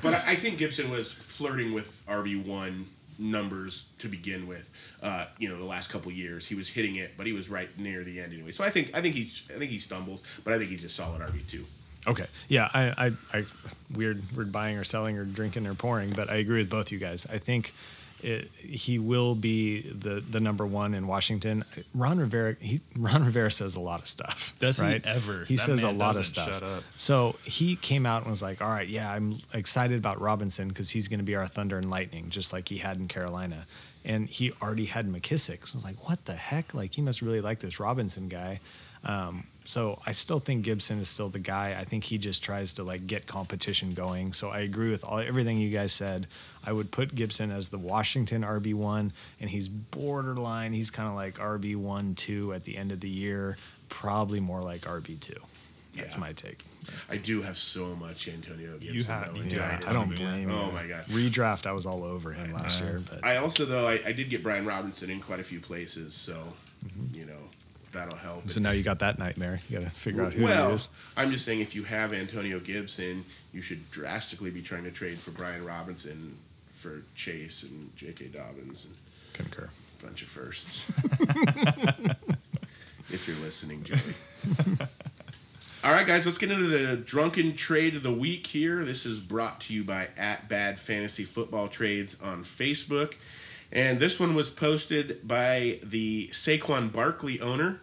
but 0.02 0.14
I 0.14 0.32
I 0.32 0.36
think 0.36 0.58
Gibson 0.60 0.90
was 0.90 1.12
flirting 1.12 1.74
with 1.74 2.04
RB 2.08 2.44
one 2.46 2.88
numbers 3.18 3.86
to 4.00 4.08
begin 4.08 4.48
with. 4.48 4.70
Uh, 5.02 5.26
you 5.38 5.50
know, 5.50 5.58
the 5.58 5.66
last 5.66 5.90
couple 5.90 6.12
years 6.12 6.46
he 6.46 6.56
was 6.56 6.68
hitting 6.68 6.96
it, 6.96 7.14
but 7.18 7.26
he 7.26 7.34
was 7.34 7.50
right 7.50 7.70
near 7.78 8.04
the 8.04 8.20
end 8.20 8.34
anyway. 8.34 8.52
So 8.52 8.64
I 8.64 8.70
think 8.70 8.96
I 8.96 9.02
think 9.02 9.16
he's 9.16 9.44
I 9.54 9.58
think 9.58 9.72
he 9.72 9.80
stumbles, 9.80 10.24
but 10.44 10.54
I 10.54 10.58
think 10.58 10.70
he's 10.70 10.84
a 10.84 10.90
solid 10.90 11.22
RB 11.22 11.46
two. 11.48 11.66
Okay. 12.08 12.28
Yeah, 12.48 12.70
I, 12.74 13.08
I, 13.08 13.12
I, 13.34 13.46
weird, 13.92 14.22
weird 14.36 14.52
buying 14.52 14.78
or 14.78 14.84
selling 14.84 15.18
or 15.18 15.26
drinking 15.26 15.66
or 15.66 15.74
pouring, 15.74 16.12
but 16.12 16.30
I 16.30 16.36
agree 16.36 16.60
with 16.60 16.70
both 16.70 16.92
you 16.92 17.00
guys. 17.00 17.26
I 17.32 17.40
think 17.40 17.74
it, 18.22 18.50
he 18.58 18.98
will 18.98 19.36
be 19.36 19.82
the 19.82 20.20
the 20.22 20.40
number 20.40 20.66
one 20.66 20.94
in 20.94 21.06
Washington. 21.08 21.64
Ron 21.94 22.18
Rivera, 22.20 22.56
he, 22.60 22.82
Ron 22.98 23.26
Rivera 23.26 23.52
says 23.52 23.76
a 23.76 23.80
lot 23.80 24.00
of 24.02 24.08
stuff. 24.08 24.56
Does 24.60 24.80
he 24.80 25.02
ever? 25.04 25.46
He 25.46 25.56
That 25.56 25.62
says 25.62 25.84
a 25.84 25.92
lot 25.92 26.18
of 26.18 26.26
stuff. 26.26 26.50
shut 26.50 26.64
up. 26.64 26.84
So 26.98 27.36
he 27.44 27.76
came 27.76 28.06
out 28.06 28.22
and 28.24 28.32
was 28.32 28.42
like, 28.42 28.62
"All 28.62 28.70
right, 28.70 28.88
yeah, 28.88 29.12
I'm 29.12 29.40
excited 29.54 29.98
about 29.98 30.20
Robinson 30.22 30.70
because 30.70 30.90
he's 30.90 31.08
going 31.08 31.20
to 31.20 31.26
be 31.26 31.36
our 31.36 31.46
thunder 31.48 31.78
and 31.78 31.90
lightning, 31.90 32.30
just 32.30 32.54
like 32.54 32.70
he 32.70 32.78
had 32.78 32.98
in 32.98 33.08
Carolina." 33.08 33.68
And 34.04 34.30
he 34.30 34.52
already 34.62 34.86
had 34.86 35.08
McKissic. 35.12 35.68
So 35.68 35.76
I 35.76 35.78
was 35.78 35.84
like, 35.84 36.08
"What 36.08 36.26
the 36.26 36.34
heck? 36.36 36.74
Like 36.74 36.94
he 36.94 37.02
must 37.02 37.22
really 37.22 37.42
like 37.42 37.60
this 37.60 37.80
Robinson 37.80 38.28
guy." 38.30 38.60
Um, 39.04 39.46
so 39.66 40.00
I 40.06 40.12
still 40.12 40.40
think 40.40 40.64
Gibson 40.64 41.00
is 41.00 41.10
still 41.10 41.30
the 41.30 41.40
guy. 41.40 41.76
I 41.78 41.84
think 41.84 42.04
he 42.04 42.18
just 42.18 42.44
tries 42.44 42.74
to 42.76 42.84
like 42.84 43.08
get 43.08 43.28
competition 43.28 43.92
going. 43.92 44.34
So 44.34 44.50
I 44.50 44.60
agree 44.60 44.92
with 44.92 45.04
all 45.04 45.20
everything 45.20 45.60
you 45.60 45.70
guys 45.70 45.92
said. 45.92 46.28
I 46.64 46.72
would 46.72 46.92
put 46.92 47.14
Gibson 47.14 47.52
as 47.52 47.70
the 47.70 47.78
Washington 47.78 48.44
RB 48.44 48.74
one, 48.74 49.12
and 49.42 49.50
he's 49.50 49.68
borderline. 49.68 50.74
He's 50.74 50.92
kind 50.92 51.10
of 51.10 51.16
like 51.16 51.38
RB 51.38 51.76
one 51.76 52.16
two 52.16 52.54
at 52.54 52.64
the 52.64 52.78
end 52.78 52.92
of 52.92 53.00
the 53.00 53.10
year, 53.10 53.58
probably 53.90 54.40
more 54.40 54.62
like 54.62 54.82
RB 54.82 55.20
two. 55.20 55.34
That's 55.96 56.16
Yeah. 56.16 56.22
my 56.22 56.34
take. 56.34 56.64
I 57.10 57.18
do 57.18 57.42
have 57.42 57.58
so 57.58 57.96
much 57.96 58.28
Antonio 58.28 58.78
Gibson. 58.78 58.96
You 58.96 59.04
have- 59.06 59.34
though, 59.34 59.42
you. 59.42 59.50
Yeah, 59.50 59.58
Dynasty. 59.58 59.90
I 59.90 59.94
don't 59.94 60.16
blame 60.16 60.52
oh 60.52 60.54
you. 60.54 60.60
Oh 60.60 60.72
my 60.72 60.86
god. 60.86 61.06
Redraft, 61.06 61.66
I 61.66 61.72
was 61.72 61.86
all 61.86 62.04
over 62.04 62.32
him 62.34 62.54
last 62.54 62.82
year, 62.82 63.02
but 63.10 63.24
I 63.24 63.38
also 63.38 63.66
though 63.66 63.88
I, 63.88 64.00
I 64.06 64.12
did 64.12 64.30
get 64.30 64.44
Brian 64.44 64.66
Robinson 64.66 65.10
in 65.10 65.22
quite 65.22 65.40
a 65.40 65.44
few 65.44 65.60
places, 65.60 66.14
so 66.14 66.54
mm-hmm. 66.86 67.16
you 67.16 67.26
know 67.26 67.45
that'll 67.96 68.18
help. 68.18 68.50
so 68.50 68.60
now 68.60 68.72
you 68.72 68.84
got 68.84 69.00
that 69.00 69.18
nightmare. 69.18 69.62
You 69.70 69.80
got 69.80 69.86
to 69.86 69.92
figure 69.92 70.22
out 70.22 70.34
who 70.34 70.44
well, 70.44 70.72
it 70.72 70.76
is. 70.76 70.90
I'm 71.18 71.32
just 71.32 71.46
saying 71.46 71.62
if 71.62 71.76
you 71.76 71.84
have 71.84 72.14
Antonio 72.14 72.60
Gibson, 72.60 73.26
you 73.52 73.62
should 73.62 73.90
drastically 73.90 74.52
be 74.52 74.62
trying 74.62 74.84
to 74.84 74.92
trade 74.92 75.20
for 75.20 75.32
Brian 75.32 75.66
Robinson 75.66 76.38
for 76.74 77.02
Chase 77.16 77.64
and 77.64 77.96
J.K. 77.96 78.26
Dobbins 78.26 78.86
and 78.86 78.94
Concur. 79.34 79.70
a 80.00 80.06
bunch 80.06 80.22
of 80.22 80.28
firsts. 80.28 80.86
if 83.10 83.28
you're 83.28 83.38
listening, 83.38 83.84
Joey. 83.84 83.98
All 85.84 85.92
right, 85.92 86.08
guys, 86.08 86.26
let's 86.26 86.38
get 86.38 86.52
into 86.52 86.68
the 86.68 86.98
drunken 86.98 87.56
trade 87.56 87.96
of 87.96 88.04
the 88.04 88.12
week 88.12 88.48
here. 88.48 88.84
This 88.84 89.06
is 89.06 89.20
brought 89.20 89.62
to 89.62 89.74
you 89.74 89.84
by 89.84 90.10
at 90.18 90.50
Bad 90.50 90.80
Fantasy 90.80 91.24
Football 91.24 91.68
Trades 91.68 92.18
on 92.22 92.44
Facebook. 92.44 93.14
And 93.72 94.00
this 94.00 94.20
one 94.20 94.36
was 94.36 94.50
posted 94.50 95.28
by 95.28 95.80
the 95.84 96.30
Saquon 96.32 96.92
Barkley 96.92 97.40
owner. 97.42 97.82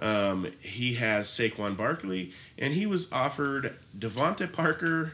Um, 0.00 0.50
he 0.60 0.94
has 0.94 1.28
Saquon 1.28 1.76
Barkley, 1.76 2.32
and 2.58 2.72
he 2.72 2.86
was 2.86 3.10
offered 3.12 3.76
DeVante 3.96 4.50
Parker 4.50 5.12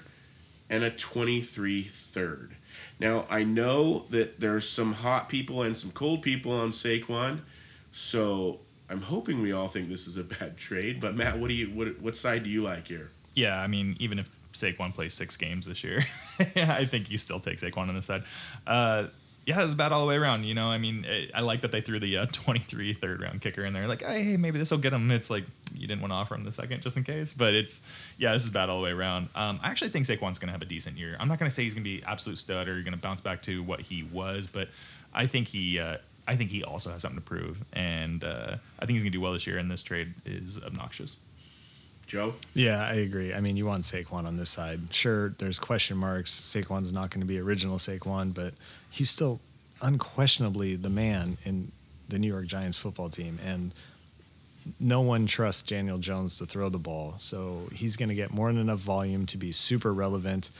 and 0.70 0.84
a 0.84 0.90
23 0.90 1.82
third. 1.82 2.56
Now, 2.98 3.26
I 3.28 3.42
know 3.42 4.06
that 4.10 4.40
there's 4.40 4.68
some 4.68 4.94
hot 4.94 5.28
people 5.28 5.62
and 5.62 5.76
some 5.76 5.90
cold 5.90 6.22
people 6.22 6.52
on 6.52 6.70
Saquon, 6.70 7.40
so 7.92 8.60
I'm 8.88 9.02
hoping 9.02 9.42
we 9.42 9.52
all 9.52 9.68
think 9.68 9.88
this 9.88 10.06
is 10.06 10.16
a 10.16 10.24
bad 10.24 10.56
trade. 10.58 11.00
But 11.00 11.14
Matt, 11.14 11.38
what 11.38 11.48
do 11.48 11.54
you 11.54 11.66
what 11.68 12.00
what 12.00 12.16
side 12.16 12.44
do 12.44 12.50
you 12.50 12.62
like 12.62 12.88
here? 12.88 13.10
Yeah, 13.34 13.60
I 13.60 13.66
mean, 13.66 13.96
even 13.98 14.18
if 14.18 14.30
Saquon 14.52 14.94
plays 14.94 15.14
six 15.14 15.36
games 15.36 15.66
this 15.66 15.84
year, 15.84 16.02
I 16.56 16.86
think 16.86 17.10
you 17.10 17.18
still 17.18 17.40
take 17.40 17.58
Saquon 17.58 17.88
on 17.88 17.94
this 17.94 18.06
side. 18.06 18.24
Uh, 18.66 19.06
yeah, 19.46 19.62
it's 19.62 19.74
bad 19.74 19.92
all 19.92 20.00
the 20.00 20.08
way 20.08 20.16
around. 20.16 20.44
You 20.44 20.54
know, 20.54 20.66
I 20.66 20.76
mean, 20.76 21.06
eh, 21.08 21.26
I 21.32 21.40
like 21.40 21.60
that 21.60 21.70
they 21.70 21.80
threw 21.80 22.00
the 22.00 22.18
uh, 22.18 22.26
23 22.32 22.92
third 22.94 23.22
round 23.22 23.40
kicker 23.40 23.64
in 23.64 23.72
there. 23.72 23.86
Like, 23.86 24.02
hey, 24.02 24.36
maybe 24.36 24.58
this 24.58 24.72
will 24.72 24.78
get 24.78 24.92
him. 24.92 25.10
It's 25.12 25.30
like 25.30 25.44
you 25.72 25.86
didn't 25.86 26.00
want 26.00 26.10
to 26.10 26.16
offer 26.16 26.34
him 26.34 26.42
the 26.42 26.50
second 26.50 26.82
just 26.82 26.96
in 26.96 27.04
case, 27.04 27.32
but 27.32 27.54
it's 27.54 27.80
yeah, 28.18 28.32
this 28.32 28.44
is 28.44 28.50
bad 28.50 28.68
all 28.68 28.78
the 28.78 28.82
way 28.82 28.90
around. 28.90 29.28
Um, 29.36 29.60
I 29.62 29.70
actually 29.70 29.90
think 29.90 30.04
Saquon's 30.06 30.40
going 30.40 30.48
to 30.48 30.52
have 30.52 30.62
a 30.62 30.66
decent 30.66 30.98
year. 30.98 31.16
I'm 31.20 31.28
not 31.28 31.38
going 31.38 31.48
to 31.48 31.54
say 31.54 31.62
he's 31.62 31.74
going 31.74 31.84
to 31.84 31.88
be 31.88 32.02
absolute 32.04 32.38
stud 32.38 32.68
or 32.68 32.74
going 32.82 32.92
to 32.92 32.98
bounce 32.98 33.20
back 33.20 33.40
to 33.42 33.62
what 33.62 33.80
he 33.80 34.02
was, 34.02 34.48
but 34.48 34.68
I 35.14 35.26
think 35.26 35.48
he. 35.48 35.78
Uh, 35.78 35.98
I 36.28 36.34
think 36.34 36.50
he 36.50 36.64
also 36.64 36.90
has 36.90 37.02
something 37.02 37.20
to 37.20 37.24
prove, 37.24 37.62
and 37.72 38.24
uh, 38.24 38.56
I 38.80 38.86
think 38.86 38.96
he's 38.96 39.04
going 39.04 39.12
to 39.12 39.16
do 39.16 39.20
well 39.20 39.32
this 39.32 39.46
year. 39.46 39.58
And 39.58 39.70
this 39.70 39.80
trade 39.80 40.12
is 40.24 40.60
obnoxious. 40.60 41.18
Joe? 42.06 42.34
Yeah, 42.54 42.82
I 42.82 42.94
agree. 42.94 43.34
I 43.34 43.40
mean, 43.40 43.56
you 43.56 43.66
want 43.66 43.84
Saquon 43.84 44.26
on 44.26 44.36
this 44.36 44.50
side. 44.50 44.80
Sure, 44.90 45.30
there's 45.38 45.58
question 45.58 45.96
marks. 45.96 46.30
Saquon's 46.30 46.92
not 46.92 47.10
going 47.10 47.20
to 47.20 47.26
be 47.26 47.38
original 47.38 47.78
Saquon, 47.78 48.32
but 48.32 48.54
he's 48.90 49.10
still 49.10 49.40
unquestionably 49.82 50.76
the 50.76 50.90
man 50.90 51.36
in 51.44 51.72
the 52.08 52.18
New 52.18 52.28
York 52.28 52.46
Giants 52.46 52.78
football 52.78 53.10
team. 53.10 53.38
And 53.44 53.74
no 54.78 55.00
one 55.00 55.26
trusts 55.26 55.62
Daniel 55.62 55.98
Jones 55.98 56.38
to 56.38 56.46
throw 56.46 56.68
the 56.68 56.78
ball. 56.78 57.14
So 57.18 57.68
he's 57.72 57.96
going 57.96 58.08
to 58.08 58.14
get 58.14 58.32
more 58.32 58.52
than 58.52 58.60
enough 58.60 58.80
volume 58.80 59.26
to 59.26 59.36
be 59.36 59.52
super 59.52 59.92
relevant. 59.92 60.50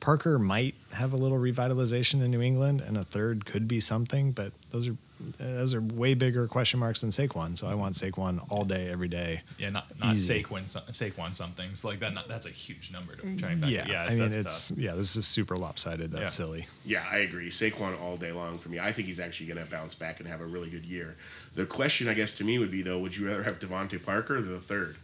Parker 0.00 0.38
might 0.38 0.74
have 0.92 1.12
a 1.12 1.16
little 1.16 1.38
revitalization 1.38 2.22
in 2.22 2.30
New 2.30 2.42
England, 2.42 2.80
and 2.80 2.98
a 2.98 3.04
third 3.04 3.46
could 3.46 3.66
be 3.66 3.80
something, 3.80 4.32
but 4.32 4.52
those 4.70 4.88
are 4.88 4.96
those 5.38 5.74
are 5.74 5.80
way 5.80 6.14
bigger 6.14 6.46
question 6.46 6.78
marks 6.78 7.00
than 7.00 7.10
Saquon. 7.10 7.56
So 7.56 7.66
I 7.66 7.74
want 7.74 7.94
Saquon 7.94 8.44
all 8.50 8.64
day, 8.64 8.90
every 8.90 9.08
day. 9.08 9.42
Yeah, 9.58 9.70
not 9.70 9.86
not 9.98 10.14
Easy. 10.14 10.42
Saquon 10.42 10.66
so- 10.66 10.80
Saquon 10.90 11.34
somethings 11.34 11.84
like 11.84 12.00
that. 12.00 12.12
Not, 12.12 12.28
that's 12.28 12.46
a 12.46 12.50
huge 12.50 12.92
number 12.92 13.14
to 13.14 13.22
try 13.22 13.28
and 13.28 13.40
mm-hmm. 13.40 13.60
back. 13.60 13.70
Yeah, 13.70 13.86
yeah. 13.88 14.04
I 14.04 14.10
mean, 14.10 14.30
that's 14.30 14.36
it's 14.36 14.68
tough. 14.68 14.78
yeah, 14.78 14.94
this 14.94 15.16
is 15.16 15.26
super 15.26 15.56
lopsided. 15.56 16.10
That's 16.10 16.38
Yeah. 16.38 16.44
silly. 16.44 16.66
Yeah, 16.84 17.04
I 17.10 17.18
agree. 17.18 17.50
Saquon 17.50 18.00
all 18.00 18.16
day 18.16 18.32
long 18.32 18.58
for 18.58 18.68
me. 18.68 18.78
I 18.78 18.92
think 18.92 19.08
he's 19.08 19.20
actually 19.20 19.46
going 19.46 19.64
to 19.64 19.70
bounce 19.70 19.94
back 19.94 20.20
and 20.20 20.28
have 20.28 20.40
a 20.40 20.46
really 20.46 20.68
good 20.68 20.84
year. 20.84 21.16
The 21.54 21.66
question, 21.66 22.08
I 22.08 22.14
guess, 22.14 22.32
to 22.34 22.44
me 22.44 22.58
would 22.58 22.70
be 22.70 22.82
though: 22.82 22.98
Would 22.98 23.16
you 23.16 23.26
rather 23.26 23.42
have 23.42 23.58
DeVante 23.58 24.02
Parker 24.02 24.36
or 24.36 24.42
the 24.42 24.60
third? 24.60 24.96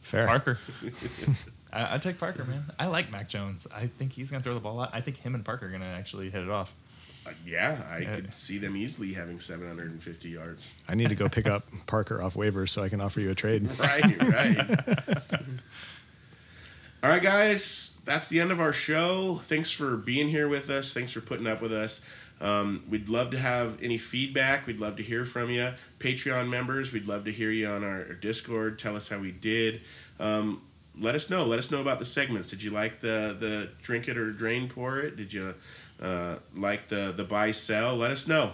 Fair. 0.00 0.26
Parker. 0.26 0.58
I, 1.72 1.94
I 1.94 1.98
take 1.98 2.18
Parker, 2.18 2.44
man. 2.44 2.64
I 2.78 2.86
like 2.86 3.12
Mac 3.12 3.28
Jones. 3.28 3.66
I 3.74 3.86
think 3.86 4.12
he's 4.12 4.30
gonna 4.30 4.42
throw 4.42 4.54
the 4.54 4.60
ball 4.60 4.80
out. 4.80 4.90
I 4.92 5.00
think 5.00 5.18
him 5.18 5.34
and 5.34 5.44
Parker 5.44 5.66
are 5.66 5.70
gonna 5.70 5.84
actually 5.84 6.30
hit 6.30 6.42
it 6.42 6.50
off. 6.50 6.74
Uh, 7.26 7.30
yeah, 7.46 7.82
I 7.90 8.04
could 8.04 8.34
see 8.34 8.58
them 8.58 8.76
easily 8.76 9.12
having 9.12 9.40
750 9.40 10.28
yards. 10.28 10.72
I 10.88 10.94
need 10.94 11.10
to 11.10 11.14
go 11.14 11.28
pick 11.28 11.46
up 11.46 11.68
Parker 11.86 12.22
off 12.22 12.34
waivers 12.34 12.70
so 12.70 12.82
I 12.82 12.88
can 12.88 13.00
offer 13.00 13.20
you 13.20 13.30
a 13.30 13.34
trade. 13.34 13.68
Right, 13.78 14.22
right. 14.22 14.58
All 17.02 17.08
right, 17.08 17.22
guys, 17.22 17.92
that's 18.04 18.28
the 18.28 18.40
end 18.40 18.52
of 18.52 18.60
our 18.60 18.72
show. 18.72 19.40
Thanks 19.44 19.70
for 19.70 19.96
being 19.96 20.28
here 20.28 20.48
with 20.48 20.68
us. 20.68 20.92
Thanks 20.92 21.12
for 21.12 21.20
putting 21.20 21.46
up 21.46 21.62
with 21.62 21.72
us. 21.72 22.00
Um, 22.40 22.84
we'd 22.88 23.08
love 23.08 23.30
to 23.30 23.38
have 23.38 23.82
any 23.82 23.98
feedback. 23.98 24.66
We'd 24.66 24.80
love 24.80 24.96
to 24.96 25.02
hear 25.02 25.24
from 25.24 25.50
you. 25.50 25.72
Patreon 25.98 26.48
members, 26.48 26.92
we'd 26.92 27.06
love 27.06 27.24
to 27.24 27.32
hear 27.32 27.50
you 27.50 27.68
on 27.68 27.84
our, 27.84 28.06
our 28.06 28.14
Discord. 28.14 28.78
Tell 28.78 28.96
us 28.96 29.08
how 29.08 29.18
we 29.18 29.30
did. 29.30 29.82
Um, 30.18 30.62
let 30.98 31.14
us 31.14 31.30
know. 31.30 31.44
Let 31.44 31.58
us 31.58 31.70
know 31.70 31.80
about 31.80 31.98
the 31.98 32.04
segments. 32.04 32.50
Did 32.50 32.62
you 32.62 32.70
like 32.70 33.00
the 33.00 33.36
the 33.38 33.70
drink 33.82 34.08
it 34.08 34.16
or 34.16 34.30
drain 34.32 34.68
pour 34.68 34.98
it? 34.98 35.16
Did 35.16 35.32
you 35.32 35.54
uh, 36.00 36.36
like 36.54 36.88
the 36.88 37.12
the 37.16 37.24
buy 37.24 37.52
sell? 37.52 37.96
Let 37.96 38.10
us 38.10 38.26
know. 38.26 38.52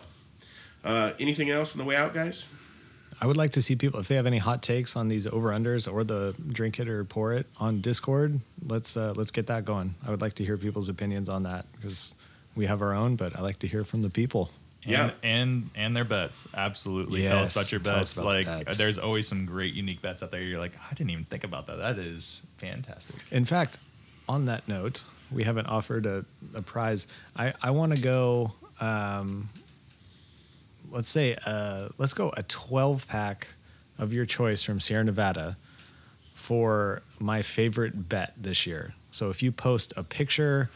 Uh, 0.84 1.12
anything 1.18 1.50
else 1.50 1.72
on 1.72 1.78
the 1.78 1.84
way 1.84 1.96
out, 1.96 2.14
guys? 2.14 2.46
I 3.20 3.26
would 3.26 3.36
like 3.36 3.52
to 3.52 3.62
see 3.62 3.76
people 3.76 3.98
if 3.98 4.08
they 4.08 4.16
have 4.16 4.26
any 4.26 4.38
hot 4.38 4.62
takes 4.62 4.94
on 4.94 5.08
these 5.08 5.26
over 5.26 5.48
unders 5.48 5.90
or 5.90 6.04
the 6.04 6.34
drink 6.48 6.78
it 6.78 6.88
or 6.88 7.02
pour 7.04 7.32
it 7.32 7.46
on 7.58 7.80
Discord. 7.80 8.40
Let's 8.62 8.96
uh, 8.96 9.14
let's 9.16 9.30
get 9.30 9.46
that 9.46 9.64
going. 9.64 9.94
I 10.06 10.10
would 10.10 10.20
like 10.20 10.34
to 10.34 10.44
hear 10.44 10.56
people's 10.56 10.88
opinions 10.88 11.28
on 11.28 11.44
that 11.44 11.66
because 11.72 12.14
we 12.54 12.66
have 12.66 12.82
our 12.82 12.92
own, 12.92 13.16
but 13.16 13.36
I 13.36 13.40
like 13.40 13.58
to 13.60 13.68
hear 13.68 13.84
from 13.84 14.02
the 14.02 14.10
people. 14.10 14.50
Yeah. 14.84 15.04
And, 15.04 15.12
and 15.22 15.70
and 15.74 15.96
their 15.96 16.04
bets. 16.04 16.46
Absolutely. 16.54 17.26
Tell 17.26 17.38
us 17.38 17.56
about 17.56 17.72
your 17.72 17.80
bets. 17.80 18.16
about 18.18 18.22
the 18.22 18.52
like 18.52 18.66
bets. 18.66 18.78
there's 18.78 18.98
always 18.98 19.26
some 19.26 19.46
great 19.46 19.74
unique 19.74 20.02
bets 20.02 20.22
out 20.22 20.30
there. 20.30 20.42
You're 20.42 20.60
like, 20.60 20.76
I 20.90 20.94
didn't 20.94 21.10
even 21.10 21.24
think 21.24 21.44
about 21.44 21.66
that. 21.68 21.78
That 21.78 21.98
is 21.98 22.46
fantastic. 22.58 23.16
In 23.30 23.44
fact, 23.44 23.78
on 24.28 24.46
that 24.46 24.66
note, 24.68 25.02
we 25.30 25.44
haven't 25.44 25.66
offered 25.66 26.06
a, 26.06 26.24
a 26.54 26.62
prize. 26.62 27.06
I, 27.36 27.54
I 27.62 27.70
want 27.70 27.94
to 27.94 28.00
go, 28.00 28.52
um, 28.80 29.48
let's 30.90 31.10
say, 31.10 31.36
uh, 31.46 31.88
let's 31.98 32.14
go 32.14 32.32
a 32.36 32.42
12 32.44 33.06
pack 33.08 33.48
of 33.98 34.12
your 34.12 34.26
choice 34.26 34.62
from 34.62 34.80
Sierra 34.80 35.04
Nevada 35.04 35.56
for 36.34 37.02
my 37.18 37.42
favorite 37.42 38.08
bet 38.08 38.34
this 38.36 38.66
year. 38.66 38.94
So 39.10 39.30
if 39.30 39.42
you 39.42 39.50
post 39.50 39.92
a 39.96 40.04
picture, 40.04 40.70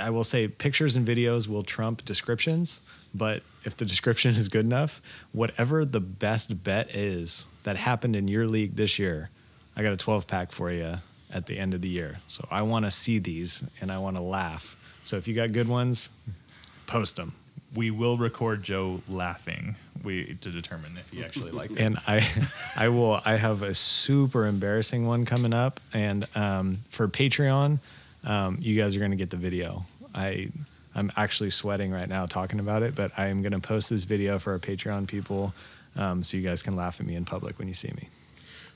I 0.00 0.10
will 0.10 0.24
say 0.24 0.46
pictures 0.48 0.96
and 0.96 1.06
videos 1.06 1.48
will 1.48 1.62
trump 1.62 2.04
descriptions, 2.04 2.80
but 3.14 3.42
if 3.64 3.76
the 3.76 3.84
description 3.86 4.34
is 4.34 4.48
good 4.48 4.64
enough, 4.64 5.02
whatever 5.32 5.84
the 5.84 6.00
best 6.00 6.62
bet 6.62 6.94
is 6.94 7.46
that 7.64 7.76
happened 7.76 8.14
in 8.14 8.28
your 8.28 8.46
league 8.46 8.76
this 8.76 8.98
year, 8.98 9.30
I 9.76 9.82
got 9.82 9.92
a 9.92 9.96
12 9.96 10.26
pack 10.26 10.52
for 10.52 10.70
you 10.70 10.98
at 11.32 11.46
the 11.46 11.58
end 11.58 11.74
of 11.74 11.82
the 11.82 11.88
year. 11.88 12.20
So 12.28 12.46
I 12.50 12.62
want 12.62 12.84
to 12.84 12.90
see 12.90 13.18
these 13.18 13.64
and 13.80 13.90
I 13.90 13.98
want 13.98 14.16
to 14.16 14.22
laugh. 14.22 14.76
So 15.02 15.16
if 15.16 15.28
you 15.28 15.34
got 15.34 15.52
good 15.52 15.68
ones, 15.68 16.10
post 16.86 17.16
them. 17.16 17.34
We 17.74 17.90
will 17.90 18.16
record 18.16 18.62
Joe 18.62 19.02
laughing. 19.08 19.76
We 20.02 20.36
to 20.40 20.50
determine 20.50 20.96
if 20.96 21.10
he 21.10 21.24
actually 21.24 21.50
liked 21.50 21.72
it. 21.72 21.80
and 21.80 21.98
I, 22.06 22.26
I 22.76 22.88
will. 22.88 23.20
I 23.24 23.36
have 23.36 23.62
a 23.62 23.74
super 23.74 24.46
embarrassing 24.46 25.06
one 25.06 25.24
coming 25.24 25.52
up, 25.52 25.80
and 25.92 26.26
um, 26.34 26.78
for 26.88 27.08
Patreon, 27.08 27.80
um, 28.24 28.58
you 28.60 28.80
guys 28.80 28.96
are 28.96 29.00
going 29.00 29.10
to 29.10 29.16
get 29.16 29.30
the 29.30 29.36
video. 29.36 29.84
I, 30.14 30.50
I'm 30.94 31.12
actually 31.16 31.50
sweating 31.50 31.90
right 31.90 32.08
now 32.08 32.26
talking 32.26 32.60
about 32.60 32.82
it, 32.82 32.94
but 32.94 33.12
I 33.16 33.26
am 33.26 33.42
going 33.42 33.52
to 33.52 33.60
post 33.60 33.90
this 33.90 34.04
video 34.04 34.38
for 34.38 34.52
our 34.52 34.58
Patreon 34.58 35.08
people, 35.08 35.52
um, 35.96 36.22
so 36.22 36.36
you 36.36 36.42
guys 36.42 36.62
can 36.62 36.76
laugh 36.76 37.00
at 37.00 37.06
me 37.06 37.16
in 37.16 37.24
public 37.24 37.58
when 37.58 37.68
you 37.68 37.74
see 37.74 37.90
me. 37.96 38.08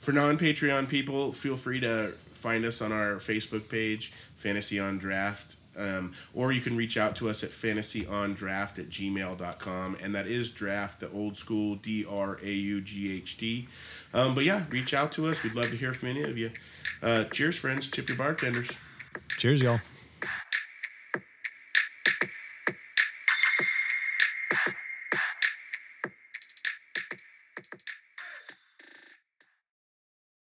For 0.01 0.11
non 0.11 0.37
Patreon 0.37 0.89
people, 0.89 1.31
feel 1.31 1.55
free 1.55 1.79
to 1.79 2.13
find 2.43 2.65
us 2.65 2.81
on 2.81 2.91
our 2.91 3.15
Facebook 3.15 3.69
page, 3.69 4.11
Fantasy 4.35 4.77
on 4.77 4.99
Draught, 4.99 5.55
um, 5.77 6.13
or 6.33 6.51
you 6.51 6.59
can 6.59 6.75
reach 6.75 6.97
out 6.97 7.15
to 7.15 7.29
us 7.29 7.41
at 7.41 7.51
fantasyondraught 7.51 8.77
at 8.77 8.89
gmail.com. 8.89 9.97
And 10.01 10.13
that 10.13 10.27
is 10.27 10.51
draft, 10.51 10.99
the 10.99 11.09
old 11.11 11.37
school 11.37 11.75
D 11.75 12.05
R 12.07 12.37
A 12.43 12.51
U 12.51 12.81
G 12.81 13.15
H 13.15 13.37
D. 13.37 13.69
Um, 14.13 14.35
but 14.35 14.43
yeah, 14.43 14.63
reach 14.69 14.93
out 14.93 15.13
to 15.13 15.27
us. 15.27 15.41
We'd 15.41 15.55
love 15.55 15.71
to 15.71 15.77
hear 15.77 15.93
from 15.93 16.09
any 16.09 16.23
of 16.23 16.37
you. 16.37 16.51
Uh, 17.01 17.23
cheers, 17.25 17.57
friends. 17.57 17.87
Tip 17.87 18.09
your 18.09 18.17
bartenders. 18.17 18.69
Cheers, 19.37 19.61
y'all. 19.61 19.79